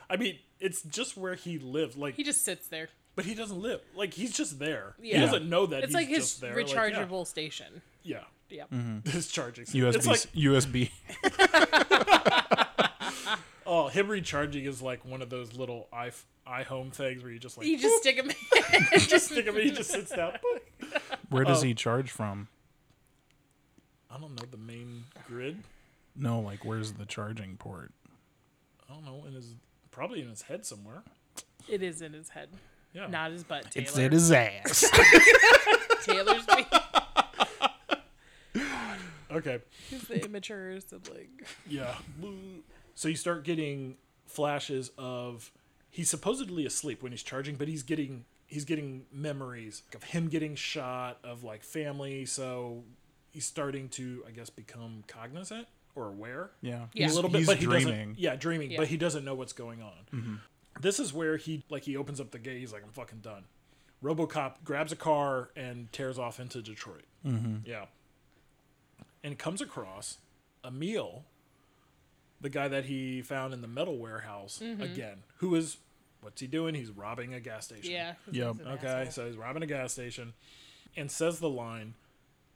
i 0.09 0.17
mean 0.17 0.39
it's 0.59 0.83
just 0.83 1.17
where 1.19 1.35
he 1.35 1.59
lives. 1.59 1.97
like 1.97 2.15
He 2.15 2.23
just 2.25 2.45
sits 2.45 2.67
there. 2.69 2.89
but 3.15 3.27
he 3.27 3.35
doesn't 3.35 3.61
live 3.61 3.81
like 3.95 4.15
he's 4.15 4.33
just 4.33 4.59
there 4.59 4.95
he 5.03 5.13
doesn't 5.13 5.49
know 5.49 5.67
that 5.67 5.79
It's 5.85 5.89
he's 5.89 5.95
like 5.95 6.09
his 6.09 6.19
just 6.19 6.41
there 6.41 6.57
Like, 6.57 6.73
yeah. 6.73 6.77
rechargeable 6.91 7.27
station. 7.27 7.83
yeah, 8.03 8.21
Yep. 8.49 8.71
his 8.71 8.79
mm-hmm. 8.79 9.21
charging 9.33 9.65
USB. 9.67 9.95
it's 9.95 10.07
like 10.07 10.21
USB. 10.35 10.91
Oh, 13.69 13.89
him 13.89 14.07
recharging 14.09 14.65
is 14.65 14.81
like 14.81 15.05
one 15.05 15.23
of 15.23 15.29
those 15.29 15.57
little 15.57 15.89
i 15.93 16.13
iHome 16.49 16.93
things 16.93 17.25
where 17.25 17.33
you 17.33 17.41
just 17.41 17.59
like 17.59 17.67
You 17.67 17.77
just 17.77 18.01
stick 18.01 18.15
him. 18.15 18.31
In. 18.31 18.99
just 19.01 19.27
stick 19.33 19.45
him 19.45 19.57
and 19.57 19.65
he 19.65 19.73
just 19.73 19.91
sits 19.91 20.13
down. 20.15 20.35
Where 21.31 21.43
does 21.45 21.65
Oh. 21.65 21.67
he 21.67 21.75
charge 21.75 22.13
from? 22.13 22.47
I 24.09 24.19
don't 24.19 24.41
know 24.41 24.47
the 24.49 24.57
main 24.57 25.03
grid. 25.27 25.65
No, 26.15 26.39
like 26.39 26.65
where's 26.65 26.93
the 26.93 27.07
charging 27.07 27.57
port? 27.57 27.91
I 28.89 28.95
don't 28.95 29.05
know, 29.05 29.25
in 29.27 29.35
his 29.35 29.57
probably 29.91 30.23
in 30.23 30.29
his 30.29 30.43
head 30.43 30.65
somewhere. 30.65 31.03
It 31.69 31.83
is 31.83 32.03
in 32.03 32.13
his 32.13 32.29
head, 32.29 32.51
Yeah. 32.95 33.09
not 33.09 33.33
his 33.33 33.43
butt. 33.43 33.69
Taylor. 33.73 33.85
It's 33.85 33.99
in 33.99 34.13
his 34.13 34.31
ass. 34.31 34.89
Taylor's 36.05 36.47
being 36.47 36.67
Okay. 39.37 39.59
he's 39.91 40.03
the 40.03 40.25
immature 40.25 40.79
sibling. 40.81 41.29
Yeah. 41.69 41.95
So 42.95 43.09
you 43.09 43.17
start 43.17 43.45
getting 43.45 43.97
flashes 44.27 44.91
of 44.99 45.51
he's 45.91 46.09
supposedly 46.11 46.67
asleep 46.67 47.03
when 47.03 47.13
he's 47.13 47.23
charging, 47.23 47.57
but 47.57 47.69
he's 47.69 47.83
getting 47.83 48.25
he's 48.47 48.65
getting 48.65 49.07
memories 49.13 49.83
of 49.95 50.03
him 50.05 50.29
getting 50.29 50.55
shot, 50.55 51.19
of 51.25 51.43
like 51.45 51.63
family. 51.63 52.25
So 52.27 52.85
he's 53.33 53.45
starting 53.47 53.89
to, 53.91 54.25
I 54.27 54.31
guess, 54.31 54.51
become 54.51 55.05
cognizant 55.09 55.67
or 55.95 56.09
aware. 56.09 56.51
yeah. 56.61 56.87
Yeah. 56.93 57.09
a 57.09 57.13
little 57.13 57.31
bit, 57.31 57.39
he's 57.39 57.47
but 57.47 57.57
he 57.59 57.65
dreaming. 57.65 57.87
doesn't. 58.11 58.19
Yeah, 58.19 58.37
dreaming, 58.37 58.71
Yeah. 58.71 58.79
but 58.79 58.89
he 58.89 58.97
doesn't 58.97 59.25
know 59.25 59.35
what's 59.35 59.53
going 59.55 59.83
on. 59.83 60.41
This 60.81 61.01
is 61.01 61.13
where 61.13 61.37
he 61.39 61.65
like 61.71 61.85
he 61.85 61.97
opens 61.97 62.21
up 62.21 62.31
the 62.31 62.39
gate. 62.39 62.59
He's 62.61 62.73
like, 62.73 62.83
I'm 62.85 62.93
fucking 62.93 63.21
done. 63.21 63.45
RoboCop 64.05 64.57
grabs 64.63 64.93
a 64.93 64.97
car 64.97 65.49
and 65.57 65.91
tears 65.93 66.19
off 66.19 66.39
into 66.39 66.61
Detroit. 66.61 67.05
Mm-hmm. 67.27 67.57
Yeah, 67.69 67.87
and 69.27 69.37
comes 69.37 69.61
across 69.61 70.19
Emil, 70.65 71.25
the 72.41 72.49
guy 72.49 72.69
that 72.69 72.85
he 72.85 73.23
found 73.23 73.53
in 73.53 73.61
the 73.61 73.67
metal 73.67 73.99
warehouse 73.99 74.61
mm-hmm. 74.63 74.81
again. 74.81 75.25
Who 75.39 75.57
is 75.57 75.79
what's 76.21 76.41
he 76.41 76.47
doing? 76.47 76.77
He's 76.77 76.93
robbing 76.93 77.35
a 77.35 77.41
gas 77.41 77.65
station. 77.65 77.91
Yeah. 77.91 78.15
Yep. 78.31 78.57
Okay, 78.67 78.87
asshole. 78.87 79.11
so 79.11 79.27
he's 79.27 79.37
robbing 79.37 79.65
a 79.65 79.67
gas 79.67 79.93
station, 79.93 80.33
and 80.97 81.11
says 81.11 81.41
the 81.41 81.49
line, 81.49 81.95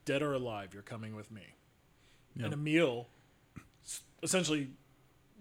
"Dead 0.05 0.23
or 0.23 0.33
alive, 0.33 0.73
you're 0.73 0.85
coming 0.85 1.17
with 1.17 1.33
me." 1.33 1.43
Yep. 2.37 2.45
And 2.45 2.55
Emil 2.55 3.09
essentially 4.23 4.69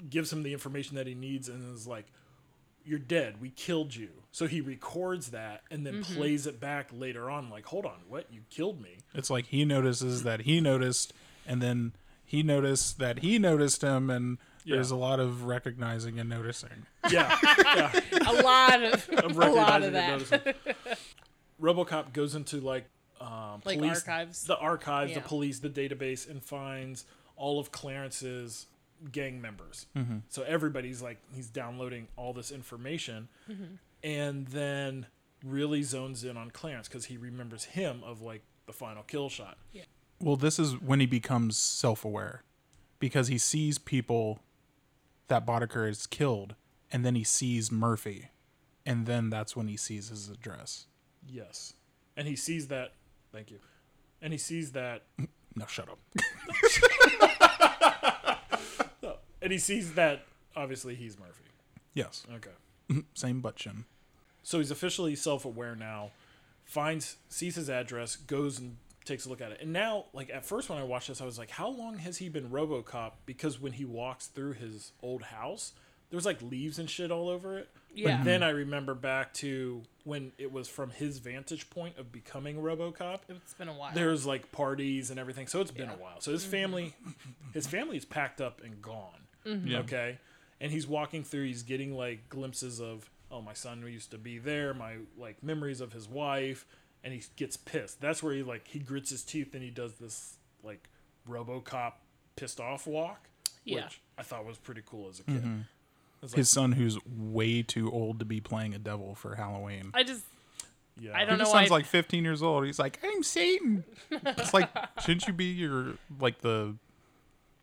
gives 0.09 0.33
him 0.33 0.41
the 0.41 0.53
information 0.53 0.95
that 0.95 1.05
he 1.05 1.13
needs 1.13 1.47
and 1.47 1.75
is 1.75 1.85
like, 1.85 2.07
"You're 2.89 2.99
dead. 2.99 3.39
We 3.39 3.49
killed 3.51 3.95
you." 3.95 4.09
So 4.31 4.47
he 4.47 4.61
records 4.61 5.29
that 5.31 5.61
and 5.71 5.85
then 5.85 5.95
Mm-hmm. 6.01 6.15
plays 6.15 6.47
it 6.47 6.59
back 6.59 6.89
later 6.91 7.29
on, 7.29 7.49
like, 7.49 7.65
"Hold 7.67 7.85
on, 7.85 7.99
what? 8.07 8.25
You 8.31 8.41
killed 8.49 8.81
me?" 8.81 8.97
It's 9.13 9.29
like 9.29 9.45
he 9.47 9.63
notices 9.65 10.23
that 10.23 10.41
he 10.41 10.59
noticed, 10.59 11.13
and 11.47 11.61
then 11.61 11.93
he 12.25 12.43
noticed 12.43 12.99
that 12.99 13.19
he 13.19 13.37
noticed 13.39 13.81
him, 13.83 14.09
and 14.09 14.37
there's 14.65 14.91
a 14.91 14.95
lot 14.95 15.19
of 15.19 15.43
recognizing 15.45 16.19
and 16.19 16.29
noticing. 16.29 16.85
Yeah, 17.09 17.37
yeah. 17.43 17.91
a 18.27 18.33
lot 18.43 18.83
of, 18.83 19.09
Of 19.25 19.37
a 19.37 19.49
lot 19.51 19.81
of 19.83 19.93
recognizing 19.93 19.93
that. 19.93 20.09
and 20.09 20.45
noticing. 20.45 20.53
RoboCop 21.61 22.13
goes 22.13 22.35
into 22.35 22.57
like 22.61 22.85
um, 23.19 23.61
Like 23.65 23.77
police, 23.79 24.07
archives? 24.07 24.43
the 24.43 24.57
archives, 24.57 25.13
the 25.13 25.21
police, 25.21 25.59
the 25.59 25.69
database, 25.69 26.29
and 26.29 26.43
finds 26.43 27.05
all 27.35 27.59
of 27.59 27.71
Clarence's 27.71 28.67
gang 29.11 29.41
members. 29.41 29.85
Mm-hmm. 29.95 30.17
So 30.29 30.43
everybody's 30.43 31.01
like 31.01 31.17
he's 31.33 31.49
downloading 31.49 32.07
all 32.15 32.33
this 32.33 32.51
information, 32.51 33.29
Mm-hmm. 33.49 33.75
and 34.03 34.47
then 34.47 35.05
really 35.45 35.83
zones 35.83 36.23
in 36.23 36.35
on 36.37 36.51
Clarence 36.51 36.87
because 36.87 37.05
he 37.05 37.17
remembers 37.17 37.63
him 37.63 38.01
of 38.03 38.21
like 38.21 38.41
the 38.65 38.73
final 38.73 39.03
kill 39.03 39.29
shot. 39.29 39.57
Well, 40.21 40.35
this 40.35 40.59
is 40.59 40.73
when 40.81 40.99
he 40.99 41.05
becomes 41.05 41.55
self-aware, 41.57 42.43
because 42.99 43.29
he 43.29 43.37
sees 43.37 43.77
people 43.77 44.39
that 45.29 45.45
Boddicker 45.45 45.87
has 45.87 46.05
killed, 46.05 46.55
and 46.91 47.05
then 47.05 47.15
he 47.15 47.23
sees 47.23 47.71
Murphy, 47.71 48.27
and 48.85 49.05
then 49.05 49.29
that's 49.29 49.55
when 49.55 49.69
he 49.69 49.77
sees 49.77 50.09
his 50.09 50.27
address. 50.29 50.87
Yes, 51.25 51.73
and 52.17 52.27
he 52.27 52.35
sees 52.35 52.67
that. 52.67 52.95
Thank 53.31 53.49
you. 53.51 53.59
And 54.21 54.33
he 54.33 54.37
sees 54.39 54.73
that 54.73 55.03
No, 55.55 55.65
shut 55.67 55.87
up. 55.89 55.99
and 59.41 59.51
he 59.51 59.57
sees 59.57 59.93
that 59.93 60.25
obviously 60.55 60.95
he's 60.95 61.17
Murphy. 61.19 61.43
yes, 61.93 62.23
Okay. 62.35 62.51
Mm-hmm. 62.89 63.01
same 63.13 63.39
butt 63.41 63.55
chin. 63.55 63.85
So 64.41 64.57
he's 64.57 64.71
officially 64.71 65.15
self-aware 65.15 65.75
now. 65.75 66.11
Finds 66.65 67.17
sees 67.29 67.55
his 67.55 67.69
address, 67.69 68.15
goes 68.15 68.57
and 68.59 68.77
takes 69.05 69.25
a 69.25 69.29
look 69.29 69.41
at 69.41 69.51
it. 69.51 69.59
And 69.61 69.73
now, 69.73 70.05
like 70.13 70.29
at 70.29 70.45
first 70.45 70.69
when 70.69 70.77
I 70.79 70.83
watched 70.83 71.07
this, 71.07 71.21
I 71.21 71.25
was 71.25 71.37
like, 71.37 71.49
how 71.49 71.69
long 71.69 71.97
has 71.99 72.17
he 72.17 72.29
been 72.29 72.49
RoboCop? 72.49 73.11
Because 73.25 73.59
when 73.59 73.73
he 73.73 73.85
walks 73.85 74.27
through 74.27 74.53
his 74.53 74.91
old 75.01 75.23
house, 75.23 75.73
there's 76.09 76.25
like 76.25 76.41
leaves 76.41 76.79
and 76.79 76.89
shit 76.89 77.11
all 77.11 77.29
over 77.29 77.57
it. 77.57 77.69
Yeah. 77.93 78.17
But 78.17 78.25
then 78.25 78.43
I 78.43 78.49
remember 78.49 78.93
back 78.93 79.33
to 79.35 79.81
when 80.03 80.31
it 80.37 80.51
was 80.51 80.67
from 80.67 80.91
his 80.91 81.17
vantage 81.19 81.69
point 81.69 81.97
of 81.97 82.11
becoming 82.11 82.57
RoboCop. 82.57 83.19
It's 83.29 83.53
been 83.55 83.67
a 83.67 83.73
while. 83.73 83.91
There's 83.93 84.25
like 84.25 84.51
parties 84.51 85.09
and 85.09 85.19
everything, 85.19 85.47
so 85.47 85.61
it's 85.61 85.71
been 85.71 85.89
Yeah. 85.89 85.95
a 85.95 85.97
while. 85.97 86.21
So 86.21 86.31
his 86.31 86.43
mm-hmm. 86.43 86.51
family, 86.51 86.95
his 87.53 87.67
family 87.67 87.97
is 87.97 88.05
packed 88.05 88.41
up 88.41 88.61
and 88.63 88.81
gone. 88.81 89.27
Mm-hmm. 89.45 89.67
Yeah. 89.67 89.79
Okay, 89.79 90.17
and 90.61 90.71
he's 90.71 90.87
walking 90.87 91.23
through. 91.23 91.45
He's 91.45 91.63
getting 91.63 91.95
like 91.95 92.27
glimpses 92.29 92.79
of, 92.81 93.09
oh, 93.31 93.41
my 93.41 93.53
son 93.53 93.81
used 93.87 94.11
to 94.11 94.17
be 94.17 94.37
there. 94.37 94.73
My 94.73 94.95
like 95.17 95.41
memories 95.43 95.81
of 95.81 95.93
his 95.93 96.07
wife, 96.09 96.65
and 97.03 97.13
he 97.13 97.21
gets 97.35 97.57
pissed. 97.57 98.01
That's 98.01 98.21
where 98.23 98.33
he 98.33 98.43
like 98.43 98.67
he 98.67 98.79
grits 98.79 99.09
his 99.09 99.23
teeth 99.23 99.53
and 99.53 99.63
he 99.63 99.69
does 99.69 99.93
this 99.93 100.35
like 100.63 100.89
RoboCop 101.27 101.93
pissed 102.35 102.59
off 102.59 102.87
walk, 102.87 103.29
Yeah. 103.63 103.85
which 103.85 104.01
I 104.17 104.23
thought 104.23 104.45
was 104.45 104.57
pretty 104.57 104.81
cool 104.85 105.09
as 105.09 105.19
a 105.19 105.23
kid. 105.23 105.35
Mm-hmm. 105.43 105.59
It's 106.21 106.33
like, 106.33 106.37
His 106.37 106.49
son, 106.49 106.73
who's 106.73 106.97
way 107.05 107.61
too 107.61 107.89
old 107.91 108.19
to 108.19 108.25
be 108.25 108.41
playing 108.41 108.73
a 108.73 108.79
devil 108.79 109.15
for 109.15 109.35
Halloween. 109.35 109.91
I 109.93 110.03
just 110.03 110.23
yeah, 110.99 111.15
I 111.15 111.19
He 111.21 111.25
don't 111.27 111.37
know 111.37 111.43
just 111.45 111.53
why. 111.53 111.61
sounds 111.61 111.71
like 111.71 111.85
15 111.85 112.23
years 112.25 112.43
old. 112.43 112.65
He's 112.65 112.77
like, 112.79 112.99
I'm 113.03 113.23
Satan. 113.23 113.85
it's 114.11 114.53
like, 114.53 114.69
shouldn't 115.01 115.27
you 115.27 115.33
be 115.33 115.45
your 115.45 115.93
like 116.19 116.39
the 116.41 116.75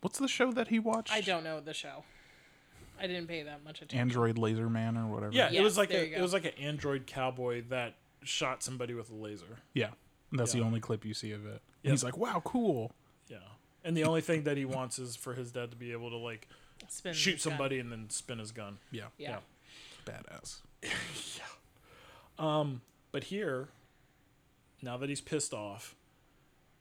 what's 0.07 0.20
the 0.20 0.28
show 0.28 0.53
that 0.53 0.69
he 0.69 0.78
watched? 0.78 1.12
I 1.12 1.20
don't 1.20 1.43
know 1.43 1.59
the 1.59 1.74
show. 1.74 2.05
I 3.01 3.09
didn't 3.09 3.27
pay 3.27 3.43
that 3.43 3.65
much 3.65 3.78
attention. 3.83 3.99
Android 3.99 4.39
Laser 4.39 4.70
Man 4.70 4.97
or 4.97 5.09
whatever. 5.09 5.33
Yeah, 5.33 5.49
it 5.49 5.55
Yes, 5.55 5.65
was 5.65 5.77
like 5.77 5.89
there 5.89 6.05
a 6.05 6.07
you 6.07 6.15
it 6.15 6.23
was 6.23 6.33
like 6.33 6.45
an 6.45 6.53
android 6.61 7.09
cowboy 7.09 7.65
that 7.70 7.95
shot 8.23 8.62
somebody 8.62 8.95
with 8.95 9.11
a 9.11 9.15
laser. 9.16 9.59
yeah. 9.74 9.91
That's 10.31 10.55
Yeah. 10.55 10.61
the 10.61 10.66
only 10.66 10.78
clip 10.78 11.05
you 11.05 11.12
see 11.12 11.33
of 11.33 11.45
it. 11.45 11.51
And 11.51 11.61
Yep. 11.83 11.91
he's 11.93 12.05
like, 12.05 12.16
"Wow, 12.16 12.41
cool." 12.45 12.93
Yeah, 13.28 13.39
and 13.85 13.97
the 13.97 14.05
only 14.05 14.20
thing 14.20 14.45
that 14.45 14.57
he 14.57 14.65
wants 14.65 14.99
is 15.01 15.16
for 15.16 15.35
his 15.35 15.51
dad 15.51 15.70
to 15.73 15.77
be 15.77 15.91
able 15.91 16.11
to 16.11 16.16
like 16.16 16.47
Spin 16.89 17.12
shoot 17.15 17.33
his 17.35 17.45
gun. 17.45 17.51
somebody 17.53 17.81
and 17.81 17.91
then 17.91 18.09
spin 18.11 18.39
his 18.39 18.53
gun. 18.53 18.78
Yeah, 18.93 19.09
Yeah. 19.19 19.41
badass. 20.05 20.61
Yeah. 21.37 21.45
Um, 22.39 22.83
but 23.11 23.24
here, 23.24 23.69
now 24.83 24.97
that 24.99 25.09
he's 25.09 25.20
pissed 25.20 25.53
off, 25.53 25.95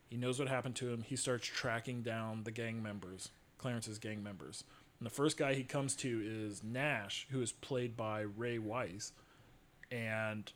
he 0.09 0.17
knows 0.17 0.39
what 0.39 0.47
happened 0.47 0.75
to 0.77 0.89
him. 0.89 1.03
He 1.03 1.15
starts 1.15 1.47
tracking 1.47 2.01
down 2.01 2.43
the 2.43 2.51
gang 2.51 2.81
members, 2.81 3.29
Clarence's 3.57 3.99
gang 3.99 4.23
members. 4.23 4.63
And 4.99 5.05
the 5.05 5.13
first 5.13 5.37
guy 5.37 5.53
he 5.53 5.63
comes 5.63 5.95
to 5.97 6.21
is 6.23 6.63
Nash, 6.63 7.27
who 7.29 7.41
is 7.41 7.51
played 7.51 7.97
by 7.97 8.21
Ray 8.21 8.59
Wise. 8.59 9.11
And 9.91 10.51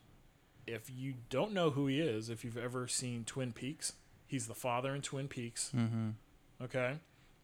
if 0.66 0.90
you 0.90 1.16
don't 1.30 1.54
know 1.54 1.72
who 1.72 1.88
he 1.88 2.00
is, 2.00 2.30
if 2.30 2.44
you've 2.44 2.58
ever 2.58 2.88
seen 2.88 3.24
Twin 3.26 3.52
Peaks, 3.52 3.94
he's 4.28 4.48
the 4.48 4.54
father 4.54 4.96
in 4.96 5.02
Twin 5.02 5.28
Peaks. 5.28 5.72
Mm-hmm. 5.76 6.10
Okay. 6.64 6.98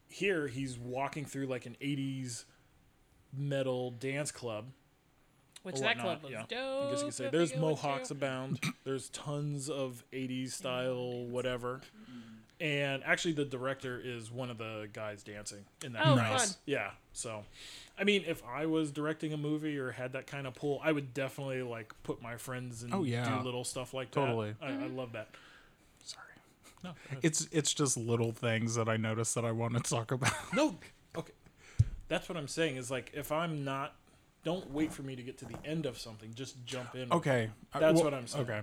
Here, 0.07 0.47
he's 0.47 0.77
walking 0.77 1.25
through 1.25 1.47
like 1.47 1.65
an 1.65 1.75
80s 1.81 2.45
metal 3.35 3.91
dance 3.91 4.31
club 4.31 4.65
Which 5.65 5.75
or 5.77 5.79
that 5.79 5.97
whatnot, 5.97 6.21
club 6.21 6.23
was 6.23 6.31
yeah. 6.31 6.43
dope. 6.47 6.87
I 6.87 6.91
guess 6.91 6.99
you 6.99 7.05
could 7.07 7.13
say 7.13 7.29
there's 7.29 7.55
mohawks 7.55 8.11
abound. 8.11 8.59
There's 8.85 9.09
tons 9.09 9.69
of 9.69 10.03
80s 10.13 10.51
style 10.51 11.25
whatever. 11.25 11.81
And 12.61 13.03
actually 13.03 13.33
the 13.33 13.43
director 13.43 13.99
is 14.01 14.31
one 14.31 14.49
of 14.49 14.57
the 14.57 14.87
guys 14.93 15.23
dancing 15.23 15.65
in 15.83 15.91
that. 15.93 16.05
Oh, 16.07 16.15
Nice. 16.15 16.45
fun. 16.53 16.55
Yeah. 16.65 16.91
So 17.11 17.43
I 17.99 18.03
mean, 18.05 18.23
if 18.27 18.41
I 18.47 18.65
was 18.65 18.91
directing 18.91 19.33
a 19.33 19.37
movie 19.37 19.77
or 19.77 19.91
had 19.91 20.13
that 20.13 20.27
kind 20.27 20.47
of 20.47 20.53
pull, 20.53 20.79
I 20.83 20.91
would 20.91 21.13
definitely 21.13 21.63
like 21.63 21.93
put 22.03 22.21
my 22.21 22.37
friends 22.37 22.83
and 22.83 22.93
Oh, 22.93 23.03
yeah. 23.03 23.27
do 23.39 23.43
little 23.43 23.63
stuff 23.65 23.93
like 23.93 24.11
Totally. 24.11 24.53
that. 24.61 24.65
I, 24.69 24.83
I 24.83 24.87
love 24.87 25.11
that. 25.13 25.29
Sorry. 26.03 26.23
No, 26.83 26.93
It's 27.21 27.47
it's 27.51 27.73
just 27.73 27.97
little 27.97 28.31
things 28.31 28.75
that 28.75 28.87
I 28.87 28.95
noticed 28.97 29.35
that 29.35 29.43
I 29.45 29.51
want 29.51 29.73
to 29.73 29.79
talk 29.81 30.11
about. 30.11 30.31
no. 30.53 30.75
Okay. 31.17 31.33
That's 32.07 32.29
what 32.29 32.37
I'm 32.37 32.47
saying 32.47 32.77
is 32.77 32.89
like 32.91 33.11
if 33.15 33.31
I'm 33.33 33.65
not 33.65 33.95
don't 34.45 34.71
wait 34.71 34.93
for 34.93 35.01
me 35.01 35.17
to 35.17 35.23
get 35.23 35.37
to 35.39 35.45
the 35.45 35.57
end 35.65 35.85
of 35.85 35.97
something, 35.97 36.33
just 36.33 36.63
jump 36.65 36.95
in. 36.95 37.11
Okay, 37.11 37.49
uh, 37.73 37.79
That's 37.79 37.95
well, 37.95 38.05
what 38.05 38.13
I'm 38.13 38.27
saying. 38.27 38.45
Okay, 38.45 38.61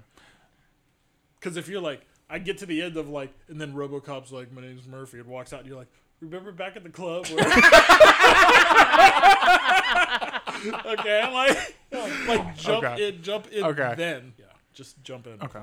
Because 1.39 1.59
if 1.59 1.69
you're 1.69 1.83
like, 1.83 2.07
I 2.31 2.39
get 2.39 2.57
to 2.59 2.67
the 2.67 2.81
end 2.81 2.97
of 2.97 3.11
like, 3.11 3.35
and 3.49 3.61
then 3.61 3.75
RoboCop's 3.75 4.33
like, 4.33 4.51
my 4.53 4.63
name's 4.63 4.87
Murphy, 4.87 5.19
and 5.19 5.27
walks 5.27 5.53
out, 5.53 5.61
and 5.61 5.69
you're 5.69 5.77
like, 5.77 5.91
remember 6.21 6.53
back 6.53 6.77
at 6.77 6.85
the 6.85 6.89
club? 6.89 7.27
Where... 7.27 7.45
okay, 10.87 11.33
like, 11.33 11.77
like 12.29 12.57
jump 12.57 12.85
Okay. 12.85 13.09
in, 13.09 13.23
jump 13.23 13.49
in. 13.49 13.65
Okay. 13.65 13.95
Then, 13.97 14.35
yeah, 14.39 14.45
just 14.73 15.03
jump 15.03 15.27
in. 15.27 15.43
okay. 15.43 15.63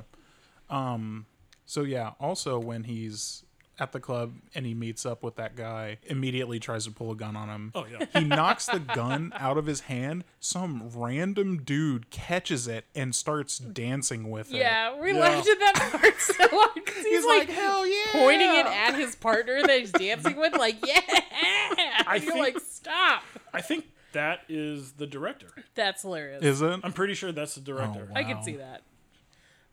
Um, 0.69 1.25
so 1.65 1.83
yeah. 1.83 2.11
Also, 2.19 2.59
when 2.59 2.83
he's 2.83 3.45
at 3.79 3.91
the 3.91 3.99
club 3.99 4.33
and 4.53 4.65
he 4.65 4.73
meets 4.73 5.05
up 5.05 5.23
with 5.23 5.35
that 5.37 5.55
guy, 5.55 5.97
immediately 6.05 6.59
tries 6.59 6.85
to 6.85 6.91
pull 6.91 7.11
a 7.11 7.15
gun 7.15 7.35
on 7.35 7.49
him. 7.49 7.71
Oh 7.75 7.85
yeah. 7.85 8.05
He 8.19 8.25
knocks 8.25 8.65
the 8.65 8.79
gun 8.79 9.31
out 9.35 9.57
of 9.57 9.65
his 9.65 9.81
hand. 9.81 10.23
Some 10.39 10.89
random 10.93 11.63
dude 11.63 12.09
catches 12.09 12.67
it 12.67 12.85
and 12.95 13.15
starts 13.15 13.57
dancing 13.59 14.29
with 14.29 14.51
it. 14.53 14.57
Yeah, 14.57 14.99
we 14.99 15.13
Yeah. 15.13 15.19
laughed 15.19 15.47
at 15.47 15.59
that 15.59 15.89
part 16.01 16.19
so 16.21 16.33
hard 16.49 16.85
'cause 16.85 16.95
he's, 16.95 17.05
He's 17.05 17.25
like, 17.25 17.47
like, 17.47 17.57
hell 17.57 17.87
yeah. 17.87 17.95
pointing 18.11 18.53
it 18.55 18.65
at 18.65 18.95
his 18.95 19.15
partner 19.15 19.61
that 19.61 19.79
he's 19.79 19.91
dancing 19.91 20.35
with, 20.35 20.53
like, 20.57 20.77
yeah. 20.85 20.99
I 21.07 22.15
And 22.15 22.23
you're 22.23 22.33
think- 22.33 22.55
like, 22.55 22.63
stop. 22.63 23.23
I 23.53 23.61
think 23.61 23.85
that 24.11 24.41
is 24.49 24.93
the 24.93 25.07
director. 25.07 25.47
That's 25.75 26.01
hilarious. 26.01 26.43
Is 26.43 26.61
it? 26.61 26.79
I'm 26.83 26.93
pretty 26.93 27.13
sure 27.13 27.31
that's 27.31 27.55
the 27.55 27.61
director. 27.61 28.07
Oh, 28.11 28.15
I 28.15 28.23
can 28.23 28.43
see 28.43 28.57
that. 28.57 28.81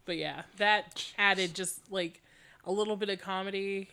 But 0.04 0.16
yeah, 0.18 0.42
that 0.58 1.04
added 1.18 1.54
just 1.54 1.90
like 1.90 2.22
a 2.66 2.72
little 2.72 2.96
bit 2.96 3.08
of 3.08 3.20
comedy 3.20 3.88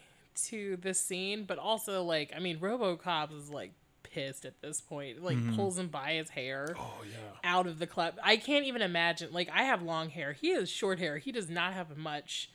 to 0.47 0.77
this 0.77 0.99
scene, 0.99 1.45
but 1.45 1.57
also 1.59 2.03
like 2.03 2.31
I 2.35 2.39
mean, 2.39 2.59
RoboCop 2.59 3.35
is 3.37 3.49
like 3.49 3.71
pissed 4.03 4.45
at 4.45 4.61
this 4.61 4.81
point. 4.81 5.23
Like 5.23 5.37
pulls 5.55 5.77
him 5.79 5.87
by 5.87 6.13
his 6.13 6.29
hair 6.29 6.75
Oh 6.77 7.01
yeah. 7.09 7.17
out 7.43 7.67
of 7.67 7.79
the 7.79 7.87
club. 7.87 8.15
I 8.23 8.37
can't 8.37 8.65
even 8.65 8.81
imagine. 8.81 9.29
Like 9.31 9.49
I 9.53 9.63
have 9.63 9.81
long 9.81 10.09
hair. 10.09 10.33
He 10.33 10.53
has 10.53 10.69
short 10.69 10.99
hair. 10.99 11.17
He 11.17 11.31
does 11.31 11.49
not 11.49 11.73
have 11.73 11.95
much. 11.97 12.49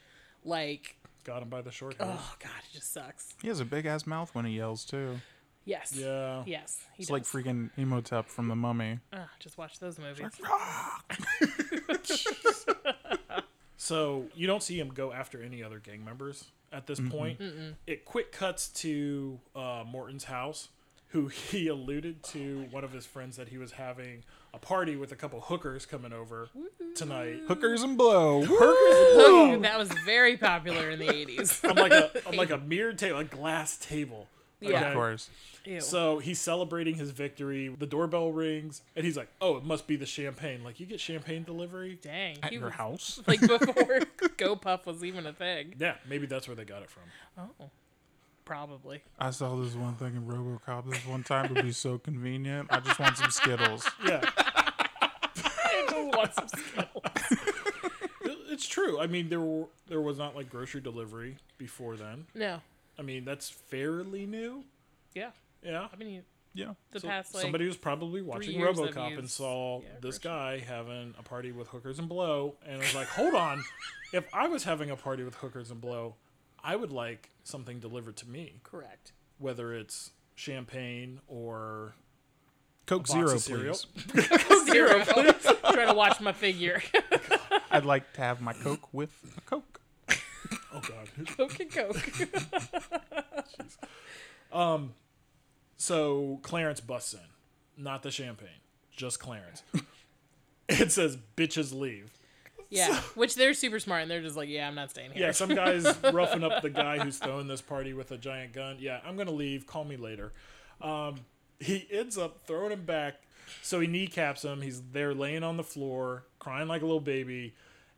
Like 0.44 0.96
Got 1.24 1.42
him 1.42 1.48
by 1.48 1.62
the 1.62 1.72
short 1.72 1.96
hair. 1.98 2.06
oh 2.10 2.34
god, 2.40 2.50
it 2.70 2.74
just 2.74 2.92
sucks. 2.92 3.34
He 3.42 3.48
has 3.48 3.60
a 3.60 3.64
big 3.64 3.86
ass 3.86 4.06
mouth 4.06 4.34
when 4.34 4.44
he 4.44 4.56
yells 4.56 4.84
too. 4.84 5.20
Yes. 5.64 5.92
Yeah. 5.94 6.44
Yes. 6.46 6.80
He 6.94 7.02
It's 7.02 7.10
does. 7.10 7.12
like 7.12 7.24
freaking 7.24 7.70
Imhotep 7.76 8.28
from 8.28 8.48
the 8.48 8.56
Mummy. 8.56 9.00
Ah, 9.12 9.28
just 9.38 9.58
watch 9.58 9.78
those 9.78 9.98
movies. 9.98 10.32
So 13.78 14.26
you 14.34 14.46
don't 14.46 14.62
see 14.62 14.78
him 14.78 14.88
go 14.88 15.12
after 15.12 15.40
any 15.40 15.62
other 15.62 15.78
gang 15.78 16.04
members 16.04 16.44
at 16.72 16.86
this 16.86 17.00
point. 17.00 17.40
It 17.86 18.04
quick 18.04 18.32
cuts 18.32 18.68
to 18.82 19.38
uh, 19.56 19.84
Morton's 19.86 20.24
house, 20.24 20.68
who 21.08 21.28
he 21.50 21.68
alluded 21.68 22.22
to 22.24 22.66
one 22.70 22.84
of 22.84 22.92
his 22.92 23.06
friends 23.06 23.36
that 23.36 23.48
he 23.48 23.56
was 23.56 23.72
having 23.72 24.24
a 24.52 24.58
party 24.58 24.96
with 24.96 25.12
a 25.12 25.16
couple 25.16 25.40
hookers 25.40 25.86
coming 25.86 26.12
over 26.12 26.48
tonight. 26.96 27.40
Hookers 27.46 27.82
and 27.82 27.96
blow. 27.96 28.44
Oh, 28.48 29.58
that 29.62 29.78
was 29.78 29.90
very 30.04 30.36
popular 30.36 30.90
in 30.90 30.98
the 30.98 31.06
80s. 31.06 31.68
I'm 31.68 31.76
like 31.76 31.92
a 31.92 32.10
I'm 32.26 32.36
like 32.36 32.50
a 32.50 32.58
mirrored 32.66 32.98
table, 32.98 33.18
a 33.18 33.24
glass 33.24 33.76
table. 33.76 34.26
Yeah. 34.60 34.88
Of 34.88 34.94
course. 34.94 35.30
Ew. 35.64 35.80
So 35.80 36.18
he's 36.18 36.40
celebrating 36.40 36.96
his 36.96 37.10
victory. 37.10 37.68
The 37.68 37.86
doorbell 37.86 38.32
rings, 38.32 38.82
and 38.96 39.04
he's 39.04 39.16
like, 39.16 39.28
"Oh, 39.40 39.56
it 39.56 39.64
must 39.64 39.86
be 39.86 39.96
the 39.96 40.06
champagne. 40.06 40.64
Like 40.64 40.80
you 40.80 40.86
get 40.86 40.98
champagne 41.00 41.44
delivery." 41.44 41.98
Dang. 42.02 42.38
At 42.42 42.50
he 42.50 42.56
your 42.56 42.66
was- 42.66 42.74
house? 42.74 43.20
like 43.26 43.40
before 43.46 44.00
GoPuff 44.36 44.86
was 44.86 45.04
even 45.04 45.26
a 45.26 45.32
thing. 45.32 45.74
Yeah, 45.78 45.94
maybe 46.08 46.26
that's 46.26 46.48
where 46.48 46.56
they 46.56 46.64
got 46.64 46.82
it 46.82 46.90
from. 46.90 47.02
Oh, 47.60 47.70
probably. 48.44 49.02
I 49.18 49.30
saw 49.30 49.54
this 49.56 49.74
one 49.74 49.94
thing 49.94 50.16
in 50.16 50.26
RoboCop 50.26 50.90
this 50.90 51.06
one 51.06 51.22
time. 51.22 51.52
It'd 51.52 51.64
be 51.64 51.72
so 51.72 51.98
convenient. 51.98 52.68
I 52.70 52.80
just 52.80 52.98
want 52.98 53.16
some 53.16 53.30
Skittles. 53.30 53.88
Yeah, 54.06 54.20
I 54.24 55.86
just 55.90 56.16
want 56.16 56.34
some 56.34 56.48
Skittles. 56.48 57.04
it's 58.50 58.66
true. 58.66 58.98
I 59.00 59.06
mean, 59.06 59.28
there 59.28 59.40
were 59.40 59.66
there 59.86 60.00
was 60.00 60.18
not 60.18 60.34
like 60.34 60.50
grocery 60.50 60.80
delivery 60.80 61.36
before 61.58 61.96
then. 61.96 62.26
No. 62.34 62.60
I 62.98 63.02
mean, 63.02 63.24
that's 63.24 63.48
fairly 63.48 64.26
new. 64.26 64.64
Yeah. 65.14 65.30
Yeah. 65.62 65.88
I 65.92 65.96
mean, 65.96 66.22
Yeah. 66.54 66.74
the 66.92 67.00
So 67.00 67.08
past 67.08 67.34
like 67.34 67.42
somebody 67.42 67.66
was 67.66 67.76
probably 67.76 68.22
watching 68.22 68.58
RoboCop 68.60 69.18
and 69.18 69.30
saw 69.30 69.80
yeah, 69.82 69.88
this 70.00 70.18
grocery. 70.18 70.30
guy 70.38 70.58
having 70.66 71.14
a 71.18 71.22
party 71.22 71.52
with 71.52 71.68
hookers 71.68 71.98
and 71.98 72.08
blow, 72.08 72.56
and 72.66 72.78
was 72.78 72.94
like, 72.94 73.08
"Hold 73.08 73.34
on, 73.34 73.62
if 74.12 74.24
I 74.34 74.48
was 74.48 74.64
having 74.64 74.90
a 74.90 74.96
party 74.96 75.22
with 75.22 75.36
hookers 75.36 75.70
and 75.70 75.80
blow, 75.80 76.16
I 76.62 76.74
would 76.76 76.90
like 76.92 77.30
something 77.44 77.78
delivered 77.78 78.16
to 78.18 78.28
me, 78.28 78.60
correct. 78.64 79.12
whether 79.38 79.72
it's 79.72 80.10
champagne 80.34 81.20
or 81.28 81.94
Coke 82.86 83.02
box 83.06 83.10
Zero, 83.12 83.30
of 83.34 83.40
cereal. 83.40 83.78
please. 84.08 84.64
Zero. 84.72 85.04
trying 85.04 85.88
to 85.88 85.94
watch 85.94 86.20
my 86.20 86.32
figure. 86.32 86.82
I'd 87.70 87.84
like 87.84 88.12
to 88.14 88.20
have 88.22 88.40
my 88.40 88.52
Coke 88.54 88.92
with 88.92 89.10
a 89.36 89.40
Coke. 89.42 89.80
Oh 90.78 90.88
God. 90.88 91.26
Coke 91.36 91.60
and 91.60 91.70
Coke. 91.70 91.96
So 95.88 96.40
Clarence 96.42 96.80
busts 96.80 97.14
in, 97.14 97.82
not 97.82 98.02
the 98.02 98.10
champagne, 98.10 98.48
just 98.90 99.20
Clarence. 99.20 99.62
it 100.68 100.92
says 100.92 101.16
"bitches 101.36 101.72
leave." 101.72 102.12
Yeah. 102.68 103.00
Which 103.14 103.36
they're 103.36 103.54
super 103.54 103.78
smart 103.78 104.02
and 104.02 104.10
they're 104.10 104.20
just 104.20 104.36
like, 104.36 104.48
yeah, 104.50 104.68
I'm 104.68 104.74
not 104.74 104.90
staying 104.90 105.12
here. 105.12 105.26
Yeah, 105.26 105.32
some 105.32 105.54
guys 105.54 105.86
roughing 106.12 106.44
up 106.44 106.60
the 106.60 106.68
guy 106.68 106.98
who's 106.98 107.16
throwing 107.16 107.48
this 107.48 107.62
party 107.62 107.94
with 107.94 108.10
a 108.10 108.18
giant 108.18 108.52
gun. 108.52 108.76
Yeah, 108.78 109.00
I'm 109.06 109.16
gonna 109.16 109.30
leave. 109.30 109.66
Call 109.66 109.84
me 109.84 109.96
later. 109.96 110.32
Um, 110.82 111.20
he 111.60 111.86
ends 111.90 112.18
up 112.18 112.44
throwing 112.46 112.72
him 112.72 112.84
back, 112.84 113.22
so 113.62 113.80
he 113.80 113.86
kneecaps 113.86 114.44
him. 114.44 114.60
He's 114.60 114.82
there 114.92 115.14
laying 115.14 115.44
on 115.44 115.56
the 115.56 115.64
floor, 115.64 116.24
crying 116.38 116.68
like 116.68 116.82
a 116.82 116.86
little 116.86 117.00
baby, 117.00 117.54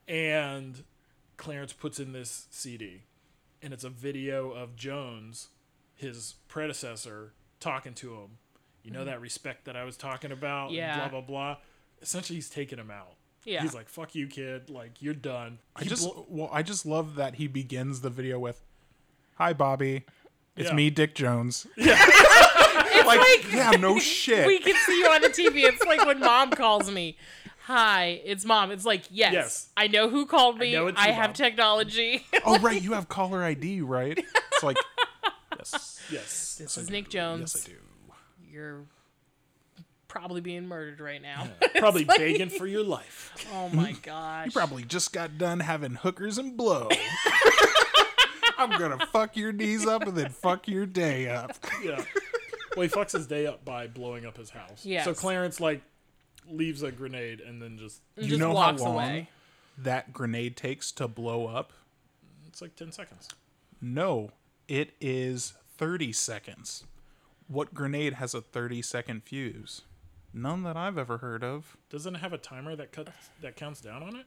and 0.07 0.81
Clarence 1.40 1.72
puts 1.72 1.98
in 1.98 2.12
this 2.12 2.46
CD, 2.50 3.04
and 3.62 3.72
it's 3.72 3.82
a 3.82 3.88
video 3.88 4.50
of 4.50 4.76
Jones, 4.76 5.48
his 5.96 6.34
predecessor, 6.48 7.32
talking 7.60 7.94
to 7.94 8.12
him. 8.14 8.38
You 8.84 8.90
know 8.90 9.00
mm-hmm. 9.00 9.08
that 9.08 9.20
respect 9.22 9.64
that 9.64 9.74
I 9.74 9.84
was 9.84 9.96
talking 9.96 10.32
about. 10.32 10.70
Yeah. 10.70 10.98
Blah 10.98 11.08
blah 11.08 11.20
blah. 11.22 11.56
Essentially, 12.02 12.36
he's 12.36 12.50
taking 12.50 12.78
him 12.78 12.90
out. 12.90 13.14
Yeah. 13.44 13.62
He's 13.62 13.74
like, 13.74 13.88
"Fuck 13.88 14.14
you, 14.14 14.26
kid. 14.26 14.68
Like 14.68 15.00
you're 15.00 15.14
done." 15.14 15.58
I 15.74 15.82
He 15.82 15.88
just 15.88 16.02
blo- 16.02 16.26
well, 16.28 16.50
I 16.52 16.62
just 16.62 16.84
love 16.84 17.14
that 17.14 17.36
he 17.36 17.46
begins 17.48 18.02
the 18.02 18.10
video 18.10 18.38
with, 18.38 18.62
"Hi, 19.36 19.54
Bobby, 19.54 20.04
it's 20.56 20.68
Yeah. 20.68 20.74
me, 20.74 20.90
Dick 20.90 21.14
Jones." 21.14 21.66
It's 22.92 23.06
Like, 23.06 23.18
like, 23.18 23.52
yeah, 23.52 23.70
no 23.70 23.98
shit. 24.00 24.46
we 24.46 24.58
can 24.58 24.74
see 24.86 24.98
you 24.98 25.06
on 25.06 25.22
the 25.22 25.28
TV. 25.28 25.64
It's 25.64 25.82
like 25.84 26.04
when 26.04 26.20
mom 26.20 26.50
calls 26.50 26.90
me. 26.90 27.16
Hi, 27.70 28.20
it's 28.24 28.44
mom. 28.44 28.72
It's 28.72 28.84
like, 28.84 29.05
yes, 29.10 29.32
Yes. 29.32 29.68
I 29.76 29.86
know 29.86 30.09
who 30.09 30.26
called 30.26 30.59
me. 30.59 30.72
know 30.72 30.90
I, 30.97 31.12
have 31.12 31.28
Mom. 31.28 31.34
technology. 31.34 32.26
oh 32.44 32.59
right, 32.59 32.82
you 32.82 32.94
have 32.94 33.09
caller 33.09 33.44
ID, 33.44 33.82
right? 33.82 34.18
It's 34.18 34.62
like, 34.64 34.76
yes, 35.56 36.02
yes. 36.10 36.56
this 36.60 36.76
is 36.76 36.90
Nick 36.90 37.09
Jones. 37.09 37.55
yes, 37.55 37.64
I 37.64 37.70
do. 37.70 37.76
You're 38.51 38.80
probably 40.09 40.40
being 40.40 40.66
murdered 40.66 40.98
right 40.98 41.22
now. 41.22 41.47
Probably 41.76 42.02
begging 42.02 42.48
for 42.48 42.66
your 42.66 42.82
life. 42.82 43.32
oh 43.55 43.68
my 43.68 43.92
gosh. 44.02 44.47
You 44.47 44.52
probably 44.52 44.82
just 44.82 45.12
got 45.12 45.38
done 45.38 45.60
having 45.60 45.94
hookers 45.94 46.38
and 46.38 46.56
blow. 46.56 46.88
I'm 48.59 48.76
gonna 48.76 49.06
fuck 49.12 49.36
your 49.36 49.52
knees 49.52 49.86
up 49.86 50.02
and 50.02 50.16
then 50.16 50.30
fuck 50.30 50.66
your 50.66 50.86
day 50.86 51.28
up. 51.28 51.52
Yeah. 51.84 52.02
Well, 52.76 52.82
he 52.82 52.88
fucks 52.88 53.12
his 53.12 53.28
day 53.28 53.47
up 53.47 53.64
by 53.64 53.86
blowing 53.86 54.26
up 54.26 54.36
his 54.36 54.51
house. 54.51 54.84
Yeah. 54.84 55.05
So 55.05 55.14
Clarence 55.14 55.60
like 55.60 55.82
leaves 56.51 56.82
a 56.82 56.90
grenade 56.93 57.40
and 57.40 57.60
then 57.62 57.78
just 57.78 58.01
And 58.16 58.24
You 58.27 58.31
just 58.31 58.40
know 58.40 58.56
how 58.56 58.72
long 58.72 58.94
away. 58.94 59.28
that 59.78 60.12
grenade 60.12 60.56
takes 60.56 60.93
to 60.93 61.09
blow 61.09 61.47
up? 61.47 61.72
it's 62.48 62.60
like 62.60 62.74
ten 62.77 62.90
seconds. 62.93 63.28
No, 63.81 64.32
it 64.68 64.93
is 65.01 65.55
30 65.78 66.12
seconds. 66.12 66.85
What 67.48 67.72
grenade 67.74 68.14
has 68.14 68.35
a 68.35 68.40
30 68.40 68.82
second 68.82 69.22
fuse? 69.24 69.82
None 70.35 70.62
that 70.64 70.77
I've 70.77 70.98
ever 70.98 71.18
heard 71.18 71.43
of. 71.43 71.77
Doesn't 71.90 72.16
it 72.16 72.18
have 72.18 72.32
a 72.32 72.39
timer 72.39 72.77
that 72.77 72.93
cuts 72.93 73.10
that 73.40 73.56
counts 73.56 73.81
down 73.81 74.02
on 74.02 74.16
it? 74.16 74.27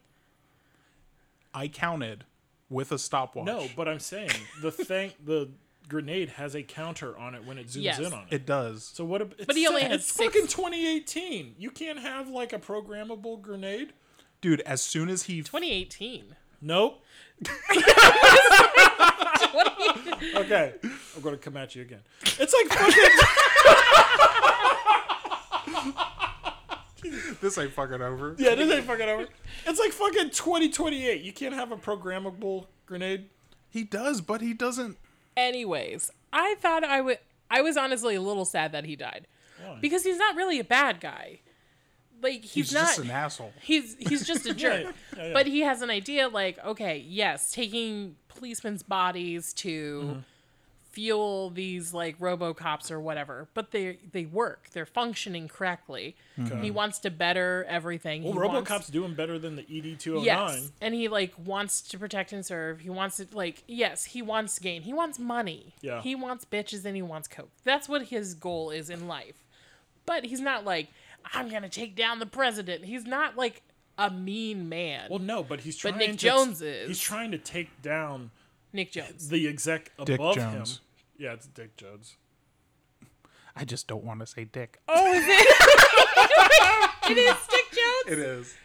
I 1.54 1.68
counted 1.68 2.26
with 2.70 2.92
a 2.92 2.98
stopwatch. 2.98 3.46
No, 3.46 3.68
but 3.76 3.88
I'm 3.88 4.00
saying 4.00 4.32
the 4.62 4.72
thing 4.72 5.12
the 5.24 5.50
grenade 5.88 6.30
has 6.30 6.56
a 6.56 6.64
counter 6.64 7.18
on 7.18 7.36
it 7.36 7.46
when 7.46 7.58
it 7.58 7.68
zooms 7.68 7.84
Yes. 7.84 8.00
in 8.00 8.14
on 8.14 8.26
it. 8.30 8.34
it 8.36 8.46
does. 8.46 8.84
so 8.94 9.04
what? 9.06 9.22
ab- 9.22 9.36
It's 9.38 9.46
But 9.46 9.56
he 9.56 9.68
only 9.68 9.82
set- 9.82 9.92
has 9.92 10.00
it's 10.02 10.12
six- 10.14 10.34
fucking 10.34 10.48
2018. 10.48 11.56
You 11.60 11.70
can't 11.72 12.00
have 12.00 12.30
like 12.30 12.54
a 12.54 12.60
programmable 12.60 13.42
grenade. 13.42 13.94
Dude, 14.42 14.62
as 14.62 14.82
soon 14.82 15.10
as 15.10 15.24
he 15.24 15.38
2018. 15.42 16.36
Nope. 16.62 17.04
okay, 20.36 20.74
I'm 21.16 21.22
gonna 21.22 21.38
come 21.38 21.58
at 21.58 21.76
you 21.76 21.82
again. 21.82 22.00
It's 22.40 22.54
like 22.54 22.68
fucking. 22.70 23.04
this 27.42 27.58
ain't 27.58 27.72
fucking 27.74 28.02
over. 28.02 28.36
Yeah, 28.38 28.56
this 28.56 28.72
ain't 28.72 28.86
fucking 28.86 29.08
over. 29.10 29.28
It's 29.66 29.80
like 29.80 29.92
fucking 29.92 30.30
2028. 30.32 31.22
You 31.22 31.34
can't 31.34 31.54
have 31.54 31.72
a 31.72 31.78
programmable 31.78 32.68
grenade. 32.86 33.30
He 33.70 33.84
does, 33.84 34.22
but 34.22 34.42
he 34.42 34.54
doesn't. 34.54 34.98
Anyways, 35.36 36.12
I 36.32 36.56
thought 36.60 36.84
I 36.84 37.02
would. 37.02 37.20
I 37.50 37.62
was 37.62 37.78
honestly 37.78 38.16
a 38.16 38.22
little 38.22 38.46
sad 38.46 38.72
that 38.72 38.86
he 38.86 38.96
died 38.96 39.28
because 39.82 40.04
he's 40.04 40.18
not 40.18 40.36
really 40.36 40.60
a 40.60 40.64
bad 40.64 41.00
guy. 41.00 41.40
Like 42.22 42.42
he's, 42.42 42.54
He's, 42.54 42.74
not. 42.74 42.86
just 42.88 43.00
an 43.00 43.12
asshole. 43.12 43.52
He's 43.62 43.96
he's 44.00 44.26
just 44.26 44.46
a 44.46 44.54
jerk. 44.56 44.84
yeah, 44.84 44.92
yeah, 45.18 45.28
yeah. 45.28 45.34
But 45.34 45.46
he 45.48 45.60
has 45.62 45.82
an 45.82 45.90
idea 45.90 46.30
like, 46.30 46.58
okay, 46.66 47.04
yes, 47.08 47.52
taking 47.52 48.16
policemen's 48.30 48.82
bodies 48.84 49.54
to 49.56 50.02
Mm-hmm. 50.06 50.20
Fuel 50.94 51.50
these 51.50 51.94
like 51.94 52.18
RoboCops 52.20 52.90
or 52.92 53.00
whatever, 53.02 53.48
but 53.54 53.72
they 53.72 53.98
they 54.12 54.26
work. 54.26 54.70
They're 54.72 54.86
functioning 54.86 55.48
correctly. 55.50 56.16
He 56.62 56.72
wants 56.72 57.00
to 57.00 57.10
better 57.12 57.66
everything. 57.68 58.24
Well, 58.24 58.34
he 58.34 58.40
RoboCop's 58.40 58.70
wants- 58.70 58.88
doing 58.90 59.14
better 59.16 59.38
than 59.38 59.56
the 59.58 59.66
E 59.70 59.80
ED 59.94 60.00
two 60.00 60.14
oh 60.14 60.20
hundred 60.20 60.26
Yes, 60.26 60.54
nine. 60.62 60.70
and 60.82 60.94
he 60.94 61.08
like 61.10 61.34
wants 61.38 61.82
to 61.82 62.00
protect 62.00 62.32
and 62.32 62.46
serve. 62.46 62.80
He 62.80 62.90
wants 62.90 63.18
to 63.18 63.28
like 63.34 63.64
yes, 63.68 64.06
he 64.06 64.22
wants 64.22 64.58
gain. 64.60 64.84
He 64.84 64.94
wants 64.94 65.20
money. 65.20 65.74
Yeah. 65.82 66.02
He 66.02 66.16
wants 66.16 66.46
bitches 66.46 66.86
and 66.86 66.96
he 66.96 67.02
wants 67.02 67.28
coke. 67.28 67.50
That's 67.64 67.90
what 67.90 68.04
his 68.06 68.34
goal 68.36 68.70
is 68.70 68.90
in 68.90 69.08
life. 69.08 69.36
But 70.06 70.26
he's 70.26 70.40
not 70.42 70.64
like 70.64 70.88
I'm 71.34 71.50
gonna 71.50 71.70
take 71.70 71.96
down 71.96 72.20
the 72.20 72.26
president. 72.26 72.86
He's 72.86 73.06
not 73.06 73.36
like 73.36 73.64
a 73.98 74.10
mean 74.10 74.70
man. 74.70 75.08
Well, 75.10 75.20
no, 75.20 75.44
but 75.44 75.62
he's 75.62 75.76
trying. 75.78 75.94
To 75.94 76.00
But 76.00 76.08
Nick 76.08 76.18
to, 76.20 76.26
Jones 76.26 76.62
is. 76.62 76.88
He's 76.88 77.00
trying 77.00 77.32
to 77.32 77.38
take 77.38 77.82
down 77.82 78.32
Nick 78.74 78.92
Jones. 78.92 79.30
the 79.30 79.48
exec 79.48 79.92
Dick 80.04 80.16
above 80.20 80.36
Jones. 80.36 80.78
him. 80.78 80.83
Yeah, 81.18 81.34
it's 81.34 81.48
Dick 81.48 81.78
Jones. 81.78 82.18
I 83.56 83.66
just 83.66 83.88
don't 83.88 84.04
want 84.04 84.20
to 84.20 84.26
say 84.26 84.46
dick. 84.46 84.80
Oh, 84.88 85.14
is 85.14 85.24
it? 85.28 87.10
it 87.12 87.18
is 87.18 87.36
Dick 87.50 87.66
Jones. 87.72 88.08
It 88.08 88.20
is. 88.20 88.56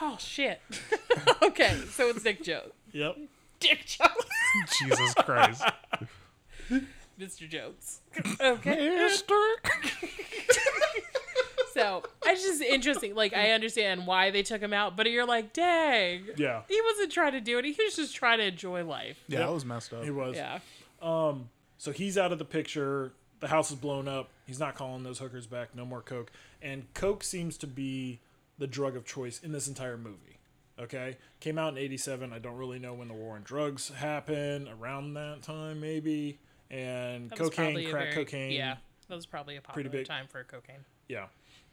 Oh 0.00 0.16
shit. 0.18 0.60
okay, 1.42 1.76
so 1.90 2.08
it's 2.08 2.22
Dick 2.22 2.42
Jones. 2.42 2.72
Yep. 2.92 3.18
Dick 3.58 3.84
Jones. 3.84 4.10
Jesus 4.78 5.14
Christ. 5.14 5.62
Mr. 7.18 7.48
Jones. 7.48 8.00
Okay. 8.40 8.96
Mister. 8.96 9.34
So 11.74 12.02
it's 12.24 12.42
just 12.42 12.62
interesting. 12.62 13.14
Like 13.14 13.34
I 13.34 13.50
understand 13.50 14.06
why 14.06 14.30
they 14.30 14.42
took 14.42 14.62
him 14.62 14.72
out, 14.72 14.96
but 14.96 15.10
you're 15.10 15.26
like, 15.26 15.52
dang. 15.52 16.24
Yeah. 16.36 16.62
He 16.66 16.80
wasn't 16.82 17.12
trying 17.12 17.32
to 17.32 17.40
do 17.40 17.58
it. 17.58 17.64
He 17.66 17.76
was 17.78 17.96
just 17.96 18.14
trying 18.14 18.38
to 18.38 18.44
enjoy 18.44 18.84
life. 18.84 19.22
Yeah, 19.28 19.40
that 19.40 19.52
was 19.52 19.64
messed 19.66 19.92
up. 19.92 20.02
He 20.02 20.10
was. 20.10 20.36
Yeah. 20.36 20.60
Um, 21.02 21.48
So 21.80 21.92
he's 21.92 22.18
out 22.18 22.30
of 22.30 22.38
the 22.38 22.44
picture. 22.44 23.12
The 23.40 23.48
house 23.48 23.70
is 23.70 23.76
blown 23.78 24.06
up. 24.06 24.28
He's 24.46 24.60
not 24.60 24.74
calling 24.74 25.02
those 25.02 25.18
hookers 25.18 25.46
back. 25.46 25.74
No 25.74 25.86
more 25.86 26.02
coke. 26.02 26.30
And 26.60 26.92
coke 26.92 27.24
seems 27.24 27.56
to 27.56 27.66
be 27.66 28.20
the 28.58 28.66
drug 28.66 28.96
of 28.96 29.06
choice 29.06 29.40
in 29.42 29.52
this 29.52 29.66
entire 29.66 29.96
movie. 29.96 30.36
Okay, 30.78 31.16
came 31.40 31.56
out 31.56 31.72
in 31.72 31.78
'87. 31.78 32.34
I 32.34 32.38
don't 32.38 32.56
really 32.58 32.78
know 32.78 32.92
when 32.92 33.08
the 33.08 33.14
war 33.14 33.36
on 33.36 33.44
drugs 33.44 33.88
happened. 33.88 34.68
Around 34.68 35.14
that 35.14 35.40
time, 35.40 35.80
maybe. 35.80 36.38
And 36.70 37.34
cocaine, 37.34 37.88
crack 37.88 38.12
very- 38.12 38.14
cocaine. 38.14 38.52
Yeah. 38.52 38.76
That 39.08 39.14
was 39.14 39.24
probably 39.24 39.56
a 39.56 39.62
popular 39.62 39.88
big. 39.88 40.06
time 40.06 40.26
for 40.28 40.44
cocaine. 40.44 40.84
Yeah. 41.08 41.28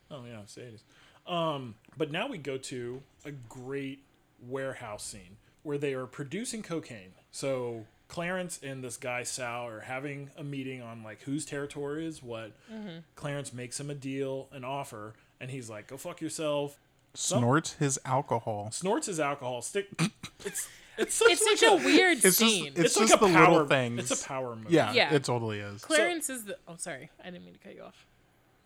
Oh 0.09 0.23
yeah, 0.25 0.39
it's 0.39 0.55
the 0.55 0.61
80s. 0.61 1.31
Um, 1.31 1.75
but 1.97 2.11
now 2.13 2.29
we 2.29 2.37
go 2.37 2.57
to 2.57 3.01
a 3.25 3.31
great 3.31 4.05
warehouse 4.41 5.03
scene 5.03 5.35
where 5.63 5.77
they 5.77 5.93
are 5.93 6.07
producing 6.07 6.63
cocaine. 6.63 7.11
So 7.29 7.85
Clarence 8.07 8.59
and 8.63 8.83
this 8.83 8.97
guy 8.97 9.23
Sal 9.23 9.67
are 9.67 9.81
having 9.81 10.29
a 10.37 10.43
meeting 10.43 10.81
on 10.81 11.03
like 11.03 11.21
whose 11.23 11.45
territory 11.45 12.05
is 12.05 12.23
what. 12.23 12.53
Clarence 13.15 13.53
makes 13.53 13.79
him 13.79 13.89
a 13.89 13.95
deal, 13.95 14.47
an 14.51 14.63
offer, 14.63 15.13
and 15.41 15.51
he's 15.51 15.69
like, 15.69 15.87
"Go 15.87 15.97
fuck 15.97 16.21
yourself." 16.21 16.79
Snorts 17.13 17.73
his 17.73 17.99
alcohol. 18.05 18.69
Snorts 18.71 19.07
his 19.07 19.19
alcohol. 19.19 19.61
Stick. 19.61 19.87
It's 20.45 20.67
it's 20.99 21.13
such, 21.13 21.29
It's 21.31 21.45
like 21.45 21.57
such 21.59 21.69
a, 21.81 21.85
weird 21.85 22.13
It's 22.17 22.23
just- 22.23 22.39
scene. 22.39 22.67
it's- 22.67 22.95
like 22.97 23.09
a 23.09 23.11
the 23.11 23.31
power, 23.33 23.51
little 23.51 23.67
things. 23.67 23.99
It's 24.11 24.23
a 24.23 24.27
power 24.27 24.55
move. 24.55 24.71
Yeah, 24.71 24.93
Yeah. 24.93 25.13
it 25.13 25.23
totally 25.23 25.59
is. 25.59 25.83
Clarence 25.83 26.27
is 26.29 26.45
the. 26.45 26.57
Oh, 26.67 26.75
sorry. 26.77 27.09
I 27.21 27.25
didn't 27.29 27.43
mean 27.45 27.53
to 27.53 27.59
cut 27.59 27.75
you 27.75 27.83
off. 27.83 28.05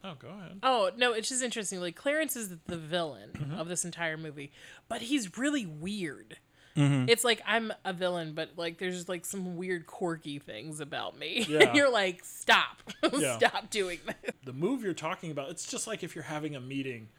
Oh, 0.03 0.13
go 0.17 0.27
ahead. 0.29 0.59
Oh 0.63 0.91
no, 0.97 1.11
it's 1.13 1.27
just 1.29 1.43
interesting. 1.43 1.79
Like 1.81 1.95
Clarence 1.95 2.35
is 2.37 2.49
the 2.67 2.77
villain 2.77 3.31
Mm-hmm. 3.33 3.59
of 3.59 3.67
this 3.67 3.83
entire 3.85 4.17
movie, 4.17 4.51
but 4.87 5.01
he's 5.01 5.37
really 5.37 5.65
weird. 5.65 6.37
Mm-hmm. 6.77 7.09
It's 7.09 7.23
like 7.23 7.41
I'm 7.45 7.71
a 7.83 7.91
villain, 7.93 8.33
but 8.33 8.51
like 8.55 8.77
there's 8.77 9.09
like 9.09 9.25
some 9.25 9.57
weird 9.57 9.85
quirky 9.87 10.39
things 10.39 10.79
about 10.79 11.17
me. 11.19 11.45
Yeah. 11.49 11.73
you're 11.73 11.91
like, 11.91 12.23
stop, 12.23 12.81
Yeah. 13.17 13.37
stop 13.37 13.69
doing 13.69 13.99
this. 14.05 14.31
the 14.45 14.53
move 14.53 14.83
you're 14.83 14.93
talking 14.93 15.31
about, 15.31 15.49
it's 15.49 15.69
just 15.69 15.85
like 15.87 16.03
if 16.03 16.15
you're 16.15 16.23
having 16.23 16.55
a 16.55 16.61
meeting 16.61 17.09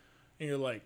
and 0.41 0.49
you're 0.49 0.59
like, 0.59 0.83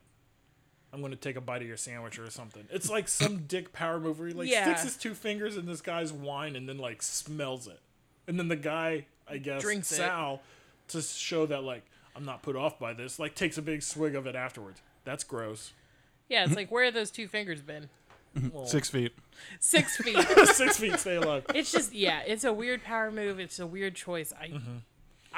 I'm 0.93 1.01
going 1.01 1.13
to 1.13 1.19
take 1.19 1.37
a 1.37 1.41
bite 1.41 1.63
of 1.63 1.69
your 1.69 1.77
sandwich 1.77 2.19
or 2.19 2.29
something. 2.31 2.65
It's 2.71 2.89
like 2.91 3.07
some 3.09 3.39
dick 3.49 3.73
power 3.73 4.01
move 4.01 4.19
where 4.19 4.29
he 4.29 4.35
like 4.35 4.49
Yeah. 4.49 4.65
sticks 4.65 4.83
his 4.83 4.97
two 4.97 5.15
fingers 5.15 5.57
in 5.57 5.67
this 5.67 5.81
guy's 5.81 6.13
wine 6.13 6.57
and 6.57 6.69
then 6.69 6.79
like 6.79 7.03
smells 7.03 7.67
it. 7.69 7.81
And 8.27 8.39
then 8.39 8.49
the 8.49 8.57
guy, 8.57 9.07
I 9.29 9.39
guess, 9.39 9.63
Drinks 9.63 9.93
it. 9.93 9.97
Sal, 9.97 10.41
to 10.89 11.03
show 11.03 11.47
that 11.47 11.63
like, 11.63 11.85
I'm 12.17 12.25
not 12.25 12.43
put 12.43 12.57
off 12.57 12.79
by 12.79 12.95
this, 12.95 13.19
like 13.19 13.35
takes 13.35 13.59
a 13.59 13.63
big 13.63 13.83
swig 13.83 14.15
of 14.15 14.27
it 14.27 14.35
afterwards. 14.35 14.81
That's 15.05 15.23
gross. 15.23 15.73
Yeah, 16.29 16.45
it's 16.45 16.57
like 16.57 16.73
where 16.73 16.85
have 16.85 16.95
those 16.95 17.11
two 17.13 17.29
fingers 17.29 17.61
been? 17.63 17.89
Six 18.67 18.91
feet. 18.91 19.13
Six 19.61 19.97
feet. 20.03 20.19
Six 20.49 20.79
feet, 20.79 20.99
stay 20.99 21.17
alive. 21.17 21.45
it's 21.55 21.71
just 21.73 21.93
yeah, 21.93 22.21
it's 22.27 22.45
a 22.45 22.53
weird 22.53 22.83
power 22.83 23.11
move. 23.11 23.39
It's 23.39 23.59
a 23.59 23.67
weird 23.67 23.95
choice. 23.95 24.33
I 24.39 24.49
Mm-hmm. 24.49 24.77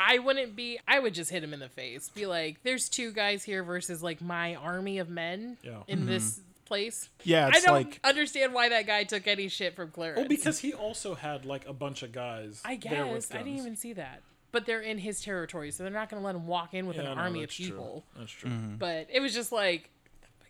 I 0.01 0.19
wouldn't 0.19 0.55
be. 0.55 0.79
I 0.87 1.01
would 1.01 1.13
just 1.13 1.29
hit 1.31 1.43
him 1.43 1.53
in 1.53 1.59
the 1.59 1.69
face. 1.69 2.09
Be 2.11 2.27
like, 2.27 2.63
"There's 2.63 2.89
two 2.89 3.11
guys 3.11 3.43
here 3.43 3.65
versus 3.65 4.01
like 4.03 4.21
my 4.21 4.55
army 4.55 4.99
of 4.99 5.09
men 5.11 5.57
Yeah. 5.63 5.83
in 5.89 6.07
this 6.07 6.41
place." 6.67 7.09
Yeah, 7.25 7.47
I 7.47 7.49
it's 7.49 7.65
don't 7.65 7.75
like 7.75 7.99
understand 8.05 8.55
why 8.55 8.69
that 8.69 8.87
guy 8.87 9.03
took 9.03 9.27
any 9.27 9.49
shit 9.49 9.75
from 9.75 9.91
Clarence. 9.91 10.19
Well, 10.21 10.29
because 10.29 10.61
he 10.61 10.73
also 10.73 11.15
had 11.17 11.45
like 11.45 11.67
a 11.67 11.73
bunch 11.73 12.05
of 12.05 12.13
guys. 12.13 12.63
I 12.65 12.77
there 12.77 13.07
with 13.07 13.29
guess 13.29 13.33
I 13.33 13.39
didn't 13.39 13.55
guns. 13.57 13.61
even 13.61 13.77
see 13.77 13.93
that. 13.95 14.23
But 14.53 14.67
they're 14.67 14.81
in 14.81 14.97
his 14.99 15.21
territory, 15.21 15.73
so 15.73 15.83
they're 15.83 15.93
not 15.93 16.09
going 16.09 16.23
to 16.23 16.25
let 16.27 16.35
him 16.35 16.47
walk 16.47 16.73
in 16.75 16.87
with 16.87 16.97
Yeah, 16.97 17.03
an 17.11 17.17
no, 17.17 17.23
army 17.23 17.41
of 17.43 17.49
that's 17.49 17.57
true. 17.57 17.67
people. 17.67 18.05
That's 18.17 18.31
true. 18.33 18.51
But 18.79 19.09
it 19.13 19.19
was 19.21 19.35
just 19.35 19.51
like, 19.51 19.91
"What 19.91 19.97
can 19.97 19.98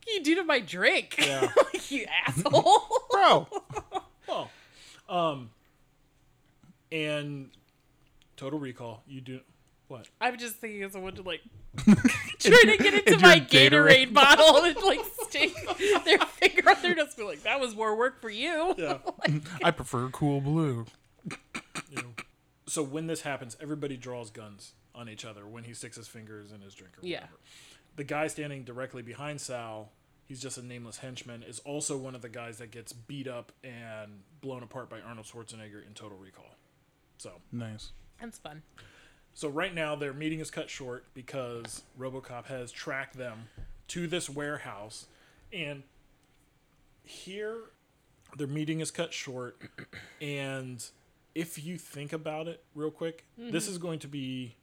you 0.07 0.23
do 0.23 0.35
to 0.37 0.45
my 0.45 0.61
drink? 0.61 1.17
Yeah. 1.19 1.49
like, 1.73 1.91
you 1.91 2.07
asshole." 2.27 2.83
bro. 3.11 3.49
Well, 4.29 4.51
um, 5.09 5.51
and 6.93 7.49
Total 8.37 8.59
Recall, 8.59 9.03
you 9.07 9.23
do 9.23 9.41
what? 9.89 10.07
I'm 10.21 10.37
just 10.37 10.57
thinking 10.57 10.83
of 10.83 10.93
someone 10.93 11.15
to 11.15 11.23
like 11.23 11.41
trying 12.39 12.67
to 12.67 12.77
get 12.77 12.93
into 12.93 13.13
your 13.13 13.21
my 13.21 13.41
Gatorade 13.41 14.11
Gatorade, 14.11 14.13
bottle 14.13 14.65
and 14.65 14.77
like 14.83 15.01
stick 15.23 15.55
their 16.05 16.19
finger 16.19 16.69
on 16.69 16.83
their 16.83 16.95
nose. 16.95 17.15
Be 17.15 17.23
like, 17.23 17.43
that 17.45 17.59
was 17.59 17.75
more 17.75 17.97
work 17.97 18.21
for 18.21 18.29
you. 18.29 18.75
Yeah. 18.77 18.99
I 19.65 19.71
prefer 19.71 20.11
cool 20.11 20.43
blue. 20.43 20.85
you 21.91 21.97
know. 21.97 22.03
So 22.67 22.83
when 22.83 23.07
this 23.07 23.23
happens, 23.23 23.57
everybody 23.63 23.97
draws 23.97 24.29
guns 24.31 24.75
on 24.95 25.09
each 25.09 25.25
other 25.25 25.47
when 25.47 25.65
he 25.65 25.73
sticks 25.73 25.97
his 25.97 26.07
fingers 26.07 26.53
in 26.53 26.61
his 26.61 26.75
drink 26.75 26.99
or 26.99 27.07
Yeah. 27.07 27.25
Whatever. 27.99 28.07
The 28.07 28.15
guy 28.15 28.27
standing 28.29 28.65
directly 28.65 29.03
behind 29.03 29.41
Sal, 29.41 29.91
he's 30.25 30.41
just 30.41 30.59
a 30.59 30.63
nameless 30.65 30.99
henchman, 30.99 31.43
is 31.43 31.59
also 31.61 31.97
one 31.97 32.15
of 32.15 32.23
the 32.23 32.29
guys 32.29 32.59
that 32.59 32.71
gets 32.71 32.93
beat 32.93 33.29
up 33.29 33.53
and 33.63 34.21
blown 34.41 34.63
apart 34.63 34.89
by 34.89 35.01
Arnold 35.01 35.27
Schwarzenegger 35.27 35.87
in 35.87 35.95
Total 35.95 36.17
Recall. 36.17 36.57
So 37.19 37.33
Nice. 37.53 37.93
That's 38.21 38.39
fun. 38.39 38.63
So 39.35 39.49
right 39.49 39.75
now 39.75 39.95
their 39.95 40.13
meeting 40.13 40.41
is 40.41 40.51
cut 40.51 40.69
short 40.69 41.07
because 41.15 41.83
RoboCop 41.99 42.47
has 42.47 42.73
tracked 42.73 43.17
them 43.17 43.49
to 43.89 44.07
this 44.07 44.29
warehouse 44.29 45.07
and 45.53 45.85
here 47.05 47.57
their 48.37 48.49
meeting 48.49 48.81
is 48.81 48.91
cut 48.91 49.15
short 49.15 49.63
and 50.21 50.85
if 51.35 51.65
you 51.65 51.79
think 51.79 52.13
about 52.13 52.49
it 52.49 52.65
real 52.75 52.91
quick, 52.91 53.25
this 53.37 53.65
mm-hmm. 53.65 53.73
is 53.73 53.79
going 53.79 53.99
to 54.01 54.09
be 54.09 54.57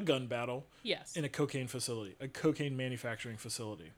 a 0.00 0.04
gun 0.04 0.26
battle 0.26 0.66
Yes. 0.82 1.16
in 1.16 1.24
a 1.24 1.28
cocaine 1.28 1.68
facility, 1.68 2.16
a 2.20 2.28
cocaine 2.28 2.76
manufacturing 2.76 3.36
facility. 3.36 3.92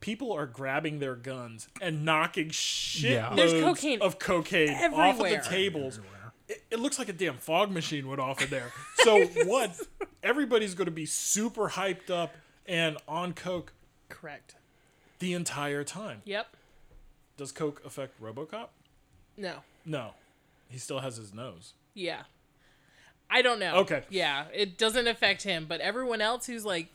People 0.00 0.32
are 0.32 0.46
grabbing 0.46 0.98
their 0.98 1.16
guns 1.16 1.68
and 1.80 2.04
knocking 2.04 2.50
shit 2.50 3.12
Yeah. 3.12 3.32
There's 3.34 3.52
cocaine 3.52 4.00
of 4.02 4.18
cocaine 4.18 4.70
off 4.92 5.18
of 5.20 5.28
the 5.28 5.42
tables. 5.48 6.00
It, 6.48 6.62
it 6.70 6.78
looks 6.78 6.98
like 6.98 7.08
a 7.08 7.12
damn 7.12 7.38
fog 7.38 7.72
machine 7.72 8.06
went 8.06 8.20
off 8.20 8.42
in 8.42 8.50
there. 8.50 8.72
So 8.98 9.24
what? 9.46 9.78
Everybody's 10.22 10.74
going 10.74 10.86
to 10.86 10.90
be 10.92 11.06
super 11.06 11.68
hyped 11.70 12.10
up 12.10 12.34
and 12.66 12.96
on 13.06 13.34
coke 13.34 13.72
Correct. 14.08 14.56
the 15.20 15.32
entire 15.32 15.84
time. 15.84 16.22
Yep. 16.24 16.48
Does 17.36 17.52
coke 17.52 17.80
affect 17.84 18.20
RoboCop? 18.20 18.68
No. 19.36 19.58
No, 19.84 20.14
he 20.68 20.78
still 20.78 20.98
has 21.00 21.16
his 21.18 21.32
nose. 21.32 21.74
Yeah. 21.94 22.22
I 23.30 23.42
don't 23.42 23.58
know. 23.58 23.76
Okay. 23.78 24.02
Yeah, 24.10 24.44
it 24.54 24.78
doesn't 24.78 25.06
affect 25.08 25.42
him, 25.42 25.66
but 25.68 25.80
everyone 25.80 26.20
else 26.20 26.46
who's 26.46 26.64
like 26.64 26.88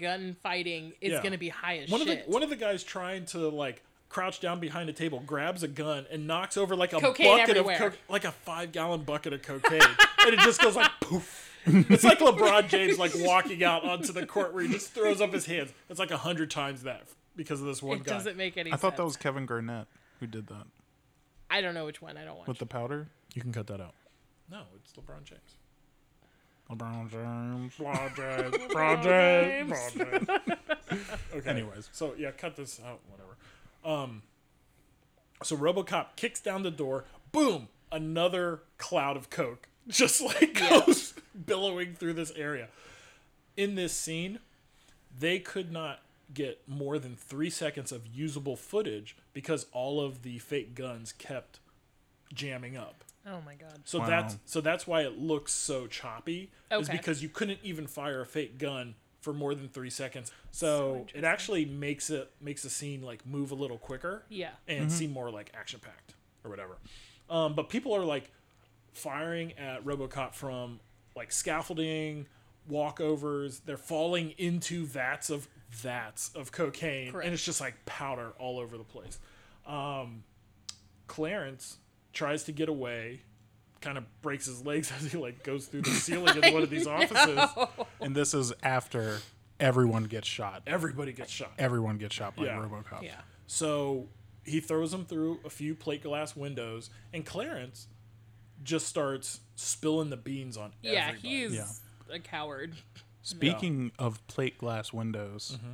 gun 0.00 0.36
fighting 0.42 0.92
is 1.00 1.12
Yeah. 1.12 1.22
gonna 1.22 1.38
be 1.38 1.48
high 1.48 1.78
as 1.78 1.90
One 1.90 2.00
shit. 2.04 2.20
of 2.20 2.26
the 2.26 2.30
one 2.32 2.42
of 2.42 2.50
the 2.50 2.56
guys 2.56 2.82
trying 2.82 3.24
to 3.26 3.48
like 3.48 3.82
crouch 4.08 4.40
down 4.40 4.58
behind 4.58 4.90
a 4.90 4.92
table 4.92 5.22
grabs 5.24 5.62
a 5.62 5.68
gun 5.68 6.06
and 6.10 6.26
knocks 6.26 6.56
over 6.56 6.74
like 6.74 6.92
a 6.92 6.98
Cocaine 7.00 7.26
bucket 7.38 7.50
everywhere. 7.56 7.74
of 7.76 7.80
coke, 7.92 7.98
like 8.08 8.24
a 8.24 8.32
five 8.32 8.72
gallon 8.72 9.02
bucket 9.04 9.32
of 9.32 9.42
cocaine, 9.42 9.80
and 10.26 10.34
it 10.34 10.40
just 10.40 10.60
goes 10.60 10.74
like 10.74 10.90
poof. 11.00 11.46
It's 11.66 12.02
like 12.02 12.18
LeBron 12.18 12.68
James 12.68 12.98
like 12.98 13.12
walking 13.16 13.62
out 13.62 13.84
onto 13.84 14.12
the 14.12 14.26
court 14.26 14.52
where 14.54 14.64
he 14.64 14.72
just 14.72 14.90
throws 14.92 15.20
up 15.20 15.32
his 15.32 15.46
hands. 15.46 15.72
It's 15.88 16.00
like 16.00 16.10
a 16.10 16.16
hundred 16.16 16.50
times 16.50 16.82
that 16.82 17.02
because 17.36 17.60
of 17.60 17.66
this 17.68 17.80
one 17.82 17.98
it 17.98 18.04
guy. 18.04 18.14
doesn't 18.14 18.36
make 18.36 18.56
any 18.56 18.70
I 18.70 18.72
sense. 18.72 18.80
thought 18.82 18.96
that 18.96 19.04
was 19.04 19.16
Kevin 19.16 19.46
Garnett 19.46 19.86
who 20.18 20.26
did 20.26 20.48
that 20.48 20.66
I 21.48 21.60
don't 21.60 21.74
know 21.74 21.84
which 21.84 22.00
one. 22.02 22.16
I 22.16 22.24
don't 22.24 22.36
want 22.36 22.48
with 22.48 22.58
the 22.58 22.66
powder. 22.66 23.06
You 23.34 23.42
can 23.42 23.52
cut 23.52 23.66
that 23.68 23.80
out. 23.80 23.94
No, 24.50 24.62
it's 24.74 24.92
LeBron 24.94 25.22
James. 25.24 25.56
LeBron 26.70 27.10
James. 27.10 27.74
LeBron 27.78 28.16
James. 28.16 28.56
LeBron 28.72 29.02
James. 29.02 30.56
Okay. 31.32 31.48
Anyways. 31.48 31.88
So 31.92 32.14
yeah, 32.18 32.32
cut 32.32 32.56
this 32.56 32.80
out. 32.84 32.98
Whatever. 33.08 33.36
Um. 33.84 34.22
So 35.44 35.56
RoboCop 35.56 36.16
kicks 36.16 36.40
down 36.40 36.64
the 36.64 36.70
door. 36.72 37.04
Boom! 37.30 37.68
another 37.92 38.60
cloud 38.78 39.16
of 39.16 39.30
coke 39.30 39.68
just 39.88 40.20
like 40.20 40.54
goes 40.54 41.14
billowing 41.46 41.94
through 41.94 42.14
this 42.14 42.32
area. 42.32 42.68
In 43.56 43.74
this 43.74 43.92
scene, 43.92 44.38
they 45.18 45.38
could 45.38 45.72
not 45.72 46.00
get 46.32 46.60
more 46.68 46.98
than 46.98 47.16
three 47.16 47.50
seconds 47.50 47.90
of 47.90 48.06
usable 48.06 48.56
footage 48.56 49.16
because 49.32 49.66
all 49.72 50.00
of 50.00 50.22
the 50.22 50.38
fake 50.38 50.74
guns 50.74 51.12
kept 51.12 51.58
jamming 52.32 52.76
up. 52.76 53.04
Oh 53.26 53.40
my 53.44 53.54
god. 53.54 53.80
So 53.84 53.98
Wow. 54.00 54.06
that's 54.06 54.36
so 54.46 54.60
that's 54.60 54.86
why 54.86 55.02
it 55.02 55.18
looks 55.18 55.52
so 55.52 55.86
choppy. 55.86 56.50
Is 56.70 56.88
because 56.88 57.22
you 57.22 57.28
couldn't 57.28 57.60
even 57.62 57.86
fire 57.86 58.20
a 58.22 58.26
fake 58.26 58.58
gun 58.58 58.94
for 59.20 59.32
more 59.34 59.54
than 59.54 59.68
three 59.68 59.90
seconds. 59.90 60.32
So, 60.50 61.06
it 61.14 61.24
actually 61.24 61.66
makes 61.66 62.08
it 62.08 62.30
makes 62.40 62.62
the 62.62 62.70
scene 62.70 63.02
like 63.02 63.26
move 63.26 63.50
a 63.50 63.54
little 63.54 63.76
quicker 63.76 64.24
Yeah. 64.30 64.52
and 64.66 64.90
seem 64.90 65.10
more 65.12 65.30
like 65.30 65.52
action 65.54 65.78
packed 65.80 66.14
or 66.42 66.50
whatever. 66.50 66.78
Um, 67.28 67.54
but 67.54 67.68
people 67.68 67.94
are 67.94 68.04
like 68.04 68.30
firing 68.94 69.52
at 69.58 69.84
RoboCop 69.84 70.34
from 70.34 70.80
like 71.14 71.30
scaffolding, 71.32 72.26
walkovers. 72.70 73.60
They're 73.66 73.76
falling 73.76 74.30
into 74.38 74.86
vats 74.86 75.28
of 75.28 75.46
vats 75.68 76.30
of 76.34 76.50
cocaine, 76.50 77.12
Correct. 77.12 77.26
and 77.26 77.34
it's 77.34 77.44
just 77.44 77.60
like 77.60 77.84
powder 77.84 78.32
all 78.38 78.58
over 78.58 78.78
the 78.78 78.84
place. 78.84 79.18
Um, 79.66 80.24
Clarence 81.06 81.76
tries 82.12 82.44
to 82.44 82.52
get 82.52 82.68
away, 82.68 83.22
kind 83.80 83.96
of 83.98 84.04
breaks 84.22 84.46
his 84.46 84.64
legs 84.64 84.92
as 84.98 85.10
he 85.12 85.18
like 85.18 85.42
goes 85.42 85.66
through 85.66 85.82
the 85.82 85.90
ceiling 85.90 86.42
in 86.42 86.52
one 86.52 86.62
of 86.62 86.70
these 86.70 86.86
offices. 86.88 87.40
And 88.00 88.14
this 88.14 88.34
is 88.34 88.52
after 88.62 89.18
everyone 89.58 90.04
gets 90.04 90.26
shot. 90.28 90.62
Everybody 90.66 91.12
gets 91.12 91.30
shot. 91.30 91.52
Everyone 91.58 91.96
gets 91.98 92.14
shot 92.14 92.36
by 92.36 92.44
Yeah. 92.44 92.56
RoboCop. 92.58 93.02
Yeah. 93.02 93.20
So 93.46 94.08
he 94.44 94.60
throws 94.60 94.92
him 94.94 95.04
through 95.04 95.40
a 95.44 95.50
few 95.50 95.74
plate 95.74 96.02
glass 96.02 96.34
windows, 96.36 96.90
and 97.12 97.24
Clarence 97.26 97.88
just 98.62 98.86
starts 98.86 99.40
spilling 99.56 100.10
the 100.10 100.16
beans 100.16 100.56
on 100.56 100.72
Yeah, 100.82 101.08
everybody. 101.08 101.28
he's 101.28 101.54
Yeah. 101.54 102.14
a 102.14 102.18
coward. 102.18 102.74
Speaking 103.22 103.92
of 103.98 104.26
plate 104.26 104.56
glass 104.58 104.92
windows, 104.92 105.56
Mm-hmm. 105.58 105.72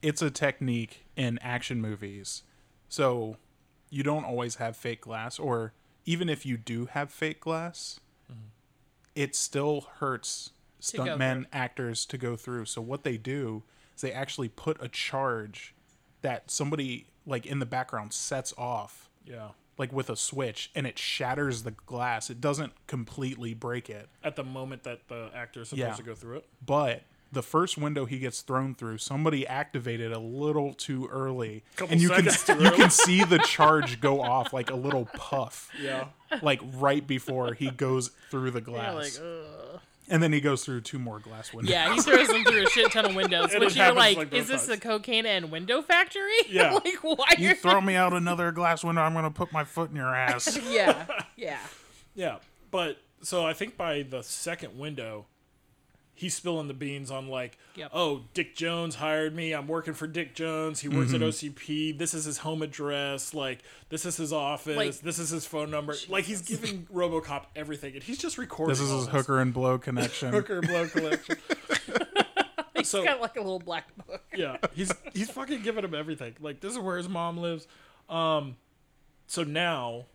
it's 0.00 0.22
a 0.22 0.30
technique 0.30 1.06
in 1.16 1.38
action 1.40 1.80
movies. 1.80 2.42
So 2.88 3.36
you 3.92 4.02
don't 4.02 4.24
always 4.24 4.54
have 4.56 4.74
fake 4.76 5.02
glass, 5.02 5.38
or 5.38 5.72
even 6.06 6.28
if 6.30 6.44
you 6.46 6.56
do 6.56 6.86
have 6.86 7.10
fake 7.12 7.40
glass, 7.40 8.00
Mm-hmm. 8.30 8.40
it 9.14 9.36
still 9.36 9.86
hurts 9.98 10.50
stuntmen, 10.80 11.44
actors 11.52 12.06
to 12.06 12.16
go 12.18 12.34
through. 12.36 12.64
So 12.64 12.80
what 12.80 13.04
they 13.04 13.16
do 13.18 13.62
is 13.94 14.00
they 14.00 14.10
actually 14.12 14.48
put 14.48 14.82
a 14.82 14.88
charge 14.88 15.74
that 16.22 16.50
somebody 16.50 17.06
like 17.26 17.44
in 17.46 17.58
the 17.58 17.66
background 17.66 18.12
sets 18.14 18.54
off 18.56 19.10
Yeah. 19.26 19.50
like 19.76 19.92
with 19.92 20.08
a 20.10 20.16
switch 20.16 20.70
and 20.74 20.86
it 20.86 20.98
shatters 20.98 21.62
the 21.64 21.72
glass. 21.72 22.30
It 22.30 22.40
doesn't 22.40 22.72
completely 22.86 23.52
break 23.54 23.90
it. 23.90 24.08
At 24.24 24.36
the 24.36 24.44
moment 24.44 24.84
that 24.84 25.06
the 25.08 25.30
actor 25.34 25.60
is 25.62 25.68
supposed 25.68 25.80
Yeah. 25.86 25.94
to 25.94 26.02
go 26.02 26.14
through 26.14 26.38
it. 26.38 26.46
but 26.64 27.02
the 27.32 27.42
first 27.42 27.78
window 27.78 28.04
he 28.04 28.18
gets 28.18 28.42
thrown 28.42 28.74
through, 28.74 28.98
somebody 28.98 29.46
activated 29.46 30.12
a 30.12 30.18
little 30.18 30.74
too 30.74 31.08
early, 31.10 31.64
Couple 31.76 31.92
and 31.92 32.00
you 32.02 32.10
can 32.10 32.28
seconds 32.30 32.62
you 32.64 32.70
can 32.72 32.90
see 32.90 33.24
the 33.24 33.38
charge 33.38 34.00
go 34.00 34.20
off 34.20 34.52
like 34.52 34.70
a 34.70 34.76
little 34.76 35.06
puff, 35.16 35.70
Yeah. 35.80 36.08
like 36.42 36.60
right 36.74 37.06
before 37.06 37.54
he 37.54 37.70
goes 37.70 38.10
through 38.30 38.50
the 38.50 38.58
Yeah, 38.60 38.64
glass, 38.64 39.18
like, 39.18 39.26
ugh. 39.26 39.80
and 40.08 40.22
then 40.22 40.32
he 40.32 40.40
goes 40.42 40.62
through 40.64 40.82
two 40.82 40.98
more 40.98 41.20
glass 41.20 41.52
windows. 41.54 41.70
Yeah, 41.72 41.94
he 41.94 42.00
throws 42.00 42.28
them 42.28 42.44
through 42.44 42.64
a 42.66 42.68
shit 42.70 42.92
ton 42.92 43.06
of 43.06 43.14
windows. 43.14 43.50
Which 43.54 43.70
it 43.70 43.76
you're 43.76 43.92
like, 43.92 44.16
like, 44.18 44.32
is 44.34 44.48
this 44.48 44.66
times. 44.66 44.78
a 44.78 44.80
cocaine 44.80 45.24
and 45.26 45.50
window 45.50 45.80
factory? 45.82 46.30
Yeah. 46.50 46.74
like, 46.74 46.96
why 47.02 47.34
You 47.38 47.54
throw 47.54 47.80
me 47.80 47.94
out 47.94 48.12
another 48.12 48.52
glass 48.52 48.84
window, 48.84 49.00
I'm 49.02 49.14
gonna 49.14 49.30
put 49.30 49.52
my 49.52 49.64
foot 49.64 49.88
in 49.90 49.96
your 49.96 50.14
ass. 50.14 50.58
Yeah, 50.70 51.06
yeah. 51.36 51.58
Yeah. 52.14 52.36
But 52.70 52.98
so 53.22 53.46
I 53.46 53.52
think 53.54 53.76
by 53.76 54.02
the 54.02 54.22
second 54.22 54.78
window, 54.78 55.26
he's 56.14 56.34
spilling 56.34 56.68
the 56.68 56.74
beans 56.74 57.10
on 57.10 57.28
like, 57.28 57.58
Yep. 57.76 57.90
oh, 57.94 58.22
Dick 58.34 58.54
Jones 58.54 58.96
hired 58.96 59.34
me. 59.34 59.52
I'm 59.52 59.66
working 59.66 59.94
for 59.94 60.06
Dick 60.06 60.34
Jones. 60.34 60.80
He 60.80 60.88
works 60.88 61.14
at 61.14 61.20
OCP. 61.20 61.96
This 61.98 62.12
is 62.14 62.24
his 62.26 62.38
home 62.38 62.62
address. 62.62 63.32
Like, 63.34 63.60
this 63.88 64.04
is 64.06 64.16
his 64.16 64.32
office. 64.32 64.76
Like- 64.76 64.98
this 65.00 65.18
is 65.18 65.30
his 65.30 65.46
phone 65.46 65.70
number. 65.70 65.94
Like, 66.08 66.24
he's 66.24 66.42
giving 66.42 66.86
RoboCop 66.92 67.44
everything, 67.56 67.94
and 67.94 68.02
he's 68.02 68.18
just 68.18 68.38
recording. 68.38 68.72
This 68.72 68.80
is 68.80 68.90
all 68.90 68.98
his 69.00 69.08
hooker 69.08 69.40
and 69.40 69.52
blow 69.54 69.78
connection. 69.78 70.30
hooker 70.32 70.60
blow 70.60 70.86
connection. 70.86 71.36
He's 72.76 72.88
So- 72.88 73.04
got 73.04 73.20
like 73.20 73.36
a 73.36 73.40
little 73.40 73.58
black 73.60 73.84
book. 74.06 74.22
yeah, 74.34 74.56
he's 74.74 74.92
he's 75.14 75.30
fucking 75.30 75.62
giving 75.62 75.84
him 75.84 75.94
everything. 75.94 76.34
Like, 76.40 76.60
this 76.60 76.72
is 76.72 76.78
where 76.78 76.96
his 76.96 77.08
mom 77.08 77.36
lives. 77.38 77.68
Um, 78.08 78.56
so 79.28 79.44
now, 79.44 80.06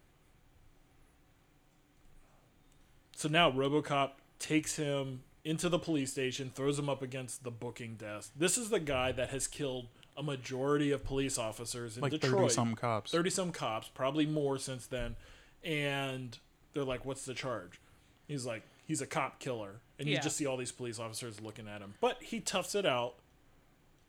so 3.15 3.29
now 3.29 3.51
RoboCop 3.51 4.11
takes 4.39 4.75
him 4.75 5.21
into 5.47 5.69
the 5.69 5.79
police 5.79 6.11
station, 6.11 6.51
throws 6.53 6.77
him 6.77 6.89
up 6.89 7.01
against 7.01 7.43
the 7.43 7.51
booking 7.51 7.95
desk. 7.95 8.31
This 8.35 8.57
is 8.57 8.69
the 8.69 8.79
guy 8.79 9.11
that 9.13 9.29
has 9.29 9.47
killed 9.47 9.87
a 10.17 10.21
majority 10.23 10.91
of 10.91 11.03
police 11.05 11.37
officers 11.37 11.95
in 11.95 12.01
Like 12.03 12.11
Detroit. 12.11 12.33
thirty 12.41 12.53
some 12.53 12.75
cops. 12.75 13.11
30 13.11 13.29
some 13.29 13.51
cops, 13.51 13.87
probably 13.87 14.25
more 14.25 14.57
since 14.57 14.85
then. 14.87 15.15
And 15.63 16.37
they're 16.73 16.83
like, 16.83 17.05
What's 17.05 17.23
the 17.25 17.33
charge? 17.33 17.79
He's 18.27 18.45
like, 18.45 18.63
He's 18.85 19.01
a 19.01 19.07
cop 19.07 19.39
killer. 19.39 19.75
And 19.99 20.07
you 20.07 20.19
just 20.19 20.37
see 20.37 20.45
all 20.45 20.57
these 20.57 20.71
police 20.71 20.99
officers 20.99 21.39
looking 21.41 21.67
at 21.67 21.81
him. 21.81 21.93
But 22.01 22.21
he 22.21 22.39
toughs 22.39 22.75
it 22.75 22.85
out 22.85 23.15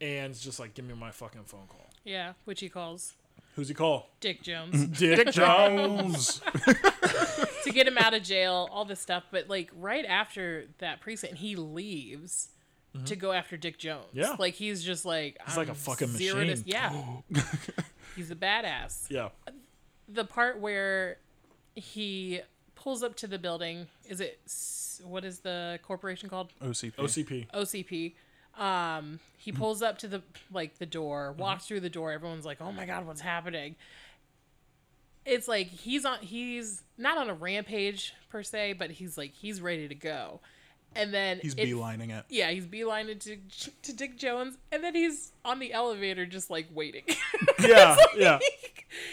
and 0.00 0.30
it's 0.32 0.40
just 0.42 0.58
like, 0.60 0.74
Give 0.74 0.84
me 0.84 0.94
my 0.94 1.10
fucking 1.10 1.44
phone 1.44 1.66
call. 1.68 1.88
Yeah, 2.04 2.32
which 2.46 2.60
he 2.60 2.68
calls 2.68 3.14
Who's 3.54 3.68
he 3.68 3.74
call? 3.74 4.08
Dick 4.20 4.42
Jones 4.42 4.86
Dick 4.98 5.30
Jones. 5.32 6.40
to 7.68 7.74
get 7.74 7.86
him 7.86 7.98
out 7.98 8.14
of 8.14 8.22
jail, 8.22 8.68
all 8.72 8.84
this 8.84 9.00
stuff. 9.00 9.24
But 9.30 9.48
like 9.48 9.70
right 9.76 10.04
after 10.04 10.66
that 10.78 11.00
precinct, 11.00 11.36
he 11.36 11.56
leaves 11.56 12.48
to 13.04 13.14
go 13.14 13.32
after 13.32 13.56
Dick 13.56 13.78
Jones. 13.78 14.06
Mm-hmm. 14.08 14.18
Yeah. 14.18 14.36
like 14.38 14.54
he's 14.54 14.82
just 14.82 15.04
like 15.04 15.38
He's 15.46 15.56
like 15.56 15.68
a 15.68 15.70
I'm 15.70 15.76
fucking 15.76 16.08
zero 16.08 16.40
to- 16.40 16.46
machine. 16.46 16.64
yeah, 16.66 16.90
he's 18.16 18.30
a 18.30 18.34
badass. 18.36 19.06
yeah. 19.10 19.28
the 20.08 20.24
part 20.24 20.58
where 20.58 21.18
he 21.74 22.40
pulls 22.74 23.02
up 23.04 23.14
to 23.16 23.26
the 23.26 23.38
building 23.38 23.86
is 24.08 24.20
it 24.20 24.40
what 25.04 25.24
is 25.24 25.40
the 25.40 25.78
corporation 25.84 26.28
called 26.28 26.52
OCP. 26.62 26.94
OCP. 26.96 27.46
ocp 27.52 28.14
um 28.60 29.20
he 29.36 29.52
pulls 29.52 29.82
up 29.82 29.98
to 29.98 30.08
the 30.08 30.22
like 30.52 30.78
the 30.78 30.86
door 30.86 31.32
walks 31.38 31.66
through 31.66 31.78
the 31.80 31.88
door 31.90 32.10
everyone's 32.10 32.44
like 32.44 32.60
oh 32.60 32.72
my 32.72 32.84
god 32.86 33.06
what's 33.06 33.20
happening 33.20 33.76
it's 35.28 35.46
like 35.48 35.68
he's 35.68 36.04
on 36.04 36.18
he's 36.20 36.82
not 36.96 37.18
on 37.18 37.28
a 37.30 37.34
rampage 37.34 38.14
per 38.30 38.42
se 38.42 38.72
but 38.74 38.90
he's 38.90 39.16
like 39.18 39.32
he's 39.34 39.60
ready 39.60 39.86
to 39.88 39.94
go 39.94 40.40
and 40.96 41.12
then 41.12 41.38
He's 41.42 41.54
it- 41.54 41.68
beelining 41.68 42.10
it. 42.16 42.24
yeah 42.30 42.50
he's 42.50 42.66
beelining 42.66 43.20
to 43.20 43.36
to 43.82 43.92
dick 43.92 44.16
jones 44.18 44.56
and 44.72 44.82
then 44.82 44.94
he's 44.94 45.32
on 45.44 45.58
the 45.58 45.72
elevator 45.72 46.24
just 46.26 46.48
like 46.50 46.66
waiting 46.74 47.04
Yeah. 47.60 47.96
Yeah. 48.16 48.38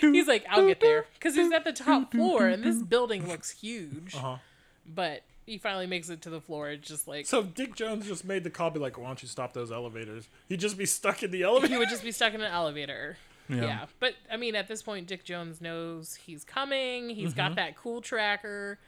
He's 0.01 0.27
like, 0.27 0.45
I'll 0.49 0.65
get 0.67 0.79
there 0.79 1.05
because 1.15 1.35
he's 1.35 1.51
at 1.51 1.63
the 1.65 1.73
top 1.73 2.11
floor, 2.13 2.47
and 2.47 2.63
this 2.63 2.81
building 2.81 3.27
looks 3.27 3.49
huge. 3.51 4.15
Uh-huh. 4.15 4.37
But 4.85 5.23
he 5.45 5.57
finally 5.57 5.85
makes 5.85 6.09
it 6.09 6.21
to 6.23 6.29
the 6.29 6.39
floor. 6.39 6.69
It's 6.69 6.87
just 6.87 7.07
like 7.09 7.25
So 7.25 7.43
Dick 7.43 7.75
Jones 7.75 8.07
just 8.07 8.23
made 8.23 8.43
the 8.45 8.49
call, 8.49 8.69
be 8.69 8.79
like, 8.79 8.97
Why 8.97 9.07
don't 9.07 9.21
you 9.21 9.27
stop 9.27 9.53
those 9.53 9.71
elevators? 9.71 10.27
He'd 10.47 10.59
just 10.61 10.77
be 10.77 10.85
stuck 10.85 11.23
in 11.23 11.31
the 11.31 11.43
elevator. 11.43 11.73
he 11.73 11.77
would 11.77 11.89
just 11.89 12.03
be 12.03 12.11
stuck 12.13 12.33
in 12.33 12.41
an 12.41 12.51
elevator. 12.51 13.17
Yeah. 13.49 13.61
Yeah. 13.63 13.85
but 13.99 14.13
I 14.31 14.37
mean, 14.37 14.55
at 14.55 14.67
this 14.67 14.81
point, 14.81 15.07
Dick 15.07 15.23
Jones 15.23 15.61
knows 15.61 16.15
he's 16.15 16.43
coming. 16.43 17.09
He's 17.09 17.29
Mm-hmm. 17.29 17.37
got 17.37 17.55
that 17.55 17.75
cool 17.75 18.01
tracker. 18.01 18.79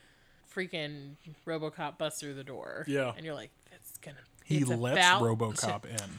Freaking 0.55 1.15
RoboCop 1.45 1.97
busts 1.99 2.19
through 2.21 2.33
the 2.33 2.43
door. 2.43 2.83
Yeah. 2.87 3.13
and 3.15 3.23
you're 3.25 3.35
like, 3.35 3.51
that's 3.69 3.97
gonna. 3.99 4.17
He 4.43 4.63
lets 4.63 4.99
RoboCop 5.21 5.81
to- 5.83 5.89
in. 5.89 6.09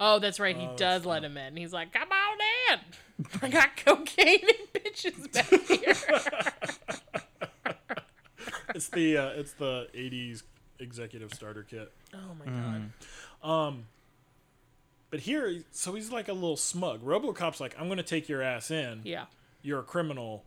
Oh, 0.00 0.18
that's 0.18 0.40
right. 0.40 0.56
He 0.56 0.68
does 0.76 1.04
let 1.04 1.22
him 1.22 1.36
in. 1.36 1.56
He's 1.56 1.72
like, 1.72 1.92
"Come 1.92 2.08
on 2.10 2.38
in. 2.72 2.80
I 3.42 3.48
got 3.48 3.76
cocaine 3.76 4.40
and 4.40 4.82
bitches 4.84 5.32
back 5.32 5.48
here." 5.68 5.94
it's 8.74 8.88
the 8.88 9.16
uh, 9.18 9.28
it's 9.30 9.52
the 9.52 9.88
eighties 9.94 10.42
executive 10.80 11.32
starter 11.32 11.62
kit. 11.62 11.92
oh 12.14 12.34
my 12.38 12.46
god. 12.46 13.48
Um, 13.48 13.84
but 15.12 15.20
here, 15.20 15.62
so 15.70 15.94
he's 15.94 16.10
like 16.10 16.26
a 16.26 16.32
little 16.32 16.56
smug. 16.56 17.04
RoboCop's 17.04 17.60
like, 17.60 17.76
"I'm 17.78 17.86
gonna 17.88 18.02
take 18.02 18.28
your 18.28 18.42
ass 18.42 18.72
in. 18.72 19.02
Yeah. 19.04 19.26
You're 19.62 19.78
a 19.80 19.84
criminal." 19.84 20.44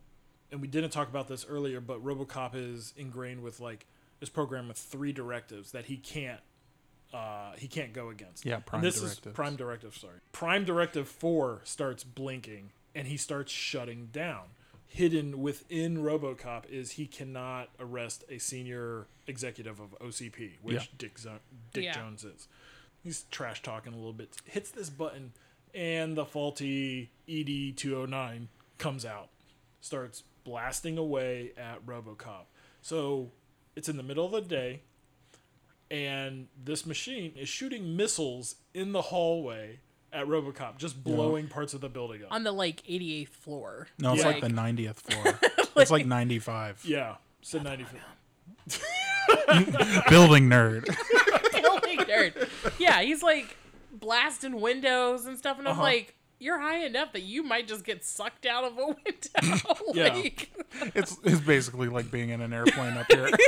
And 0.52 0.60
we 0.60 0.68
didn't 0.68 0.90
talk 0.90 1.08
about 1.08 1.26
this 1.28 1.46
earlier, 1.48 1.80
but 1.80 2.04
RoboCop 2.04 2.50
is 2.54 2.92
ingrained 2.96 3.42
with 3.42 3.58
like 3.60 3.86
this 4.20 4.28
program 4.28 4.68
with 4.68 4.76
three 4.76 5.12
directives 5.12 5.70
that 5.72 5.86
he 5.86 5.96
can't 5.96 6.40
uh, 7.14 7.52
he 7.56 7.68
can't 7.68 7.92
go 7.92 8.10
against. 8.10 8.44
Yeah, 8.44 8.56
And 8.56 8.66
prime 8.66 8.82
this 8.82 9.00
directives. 9.00 9.26
is 9.28 9.32
prime 9.32 9.56
directive. 9.56 9.96
Sorry, 9.96 10.18
prime 10.32 10.64
directive 10.64 11.08
four 11.08 11.60
starts 11.64 12.02
blinking 12.04 12.72
and 12.94 13.06
he 13.06 13.16
starts 13.16 13.52
shutting 13.52 14.08
down. 14.12 14.42
Hidden 14.88 15.40
within 15.42 15.98
RoboCop 15.98 16.68
is 16.70 16.92
he 16.92 17.06
cannot 17.06 17.68
arrest 17.78 18.24
a 18.30 18.38
senior 18.38 19.06
executive 19.26 19.78
of 19.80 19.96
OCP, 20.00 20.54
which 20.62 20.74
Yeah. 20.76 20.82
Dick 20.98 21.18
Zo- 21.18 21.38
Dick 21.72 21.84
Yeah. 21.84 21.92
Jones 21.92 22.24
is. 22.24 22.48
He's 23.06 23.22
trash 23.30 23.62
talking 23.62 23.92
a 23.92 23.96
little 23.96 24.12
bit. 24.12 24.30
Hits 24.46 24.72
this 24.72 24.90
button, 24.90 25.30
and 25.72 26.16
the 26.16 26.24
faulty 26.24 27.12
ED 27.28 27.76
two 27.76 27.94
hundred 27.94 28.10
nine 28.10 28.48
comes 28.78 29.04
out, 29.06 29.28
starts 29.80 30.24
blasting 30.42 30.98
away 30.98 31.52
at 31.56 31.86
RoboCop. 31.86 32.46
So 32.82 33.30
it's 33.76 33.88
in 33.88 33.96
the 33.96 34.02
middle 34.02 34.24
of 34.26 34.32
the 34.32 34.40
day, 34.40 34.80
and 35.88 36.48
this 36.64 36.84
machine 36.84 37.32
is 37.36 37.48
shooting 37.48 37.96
missiles 37.96 38.56
in 38.74 38.90
the 38.90 39.02
hallway 39.02 39.78
at 40.12 40.26
RoboCop, 40.26 40.76
just 40.78 41.04
blowing 41.04 41.46
parts 41.46 41.74
of 41.74 41.80
the 41.80 41.88
building 41.88 42.24
up. 42.24 42.32
on 42.32 42.42
the 42.42 42.50
like 42.50 42.82
88th 42.88 43.28
floor. 43.28 43.86
No, 44.00 44.14
it's 44.14 44.22
Yeah. 44.22 44.28
like 44.30 44.40
the 44.40 44.48
90th 44.48 44.96
floor. 44.96 45.38
it's 45.76 45.92
like 45.92 46.06
95. 46.06 46.82
yeah, 46.84 47.16
so 47.40 47.60
ninety. 47.60 47.86
Building 50.10 50.48
nerd. 50.48 50.88
Building 51.96 52.32
nerd. 52.32 52.78
Yeah, 52.78 53.00
he's 53.02 53.22
like 53.22 53.56
blasting 53.92 54.60
windows 54.60 55.26
and 55.26 55.38
stuff, 55.38 55.58
and 55.58 55.66
I'm 55.68 55.72
Uh-huh. 55.74 55.82
like, 55.82 56.14
you're 56.38 56.60
high 56.60 56.84
enough 56.84 57.12
that 57.14 57.22
you 57.22 57.42
might 57.42 57.66
just 57.66 57.84
get 57.84 58.04
sucked 58.04 58.44
out 58.46 58.64
of 58.64 58.76
a 58.78 58.86
window. 58.86 59.74
Yeah. 59.94 60.14
like, 60.14 60.50
It's 60.94 61.16
it's 61.24 61.40
basically 61.40 61.88
like 61.88 62.10
being 62.10 62.28
in 62.30 62.40
an 62.42 62.52
airplane 62.52 62.96
up 62.96 63.10
here. 63.10 63.30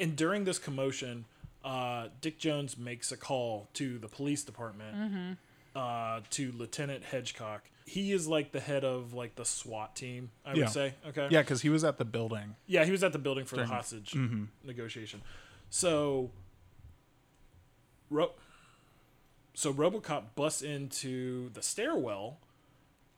And 0.00 0.16
during 0.16 0.44
this 0.44 0.58
commotion, 0.58 1.24
uh, 1.64 2.08
Dick 2.20 2.38
Jones 2.38 2.76
makes 2.76 3.12
a 3.12 3.16
call 3.16 3.68
to 3.74 3.96
the 3.98 4.08
police 4.08 4.42
department 4.42 5.38
uh, 5.74 6.20
to 6.30 6.52
Lieutenant 6.52 7.04
Hedgecock. 7.04 7.60
He 7.86 8.12
is 8.12 8.26
like 8.26 8.50
the 8.52 8.60
head 8.60 8.84
of 8.84 9.14
like 9.14 9.36
the 9.36 9.44
SWAT 9.44 9.94
team, 9.94 10.30
I 10.44 10.54
Yeah. 10.54 10.64
would 10.64 10.70
say. 10.70 10.94
Okay. 11.08 11.28
Yeah, 11.30 11.42
because 11.42 11.62
he 11.62 11.68
was 11.70 11.84
at 11.84 11.96
the 11.98 12.04
building. 12.04 12.56
Yeah, 12.66 12.84
he 12.84 12.90
was 12.90 13.04
at 13.04 13.12
the 13.12 13.18
building 13.18 13.44
for 13.44 13.54
During- 13.56 13.70
the 13.70 13.74
hostage 13.76 14.14
negotiation. 14.64 15.22
So, 15.74 16.30
Ro- 18.08 18.30
so 19.54 19.72
RoboCop 19.74 20.22
busts 20.36 20.62
into 20.62 21.48
the 21.52 21.62
stairwell. 21.62 22.38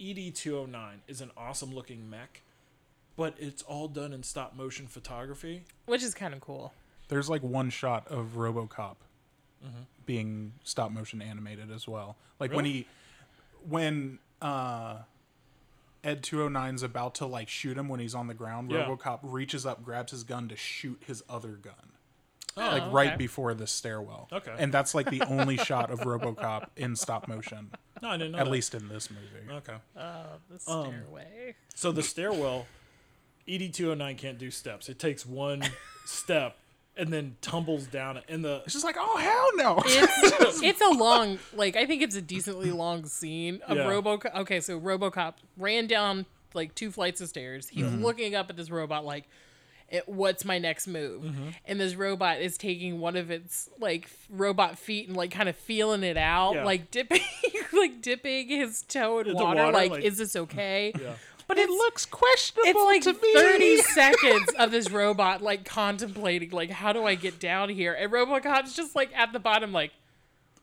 ED 0.00 0.34
two 0.34 0.56
hundred 0.56 0.72
nine 0.72 1.00
is 1.06 1.20
an 1.20 1.32
awesome 1.36 1.74
looking 1.74 2.08
mech, 2.08 2.40
but 3.14 3.34
it's 3.38 3.60
all 3.62 3.88
done 3.88 4.14
in 4.14 4.22
stop 4.22 4.56
motion 4.56 4.86
photography. 4.86 5.64
which 5.84 6.02
is 6.02 6.14
kind 6.14 6.32
of 6.32 6.40
cool. 6.40 6.72
There's 7.08 7.28
like 7.28 7.42
one 7.42 7.68
shot 7.68 8.08
of 8.08 8.36
RoboCop 8.36 8.96
being 10.06 10.52
stop 10.64 10.90
motion 10.92 11.20
animated 11.20 11.70
as 11.70 11.86
well. 11.86 12.16
Like 12.40 12.54
when 12.54 12.64
he 12.64 12.86
when 13.68 14.18
uh 14.40 15.00
Ed 16.02 16.22
209's 16.22 16.82
about 16.82 17.16
to 17.16 17.26
like 17.26 17.50
shoot 17.50 17.76
him 17.76 17.88
when 17.90 18.00
he's 18.00 18.14
on 18.14 18.28
the 18.28 18.34
ground, 18.34 18.70
Yeah. 18.70 18.86
RoboCop 18.86 19.18
reaches 19.24 19.66
up, 19.66 19.84
grabs 19.84 20.12
his 20.12 20.24
gun 20.24 20.48
to 20.48 20.56
shoot 20.56 21.02
his 21.06 21.22
other 21.28 21.50
gun. 21.52 21.92
Oh, 22.58 22.60
like 22.62 22.82
okay. 22.84 22.90
right 22.90 23.18
before 23.18 23.52
the 23.54 23.66
stairwell. 23.66 24.28
Okay. 24.32 24.54
And 24.58 24.72
that's 24.72 24.94
like 24.94 25.10
the 25.10 25.22
only 25.22 25.56
shot 25.68 25.90
of 25.90 26.00
RoboCop 26.00 26.68
in 26.76 26.96
stop 26.96 27.28
motion, 27.28 27.70
No, 28.02 28.08
I 28.08 28.16
didn't 28.16 28.32
know. 28.32 28.38
at 28.38 28.44
that. 28.44 28.50
least 28.50 28.74
in 28.74 28.88
this 28.88 29.10
movie. 29.10 29.52
Okay. 29.58 29.74
Oh, 29.96 30.22
the 30.48 30.70
Um, 30.72 30.86
stairway. 30.86 31.54
So 31.74 31.92
the 31.92 32.02
stairwell, 32.02 32.66
ED 33.48 33.72
two 33.74 33.88
hundred 33.88 33.98
nine 34.04 34.16
can't 34.16 34.38
do 34.38 34.50
steps. 34.50 34.88
It 34.88 34.98
takes 34.98 35.26
one 35.26 35.62
step 36.06 36.56
and 36.96 37.12
then 37.12 37.36
tumbles 37.42 37.86
down. 37.86 38.20
And 38.28 38.42
the 38.42 38.62
It's 38.64 38.72
just 38.72 38.84
like, 38.86 38.96
oh 38.98 39.16
hell 39.18 39.48
no. 39.56 39.82
it's 39.84 40.62
it's 40.62 40.80
a 40.80 40.88
long 40.98 41.38
like 41.54 41.76
I 41.76 41.84
think 41.84 42.00
it's 42.02 42.16
a 42.16 42.22
decently 42.22 42.70
long 42.72 43.04
scene 43.04 43.60
of 43.68 43.76
Yeah. 43.76 43.84
RoboCop. 43.84 44.34
Okay, 44.40 44.60
so 44.60 44.80
RoboCop 44.80 45.34
ran 45.58 45.86
down 45.86 46.24
like 46.54 46.74
two 46.74 46.90
flights 46.90 47.20
of 47.20 47.28
stairs. 47.28 47.68
He's 47.68 47.84
Mm-hmm. 47.84 48.02
looking 48.02 48.34
up 48.34 48.48
at 48.48 48.56
this 48.56 48.70
robot 48.70 49.04
like 49.04 49.28
it, 49.88 50.08
what's 50.08 50.44
my 50.44 50.58
next 50.58 50.86
move? 50.86 51.22
Mm-hmm. 51.22 51.48
And 51.66 51.78
this 51.80 51.94
robot 51.94 52.40
is 52.40 52.58
taking 52.58 52.98
one 53.00 53.16
of 53.16 53.30
its 53.30 53.68
like 53.78 54.08
robot 54.30 54.78
feet 54.78 55.06
and 55.08 55.16
like 55.16 55.30
kind 55.30 55.48
of 55.48 55.56
feeling 55.56 56.02
it 56.02 56.16
out, 56.16 56.54
Yeah. 56.54 56.64
like 56.64 56.90
dipping 56.90 57.20
like 57.72 58.02
dipping 58.02 58.48
his 58.48 58.82
toe 58.82 59.20
in 59.20 59.34
water, 59.34 59.62
water, 59.62 59.72
like, 59.72 59.90
like- 59.92 60.04
is 60.04 60.18
this 60.18 60.34
okay? 60.36 60.92
yeah. 61.00 61.12
But 61.48 61.58
it 61.58 61.70
looks 61.70 62.04
questionable 62.06 62.88
it's 62.88 63.06
like. 63.06 63.16
30 63.16 63.76
seconds 63.82 64.50
of 64.58 64.72
this 64.72 64.90
robot 64.90 65.42
like 65.42 65.64
contemplating 65.64 66.50
like 66.50 66.70
how 66.70 66.92
do 66.92 67.04
I 67.04 67.14
get 67.14 67.38
down 67.38 67.68
here? 67.68 67.92
And 67.94 68.10
RoboCop's 68.12 68.74
just 68.74 68.96
like 68.96 69.10
at 69.16 69.32
the 69.32 69.38
bottom 69.38 69.72
like 69.72 69.92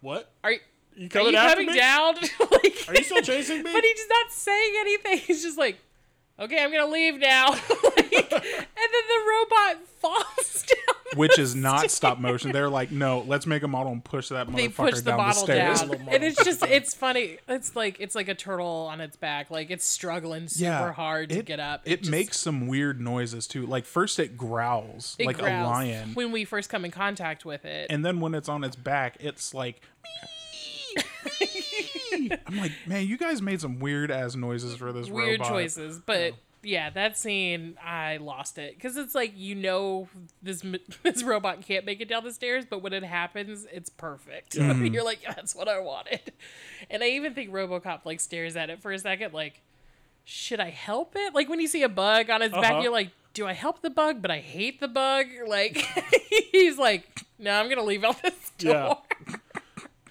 what? 0.02 0.30
are 0.44 0.52
you, 0.52 0.60
You 0.98 1.06
are 1.06 1.10
coming 1.10 1.32
you 1.32 1.38
after 1.38 1.56
coming 1.62 1.68
me? 1.72 1.80
down? 1.80 2.16
like, 2.52 2.86
Are 2.90 2.96
you 2.96 3.04
still 3.06 3.22
chasing 3.22 3.64
me? 3.64 3.72
but 3.72 3.82
he's 3.82 4.06
not 4.10 4.32
saying 4.34 4.74
anything. 4.82 5.18
He's 5.20 5.42
just 5.42 5.58
like, 5.58 5.78
okay, 6.40 6.64
I'm 6.64 6.72
gonna 6.72 6.92
leave 6.92 7.20
now. 7.20 7.50
like, 7.52 8.14
and 8.14 8.32
then 8.32 9.04
the 9.10 9.24
robot 9.30 9.88
falls 10.00 10.64
down. 10.68 10.96
Which 11.18 11.38
is 11.38 11.54
not 11.56 11.92
stop 11.92 12.18
motion. 12.20 12.52
They're 12.52 12.70
like, 12.70 12.90
no, 12.92 13.24
let's 13.28 13.46
make 13.46 13.62
a 13.62 13.68
model 13.68 13.92
and 13.92 14.04
push 14.04 14.30
that 14.30 14.48
They 14.52 14.68
motherfucker 14.68 14.76
push 14.76 14.96
the 14.96 15.02
down 15.04 15.18
the 15.18 15.24
bottle 15.24 15.44
stairs. 15.44 15.82
down, 15.82 16.08
and 16.08 16.24
it's 16.24 16.44
just 16.44 16.64
it's 16.64 16.96
funny. 16.96 17.38
It's 17.48 17.76
like 17.76 18.00
it's 18.00 18.16
like 18.16 18.30
a 18.30 18.34
turtle 18.34 18.88
on 18.90 19.00
its 19.00 19.16
back, 19.16 19.52
like 19.52 19.70
it's 19.70 19.86
struggling 19.86 20.48
super 20.48 20.92
hard 20.92 21.30
to 21.30 21.40
it- 21.40 21.46
get 21.46 21.60
up. 21.60 21.84
It, 21.86 22.00
just- 22.00 22.10
makes 22.12 22.38
some 22.40 22.66
weird 22.68 23.00
noises 23.00 23.46
too. 23.46 23.68
Like 23.68 23.86
first 23.86 24.18
it 24.18 24.36
growls 24.38 25.16
it 25.20 25.28
like 25.28 25.38
growls 25.38 25.52
a 25.52 25.64
lion, 25.70 26.14
when 26.16 26.32
we 26.32 26.46
first 26.46 26.70
come 26.72 26.84
in 26.84 26.90
contact 26.92 27.46
with 27.46 27.64
it. 27.64 27.88
and 27.92 28.04
then 28.04 28.20
when 28.20 28.34
it's 28.34 28.50
on 28.50 28.64
its 28.64 28.76
back, 28.76 29.18
it's 29.20 29.54
like. 29.54 29.82
I'm 32.48 32.58
like, 32.58 32.72
man, 32.86 33.08
you 33.08 33.18
guys 33.18 33.42
made 33.42 33.62
some 33.62 33.80
weird 33.80 34.12
ass 34.12 34.36
noises 34.36 34.76
for 34.76 34.92
this 34.94 35.10
weird 35.10 35.40
robot. 35.40 35.48
choices 35.54 36.00
but 36.06 36.34
yeah 36.66 36.90
that 36.92 37.18
scene 37.18 37.76
i 37.84 38.16
lost 38.18 38.58
it. 38.58 38.76
Because 38.76 38.96
it's 38.96 39.14
like 39.14 39.34
you 39.36 39.54
know 39.56 40.08
this 40.42 40.64
this 41.04 41.22
robot 41.24 41.62
can't 41.62 41.86
make 41.86 42.00
it 42.00 42.08
down 42.08 42.24
the 42.24 42.32
stairs 42.34 42.66
but 42.70 42.82
when 42.82 42.94
it 42.94 43.04
happens 43.04 43.66
it's 43.72 43.90
perfect. 43.90 44.56
You're 44.56 45.04
like 45.04 45.24
yeah, 45.24 45.34
that's 45.34 45.54
what 45.56 45.68
i 45.68 45.80
wanted. 45.80 46.32
And 46.90 47.04
i 47.04 47.08
even 47.10 47.34
think 47.34 47.52
robocop 47.52 48.02
like 48.06 48.20
stares 48.20 48.56
at 48.56 48.70
it 48.70 48.82
for 48.82 48.92
a 48.94 49.00
second 49.00 49.34
like 49.34 49.62
should 50.24 50.62
i 50.62 50.70
help 50.70 51.14
it? 51.18 51.34
Like 51.36 51.50
when 51.50 51.60
you 51.60 51.68
see 51.68 51.84
a 51.84 51.90
bug 51.90 52.30
on 52.30 52.42
its 52.42 52.54
Uh-huh. 52.54 52.62
back 52.62 52.82
you're 52.84 52.92
like 52.94 53.10
do 53.34 53.46
i 53.46 53.52
help 53.54 53.82
the 53.82 53.90
bug 53.90 54.22
but 54.22 54.32
i 54.32 54.40
hate 54.40 54.80
the 54.80 54.88
bug? 54.88 55.26
Like 55.48 55.86
he's 56.54 56.78
like 56.78 57.24
no 57.40 57.52
i'm 57.60 57.68
gonna 57.68 57.84
leave 57.84 58.06
out 58.06 58.22
this 58.22 58.52
door. 58.58 59.00
Yeah. 59.28 59.36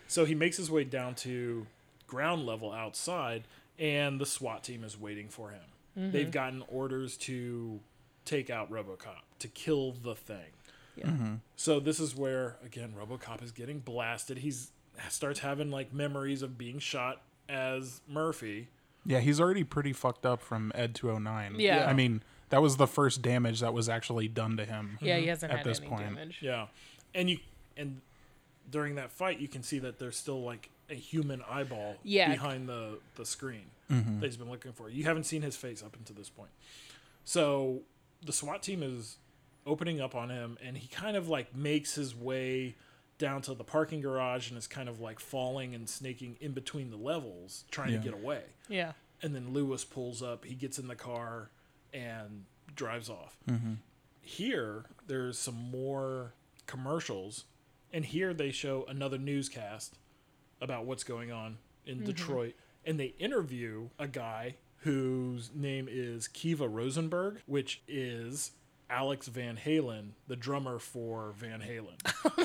So 0.07 0.27
he 0.27 0.35
makes 0.35 0.59
his 0.59 0.70
way 0.70 0.85
down 0.85 1.15
to 1.16 1.66
ground 2.13 2.45
level 2.45 2.71
outside, 2.71 3.45
and 3.79 4.21
the 4.21 4.27
SWAT 4.27 4.63
team 4.63 4.85
is 4.85 5.01
waiting 5.01 5.31
for 5.31 5.51
him. 5.51 5.63
Mm-hmm. 5.99 6.11
They've 6.11 6.31
gotten 6.31 6.63
orders 6.69 7.17
to 7.19 7.81
take 8.27 8.51
out 8.51 8.71
RoboCop, 8.71 9.23
to 9.39 9.49
kill 9.49 9.93
the 9.93 10.15
thing. 10.15 10.53
Yeah. 10.95 11.07
Mm-hmm. 11.07 11.35
So 11.57 11.81
this 11.81 11.99
is 11.99 12.15
where 12.15 12.57
again 12.63 12.93
RoboCop 12.99 13.43
is 13.43 13.51
getting 13.51 13.79
blasted. 13.79 14.39
He's 14.39 14.73
starts 15.09 15.41
having 15.41 15.71
like 15.71 15.95
memories 15.95 16.43
of 16.43 16.59
being 16.59 16.79
shot 16.79 17.23
as 17.49 18.03
Murphy. 18.07 18.69
Yeah, 19.07 19.21
he's 19.21 19.41
already 19.41 19.65
pretty 19.65 19.95
fucked 19.95 20.27
up 20.27 20.43
from 20.43 20.71
Ed 20.75 20.95
209. 20.95 21.57
Yeah. 21.59 21.87
I 21.87 21.95
mean, 21.95 22.23
that 22.51 22.61
was 22.61 22.77
the 22.77 22.87
first 22.87 23.23
damage 23.23 23.61
that 23.61 23.73
was 23.73 23.89
actually 23.89 24.29
done 24.29 24.59
to 24.59 24.67
him. 24.67 24.99
yeah 25.01 25.17
he 25.17 25.29
hasn't 25.29 25.51
At 25.51 25.59
had 25.59 25.67
this 25.67 25.81
any 25.81 25.89
point. 25.89 26.03
damage 26.03 26.39
Yeah, 26.43 26.67
and 27.15 27.31
you 27.31 27.39
and 27.75 28.03
during 28.71 28.97
that 28.97 29.11
fight, 29.11 29.41
you 29.41 29.49
can 29.49 29.63
see 29.63 29.79
that 29.79 29.99
there's 29.99 30.17
still 30.17 30.43
like 30.43 30.69
a 30.91 30.95
human 30.95 31.43
eyeball 31.49 31.97
Yeah. 32.03 32.31
behind 32.31 32.69
the 32.69 32.99
the 33.17 33.25
screen 33.25 33.67
mm-hmm. 33.91 34.21
that 34.21 34.27
he's 34.27 34.37
been 34.37 34.51
looking 34.51 34.73
for. 34.73 34.89
You 34.89 35.05
haven't 35.05 35.25
seen 35.25 35.43
his 35.43 35.57
face 35.57 35.83
up 35.83 35.97
until 35.97 36.17
this 36.17 36.29
point. 36.31 36.51
So 37.25 37.83
the 38.25 38.33
SWAT 38.33 38.63
team 38.63 38.83
is 38.83 39.17
opening 39.67 40.01
up 40.01 40.15
on 40.15 40.29
him, 40.31 40.59
and 40.63 40.77
he 40.77 40.89
kind 40.89 41.17
of 41.17 41.29
like 41.29 41.55
makes 41.55 41.95
his 41.95 42.15
way 42.17 42.75
down 43.19 43.41
to 43.43 43.55
the 43.55 43.63
parking 43.65 44.01
garage 44.01 44.49
and 44.49 44.59
is 44.59 44.67
kind 44.67 44.89
of 44.89 45.01
like 45.01 45.21
falling 45.21 45.75
and 45.75 45.89
snaking 45.89 46.37
in 46.41 46.53
between 46.53 46.91
the 46.91 46.97
levels, 46.97 47.65
trying 47.71 47.91
Yeah. 47.93 47.99
to 47.99 48.05
get 48.05 48.15
away. 48.15 48.43
yeah 48.69 48.93
And 49.23 49.35
then 49.35 49.53
Lewis 49.53 49.85
pulls 49.85 50.21
up. 50.23 50.45
He 50.45 50.55
gets 50.57 50.79
in 50.79 50.89
the 50.89 50.97
car 50.97 51.51
and 51.95 52.45
drives 52.75 53.09
off. 53.09 53.37
Mm-hmm. 53.49 53.75
Here, 54.21 54.87
there's 55.07 55.39
some 55.39 55.71
more 55.71 56.33
commercials, 56.67 57.45
and 57.93 58.05
here 58.05 58.35
they 58.35 58.51
show 58.51 58.85
another 58.89 59.19
newscast 59.19 59.97
about 60.63 60.87
what's 60.87 61.05
going 61.05 61.31
on 61.31 61.59
in 61.85 61.97
mm-hmm. 61.97 62.07
Detroit, 62.07 62.55
and 62.87 62.99
they 62.99 63.15
interview 63.19 63.89
a 63.99 64.07
guy 64.07 64.57
whose 64.79 65.51
name 65.55 65.89
is 65.91 66.29
Kiva 66.29 66.69
Rosenberg, 66.69 67.41
which 67.47 67.83
is 67.87 68.53
Alex 68.93 69.27
Van 69.28 69.56
Halen, 69.56 70.10
the 70.28 70.36
drummer 70.36 70.78
for 70.78 71.32
Van 71.39 71.60
Halen. 71.60 71.97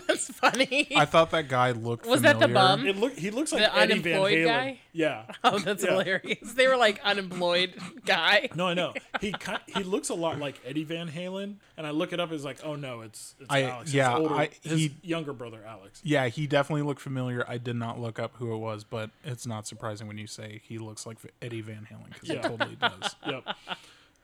that's 0.08 0.32
funny 0.32 0.88
I 0.96 1.04
thought 1.06 1.32
that 1.32 1.50
guy 1.50 1.72
looked 1.72 2.06
Was 2.06 2.22
that 2.22 2.40
the 2.40 2.48
bum? 2.48 2.88
It 2.88 2.96
look 2.96 3.14
he 3.18 3.30
looks 3.32 3.52
like 3.52 3.64
The 3.64 3.76
Eddie 3.78 4.00
Van 4.00 4.14
unemployed 4.14 4.38
Halen. 4.38 4.46
guy? 4.48 4.80
Yeah. 4.94 5.24
Oh, 5.44 5.60
that's 5.60 5.84
Yeah. 5.84 5.92
hilarious. 5.92 6.54
They 6.54 6.68
were 6.68 6.78
like 6.78 7.00
unemployed 7.04 7.76
guy. 8.06 8.50
No, 8.56 8.68
I 8.68 8.74
know. 8.74 8.94
He 9.22 9.34
ki- 9.34 9.54
he 9.76 9.84
looks 9.84 10.10
a 10.10 10.14
lot 10.16 10.40
like 10.40 10.60
Eddie 10.66 10.84
Van 10.86 11.10
Halen, 11.10 11.56
and 11.78 11.86
I 11.86 11.92
look 11.92 12.14
it 12.14 12.20
up. 12.20 12.32
It's 12.32 12.44
like, 12.46 12.60
oh 12.64 12.76
no, 12.76 13.02
it's 13.02 13.36
it's 13.40 13.48
I- 13.52 13.64
Alex. 13.64 13.94
yeah, 13.94 14.12
his 14.12 14.20
older, 14.20 14.36
I- 14.36 14.50
his 14.64 14.80
he- 14.80 14.96
younger 15.04 15.34
brother 15.34 15.60
Alex. 15.68 16.02
Yeah, 16.04 16.28
he 16.30 16.48
definitely 16.48 16.84
looked 16.84 17.02
familiar. 17.02 17.44
I 17.48 17.58
did 17.58 17.76
not 17.76 18.00
look 18.00 18.20
up 18.20 18.36
who 18.38 18.54
it 18.54 18.58
was, 18.60 18.84
but 18.86 19.10
it's 19.26 19.46
not 19.46 19.68
surprising 19.68 20.08
when 20.08 20.18
you 20.18 20.28
say 20.28 20.62
he 20.64 20.78
looks 20.78 21.06
like 21.06 21.18
Eddie 21.42 21.62
Van 21.62 21.88
Halen 21.92 22.14
because 22.14 22.30
Yeah. 22.30 22.36
he 22.42 22.48
totally 22.48 22.76
does. 22.78 23.16
Yep. 23.28 23.44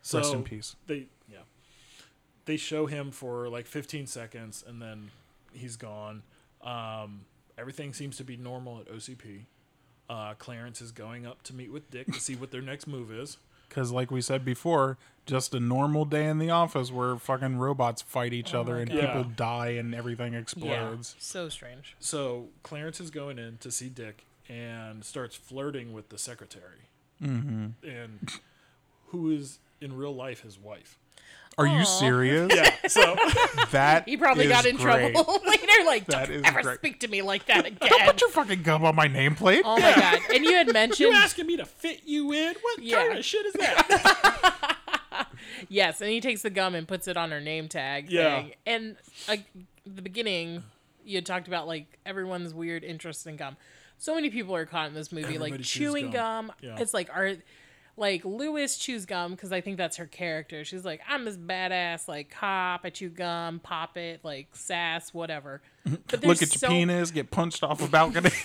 So 0.06 0.18
Rest 0.20 0.34
in 0.34 0.44
peace. 0.44 0.76
They 0.88 0.96
yeah, 0.96 1.04
they 2.46 2.58
show 2.58 2.86
him 2.86 3.12
for 3.12 3.48
like 3.50 3.66
15 3.68 4.08
seconds, 4.08 4.64
and 4.68 4.82
then 4.82 5.12
he's 5.54 5.76
gone. 5.76 6.24
Um, 6.62 7.22
everything 7.58 7.94
seems 7.94 8.18
to 8.18 8.24
be 8.24 8.38
normal 8.38 8.80
at 8.80 8.88
OCP. 8.92 9.46
Uh, 10.10 10.34
Clarence 10.36 10.82
is 10.82 10.92
going 10.92 11.26
up 11.26 11.42
to 11.44 11.56
meet 11.56 11.72
with 11.72 11.90
Dick 11.90 12.08
to 12.08 12.20
see 12.20 12.36
what 12.36 12.52
their 12.52 12.62
next 12.62 12.88
move 12.88 13.12
is 13.12 13.38
Because, 13.70 13.92
like 13.92 14.12
we 14.12 14.22
said 14.22 14.46
before, 14.46 14.98
just 15.26 15.56
a 15.56 15.60
normal 15.60 16.06
day 16.06 16.26
in 16.28 16.38
the 16.38 16.52
office 16.52 16.92
where 16.92 17.16
fucking 17.16 17.58
robots 17.58 18.02
fight 18.04 18.32
each 18.34 18.54
other 18.54 18.74
Oh 18.74 18.76
my 18.76 18.82
and 18.82 18.92
God. 18.92 19.00
people 19.00 19.22
Yeah. 19.22 19.36
die 19.36 19.68
and 19.70 19.96
everything 19.96 20.34
Yeah, 20.34 20.40
explodes. 20.40 21.16
so 21.18 21.50
strange. 21.50 21.96
So 22.00 22.50
Clarence 22.62 23.00
is 23.00 23.10
going 23.10 23.40
in 23.40 23.58
to 23.60 23.72
see 23.72 23.90
Dick 23.90 24.26
and 24.48 25.04
starts 25.04 25.36
flirting 25.36 25.92
with 25.94 26.10
the 26.10 26.18
secretary, 26.20 26.90
mm-hmm. 27.22 27.68
and 27.88 28.30
who 29.08 29.32
is 29.32 29.58
in 29.82 29.96
real 29.98 30.14
life 30.14 30.42
his 30.42 30.60
wife. 30.60 31.00
Are 31.58 31.68
you 31.68 31.82
Aw. 31.82 31.84
serious? 31.84 32.52
Yeah. 32.54 32.88
So 32.88 33.16
That 33.72 34.08
He 34.08 34.18
probably 34.18 34.46
is 34.46 34.52
got 34.52 34.66
in 34.66 34.76
great. 34.78 35.14
trouble 35.14 35.42
later. 35.48 35.66
Like, 35.86 36.06
That 36.08 36.28
don't 36.28 36.38
is 36.38 36.44
ever 36.46 36.62
great. 36.64 36.78
speak 36.80 37.00
to 37.02 37.08
me 37.08 37.22
like 37.22 37.46
that 37.48 37.66
again. 37.66 37.78
Don't 37.90 38.06
put 38.06 38.22
your 38.22 38.30
fucking 38.32 38.64
gum 38.64 38.84
on 38.86 38.96
my 38.96 39.08
nameplate. 39.08 39.62
oh 39.66 39.76
my 39.80 39.94
god! 39.96 40.20
And 40.34 40.44
you 40.44 40.54
had 40.56 40.68
you 40.68 40.74
mentioned 40.74 41.14
asking 41.14 41.48
me 41.48 41.58
to 41.58 41.66
fit 41.66 42.02
you 42.06 42.32
in? 42.34 42.54
What 42.62 42.80
Yeah. 42.82 42.98
kind 43.08 43.18
of 43.20 43.26
shit 43.26 43.46
is 43.46 43.54
that? 43.54 45.28
yes, 45.70 46.02
and 46.02 46.10
he 46.10 46.22
takes 46.22 46.42
the 46.42 46.50
gum 46.50 46.76
and 46.76 46.88
puts 46.88 47.08
it 47.08 47.18
on 47.18 47.32
her 47.32 47.40
name 47.42 47.68
tag. 47.68 48.10
Yeah. 48.10 48.42
Thing. 48.42 48.54
And 48.66 48.96
like 49.28 49.46
the 49.86 50.02
beginning, 50.02 50.64
you 51.06 51.16
had 51.18 51.26
talked 51.26 51.48
about 51.48 51.68
like 51.68 52.00
everyone's 52.06 52.54
weird 52.54 52.84
interest 52.84 53.28
in 53.28 53.36
gum. 53.36 53.58
So 53.98 54.16
many 54.16 54.30
people 54.30 54.56
are 54.56 54.66
caught 54.66 54.88
in 54.88 54.94
this 54.94 55.12
movie 55.12 55.38
like 55.38 55.50
Everybody 55.54 55.64
chews 55.64 55.92
chewing 55.92 56.12
gum. 56.12 56.48
gum. 56.48 56.56
Yeah. 56.62 56.76
It's 56.80 56.94
like 56.94 57.10
are 57.16 57.36
like 57.96 58.26
Lewis 58.26 58.78
chews 58.78 59.06
gum 59.06 59.32
because 59.32 59.52
I 59.52 59.62
think 59.62 59.78
that's 59.78 59.98
her 59.98 60.06
character. 60.08 60.64
She's 60.66 60.84
like, 60.86 61.02
I'm 61.08 61.26
this 61.26 61.38
badass 61.38 62.08
like 62.08 62.30
cop. 62.30 62.82
I 62.84 62.90
chew 62.90 63.10
gum, 63.10 63.60
pop 63.60 63.98
it, 63.98 64.22
like 64.24 64.48
sass, 64.54 65.14
whatever. 65.14 65.62
But 66.08 66.24
Look 66.24 66.42
at 66.42 66.54
your 66.54 66.60
so, 66.60 66.68
penis, 66.70 67.12
get 67.12 67.30
punched 67.30 67.64
off 67.64 67.82
a 67.84 67.88
balcony. 67.88 68.30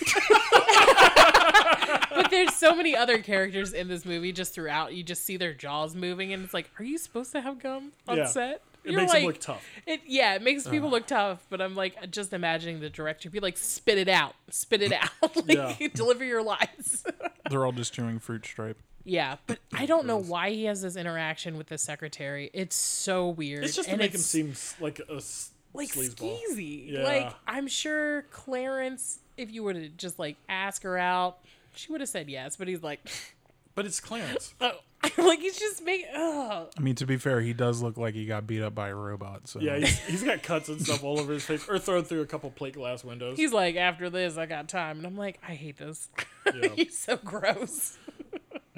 But 2.11 2.31
there's 2.31 2.53
so 2.55 2.75
many 2.75 2.95
other 2.95 3.19
characters 3.19 3.73
in 3.73 3.87
this 3.87 4.05
movie 4.05 4.31
just 4.31 4.53
throughout. 4.53 4.93
You 4.93 5.03
just 5.03 5.25
see 5.25 5.37
their 5.37 5.53
jaws 5.53 5.95
moving, 5.95 6.33
and 6.33 6.43
it's 6.43 6.53
like, 6.53 6.69
are 6.77 6.83
you 6.83 6.97
supposed 6.97 7.31
to 7.31 7.41
have 7.41 7.59
gum 7.61 7.91
on 8.07 8.17
Yeah. 8.17 8.25
set? 8.25 8.61
It 8.83 8.91
You're 8.91 9.01
makes 9.01 9.13
like, 9.13 9.21
him 9.21 9.27
look 9.27 9.39
tough. 9.39 9.63
It 9.85 10.01
yeah, 10.07 10.35
it 10.35 10.41
makes 10.41 10.67
people 10.67 10.89
look 10.89 11.05
tough, 11.05 11.45
but 11.49 11.61
I'm 11.61 11.75
like 11.75 12.11
just 12.11 12.33
imagining 12.33 12.79
the 12.79 12.89
director 12.89 13.29
be 13.29 13.39
like, 13.39 13.57
spit 13.57 13.97
it 13.97 14.09
out, 14.09 14.35
spit 14.49 14.81
it 14.81 14.93
out, 14.93 15.09
like 15.47 15.79
Yeah. 15.79 15.87
deliver 15.93 16.23
your 16.23 16.43
lines. 16.43 17.03
They're 17.49 17.65
all 17.65 17.71
just 17.71 17.93
chewing 17.93 18.19
fruit 18.19 18.45
stripe. 18.45 18.77
Yeah, 19.09 19.37
but 19.47 19.59
I 19.73 19.85
don't 19.85 20.05
know 20.05 20.17
why 20.17 20.51
he 20.51 20.65
has 20.65 20.81
this 20.81 20.95
interaction 20.95 21.57
with 21.57 21.67
the 21.67 21.77
secretary. 21.77 22.49
It's 22.53 22.75
so 22.75 23.29
weird. 23.29 23.63
It's 23.63 23.75
just 23.75 23.87
to 23.87 23.93
and 23.93 23.99
make 23.99 24.13
him 24.13 24.21
seem 24.21 24.53
like 24.79 25.01
a 25.09 25.15
s- 25.15 25.51
like 25.73 25.89
sleazeball. 25.89 26.39
skeezy. 26.51 26.91
Yeah. 26.91 27.03
Like 27.03 27.33
I'm 27.47 27.67
sure 27.67 28.23
Clarence, 28.31 29.19
if 29.37 29.51
you 29.51 29.63
were 29.63 29.73
to 29.73 29.89
just 29.89 30.19
like 30.19 30.37
ask 30.47 30.83
her 30.83 30.97
out, 30.97 31.39
she 31.73 31.91
would 31.91 32.01
have 32.01 32.09
said 32.09 32.29
yes. 32.29 32.55
But 32.55 32.67
he's 32.67 32.83
like, 32.83 32.99
But 33.75 33.85
it's 33.85 33.99
Clarence. 33.99 34.53
oh. 34.61 34.71
like 35.17 35.39
he's 35.39 35.57
just 35.57 35.81
making. 35.85 36.07
Oh. 36.13 36.67
I 36.77 36.81
mean, 36.81 36.95
to 36.95 37.05
be 37.05 37.15
fair, 37.15 37.39
he 37.39 37.53
does 37.53 37.81
look 37.81 37.95
like 37.95 38.13
he 38.13 38.25
got 38.25 38.45
beat 38.45 38.61
up 38.61 38.75
by 38.75 38.89
a 38.89 38.95
robot. 38.95 39.47
So 39.47 39.61
Yeah, 39.61 39.77
he's, 39.77 39.97
he's 39.99 40.23
got 40.23 40.43
cuts 40.43 40.67
and 40.67 40.81
stuff 40.81 41.05
all 41.05 41.17
over 41.17 41.31
his 41.31 41.45
face, 41.45 41.65
or 41.69 41.79
thrown 41.79 42.03
through 42.03 42.21
a 42.21 42.25
couple 42.25 42.49
plate 42.51 42.73
glass 42.73 43.05
windows. 43.05 43.37
He's 43.37 43.53
like, 43.53 43.77
after 43.77 44.09
this, 44.09 44.37
I 44.37 44.45
got 44.45 44.67
time, 44.67 44.97
and 44.97 45.07
I'm 45.07 45.15
like, 45.15 45.39
I 45.47 45.53
hate 45.53 45.77
this. 45.77 46.09
Yeah. 46.53 46.67
he's 46.75 46.97
so 46.97 47.15
gross. 47.15 47.97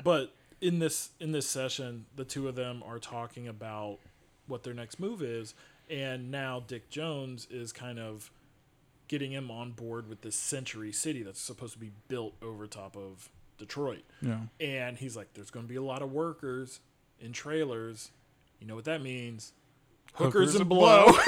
But 0.04 0.34
in 0.62 0.80
this 0.80 1.10
in 1.20 1.32
this 1.32 1.48
session, 1.48 2.06
the 2.16 2.26
two 2.26 2.48
of 2.48 2.56
them 2.56 2.84
are 2.86 3.00
talking 3.00 3.48
about 3.48 3.98
what 4.48 4.64
their 4.64 4.74
next 4.74 5.00
move 5.00 5.22
is, 5.22 5.54
and 5.90 6.32
now 6.32 6.64
Dick 6.66 6.90
Jones 6.90 7.48
is 7.50 7.72
kind 7.72 8.00
of 8.00 8.32
getting 9.08 9.32
him 9.32 9.52
on 9.52 9.72
board 9.72 10.08
with 10.08 10.22
this 10.22 10.36
Century 10.36 10.92
City 10.92 11.24
that's 11.24 11.42
supposed 11.42 11.74
to 11.74 11.80
be 11.80 11.92
built 12.08 12.34
over 12.42 12.66
top 12.68 12.96
of 12.96 13.30
Detroit. 13.58 14.04
yeah. 14.22 14.40
And 14.60 14.98
he's 14.98 15.16
like, 15.18 15.34
"There's 15.34 15.52
going 15.52 15.66
to 15.66 15.70
be 15.70 15.76
a 15.76 15.84
lot 15.84 16.02
of 16.02 16.12
workers 16.12 16.80
in 17.20 17.34
trailers. 17.34 18.12
You 18.60 18.68
know 18.68 18.76
what 18.76 18.86
that 18.86 19.02
means? 19.02 19.54
Hookers, 20.14 20.56
and 20.56 20.70
blow." 20.70 21.06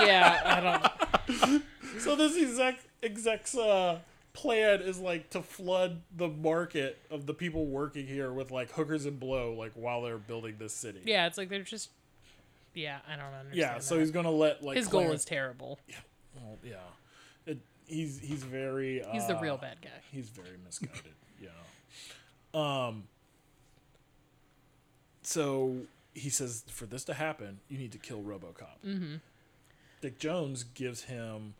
yeah, 0.00 0.40
I 0.44 1.30
don't. 1.38 1.62
so 2.00 2.16
this 2.16 2.36
exec 2.36 2.78
exec's 3.02 3.56
uh, 3.56 4.00
plan 4.34 4.82
is 4.82 4.98
like 4.98 5.30
to 5.30 5.40
flood 5.40 6.02
the 6.14 6.28
market 6.28 6.98
of 7.10 7.24
the 7.24 7.32
people 7.32 7.64
working 7.66 8.06
here 8.06 8.32
with 8.32 8.50
like 8.50 8.70
hookers 8.72 9.06
and 9.06 9.18
blow, 9.18 9.54
like 9.54 9.72
while 9.74 10.02
they're 10.02 10.18
building 10.18 10.56
this 10.58 10.74
city. 10.74 11.00
Yeah, 11.04 11.26
it's 11.26 11.38
like 11.38 11.48
they're 11.48 11.62
just. 11.62 11.90
Yeah, 12.74 12.98
I 13.08 13.14
don't 13.14 13.26
understand. 13.26 13.54
Yeah, 13.56 13.78
so 13.78 13.94
that. 13.94 14.00
he's 14.00 14.10
gonna 14.10 14.30
let 14.30 14.62
like 14.62 14.76
his 14.76 14.88
goal 14.88 15.12
is 15.12 15.24
terrible. 15.24 15.78
well, 16.34 16.58
yeah, 16.62 16.74
it, 17.46 17.58
he's 17.86 18.18
he's 18.18 18.42
very 18.42 19.02
uh, 19.02 19.12
He's 19.12 19.26
the 19.26 19.38
real 19.38 19.56
bad 19.56 19.80
guy. 19.80 19.88
He's 20.12 20.28
very 20.28 20.56
misguided. 20.64 21.14
yeah. 21.40 21.48
Um. 22.52 23.04
So 25.22 25.76
he 26.12 26.28
says, 26.28 26.64
for 26.68 26.86
this 26.86 27.02
to 27.04 27.14
happen, 27.14 27.60
you 27.68 27.78
need 27.78 27.92
to 27.92 27.98
kill 27.98 28.20
RoboCop. 28.20 28.78
Mm-hmm. 28.86 29.14
Dick 30.00 30.18
Jones 30.18 30.64
gives 30.64 31.04
him 31.04 31.54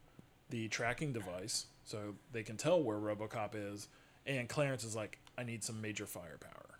the 0.50 0.68
tracking 0.68 1.12
device 1.12 1.66
so 1.84 2.14
they 2.32 2.42
can 2.42 2.56
tell 2.56 2.82
where 2.82 2.98
RoboCop 2.98 3.50
is, 3.54 3.88
and 4.26 4.48
Clarence 4.48 4.84
is 4.84 4.96
like, 4.96 5.18
"I 5.38 5.44
need 5.44 5.62
some 5.64 5.80
major 5.80 6.06
firepower." 6.06 6.78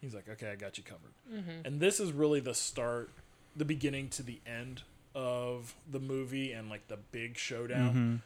He's 0.00 0.14
like, 0.14 0.28
"Okay, 0.28 0.50
I 0.50 0.56
got 0.56 0.78
you 0.78 0.84
covered." 0.84 1.12
Mm-hmm. 1.32 1.66
And 1.66 1.80
this 1.80 2.00
is 2.00 2.12
really 2.12 2.40
the 2.40 2.54
start, 2.54 3.10
the 3.56 3.64
beginning 3.64 4.08
to 4.10 4.22
the 4.22 4.40
end 4.46 4.82
of 5.14 5.74
the 5.90 6.00
movie, 6.00 6.52
and 6.52 6.68
like 6.70 6.88
the 6.88 6.98
big 7.10 7.36
showdown 7.36 7.90
mm-hmm. 7.90 8.16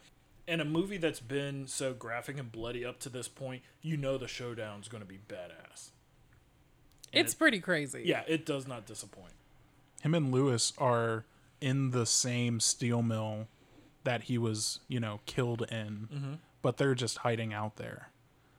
And 0.48 0.60
a 0.60 0.64
movie 0.64 0.96
that's 0.96 1.18
been 1.18 1.66
so 1.66 1.92
graphic 1.92 2.38
and 2.38 2.52
bloody 2.52 2.84
up 2.84 3.00
to 3.00 3.08
this 3.08 3.26
point, 3.26 3.62
you 3.82 3.96
know 3.96 4.16
the 4.16 4.28
showdown's 4.28 4.86
going 4.86 5.02
to 5.02 5.08
be 5.08 5.18
badass. 5.28 5.90
And 7.12 7.24
It's 7.24 7.32
it- 7.32 7.38
pretty 7.38 7.58
crazy. 7.58 8.02
yeah, 8.04 8.22
it 8.28 8.46
does 8.46 8.66
not 8.66 8.86
disappoint. 8.86 9.32
Him 10.02 10.14
and 10.14 10.30
Lewis 10.32 10.72
are 10.78 11.24
in 11.60 11.90
the 11.90 12.06
same 12.06 12.60
steel 12.60 13.02
mill 13.02 13.48
that 14.06 14.22
he 14.22 14.38
was, 14.38 14.80
you 14.88 14.98
know, 14.98 15.20
killed 15.26 15.62
in, 15.70 16.08
Mm-hmm. 16.12 16.32
but 16.62 16.78
they're 16.78 16.94
just 16.94 17.18
hiding 17.18 17.52
out 17.52 17.76
there. 17.76 18.08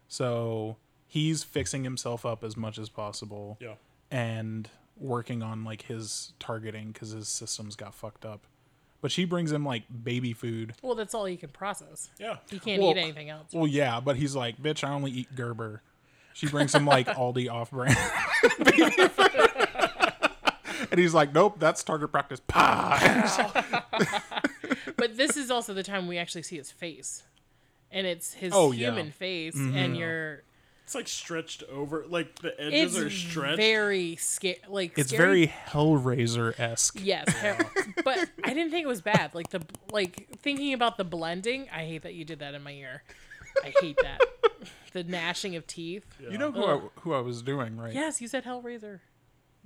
So 0.08 0.78
he's 1.08 1.44
fixing 1.44 1.84
himself 1.84 2.26
up 2.26 2.44
as 2.44 2.56
much 2.56 2.78
as 2.78 2.90
possible 2.90 3.58
Yeah. 3.60 3.74
and 4.12 4.70
working 4.98 5.42
on 5.44 5.64
like 5.64 5.84
his 5.84 6.34
targeting 6.40 6.92
because 6.92 7.10
his 7.12 7.28
systems 7.28 7.76
got 7.76 7.94
fucked 7.96 8.26
up. 8.26 8.42
But 9.02 9.12
she 9.12 9.26
brings 9.26 9.52
him 9.52 9.64
like 9.66 9.84
baby 10.04 10.34
food. 10.34 10.74
Well, 10.82 10.96
that's 10.96 11.14
all 11.14 11.26
he 11.26 11.38
can 11.38 11.50
process. 11.50 12.10
Yeah. 12.20 12.38
He 12.50 12.60
can't 12.60 12.82
Well, 12.82 12.92
eat 12.92 12.98
anything 12.98 13.30
else. 13.30 13.54
Well, 13.54 13.68
yeah, 13.68 14.00
but 14.00 14.16
he's 14.16 14.36
like, 14.36 14.62
bitch, 14.62 14.84
I 14.84 14.92
only 14.92 15.12
eat 15.12 15.36
Gerber. 15.36 15.82
She 16.34 16.48
brings 16.48 16.74
him 16.74 16.86
like 16.86 17.08
Aldi 17.24 17.50
off 17.52 17.72
brand. 17.72 17.96
and 20.92 21.00
he's 21.00 21.14
like, 21.14 21.34
nope, 21.34 21.56
that's 21.60 21.84
target 21.84 22.12
practice. 22.12 22.42
Pa! 22.48 23.84
But 24.98 25.16
this 25.16 25.38
is 25.38 25.52
also 25.52 25.74
the 25.76 25.84
time 25.84 26.08
we 26.08 26.18
actually 26.18 26.42
see 26.42 26.58
his 26.58 26.72
face, 26.72 27.22
and 27.92 28.08
it's 28.08 28.34
his 28.34 28.52
Oh, 28.56 28.72
yeah. 28.72 28.88
human 28.88 29.12
face, 29.12 29.56
mm-hmm. 29.56 29.78
and 29.78 29.96
you're. 29.96 30.42
It's 30.86 30.96
like 30.96 31.08
stretched 31.08 31.64
over, 31.64 32.06
like 32.08 32.40
the 32.40 32.48
It's 32.58 32.96
edges 32.96 32.98
are 32.98 33.10
stretched. 33.12 33.58
very 33.58 34.16
scary. 34.16 34.58
Like 34.68 34.98
it's 34.98 35.10
scary 35.10 35.46
very 35.46 35.54
Hellraiser 35.70 36.58
esque. 36.60 37.00
Yes, 37.04 37.32
har- 37.36 37.60
but 38.04 38.18
I 38.44 38.54
didn't 38.54 38.72
think 38.72 38.86
it 38.86 38.88
was 38.88 39.02
bad. 39.02 39.36
Like 39.36 39.50
the 39.52 39.62
like 39.92 40.30
thinking 40.42 40.74
about 40.74 40.98
the 40.98 41.04
blending. 41.04 41.68
I 41.72 41.84
hate 41.86 42.02
that 42.04 42.14
you 42.16 42.26
did 42.26 42.40
that 42.40 42.56
in 42.56 42.64
my 42.64 42.72
ear. 42.72 43.04
I 43.64 43.74
hate 43.82 44.00
that. 44.02 44.20
the 44.94 45.04
gnashing 45.04 45.56
of 45.56 45.68
teeth. 45.68 46.06
You 46.20 46.38
know 46.38 46.52
who 46.52 46.64
I, 46.66 46.80
who 47.02 47.14
I 47.14 47.20
was 47.20 47.42
doing, 47.42 47.78
right? 47.78 47.94
Yes, 47.94 48.20
you 48.22 48.28
said 48.28 48.46
Hellraiser. 48.46 49.00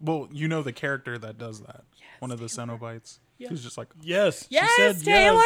Well, 0.02 0.28
you 0.32 0.48
know 0.48 0.62
the 0.64 0.74
character 0.74 1.18
that 1.18 1.38
does 1.38 1.62
that. 1.62 1.84
One 2.20 2.32
of 2.32 2.40
the 2.40 2.48
Cenobites. 2.48 3.20
He's 3.38 3.64
just 3.64 3.78
like, 3.78 3.88
Yes. 4.02 4.42
she 4.48 4.56
Yes, 4.56 4.72
said 4.76 5.04
Taylor. 5.04 5.42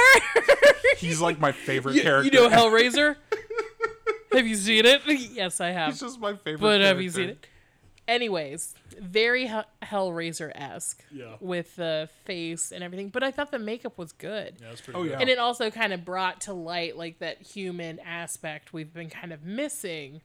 he's 0.97 1.21
like 1.21 1.39
my 1.39 1.51
favorite 1.53 1.95
you, 1.95 2.01
character. 2.01 2.25
you 2.33 2.49
know 2.49 2.49
Hellraiser. 2.53 3.15
have 4.33 4.45
you 4.47 4.55
seen 4.55 4.85
it? 4.85 5.01
Yes, 5.07 5.61
I 5.61 5.69
have. 5.71 5.91
He's 5.91 6.01
just 6.01 6.19
my 6.19 6.33
favorite. 6.35 6.59
But 6.61 6.81
have 6.81 7.01
you 7.01 7.09
seen 7.09 7.29
it? 7.29 7.47
Anyways, 8.07 8.75
very 8.99 9.45
Hell- 9.45 9.65
Hellraiser 9.81 10.51
esque 10.53 11.03
Yeah. 11.11 11.37
with 11.39 11.75
the 11.75 12.07
face 12.25 12.71
and 12.71 12.83
everything. 12.83 13.09
But 13.09 13.23
I 13.23 13.31
thought 13.31 13.49
the 13.51 13.57
makeup 13.59 13.97
was 13.97 14.11
good. 14.11 14.57
Yeah, 14.61 14.67
that's 14.69 14.81
pretty 14.81 14.99
Oh, 14.99 15.03
good. 15.03 15.11
yeah. 15.13 15.19
and 15.21 15.29
it 15.29 15.39
also 15.39 15.71
kind 15.71 15.91
of 15.93 16.05
brought 16.05 16.41
to 16.41 16.53
light 16.53 16.97
like 16.97 17.19
that 17.19 17.41
human 17.41 17.99
aspect 18.01 18.73
we've 18.73 18.93
been 18.93 19.09
kind 19.09 19.31
of 19.33 19.43
missing 19.43 20.21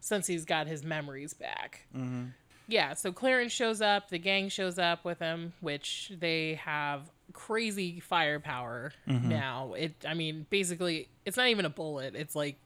since 0.00 0.26
he's 0.28 0.44
got 0.44 0.66
his 0.68 0.84
memories 0.84 1.34
back 1.34 1.86
mm-hmm. 1.96 2.26
Yeah 2.68 2.94
so 2.94 3.12
clarence 3.12 3.52
shows 3.52 3.80
up 3.80 4.08
the 4.10 4.18
gang 4.18 4.48
shows 4.48 4.78
up 4.78 5.04
with 5.04 5.18
him 5.18 5.52
which 5.60 6.12
they 6.18 6.54
have 6.54 7.10
crazy 7.32 8.00
firepower 8.00 8.92
now 9.06 9.72
it 9.74 9.92
i 10.08 10.14
mean 10.14 10.46
basically 10.50 11.08
it's 11.24 11.36
not 11.36 11.48
even 11.48 11.64
a 11.64 11.70
bullet 11.70 12.14
it's 12.14 12.34
like 12.36 12.56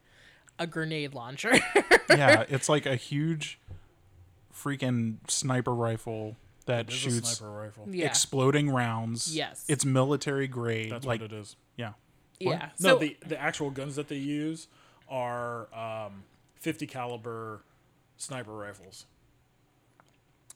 a 0.59 0.67
grenade 0.67 1.13
launcher 1.13 1.51
yeah, 2.09 2.45
it's 2.49 2.69
like 2.69 2.85
a 2.85 2.95
huge 2.95 3.59
freaking 4.53 5.17
sniper 5.27 5.73
rifle 5.73 6.35
that 6.67 6.87
It 6.87 6.93
is 6.93 6.93
a 6.93 6.97
shoots 7.09 7.37
sniper 7.37 7.51
rifle. 7.51 7.87
yeah 7.89 8.05
exploding 8.05 8.69
rounds. 8.69 9.35
Yes. 9.35 9.65
It's 9.67 9.83
military 9.83 10.47
grade. 10.47 10.91
That's 10.91 11.05
like 11.05 11.21
what 11.21 11.31
it 11.31 11.35
is. 11.35 11.55
yeah. 11.75 11.93
yeah 12.39 12.69
No, 12.79 12.89
so 12.89 12.97
the 12.99 13.17
the 13.25 13.39
actual 13.41 13.71
guns 13.71 13.95
that 13.95 14.07
they 14.09 14.17
use 14.17 14.67
are 15.09 15.67
um, 15.73 16.23
50 16.59 16.85
caliber 16.85 17.63
sniper 18.17 18.53
rifles. 18.53 19.05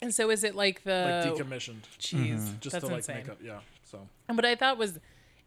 And 0.05 0.13
so 0.13 0.29
is 0.29 0.43
it 0.43 0.53
like 0.53 0.83
the 0.83 1.23
like 1.25 1.33
decommissioned, 1.47 1.81
Jeez, 1.99 2.59
just 2.59 2.73
that's 2.73 2.83
to 2.85 2.91
like 2.91 2.97
insane. 2.97 3.15
make 3.17 3.29
up. 3.29 3.37
Yeah. 3.43 3.59
So 3.85 4.07
And 4.27 4.37
what 4.37 4.45
I 4.45 4.53
thought 4.53 4.77
was 4.77 4.99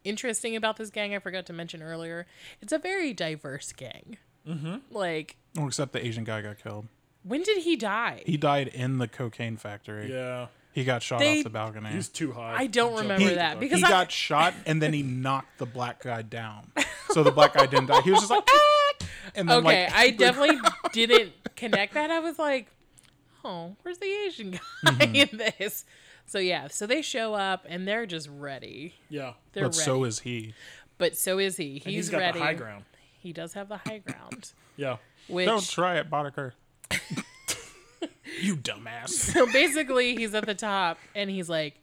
interesting 0.03 0.57
about 0.57 0.77
this 0.79 0.91
gang, 0.91 1.15
I 1.15 1.21
forgot 1.21 1.47
to 1.47 1.53
mention 1.53 1.81
earlier, 1.81 2.27
it's 2.61 2.73
a 2.73 2.79
very 2.79 3.13
diverse 3.13 3.73
gang. 3.73 4.17
Mm-hmm. 4.49 4.77
Like, 4.91 5.37
Oh, 5.57 5.69
except 5.69 5.93
the 5.93 6.05
Asian 6.05 6.25
guy 6.25 6.43
got 6.43 6.59
killed. 6.61 6.89
when 7.23 7.45
did 7.45 7.59
he 7.63 7.77
die? 7.77 8.25
He 8.27 8.37
died 8.37 8.67
in 8.67 8.99
the 8.99 9.07
cocaine 9.07 9.57
factory. 9.57 10.11
yeah, 10.11 10.47
He 10.73 10.83
got 10.83 11.05
shot 11.05 11.21
They- 11.21 11.39
off 11.39 11.45
the 11.45 11.51
balcony. 11.51 11.91
he's 11.91 12.09
too 12.09 12.33
high. 12.33 12.57
I 12.59 12.67
don't 12.67 12.97
remember 12.97 13.23
off 13.25 13.31
the 13.31 13.35
that, 13.37 13.61
because 13.61 13.79
he 13.79 13.85
I- 13.85 13.89
got 13.91 14.11
shot 14.11 14.55
and 14.67 14.83
then 14.83 14.93
he 14.93 15.03
knocked 15.05 15.59
the 15.59 15.67
black 15.67 16.03
guy 16.03 16.23
down. 16.23 16.73
So 17.11 17.23
the 17.23 17.31
black 17.31 17.55
guy 17.55 17.67
didn't 17.67 17.87
die. 17.87 18.01
He 18.03 18.11
was 18.11 18.21
just 18.21 18.31
like, 18.33 18.43
"Ah!" 18.51 19.07
and 19.37 19.49
then 19.49 19.59
okay, 19.65 19.85
like, 19.87 19.95
I 19.95 20.11
definitely 20.11 20.59
didn't 20.93 21.33
connect 21.55 21.95
that. 21.95 22.11
I 22.11 22.19
was 22.19 22.39
like, 22.41 22.67
oh, 23.45 23.77
where's 23.83 23.99
the 23.99 24.07
Asian 24.27 24.51
guy 24.53 24.59
Mm-hmm. 24.87 25.15
in 25.15 25.39
this? 25.59 25.85
So 26.27 26.39
yeah, 26.39 26.69
so 26.69 26.87
they 26.87 27.01
show 27.03 27.35
up 27.35 27.65
and 27.69 27.87
they're 27.89 28.07
just 28.07 28.29
ready. 28.29 28.95
yeah, 29.09 29.33
They're 29.53 29.65
but 29.65 29.75
ready. 29.77 29.85
so 29.85 30.05
is 30.05 30.19
he. 30.21 30.55
but 30.99 31.17
so 31.17 31.39
is 31.39 31.57
he. 31.57 31.75
He's, 31.75 31.85
and 31.87 31.95
he's 31.95 32.11
got 32.11 32.19
ready. 32.19 32.39
the 32.39 32.45
high 32.45 32.55
ground. 32.55 32.85
He 33.21 33.33
does 33.33 33.55
have 33.55 33.69
the 33.69 33.79
high 33.79 33.99
ground. 33.99 34.53
Yeah, 34.77 34.99
Which 35.27 35.47
Don't 35.47 35.69
try 35.69 35.97
it, 35.97 36.09
Boddicker. 36.09 36.53
you 38.41 38.57
dumbass. 38.57 39.09
so 39.33 39.45
basically 39.51 40.15
he's 40.15 40.33
at 40.35 40.47
the 40.47 40.55
top 40.55 40.99
and 41.17 41.29
he's 41.29 41.49
like 41.49 41.81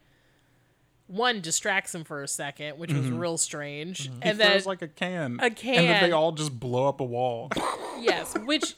one 1.07 1.41
distracts 1.41 1.93
him 1.93 2.03
for 2.05 2.23
a 2.23 2.27
second, 2.27 2.79
which 2.79 2.91
was 2.93 3.09
real 3.11 3.37
strange. 3.37 4.03
He 4.03 4.11
And 4.21 4.39
then 4.39 4.51
throws 4.51 4.65
like 4.65 4.81
a 4.81 4.87
can. 4.87 5.39
a 5.41 5.49
can, 5.51 5.75
And 5.79 5.87
then 5.89 6.03
they 6.03 6.11
all 6.13 6.31
just 6.31 6.57
blow 6.59 6.87
up 6.87 6.99
a 6.99 7.03
wall. 7.03 7.51
yes, 7.99 8.33
which 8.45 8.75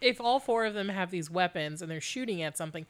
if 0.00 0.20
all 0.20 0.38
four 0.38 0.64
of 0.64 0.74
them 0.74 0.88
have 0.88 1.10
these 1.10 1.30
weapons 1.30 1.82
and 1.82 1.90
they're 1.90 2.00
shooting 2.00 2.42
at 2.42 2.56
something, 2.56 2.86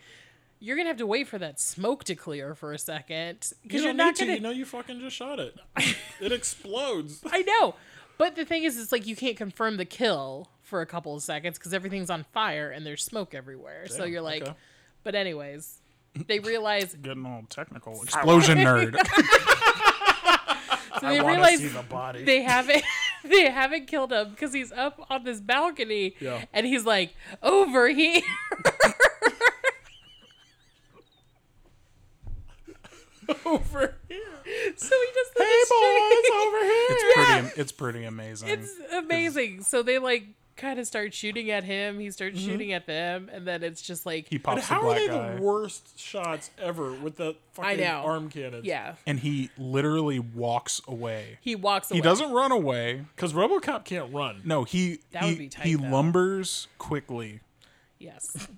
you're 0.60 0.76
gonna 0.76 0.89
have 0.89 0.98
to 0.98 1.06
wait 1.06 1.28
for 1.28 1.39
that 1.39 1.60
smoke 1.60 2.05
to 2.05 2.14
clear 2.14 2.55
for 2.55 2.72
a 2.72 2.78
second 2.78 3.52
because 3.62 3.82
you're 3.82 3.93
not 3.93 4.06
need 4.06 4.16
to. 4.16 4.24
gonna. 4.24 4.35
You 4.35 4.40
know, 4.40 4.51
you 4.51 4.64
fucking 4.64 5.01
just 5.01 5.16
shot 5.16 5.39
it. 5.39 5.56
it 6.20 6.32
explodes. 6.32 7.22
I 7.30 7.43
know, 7.43 7.74
but 8.16 8.35
the 8.35 8.44
thing 8.44 8.64
is, 8.64 8.78
it's 8.78 8.93
like 8.93 9.06
you 9.06 9.16
can't 9.16 9.36
confirm 9.36 9.76
the 9.76 9.85
kill 9.85 10.48
for 10.62 10.80
a 10.80 10.86
couple 10.86 11.14
of 11.14 11.22
seconds 11.22 11.59
because 11.59 11.72
everything's 11.72 12.10
on 12.10 12.24
fire 12.32 12.70
and 12.70 12.85
there's 12.85 13.02
smoke 13.02 13.35
everywhere. 13.35 13.86
so 13.86 14.05
you're 14.05 14.20
like, 14.20 14.43
okay. 14.43 14.55
but 15.02 15.14
anyways, 15.14 15.80
they 16.26 16.40
realize 16.40 16.94
Getting 17.02 17.24
all 17.24 17.44
technical. 17.48 17.93
Explosion 18.02 18.59
nerd. 18.59 18.97
so 21.01 21.09
they 21.09 21.20
realize 21.20 21.60
the 21.60 22.22
they 22.24 22.43
haven't 22.43 22.82
they 23.24 23.50
haven't 23.50 23.86
killed 23.86 24.12
him 24.12 24.30
because 24.30 24.52
he's 24.52 24.72
up 24.72 25.06
on 25.10 25.24
this 25.24 25.40
balcony 25.40 26.14
Yeah. 26.20 26.44
and 26.52 26.66
he's 26.66 26.84
like 26.84 27.14
over 27.42 27.88
here. 27.88 28.22
over 33.44 33.94
here. 34.08 34.18
so 34.76 34.96
he 34.96 35.12
does 35.14 35.30
the 35.36 35.42
Hey 35.44 35.62
boys, 35.68 36.10
mistake. 36.10 36.32
over 36.46 36.60
here. 36.64 36.86
It's 36.90 37.14
pretty. 37.14 37.60
It's 37.60 37.72
pretty 37.72 38.04
amazing. 38.04 38.48
It's 38.48 38.72
amazing. 38.92 39.62
So 39.62 39.82
they 39.82 39.98
like 39.98 40.24
kind 40.59 40.78
of 40.78 40.86
start 40.86 41.14
shooting 41.14 41.51
at 41.51 41.64
him. 41.64 41.98
He 41.98 42.10
starts 42.10 42.39
Mm-hmm. 42.39 42.48
shooting 42.51 42.72
at 42.74 42.86
them, 42.86 43.30
and 43.32 43.47
then 43.47 43.62
it's 43.62 43.80
just 43.80 44.05
like, 44.05 44.28
he 44.28 44.36
And 44.36 44.44
pops 44.44 44.68
the 44.68 44.74
how 44.74 44.80
are 44.80 44.85
black 44.85 44.98
they 44.98 45.06
guy, 45.06 45.35
the 45.36 45.40
worst 45.43 45.98
shots 45.98 46.51
ever 46.60 46.93
with 46.93 47.16
the 47.16 47.35
fucking 47.55 47.78
know. 47.80 48.02
arm 48.05 48.28
cannons? 48.28 48.66
yeah. 48.66 48.97
and 49.06 49.20
he 49.20 49.48
literally 49.56 50.18
walks 50.18 50.82
away. 50.86 51.39
He 51.40 51.55
walks 51.56 51.90
away. 51.90 51.98
He 51.98 52.02
doesn't 52.02 52.30
run 52.32 52.52
away. 52.52 53.05
because 53.16 53.32
RoboCop 53.32 53.85
can't 53.86 54.12
run. 54.12 54.43
No, 54.44 54.64
he 54.64 54.98
That 55.12 55.22
he, 55.22 55.30
would 55.30 55.39
be 55.39 55.48
tight, 55.48 55.64
he 55.66 55.74
though. 55.76 55.85
lumbers 55.89 56.66
quickly. 56.76 57.40
Yes. 57.98 58.48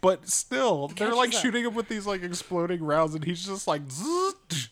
But 0.00 0.28
still, 0.28 0.88
they're 0.88 1.14
like 1.14 1.30
Catches 1.30 1.36
up. 1.38 1.42
shooting 1.42 1.64
him 1.64 1.74
with 1.74 1.88
these 1.88 2.06
like 2.06 2.22
exploding 2.22 2.82
rounds, 2.82 3.14
and 3.14 3.24
he's 3.24 3.44
just 3.44 3.66
like, 3.66 3.82
zzz, 3.90 4.68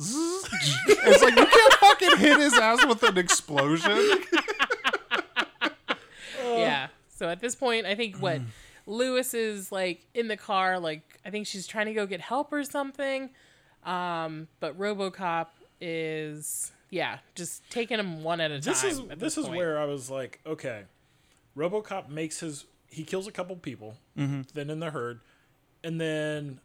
zzz. 0.00 0.48
it's 0.88 1.22
like 1.22 1.36
you 1.36 1.44
can't 1.46 1.72
fucking 1.74 2.16
hit 2.16 2.38
his 2.38 2.54
ass 2.54 2.84
with 2.86 3.02
an 3.02 3.18
explosion. 3.18 3.90
yeah. 6.60 6.88
So 7.08 7.28
at 7.28 7.40
this 7.40 7.54
point, 7.54 7.86
I 7.86 7.94
think 7.94 8.16
what 8.16 8.40
Lewis 8.86 9.34
is 9.34 9.70
like 9.70 10.06
in 10.14 10.28
the 10.28 10.36
car, 10.36 10.78
like 10.78 11.02
I 11.24 11.30
think 11.30 11.46
she's 11.46 11.66
trying 11.66 11.86
to 11.86 11.94
go 11.94 12.06
get 12.06 12.20
help 12.20 12.52
or 12.52 12.64
something. 12.64 13.30
Um, 13.84 14.48
but 14.60 14.78
RoboCop 14.78 15.46
is 15.80 16.72
yeah, 16.90 17.18
just 17.34 17.68
taking 17.70 17.96
them 17.98 18.22
one 18.22 18.40
at 18.40 18.50
a 18.50 18.58
This 18.60 18.82
time. 18.82 18.90
is 18.90 18.98
at 19.10 19.18
this 19.18 19.38
is 19.38 19.46
point. 19.46 19.56
where 19.58 19.78
I 19.78 19.84
was 19.84 20.10
like, 20.10 20.40
okay, 20.46 20.82
RoboCop 21.56 22.08
makes 22.08 22.40
his 22.40 22.64
he 22.88 23.04
kills 23.04 23.26
a 23.26 23.32
couple 23.32 23.54
people, 23.56 23.96
Mm-hmm. 24.18 24.42
then 24.54 24.68
in 24.70 24.80
the 24.80 24.90
herd, 24.90 25.20
and 25.84 26.00
then 26.00 26.58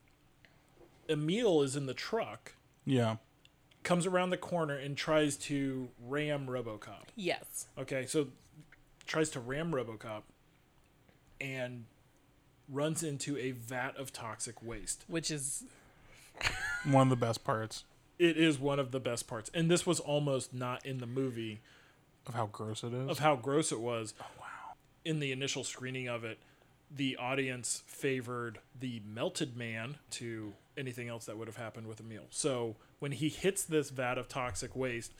Emil 1.09 1.61
is 1.61 1.75
in 1.75 1.85
the 1.85 1.93
truck, 1.93 2.53
Yeah, 2.85 3.17
comes 3.83 4.05
around 4.07 4.31
the 4.31 4.37
corner 4.37 4.75
and 4.75 4.97
tries 4.97 5.37
to 5.37 5.89
ram 6.03 6.47
RoboCop. 6.47 7.03
yes, 7.15 7.67
Okay, 7.77 8.05
so 8.07 8.27
tries 9.05 9.29
to 9.31 9.39
ram 9.39 9.71
RoboCop 9.71 10.23
and 11.39 11.85
runs 12.69 13.03
into 13.03 13.37
a 13.37 13.51
vat 13.51 13.95
of 13.97 14.11
toxic 14.11 14.61
waste. 14.63 15.03
which 15.07 15.29
is 15.29 15.63
one 16.83 17.03
of 17.03 17.09
the 17.09 17.15
best 17.25 17.43
parts 17.43 17.83
It 18.17 18.37
is 18.37 18.59
one 18.59 18.79
of 18.79 18.91
the 18.91 18.99
best 18.99 19.27
parts, 19.27 19.51
and 19.53 19.69
this 19.69 19.85
was 19.85 19.99
almost 19.99 20.53
not 20.53 20.85
in 20.85 20.99
the 20.99 21.05
movie 21.07 21.61
of 22.25 22.33
how 22.33 22.47
gross 22.47 22.83
it 22.83 22.93
is. 22.93 23.09
of 23.09 23.19
how 23.19 23.35
gross 23.35 23.71
it 23.71 23.79
was. 23.79 24.13
Oh 24.19 24.25
wow! 24.39 24.73
In 25.03 25.19
the 25.19 25.31
initial 25.31 25.63
screening 25.63 26.07
of 26.07 26.23
it, 26.23 26.39
the 26.89 27.17
audience 27.17 27.83
favored 27.85 28.59
the 28.79 29.01
melted 29.05 29.55
man 29.57 29.97
to 30.11 30.53
anything 30.77 31.07
else 31.07 31.25
that 31.25 31.37
would 31.37 31.47
have 31.47 31.57
happened 31.57 31.87
with 31.87 31.99
Emil. 31.99 32.23
So 32.29 32.75
when 32.99 33.11
he 33.11 33.29
hits 33.29 33.63
this 33.63 33.89
vat 33.89 34.17
of 34.17 34.27
toxic 34.27 34.75
waste, 34.75 35.13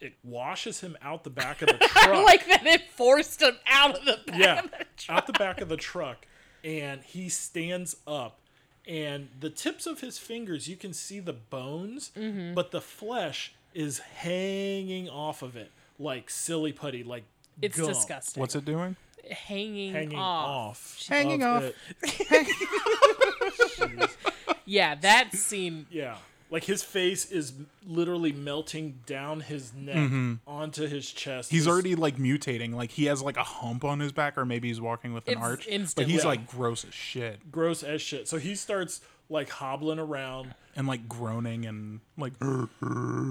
it 0.00 0.14
washes 0.22 0.80
him 0.80 0.96
out 1.02 1.24
the 1.24 1.30
back 1.30 1.62
of 1.62 1.68
the 1.68 1.74
truck. 1.88 2.24
like 2.24 2.46
that. 2.48 2.66
It 2.66 2.82
forced 2.90 3.42
him 3.42 3.56
out 3.66 3.98
of 3.98 4.04
the 4.04 4.18
back 4.30 4.38
yeah, 4.40 4.58
of 4.60 4.70
the 4.70 4.84
truck. 4.96 5.16
out 5.18 5.26
the 5.26 5.32
back 5.32 5.60
of 5.60 5.68
the 5.68 5.76
truck, 5.76 6.26
and 6.64 7.02
he 7.02 7.28
stands 7.28 7.96
up, 8.06 8.38
and 8.86 9.28
the 9.40 9.50
tips 9.50 9.86
of 9.86 10.00
his 10.00 10.18
fingers 10.18 10.68
you 10.68 10.76
can 10.76 10.92
see 10.92 11.20
the 11.20 11.32
bones, 11.32 12.10
Mm-hmm. 12.16 12.54
but 12.54 12.70
the 12.70 12.80
flesh 12.80 13.52
is 13.74 13.98
hanging 13.98 15.08
off 15.08 15.42
of 15.42 15.56
it 15.56 15.70
like 15.98 16.30
silly 16.30 16.72
putty, 16.72 17.02
like 17.04 17.24
It's 17.62 17.78
gum 17.78 17.88
disgusting. 17.88 18.40
What's 18.40 18.54
it 18.54 18.64
doing? 18.64 18.96
hanging, 19.30 19.92
hanging 19.92 20.18
off. 20.18 20.70
off, 20.70 21.06
Hanging 21.08 21.42
of 21.42 21.64
off. 21.64 21.72
Yeah, 24.68 24.96
that 24.96 25.32
scene. 25.34 25.86
Yeah. 25.90 26.16
Like 26.50 26.64
his 26.64 26.82
face 26.82 27.30
is 27.30 27.52
literally 27.86 28.30
melting 28.32 29.00
down 29.06 29.40
his 29.40 29.72
neck 29.74 30.38
onto 30.46 30.86
his 30.86 31.10
chest. 31.10 31.48
Mm-hmm. 31.48 31.56
He's 31.56 31.64
This- 31.64 31.72
already 31.72 31.94
like 31.96 32.16
mutating. 32.18 32.74
Like 32.74 32.92
he 32.92 33.06
has 33.06 33.20
like 33.22 33.36
a 33.36 33.42
hump 33.42 33.84
on 33.84 33.98
his 34.00 34.12
back, 34.12 34.38
or 34.38 34.44
maybe 34.44 34.68
he's 34.68 34.80
walking 34.80 35.12
with 35.12 35.26
an 35.26 35.34
It's 35.34 35.42
arch. 35.42 35.68
But 35.96 36.06
he's 36.06 36.22
Yeah. 36.22 36.28
like 36.28 36.46
gross 36.48 36.84
as 36.84 36.94
shit 36.94 37.50
gross 37.50 37.82
as 37.82 38.00
shit. 38.00 38.28
So 38.28 38.38
he 38.38 38.54
starts 38.54 39.00
like 39.28 39.50
hobbling 39.50 39.98
around. 39.98 40.54
and 40.76 40.86
like 40.86 41.08
groaning 41.08 41.66
and 41.66 42.00
like. 42.16 42.34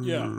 Yeah. 0.04 0.32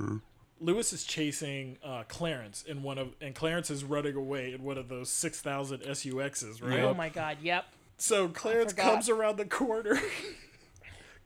Lewis 0.58 0.92
is 0.94 1.04
chasing 1.04 1.76
uh, 1.84 2.04
Clarence 2.08 2.62
in 2.66 2.82
one 2.82 2.96
of, 2.96 3.08
and 3.20 3.34
Clarence 3.34 3.70
is 3.70 3.84
running 3.84 4.14
away 4.16 4.54
in 4.54 4.62
one 4.62 4.78
of 4.78 4.88
those 4.88 5.10
six 5.10 5.40
thousand 5.40 5.80
SUXs, 5.80 6.62
right? 6.62 6.80
Oh 6.80 6.94
my 6.94 7.08
god. 7.10 7.38
Yep. 7.42 7.64
So 7.98 8.28
Clarence 8.28 8.72
comes 8.72 9.08
around 9.08 9.36
the 9.36 9.44
corner. 9.46 9.98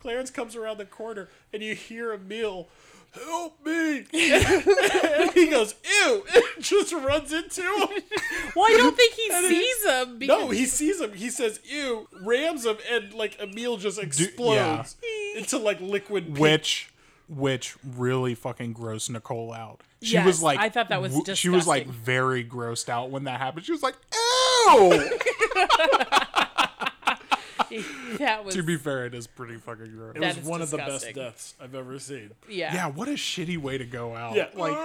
Clarence 0.00 0.30
comes 0.30 0.56
around 0.56 0.78
the 0.78 0.84
corner, 0.84 1.28
and 1.52 1.62
you 1.62 1.74
hear 1.74 2.12
Emil, 2.12 2.68
"Help 3.12 3.64
me!" 3.64 3.98
and 4.12 5.30
he 5.32 5.48
goes, 5.48 5.74
"Ew!" 5.84 6.24
and 6.34 6.44
just 6.60 6.92
runs 6.92 7.32
into 7.32 7.62
him. 7.62 7.88
Well, 8.56 8.66
I 8.66 8.76
don't 8.76 8.96
think 8.96 9.14
he 9.14 9.28
And 9.32 9.46
sees 9.46 9.84
him. 9.84 10.18
Because 10.18 10.40
No, 10.40 10.50
he 10.50 10.64
sees 10.66 11.00
him. 11.00 11.12
He 11.12 11.30
says, 11.30 11.60
"Ew!" 11.64 12.08
Rams 12.24 12.64
him, 12.64 12.78
and 12.90 13.12
like 13.14 13.38
Emil 13.40 13.76
just 13.76 13.98
explodes 13.98 14.96
into 15.36 15.58
like 15.58 15.80
liquid. 15.80 16.26
pink- 16.26 16.38
which 16.38 16.90
which 17.28 17.76
really 17.96 18.34
fucking 18.34 18.74
grossed 18.74 19.10
Nicole 19.10 19.52
out. 19.52 19.82
She 20.02 20.18
was 20.18 20.42
like 20.42 20.58
I 20.58 20.68
thought 20.70 20.88
that 20.88 21.00
was 21.02 21.12
w- 21.14 21.34
She 21.36 21.48
was 21.50 21.66
like 21.66 21.86
very 21.86 22.42
grossed 22.44 22.88
out 22.88 23.10
when 23.10 23.24
that 23.24 23.38
happened. 23.38 23.66
She 23.66 23.72
was 23.72 23.82
like, 23.82 23.94
"Ew." 24.12 25.10
that 28.18 28.44
was 28.44 28.54
to 28.54 28.62
be 28.62 28.76
fair, 28.76 29.06
it 29.06 29.14
is 29.14 29.26
pretty 29.26 29.56
fucking 29.56 29.94
gross. 29.96 30.16
It 30.16 30.20
was 30.20 30.36
is 30.38 30.44
one 30.44 30.62
of 30.62 30.70
the 30.70 30.78
best 30.78 31.12
deaths 31.14 31.54
I've 31.60 31.74
ever 31.74 31.98
seen. 31.98 32.30
yeah. 32.48 32.74
yeah, 32.74 32.86
what 32.88 33.08
a 33.08 33.12
shitty 33.12 33.58
way 33.58 33.78
to 33.78 33.84
go 33.84 34.14
out. 34.14 34.34
Yeah, 34.34 34.48
like 34.54 34.76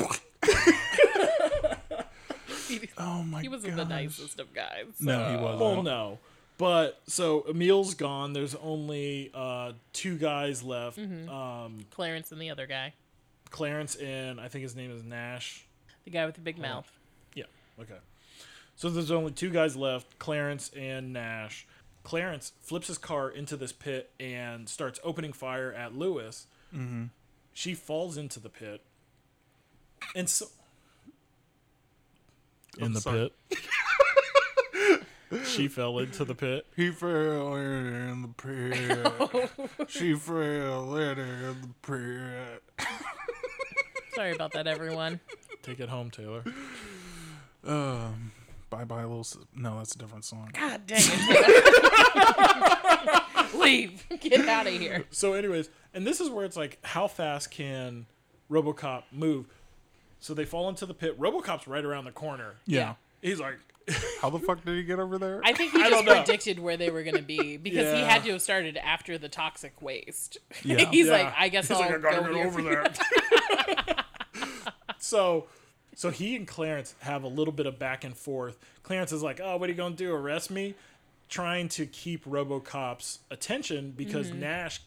like 0.00 0.22
He, 2.68 2.80
oh 2.98 3.22
my 3.22 3.38
god. 3.38 3.42
he 3.42 3.48
wasn't 3.48 3.76
the 3.76 3.84
nicest 3.86 4.38
of 4.38 4.52
guys. 4.52 4.84
No, 5.00 5.30
he 5.30 5.36
wasn't. 5.36 5.60
well, 5.60 5.82
no. 5.82 6.18
But 6.58 7.00
so 7.06 7.42
Emil's 7.48 7.94
gone. 7.94 8.32
There's 8.32 8.54
only 8.56 9.30
uh, 9.32 9.72
two 9.92 10.18
guys 10.18 10.62
left. 10.62 10.98
Mm-hmm. 10.98 11.30
Um, 11.30 11.86
Clarence 11.90 12.30
and 12.32 12.40
the 12.42 12.50
other 12.50 12.66
guy, 12.66 12.92
Clarence 13.50 13.94
and 13.94 14.40
I 14.40 14.48
think 14.48 14.64
his 14.64 14.76
name 14.76 14.90
is 14.90 15.02
Nash. 15.02 15.64
the 16.04 16.10
guy 16.10 16.26
with 16.26 16.34
the 16.34 16.40
big 16.40 16.58
mouth. 16.58 16.90
Yeah. 17.34 17.44
Okay. 17.80 17.96
So 18.76 18.90
there's 18.90 19.10
only 19.10 19.32
two 19.32 19.50
guys 19.50 19.74
left, 19.76 20.18
Clarence 20.18 20.70
and 20.76 21.12
Nash. 21.12 21.66
Clarence 22.02 22.52
flips 22.60 22.86
his 22.86 22.98
car 22.98 23.28
into 23.28 23.56
this 23.56 23.72
pit 23.72 24.10
and 24.18 24.68
starts 24.68 24.98
opening 25.04 25.32
fire 25.32 25.72
at 25.72 25.94
Lewis. 25.94 26.46
Mm-hmm. 26.74 27.06
She 27.52 27.74
falls 27.74 28.16
into 28.16 28.40
the 28.40 28.48
pit, 28.48 28.82
and 30.14 30.28
so 30.28 30.46
in 32.78 32.92
the 32.92 33.00
sorry. 33.00 33.32
pit. 33.50 33.58
she 35.44 35.68
fell 35.68 35.98
into 35.98 36.24
the 36.24 36.34
pit. 36.34 36.66
He 36.76 36.90
fell 36.90 37.56
in 37.56 38.22
the 38.22 38.28
pit. 38.28 39.50
she 39.88 40.14
fell 40.14 40.96
in 40.96 41.16
the 41.16 41.74
pit. 41.82 42.86
Sorry 44.14 44.32
about 44.32 44.52
that, 44.52 44.66
everyone. 44.66 45.20
Take 45.62 45.80
it 45.80 45.88
home, 45.88 46.10
Taylor. 46.10 46.44
Um, 47.66 48.32
bye 48.70 48.84
bye, 48.84 49.02
little. 49.02 49.20
S- 49.20 49.36
no, 49.54 49.78
that's 49.78 49.94
a 49.94 49.98
different 49.98 50.24
song. 50.24 50.50
God 50.52 50.86
dang 50.86 50.98
it. 51.00 52.54
Leave. 53.54 54.04
Get 54.20 54.46
out 54.48 54.66
of 54.66 54.72
here. 54.74 55.04
So, 55.10 55.32
anyways, 55.34 55.70
and 55.94 56.06
this 56.06 56.20
is 56.20 56.28
where 56.30 56.44
it's 56.44 56.56
like, 56.56 56.78
how 56.84 57.06
fast 57.08 57.50
can 57.50 58.06
RoboCop 58.50 59.04
move? 59.12 59.46
So 60.20 60.34
they 60.34 60.44
fall 60.44 60.68
into 60.68 60.84
the 60.86 60.94
pit. 60.94 61.18
RoboCop's 61.18 61.66
right 61.68 61.84
around 61.84 62.04
the 62.04 62.12
corner. 62.12 62.54
Yeah. 62.66 62.94
He's 63.22 63.40
like, 63.40 63.58
How 64.20 64.28
the 64.30 64.38
fuck 64.38 64.62
did 64.64 64.76
he 64.76 64.82
get 64.82 64.98
over 64.98 65.16
there? 65.16 65.40
I 65.44 65.52
think 65.54 65.72
he 65.72 65.78
I 65.82 65.88
just 65.88 65.92
don't 65.92 66.04
know. 66.04 66.22
predicted 66.22 66.58
where 66.58 66.76
they 66.76 66.90
were 66.90 67.02
going 67.02 67.16
to 67.16 67.22
be 67.22 67.56
because 67.56 67.94
he 67.96 68.00
had 68.02 68.22
to 68.24 68.32
have 68.32 68.42
started 68.42 68.76
after 68.76 69.16
the 69.16 69.28
toxic 69.30 69.80
waste. 69.80 70.36
Yeah. 70.62 70.90
He's 70.90 71.06
Yeah. 71.06 71.12
like, 71.12 71.34
I 71.38 71.48
guess 71.48 71.68
He's 71.68 71.76
I'll 71.78 71.82
like, 71.90 71.94
I 71.94 71.98
gotta 71.98 72.16
go 72.28 72.34
get 72.34 72.36
here. 72.36 72.46
over 72.46 72.62
there. 72.62 72.92
so, 74.98 75.46
so 75.98 76.10
he 76.10 76.36
and 76.36 76.46
Clarence 76.46 76.94
have 77.00 77.24
a 77.24 77.26
little 77.26 77.50
bit 77.50 77.66
of 77.66 77.76
back 77.76 78.04
and 78.04 78.16
forth. 78.16 78.56
Clarence 78.84 79.10
is 79.10 79.20
like, 79.20 79.40
"Oh, 79.42 79.56
what 79.56 79.68
are 79.68 79.72
you 79.72 79.76
gonna 79.76 79.96
do? 79.96 80.14
Arrest 80.14 80.48
me?" 80.48 80.76
Trying 81.28 81.68
to 81.70 81.86
keep 81.86 82.24
RoboCop's 82.24 83.18
attention 83.32 83.94
because 83.96 84.28
Mm-hmm. 84.28 84.38
Nash 84.38 84.80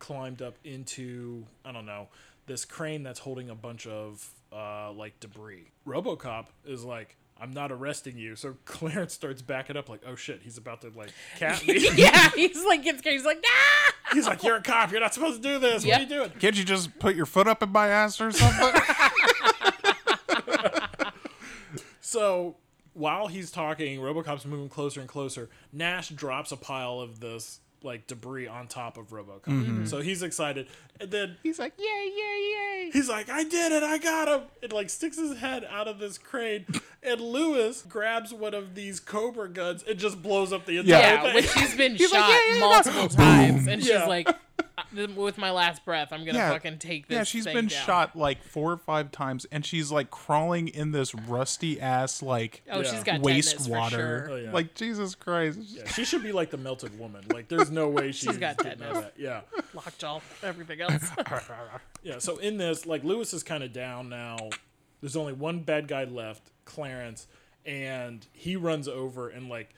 climbed 0.00 0.42
up 0.42 0.56
into 0.62 1.46
I 1.64 1.72
don't 1.72 1.86
know 1.86 2.08
this 2.44 2.66
crane 2.66 3.02
that's 3.02 3.20
holding 3.20 3.48
a 3.48 3.54
bunch 3.54 3.86
of 3.86 4.28
uh, 4.52 4.92
like 4.92 5.18
debris. 5.18 5.70
RoboCop 5.86 6.48
is 6.66 6.84
like. 6.84 7.16
I'm 7.42 7.52
not 7.52 7.72
arresting 7.72 8.18
you. 8.18 8.36
So 8.36 8.54
Clarence 8.66 9.14
starts 9.14 9.40
backing 9.40 9.74
up, 9.74 9.88
like, 9.88 10.02
oh 10.06 10.14
shit, 10.14 10.42
he's 10.44 10.58
about 10.58 10.82
to 10.82 10.92
like 10.94 11.08
cat 11.38 11.66
me. 11.66 11.88
yeah, 11.96 12.28
he's 12.34 12.62
like, 12.66 12.82
gets 12.82 12.98
scared. 12.98 13.14
He's 13.14 13.24
like, 13.24 13.38
nah. 13.42 14.12
he's 14.12 14.26
like, 14.26 14.42
you're 14.42 14.56
a 14.56 14.62
cop. 14.62 14.90
You're 14.92 15.00
not 15.00 15.14
supposed 15.14 15.42
to 15.42 15.48
do 15.48 15.58
this. 15.58 15.86
What 15.86 15.96
are 15.96 16.02
you 16.02 16.06
doing? 16.06 16.30
Can't 16.38 16.54
you 16.54 16.64
just 16.64 16.98
put 16.98 17.16
your 17.16 17.24
foot 17.24 17.48
up 17.48 17.62
in 17.62 17.70
my 17.72 17.88
ass 17.88 18.20
or 18.20 18.30
something? 18.30 18.82
So 22.10 22.56
while 22.92 23.28
he's 23.28 23.52
talking, 23.52 24.00
RoboCop's 24.00 24.44
moving 24.44 24.68
closer 24.68 24.98
and 24.98 25.08
closer. 25.08 25.48
Nash 25.72 26.08
drops 26.08 26.50
a 26.50 26.56
pile 26.56 26.98
of 27.00 27.20
this 27.20 27.60
like 27.82 28.06
debris 28.08 28.48
on 28.48 28.66
top 28.66 28.98
of 28.98 29.10
RoboCop. 29.10 29.86
So 29.88 30.00
he's 30.00 30.22
excited, 30.22 30.66
and 31.00 31.10
then 31.10 31.36
He's 31.42 31.58
like, 31.60 31.72
yay, 31.78 31.84
yay, 31.84 32.52
yay. 32.84 32.90
he's 32.92 33.08
like, 33.08 33.30
"I 33.30 33.42
did 33.44 33.72
it! 33.72 33.82
I 33.84 33.96
got 33.98 34.28
him!" 34.28 34.48
It 34.60 34.72
like 34.72 34.90
sticks 34.90 35.16
his 35.18 35.38
head 35.38 35.64
out 35.70 35.86
of 35.88 35.98
this 36.00 36.18
crane, 36.18 36.66
and 37.02 37.20
Lewis 37.20 37.82
grabs 37.88 38.34
one 38.34 38.52
of 38.54 38.74
these 38.74 38.98
Cobra 39.00 39.48
guns 39.48 39.82
and 39.88 39.98
just 39.98 40.20
blows 40.20 40.52
up 40.52 40.66
the 40.66 40.78
entire 40.78 41.00
Yeah, 41.00 41.20
thing. 41.22 41.28
Yeah, 41.28 41.34
which 41.36 41.48
she's 41.52 41.74
been 41.76 41.94
He's 41.94 42.12
like, 42.12 42.20
shot 42.20 42.28
"Yeah, 42.28 42.40
yeah, 42.48 42.54
yeah." 42.54 42.60
multiple 42.60 43.08
times, 43.08 43.66
and 43.68 43.80
she's 43.80 43.90
Yeah. 43.92 44.04
like, 44.06 44.28
"Uh, 44.28 44.32
with 44.92 45.38
my 45.38 45.50
last 45.50 45.84
breath, 45.84 46.12
I'm 46.12 46.24
gonna 46.24 46.38
Yeah. 46.38 46.50
fucking 46.50 46.78
take 46.78 47.06
this. 47.08 47.14
Yeah, 47.16 47.22
she's 47.24 47.44
thing 47.44 47.54
been 47.54 47.66
down." 47.68 47.84
shot 47.86 48.16
like 48.16 48.42
four 48.42 48.72
or 48.72 48.76
five 48.76 49.10
times, 49.10 49.46
and 49.52 49.64
she's 49.64 49.90
like 49.92 50.10
crawling 50.10 50.68
in 50.68 50.92
this 50.92 51.14
rusty 51.14 51.80
ass 51.80 52.22
like 52.22 52.62
Oh, 52.70 52.80
Yeah. 52.80 52.90
she's 52.90 53.04
got 53.04 53.22
tetanus 53.22 53.52
for 53.52 53.58
wastewater. 53.60 53.90
sure. 53.90 54.28
Oh, 54.30 54.36
yeah. 54.36 54.52
Like 54.52 54.74
Jesus 54.74 55.14
Christ. 55.14 55.58
yeah, 55.62 55.86
she 55.88 56.04
should 56.04 56.22
be 56.22 56.32
like 56.32 56.50
the 56.50 56.56
melted 56.56 56.98
woman. 56.98 57.24
Like, 57.32 57.48
there's 57.48 57.70
no 57.70 57.88
way 57.88 58.12
she's, 58.12 58.36
got 58.36 58.56
getting 58.58 58.82
out 58.82 58.88
of 58.88 58.94
tetanus. 58.96 59.04
that. 59.04 59.14
Yeah. 59.16 59.40
Lockjaw, 59.74 60.20
everything 60.42 60.80
else. 60.80 61.10
Yeah, 62.02 62.18
so 62.18 62.38
in 62.38 62.56
this, 62.56 62.86
like 62.86 63.04
Lewis 63.04 63.32
is 63.34 63.42
kind 63.42 63.62
of 63.62 63.72
down 63.72 64.08
now. 64.08 64.36
There's 65.00 65.16
only 65.16 65.32
one 65.34 65.60
bad 65.60 65.86
guy 65.88 66.04
left, 66.04 66.50
Clarence, 66.64 67.26
and 67.66 68.26
he 68.32 68.56
runs 68.56 68.88
over 68.88 69.28
and 69.28 69.48
like 69.48 69.74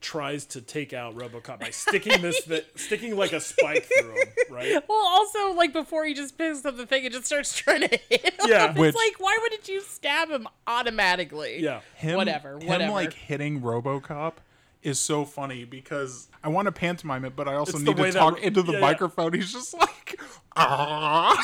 tries 0.00 0.46
to 0.46 0.62
take 0.62 0.92
out 0.94 1.14
RoboCop 1.14 1.60
by 1.60 1.70
sticking 1.70 2.22
this 2.22 2.40
thi- 2.40 2.62
sticking 2.74 3.16
like 3.16 3.32
a 3.34 3.40
spike 3.40 3.84
through 4.00 4.10
him, 4.12 4.28
right? 4.50 4.82
well, 4.88 5.06
also, 5.06 5.52
like 5.52 5.72
before 5.72 6.04
he 6.06 6.14
just 6.14 6.38
picks 6.38 6.64
up 6.64 6.76
the 6.76 6.86
thing, 6.86 7.04
it 7.04 7.12
just 7.12 7.26
starts 7.26 7.54
trying 7.56 7.82
to 7.82 7.98
hit 8.08 8.24
him. 8.24 8.32
Yeah. 8.48 8.70
it's 8.70 8.78
Which- 8.78 8.94
like, 8.94 9.14
why 9.18 9.38
wouldn't 9.42 9.68
you 9.68 9.80
stab 9.82 10.30
him 10.30 10.48
automatically? 10.66 11.60
Yeah. 11.60 11.80
Him, 11.96 12.16
Whatever, 12.16 12.58
Him 12.58 12.66
whatever. 12.66 12.92
like 12.92 13.12
hitting 13.12 13.60
RoboCop 13.60 14.34
is 14.82 14.98
so 14.98 15.26
funny 15.26 15.64
because 15.64 16.28
I 16.42 16.48
want 16.48 16.64
to 16.66 16.72
pantomime 16.72 17.26
it, 17.26 17.36
but 17.36 17.46
I 17.46 17.54
also 17.56 17.76
It's 17.76 17.86
need 17.86 17.96
to 17.98 18.12
talk 18.12 18.36
Ro- 18.36 18.40
into 18.42 18.62
the 18.62 18.72
yeah, 18.72 18.78
yeah. 18.78 18.86
microphone. 18.86 19.34
He's 19.34 19.52
just 19.52 19.74
like, 19.74 20.18
ah. 20.56 21.36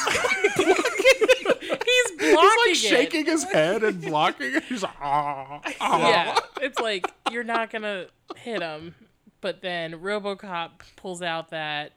He's 2.26 2.34
blocking 2.34 2.50
He's 2.66 2.84
like 2.84 2.92
it. 2.92 2.96
shaking 2.96 3.26
his 3.26 3.44
head 3.44 3.82
and 3.82 4.00
blocking 4.02 4.54
it. 4.54 4.64
He's 4.64 4.82
like, 4.82 4.94
ah. 5.00 5.60
ah. 5.80 6.08
Yeah, 6.08 6.38
it's 6.60 6.78
like 6.80 7.06
you're 7.30 7.44
not 7.44 7.70
gonna 7.70 8.06
hit 8.36 8.62
him, 8.62 8.94
but 9.40 9.62
then 9.62 9.92
RoboCop 9.94 10.70
pulls 10.96 11.22
out 11.22 11.50
that 11.50 11.92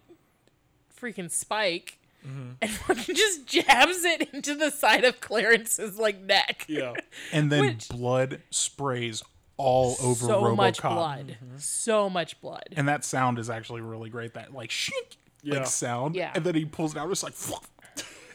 freaking 1.00 1.32
spike 1.32 1.96
Mm-hmm. 2.28 2.50
and 2.62 2.70
fucking 2.86 3.16
just 3.16 3.46
jabs 3.46 4.04
it 4.04 4.30
into 4.34 4.54
the 4.54 4.72
side 4.72 5.06
of 5.06 5.22
Clarence's 5.22 5.98
like 5.98 6.20
neck. 6.22 6.66
Yeah. 6.68 6.92
And 7.32 7.50
then 7.50 7.62
Which- 7.66 7.88
blood 7.88 8.42
sprays 8.52 9.24
all 9.56 9.96
over 10.04 10.26
so 10.26 10.42
RoboCop. 10.44 10.56
much 10.58 10.82
blood, 10.82 11.38
so 11.60 12.10
much 12.10 12.42
blood. 12.42 12.66
And 12.74 12.90
that 12.90 13.06
sound 13.06 13.40
is 13.40 13.50
actually 13.50 13.80
really 13.80 14.10
great. 14.10 14.34
That 14.34 14.54
like 14.54 14.70
shink 14.70 15.16
Yeah. 15.44 15.60
like 15.60 15.68
sound. 15.68 16.16
Yeah. 16.16 16.32
And 16.36 16.44
then 16.44 16.56
he 16.56 16.66
pulls 16.66 16.94
it 16.94 16.98
out. 17.00 17.10
It's 17.10 17.24
like, 17.24 17.34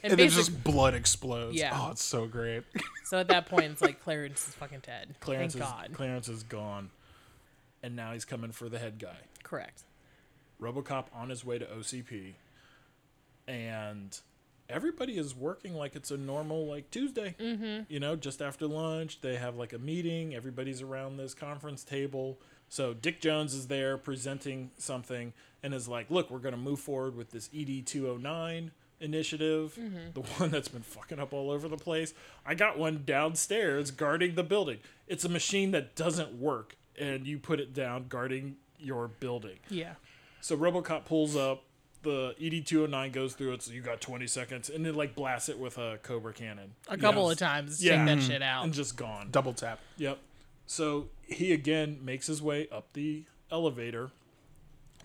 and, 0.05 0.19
then 0.19 0.29
just 0.29 0.63
blood 0.63 0.95
explodes. 0.95 1.57
Yeah. 1.57 1.71
Oh, 1.73 1.91
it's 1.91 2.05
so 2.05 2.27
great. 2.27 2.63
So 3.07 3.19
at 3.19 3.29
that 3.29 3.45
point, 3.45 3.67
it's 3.67 3.83
like 3.83 4.03
Clarence 4.03 4.49
is 4.49 4.55
fucking 4.55 4.81
dead. 4.81 5.15
Clarence 5.21 5.53
Thank 5.53 5.65
is 5.65 5.71
God. 5.71 5.91
Clarence 5.93 6.29
is 6.29 6.43
gone. 6.43 6.89
And 7.83 7.95
now 7.95 8.15
he's 8.15 8.25
coming 8.25 8.51
for 8.51 8.71
the 8.71 8.79
head 8.79 8.99
guy. 8.99 9.19
Correct. 9.43 9.83
RoboCop 10.59 11.05
on 11.15 11.29
his 11.29 11.45
way 11.45 11.59
to 11.59 11.67
OCP. 11.67 12.33
And 13.47 14.19
everybody 14.71 15.19
is 15.19 15.35
working 15.35 15.75
like 15.75 15.95
it's 15.95 16.11
a 16.11 16.17
normal 16.17 16.67
like 16.67 16.91
Tuesday. 16.91 17.35
Mm-hmm. 17.39 17.83
You 17.89 18.01
know, 18.01 18.17
just 18.17 18.41
after 18.41 18.67
lunch, 18.67 19.21
they 19.21 19.37
have 19.37 19.57
like 19.57 19.75
a 19.75 19.79
meeting. 19.79 20.35
Everybody's 20.35 20.81
around 20.81 21.19
this 21.19 21.35
conference 21.35 21.85
table. 21.85 22.39
So 22.69 22.95
Dick 22.95 23.21
Jones 23.21 23.55
is 23.55 23.67
there 23.67 23.99
presenting 23.99 24.71
something 24.79 25.33
and 25.63 25.75
is 25.75 25.89
like, 25.89 26.11
"Look, 26.11 26.31
we're 26.31 26.39
going 26.39 26.55
to 26.55 26.61
move 26.61 26.81
forward 26.81 27.17
with 27.17 27.31
this 27.31 27.51
ED 27.55 27.87
209 27.87 28.73
initiative, 29.01 29.77
mm-hmm. 29.79 30.13
the 30.15 30.21
one 30.39 30.51
that's 30.51 30.69
been 30.69 30.83
fucking 30.83 31.19
up 31.19 31.33
all 31.33 31.51
over 31.51 31.69
the 31.69 31.77
place. 31.77 32.15
I 32.47 32.55
got 32.55 32.79
one 32.79 33.03
downstairs 33.05 33.91
guarding 33.91 34.35
the 34.35 34.45
building. 34.45 34.79
It's 35.07 35.25
a 35.25 35.29
machine 35.29 35.71
that 35.73 35.95
doesn't 35.95 36.35
work, 36.35 36.77
and 36.99 37.27
you 37.27 37.39
put 37.39 37.61
it 37.61 37.75
down 37.75 38.07
guarding 38.09 38.57
your 38.79 39.09
building." 39.09 39.59
Yeah. 39.69 39.95
So 40.41 40.57
RoboCop 40.57 41.07
pulls 41.07 41.37
up, 41.37 41.65
the 42.03 42.35
ED 42.41 42.67
two 42.67 42.81
hundred 42.81 42.91
nine 42.91 43.13
goes 43.13 43.35
through 43.35 43.53
it. 43.55 43.63
So 43.63 43.73
you 43.73 43.81
got 43.81 44.01
twenty 44.01 44.27
seconds, 44.27 44.71
and 44.71 44.85
then 44.85 44.95
like 44.95 45.15
blasts 45.15 45.49
it 45.49 45.59
with 45.59 45.79
a 45.79 45.99
Cobra 46.03 46.33
cannon. 46.33 46.73
A 46.89 46.97
couple 46.97 47.31
of 47.31 47.39
times 47.39 47.79
to 47.79 47.85
Yeah. 47.85 47.97
take 47.97 48.07
that 48.07 48.19
mm-hmm. 48.19 48.29
shit 48.29 48.43
out. 48.43 48.65
and 48.65 48.73
just 48.73 48.97
gone. 48.97 49.29
Double 49.31 49.53
tap. 49.53 49.81
Yep. 49.97 50.19
So 50.67 51.09
he 51.27 51.53
again 51.53 51.99
makes 52.03 52.27
his 52.27 52.41
way 52.41 52.69
up 52.71 52.93
the 52.93 53.25
elevator 53.51 54.11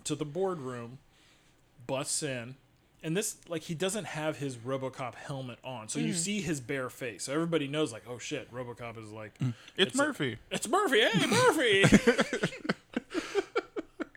to 0.06 0.16
the 0.16 0.26
boardroom, 0.26 1.00
busts 1.88 2.24
in, 2.24 2.56
and 3.04 3.16
this 3.16 3.38
like 3.48 3.64
he 3.64 3.76
doesn't 3.76 4.06
have 4.06 4.38
his 4.38 4.58
RoboCop 4.58 5.16
helmet 5.16 5.60
on, 5.64 5.88
so 5.88 6.00
you 6.00 6.14
mm. 6.14 6.18
see 6.18 6.42
his 6.42 6.60
bare 6.60 6.90
face. 6.90 7.24
So 7.24 7.34
everybody 7.34 7.68
knows 7.68 7.94
like, 7.94 8.04
oh 8.08 8.18
shit, 8.18 8.52
RoboCop 8.54 9.02
is 9.02 9.12
like, 9.12 9.38
mm. 9.40 9.54
It's, 9.78 9.96
a- 9.96 9.98
Murphy. 9.98 10.38
it's 10.52 10.68
Murphy. 10.68 11.02
Hey, 11.02 11.28
Murphy. 11.28 11.86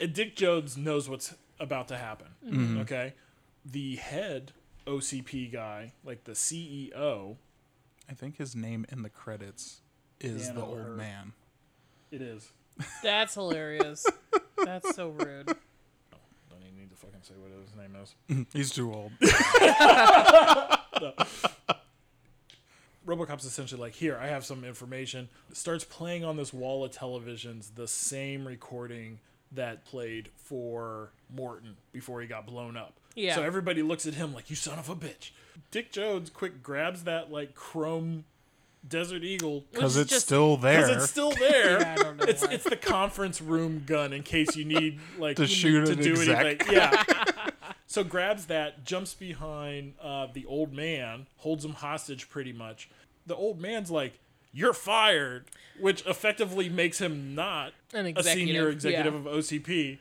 and 0.01 0.13
Dick 0.13 0.37
Jones 0.37 0.77
knows 0.77 1.09
what's 1.09 1.35
about 1.61 1.89
to 1.89 1.97
happen. 1.97 2.29
Mm-hmm. 2.45 2.81
Okay. 2.81 3.15
The 3.65 3.97
head 3.97 4.53
OCP 4.87 5.53
guy, 5.53 5.93
like 6.05 6.25
the 6.25 6.33
CEO, 6.33 7.37
I 8.11 8.15
think 8.15 8.37
his 8.37 8.57
name 8.57 8.85
in 8.91 9.03
the 9.03 9.11
credits 9.11 9.81
is 10.21 10.47
Dan 10.47 10.57
the 10.57 10.63
O'Hare. 10.63 10.89
old 10.89 10.97
man. 10.97 11.33
it 12.11 12.21
is. 12.21 12.51
That's 13.03 13.35
hilarious. 13.35 14.05
That's 14.65 14.97
so 14.97 15.11
rude. 15.11 15.55
Don't 17.29 17.39
even 17.39 17.59
need 17.59 17.63
to 17.67 17.67
say 17.71 17.71
what 17.71 17.71
his 17.71 17.77
name 17.77 17.97
is. 18.03 18.15
Mm-hmm. 18.31 18.59
He's 18.59 18.71
too 18.71 18.93
old. 18.93 19.13
RoboCop's 23.07 23.45
essentially 23.45 23.81
like, 23.81 23.95
here, 23.95 24.19
I 24.21 24.29
have 24.29 24.45
some 24.45 24.65
information. 24.65 25.29
Starts 25.53 25.85
playing 25.85 26.25
on 26.25 26.37
this 26.37 26.53
wall 26.53 26.85
of 26.85 26.93
televisions 26.93 27.75
the 27.75 27.89
same 27.89 28.47
recording 28.47 29.19
that 29.51 29.85
played 29.85 30.29
for 30.37 31.13
Morton 31.35 31.77
before 31.93 32.21
he 32.21 32.27
got 32.27 32.47
blown 32.47 32.77
up. 32.77 32.99
Yeah. 33.15 33.35
So 33.35 33.43
everybody 33.43 33.83
looks 33.83 34.07
at 34.07 34.15
him 34.15 34.33
like, 34.33 34.51
you 34.51 34.57
son 34.57 34.79
of 34.79 34.89
a 34.89 34.97
bitch. 34.97 35.31
Dick 35.71 35.93
Jones 35.93 36.31
quick 36.31 36.63
grabs 36.63 37.05
that 37.05 37.31
like 37.31 37.55
chrome 37.55 38.25
Desert 38.87 39.23
Eagle 39.23 39.65
Because 39.73 39.97
it's 39.97 40.11
just- 40.11 40.27
still 40.27 40.57
there. 40.57 40.87
because 40.87 41.03
it's 41.05 41.11
still 41.13 41.31
there. 41.31 41.79
Yeah, 41.81 41.93
I 41.93 41.95
don't 41.95 42.05
normal 42.19 42.29
It's 42.29 42.43
life. 42.43 42.53
it's 42.53 42.65
the 42.65 42.77
conference 42.77 43.41
room 43.41 43.85
gun 43.87 44.13
in 44.13 44.23
case 44.23 44.57
you 44.57 44.65
need 44.65 44.99
like 45.19 45.37
To 45.37 45.43
you 45.43 45.49
shoot 45.49 45.89
need 45.99 46.07
an 46.29 46.47
exec. 46.47 46.71
Yeah. 46.71 47.03
so 47.87 48.03
grabs 48.05 48.47
that, 48.47 48.85
jumps 48.85 49.15
behind 49.15 49.95
uh, 50.03 50.27
the 50.33 50.45
old 50.47 50.73
man, 50.73 51.27
holds 51.39 51.65
him 51.65 51.75
hostage 51.75 52.29
pretty 52.29 52.53
much. 52.53 52.89
The 53.27 53.37
old 53.37 53.61
man's 53.61 53.89
like, 53.91 54.19
"You're 54.53 54.73
fired," 54.73 55.45
which 55.79 56.05
effectively 56.07 56.69
makes 56.69 57.01
him 57.01 57.35
not 57.37 57.73
An 57.95 58.07
a 58.17 58.23
senior 58.23 58.69
executive, 58.69 58.73
executive 58.73 59.15
yeah. 59.15 59.31
of 59.31 59.37
OCP. 59.39 59.99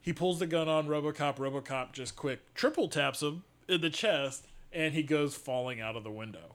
He 0.00 0.12
pulls 0.14 0.38
the 0.38 0.46
gun 0.46 0.68
on 0.68 0.86
RoboCop. 0.86 1.36
RoboCop 1.36 1.92
just 1.92 2.16
quick 2.16 2.40
triple 2.54 2.88
taps 2.88 3.22
him 3.22 3.44
in 3.68 3.80
the 3.82 3.90
chest, 3.90 4.46
and 4.72 4.94
he 4.94 5.02
goes 5.02 5.34
falling 5.34 5.80
out 5.80 5.94
of 5.96 6.04
the 6.04 6.10
window. 6.10 6.54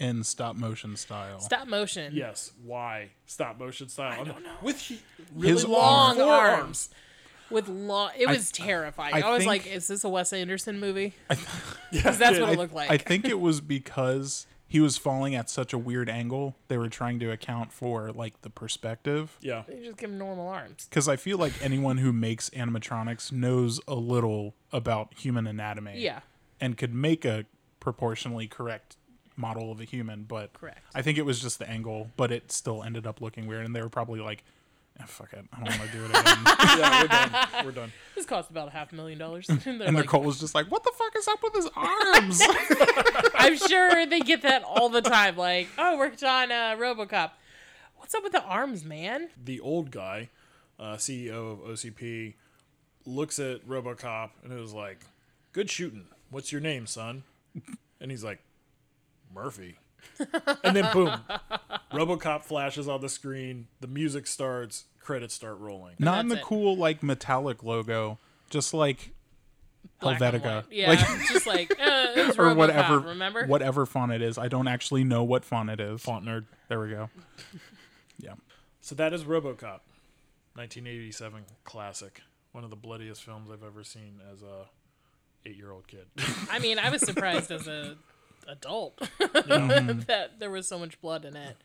In 0.00 0.24
stop 0.24 0.56
motion 0.56 0.96
style. 0.96 1.40
Stop 1.40 1.68
motion. 1.68 2.12
Yes, 2.14 2.52
why 2.64 3.10
stop 3.26 3.58
motion 3.58 3.88
style? 3.88 4.20
I 4.20 4.24
don't 4.24 4.42
know. 4.42 4.50
With 4.62 4.78
he, 4.80 5.00
really 5.34 5.52
His 5.52 5.66
long, 5.66 6.16
Long 6.18 6.26
forearms. 6.28 6.60
arms. 6.60 6.88
With 7.50 7.68
long, 7.68 8.10
it 8.16 8.28
was 8.28 8.50
terrifying. 8.52 9.14
I, 9.14 9.22
I 9.22 9.30
was 9.30 9.38
think- 9.40 9.48
like, 9.48 9.66
"Is 9.66 9.88
this 9.88 10.04
a 10.04 10.08
Wes 10.08 10.32
Anderson 10.32 10.78
movie?" 10.80 11.14
Yeah, 11.30 11.36
Because 12.02 12.18
that's 12.18 12.38
what 12.38 12.50
it 12.50 12.56
looked 12.58 12.74
like. 12.74 12.88
I 12.90 12.96
think 12.96 13.24
it 13.24 13.40
was 13.40 13.60
because 13.60 14.46
he 14.68 14.78
was 14.78 14.96
falling 14.96 15.34
at 15.34 15.50
such 15.50 15.72
a 15.72 15.78
weird 15.78 16.08
angle. 16.08 16.54
They 16.68 16.78
were 16.78 16.88
trying 16.88 17.18
to 17.18 17.32
account 17.32 17.72
for 17.72 18.12
like 18.12 18.42
the 18.42 18.50
perspective. 18.50 19.36
Yeah, 19.40 19.64
They 19.66 19.80
just 19.84 19.96
give 19.96 20.10
him 20.10 20.16
normal 20.16 20.46
arms. 20.46 20.86
Because 20.88 21.08
I 21.08 21.16
feel 21.16 21.36
like 21.38 21.52
anyone 21.60 21.98
who 21.98 22.12
makes 22.12 22.48
animatronics 22.50 23.32
knows 23.32 23.80
a 23.88 23.96
little 23.96 24.54
about 24.72 25.14
human 25.18 25.48
anatomy. 25.48 25.94
Yeah, 25.98 26.20
And 26.60 26.78
could 26.78 26.94
make 26.94 27.24
a 27.24 27.46
proportionally 27.80 28.46
correct 28.46 28.96
model 29.40 29.72
of 29.72 29.80
a 29.80 29.84
human, 29.84 30.24
but 30.24 30.52
Correct. 30.52 30.78
I 30.94 31.02
think 31.02 31.18
it 31.18 31.24
was 31.24 31.40
just 31.40 31.58
the 31.58 31.68
angle, 31.68 32.10
but 32.16 32.30
it 32.30 32.52
still 32.52 32.82
ended 32.82 33.06
up 33.06 33.20
looking 33.20 33.46
weird. 33.46 33.64
And 33.64 33.74
they 33.74 33.82
were 33.82 33.88
probably 33.88 34.20
like, 34.20 34.44
"Eh, 35.00 35.04
"Fuck 35.06 35.32
it, 35.32 35.44
I 35.52 35.64
don't 35.64 35.78
want 35.78 35.90
to 35.90 35.96
do 35.96 36.04
it 36.04 36.10
again." 36.10 36.22
yeah, 36.78 37.02
we're 37.02 37.08
done. 37.08 37.64
We're 37.66 37.72
done. 37.72 37.92
this 38.14 38.26
cost 38.26 38.50
about 38.50 38.68
a 38.68 38.70
half 38.70 38.92
million 38.92 39.18
dollars. 39.18 39.48
And 39.48 39.60
they're 39.64 39.72
and 39.88 39.96
like, 39.96 40.04
Nicole 40.04 40.22
was 40.22 40.38
just 40.38 40.54
like, 40.54 40.70
"What 40.70 40.84
the 40.84 40.92
fuck 40.96 41.16
is 41.16 41.26
up 41.28 41.42
with 41.42 41.54
his 41.54 41.68
arms?" 41.74 42.42
I'm 43.34 43.56
sure 43.56 44.06
they 44.06 44.20
get 44.20 44.42
that 44.42 44.62
all 44.62 44.88
the 44.88 45.02
time. 45.02 45.36
Like, 45.36 45.68
oh, 45.78 45.96
worked 45.98 46.22
on 46.22 46.52
uh, 46.52 46.76
RoboCop. 46.78 47.30
What's 47.96 48.14
up 48.14 48.22
with 48.22 48.32
the 48.32 48.42
arms, 48.42 48.84
man? 48.84 49.28
The 49.42 49.60
old 49.60 49.90
guy, 49.90 50.30
uh, 50.78 50.94
CEO 50.96 51.52
of 51.52 51.58
OCP, 51.60 52.34
looks 53.06 53.38
at 53.38 53.66
RoboCop 53.66 54.30
and 54.42 54.52
it 54.52 54.60
was 54.60 54.72
like, 54.74 55.00
"Good 55.52 55.70
shooting. 55.70 56.06
What's 56.30 56.52
your 56.52 56.60
name, 56.60 56.86
son?" 56.86 57.24
And 58.00 58.10
he's 58.10 58.24
like, 58.24 58.40
"Murphy." 59.34 59.78
and 60.64 60.74
then 60.76 60.90
boom, 60.92 61.12
RoboCop 61.92 62.42
flashes 62.44 62.88
on 62.88 63.00
the 63.00 63.08
screen. 63.08 63.68
The 63.80 63.86
music 63.86 64.26
starts. 64.26 64.84
Credits 65.00 65.34
start 65.34 65.58
rolling. 65.58 65.96
Not 65.98 66.20
in 66.20 66.28
the 66.28 66.36
it. 66.36 66.42
cool 66.42 66.76
like 66.76 67.02
metallic 67.02 67.62
logo, 67.62 68.18
just 68.50 68.72
like 68.74 69.10
Black 70.00 70.20
Helvetica. 70.20 70.64
Yeah, 70.70 70.90
like 70.90 70.98
just 71.28 71.46
like 71.46 71.70
uh, 71.72 72.06
it's 72.16 72.38
or 72.38 72.54
whatever, 72.54 72.98
Remember? 73.00 73.46
whatever 73.46 73.86
font 73.86 74.12
it 74.12 74.22
is. 74.22 74.38
I 74.38 74.48
don't 74.48 74.68
actually 74.68 75.04
know 75.04 75.22
what 75.24 75.44
font 75.44 75.70
it 75.70 75.80
is. 75.80 76.00
Font 76.02 76.24
nerd. 76.24 76.44
There 76.68 76.80
we 76.80 76.90
go. 76.90 77.10
Yeah, 78.18 78.34
So 78.82 78.94
that 78.96 79.12
is 79.14 79.24
RoboCop, 79.24 79.80
1987 80.54 81.44
classic. 81.64 82.22
One 82.52 82.64
of 82.64 82.70
the 82.70 82.76
bloodiest 82.76 83.24
films 83.24 83.50
I've 83.50 83.62
ever 83.64 83.82
seen 83.84 84.20
as 84.32 84.42
a 84.42 84.66
eight-year-old 85.48 85.86
kid. 85.88 86.06
I 86.50 86.58
mean, 86.58 86.78
I 86.78 86.90
was 86.90 87.00
surprised 87.00 87.50
as 87.50 87.66
a 87.66 87.96
adult 88.48 88.98
Mm-hmm. 89.20 90.00
that 90.06 90.38
there 90.38 90.50
was 90.50 90.66
so 90.68 90.78
much 90.78 91.00
blood 91.00 91.24
in 91.24 91.36
it. 91.36 91.56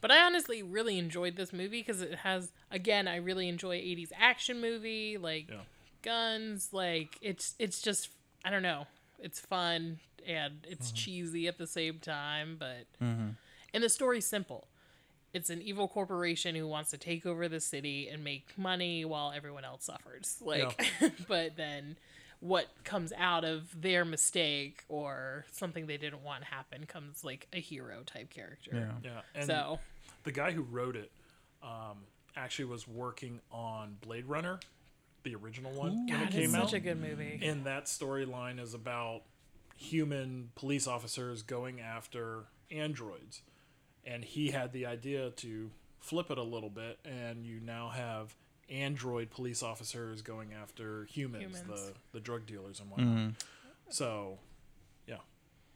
But 0.00 0.10
I 0.10 0.24
honestly 0.24 0.62
really 0.62 0.98
enjoyed 0.98 1.36
this 1.36 1.52
movie 1.52 1.80
because 1.80 2.00
it 2.02 2.16
has 2.16 2.52
again, 2.70 3.08
I 3.08 3.16
really 3.16 3.48
enjoy 3.48 3.76
80s 3.78 4.10
action 4.18 4.60
movie, 4.60 5.16
like 5.18 5.48
Yeah. 5.50 5.60
guns, 6.02 6.68
like 6.72 7.16
it's 7.20 7.54
it's 7.58 7.80
just 7.82 8.10
I 8.44 8.50
don't 8.50 8.62
know. 8.62 8.86
It's 9.18 9.40
fun 9.40 9.98
and 10.26 10.66
it's 10.68 10.88
Mm-hmm. 10.88 10.96
cheesy 10.96 11.48
at 11.48 11.58
the 11.58 11.66
same 11.66 11.98
time, 11.98 12.56
but 12.58 12.86
and 13.00 13.82
the 13.82 13.88
story's 13.88 14.26
simple. 14.26 14.68
It's 15.32 15.50
an 15.50 15.60
evil 15.62 15.88
corporation 15.88 16.54
who 16.54 16.68
wants 16.68 16.90
to 16.90 16.96
take 16.98 17.26
over 17.26 17.48
the 17.48 17.58
city 17.58 18.08
and 18.08 18.22
make 18.22 18.56
money 18.56 19.04
while 19.04 19.32
everyone 19.34 19.64
else 19.64 19.84
suffers. 19.84 20.36
Like, 20.40 20.80
but 21.28 21.56
then 21.56 21.96
what 22.44 22.66
comes 22.84 23.10
out 23.16 23.42
of 23.42 23.80
their 23.80 24.04
mistake 24.04 24.84
or 24.90 25.46
something 25.50 25.86
they 25.86 25.96
didn't 25.96 26.22
want 26.22 26.44
happen 26.44 26.84
comes 26.84 27.24
like 27.24 27.48
a 27.54 27.58
hero 27.60 28.02
type 28.04 28.28
character. 28.28 28.70
yeah. 28.74 29.10
Yeah, 29.12 29.20
and 29.34 29.46
So 29.46 29.78
the 30.24 30.30
guy 30.32 30.50
who 30.52 30.60
wrote 30.60 30.94
it 30.94 31.10
um, 31.62 32.00
actually 32.36 32.66
was 32.66 32.86
working 32.86 33.40
on 33.50 33.96
Blade 34.02 34.26
Runner, 34.26 34.60
the 35.22 35.34
original 35.36 35.72
one 35.72 36.04
when 36.04 36.06
God, 36.06 36.20
it 36.20 36.24
it's 36.26 36.34
came 36.36 36.50
such 36.50 36.60
out. 36.60 36.72
a 36.74 36.80
good 36.80 37.00
movie. 37.00 37.40
and 37.42 37.64
that 37.64 37.86
storyline 37.86 38.60
is 38.60 38.74
about 38.74 39.22
human 39.78 40.50
police 40.54 40.86
officers 40.86 41.40
going 41.42 41.80
after 41.80 42.44
androids. 42.70 43.40
And 44.06 44.22
he 44.22 44.50
had 44.50 44.72
the 44.74 44.84
idea 44.84 45.30
to 45.30 45.70
flip 45.98 46.30
it 46.30 46.36
a 46.36 46.42
little 46.42 46.68
bit, 46.68 46.98
and 47.06 47.46
you 47.46 47.58
now 47.58 47.88
have 47.88 48.34
android 48.70 49.30
police 49.30 49.62
officers 49.62 50.22
going 50.22 50.52
after 50.54 51.04
humans, 51.04 51.58
Humans. 51.58 51.66
the 51.86 51.92
the 52.12 52.20
drug 52.20 52.46
dealers 52.46 52.80
and 52.80 52.90
whatnot. 52.90 53.32
So, 53.90 54.38
yeah, 55.06 55.16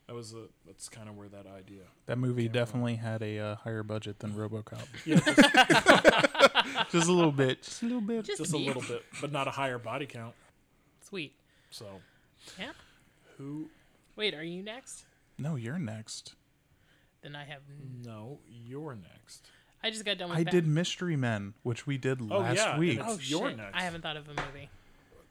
that 0.06 0.15
was 0.15 0.32
a 0.32 0.44
that's 0.66 0.89
kind 0.89 1.09
of 1.09 1.16
where 1.16 1.28
that 1.28 1.47
idea. 1.47 1.82
That 2.06 2.19
movie 2.19 2.48
definitely 2.48 2.97
had 2.97 3.23
a 3.23 3.39
uh, 3.39 3.55
higher 3.56 3.82
budget 3.82 4.19
than 4.20 4.32
RoboCop. 4.32 4.86
Yeah, 5.05 5.20
just, 5.20 6.90
just 6.93 7.09
a 7.09 7.12
little 7.12 7.32
bit. 7.32 7.62
Just 7.62 7.82
a 7.82 7.86
little 7.86 8.01
bit. 8.01 8.24
Just, 8.24 8.39
just 8.39 8.52
a 8.55 8.56
little 8.59 8.82
bit, 8.82 9.05
but 9.20 9.31
not 9.32 9.47
a 9.47 9.51
higher 9.51 9.78
body 9.78 10.06
count. 10.06 10.35
Sweet. 11.02 11.35
So, 11.70 11.86
Yeah. 12.59 12.73
who? 13.36 13.69
Wait, 14.16 14.35
are 14.35 14.43
you 14.43 14.62
next? 14.62 15.05
No, 15.39 15.55
you're 15.56 15.78
next. 15.78 16.35
Then 17.23 17.36
I 17.36 17.44
have. 17.44 17.60
No, 18.05 18.39
you're 18.48 18.94
next. 18.97 19.47
I 19.82 19.90
just 19.90 20.05
got 20.05 20.18
done 20.18 20.30
with. 20.30 20.38
I 20.38 20.44
Bat- 20.44 20.52
did 20.52 20.66
Mystery 20.66 21.16
Men, 21.16 21.55
which 21.62 21.86
we 21.86 21.98
did 21.98 22.20
Oh, 22.20 22.38
last 22.38 22.56
yeah, 22.56 22.70
and 22.72 22.78
week. 22.80 22.98
it's- 22.98 23.09
Oh 23.09 23.18
You're 23.22 23.48
shit! 23.50 23.56
next. 23.59 23.74
I 23.76 23.82
haven't 23.82 24.02
thought 24.02 24.16
of 24.16 24.26
a 24.28 24.30
movie. 24.34 24.68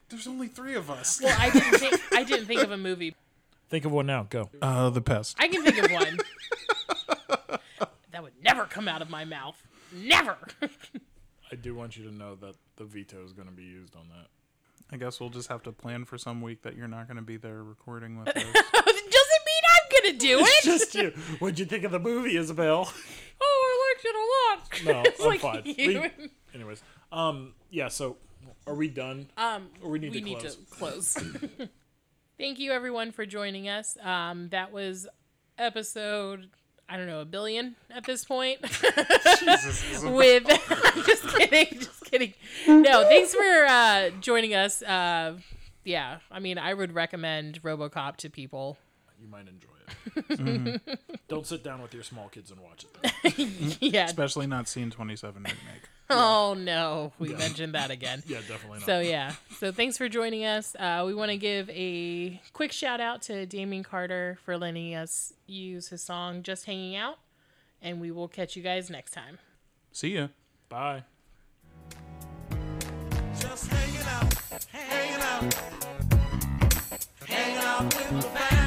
There's 0.09 0.27
only 0.27 0.47
three 0.47 0.75
of 0.75 0.89
us. 0.89 1.19
Well, 1.21 1.35
I 1.37 1.49
didn't 1.49 1.79
think. 1.79 2.01
I 2.13 2.23
didn't 2.23 2.45
think 2.45 2.61
of 2.63 2.71
a 2.71 2.77
movie. 2.77 3.15
Think 3.69 3.83
of 3.83 3.91
one 3.91 4.05
now. 4.05 4.23
Go. 4.29 4.49
Uh, 4.61 4.89
The 4.89 5.01
Pest. 5.01 5.35
I 5.39 5.49
can 5.49 5.63
think 5.63 5.77
of 5.83 5.91
one. 5.91 6.17
that 8.11 8.23
would 8.23 8.33
never 8.41 8.63
come 8.65 8.87
out 8.87 9.01
of 9.01 9.09
my 9.09 9.25
mouth. 9.25 9.61
Never. 9.93 10.37
I 11.51 11.55
do 11.55 11.75
want 11.75 11.97
you 11.97 12.05
to 12.05 12.13
know 12.13 12.35
that 12.35 12.55
the 12.77 12.85
veto 12.85 13.23
is 13.23 13.33
going 13.33 13.47
to 13.47 13.53
be 13.53 13.63
used 13.63 13.95
on 13.95 14.07
that. 14.09 14.27
I 14.91 14.97
guess 14.97 15.19
we'll 15.19 15.29
just 15.29 15.49
have 15.49 15.63
to 15.63 15.71
plan 15.73 16.05
for 16.05 16.17
some 16.17 16.41
week 16.41 16.61
that 16.61 16.75
you're 16.77 16.87
not 16.87 17.07
going 17.07 17.17
to 17.17 17.21
be 17.23 17.35
there 17.37 17.61
recording 17.63 18.17
with 18.19 18.27
us. 18.35 18.35
Doesn't 18.35 18.53
mean 18.53 19.63
I'm 19.73 20.03
gonna 20.03 20.17
do 20.17 20.39
it. 20.39 20.63
Just 20.63 20.95
you. 20.95 21.09
What'd 21.39 21.59
you 21.59 21.65
think 21.65 21.83
of 21.83 21.91
the 21.91 21.99
movie, 21.99 22.37
Isabel? 22.37 22.85
I 24.05 24.55
a 24.55 24.89
lot. 24.91 24.95
No, 24.95 25.09
it's 25.09 25.21
I'm 25.21 25.27
like 25.27 25.41
fine. 25.41 25.61
you. 25.65 26.01
We- 26.01 26.29
anyways, 26.53 26.81
um, 27.11 27.53
yeah. 27.69 27.87
So, 27.87 28.17
are 28.65 28.75
we 28.75 28.87
done? 28.89 29.29
Um, 29.37 29.69
Or 29.81 29.91
we 29.91 29.99
need 29.99 30.11
we 30.11 30.19
to 30.19 30.25
need 30.25 30.39
close. 30.39 30.55
to 30.55 30.65
close. 30.75 31.13
Thank 32.37 32.59
you, 32.59 32.71
everyone, 32.71 33.11
for 33.11 33.25
joining 33.25 33.67
us. 33.69 33.97
Um, 34.01 34.49
that 34.49 34.71
was 34.71 35.07
episode. 35.57 36.49
I 36.89 36.95
don't 36.95 37.07
know, 37.07 37.19
a 37.19 37.25
billion 37.25 37.75
at 37.93 38.05
this 38.05 38.23
point. 38.23 38.61
Jesus, 38.61 40.03
With 40.03 40.45
just 41.05 41.27
kidding, 41.35 41.79
just 41.79 42.05
kidding. 42.05 42.33
No, 42.65 43.03
thanks 43.09 43.33
for 43.35 43.65
uh, 43.67 44.09
joining 44.21 44.53
us. 44.55 44.81
Uh, 44.81 45.37
yeah, 45.83 46.19
I 46.31 46.39
mean, 46.39 46.57
I 46.57 46.73
would 46.73 46.93
recommend 46.93 47.61
RoboCop 47.61 48.15
to 48.17 48.29
people. 48.29 48.77
You 49.21 49.27
might 49.27 49.49
enjoy 49.49 49.67
it. 50.15 50.99
Don't 51.27 51.45
sit 51.45 51.63
down 51.63 51.81
with 51.81 51.93
your 51.93 52.03
small 52.03 52.29
kids 52.29 52.51
and 52.51 52.59
watch 52.59 52.85
it. 52.85 52.93
Though. 52.93 53.77
Yeah. 53.87 54.05
Especially 54.05 54.47
not 54.47 54.67
Scene 54.67 54.89
27 54.89 55.35
remake. 55.43 55.53
Oh 56.09 56.53
no, 56.57 57.11
we 57.19 57.33
mentioned 57.33 57.75
that 57.75 57.91
again. 57.91 58.23
Yeah, 58.27 58.37
definitely 58.47 58.79
not. 58.79 58.85
So 58.85 59.01
yeah, 59.01 59.33
so 59.59 59.73
thanks 59.73 59.97
for 59.97 60.07
joining 60.07 60.45
us. 60.45 60.73
Uh, 60.79 61.03
we 61.05 61.13
want 61.13 61.31
to 61.31 61.37
give 61.37 61.69
a 61.69 62.41
quick 62.53 62.71
shout 62.71 63.01
out 63.01 63.21
to 63.23 63.45
Damien 63.45 63.83
Carter 63.83 64.39
for 64.45 64.57
letting 64.57 64.95
us 64.95 65.33
use 65.47 65.89
his 65.89 66.01
song 66.01 66.43
"Just 66.43 66.65
Hanging 66.65 66.95
Out," 66.95 67.17
and 67.81 67.99
we 67.99 68.11
will 68.11 68.29
catch 68.29 68.55
you 68.55 68.63
guys 68.63 68.89
next 68.89 69.11
time. 69.11 69.37
See 69.91 70.15
ya. 70.15 70.27
Bye. 70.69 71.03
Just 73.37 73.67
hanging 73.67 74.07
out, 74.07 74.33
hanging 74.71 75.21
out, 75.21 75.53
hanging 77.25 77.57
out 77.57 77.83
with 77.83 78.09
the 78.09 78.21
family, 78.21 78.66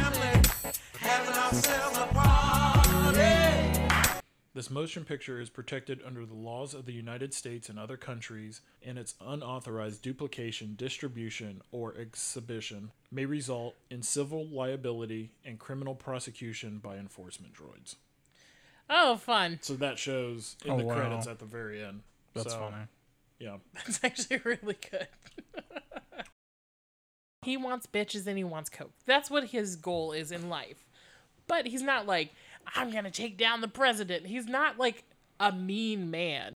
This 4.52 4.68
motion 4.68 5.04
picture 5.04 5.40
is 5.40 5.48
protected 5.48 6.00
under 6.04 6.26
the 6.26 6.34
laws 6.34 6.74
of 6.74 6.84
the 6.84 6.92
United 6.92 7.32
States 7.32 7.68
and 7.68 7.78
other 7.78 7.96
countries, 7.96 8.60
and 8.84 8.98
its 8.98 9.14
unauthorized 9.24 10.02
duplication, 10.02 10.74
distribution, 10.76 11.62
or 11.70 11.94
exhibition 11.96 12.90
may 13.12 13.24
result 13.26 13.76
in 13.90 14.02
civil 14.02 14.44
liability 14.46 15.30
and 15.44 15.58
criminal 15.60 15.94
prosecution 15.94 16.78
by 16.78 16.96
enforcement 16.96 17.54
droids. 17.54 17.94
Oh, 18.90 19.16
fun. 19.16 19.60
So 19.62 19.74
that 19.74 19.98
shows 20.00 20.56
in 20.64 20.72
Oh, 20.72 20.78
the 20.78 20.84
wow. 20.84 20.94
credits 20.96 21.28
at 21.28 21.38
the 21.38 21.44
very 21.44 21.82
end. 21.84 22.00
That's 22.34 22.52
So, 22.52 22.58
funny. 22.58 22.84
Yeah. 23.38 23.58
That's 23.74 24.00
actually 24.02 24.40
really 24.44 24.76
good. 24.90 25.06
he 27.42 27.56
wants 27.56 27.86
bitches 27.86 28.26
and 28.26 28.36
he 28.36 28.44
wants 28.44 28.68
coke. 28.70 28.92
That's 29.06 29.30
what 29.30 29.44
his 29.48 29.76
goal 29.76 30.12
is 30.12 30.30
in 30.30 30.48
life. 30.48 30.84
But 31.46 31.66
he's 31.66 31.82
not 31.82 32.06
like, 32.06 32.32
I'm 32.74 32.90
going 32.90 33.04
to 33.04 33.10
take 33.10 33.36
down 33.36 33.60
the 33.60 33.68
president. 33.68 34.26
He's 34.26 34.46
not 34.46 34.78
like 34.78 35.04
a 35.40 35.52
mean 35.52 36.10
man. 36.10 36.52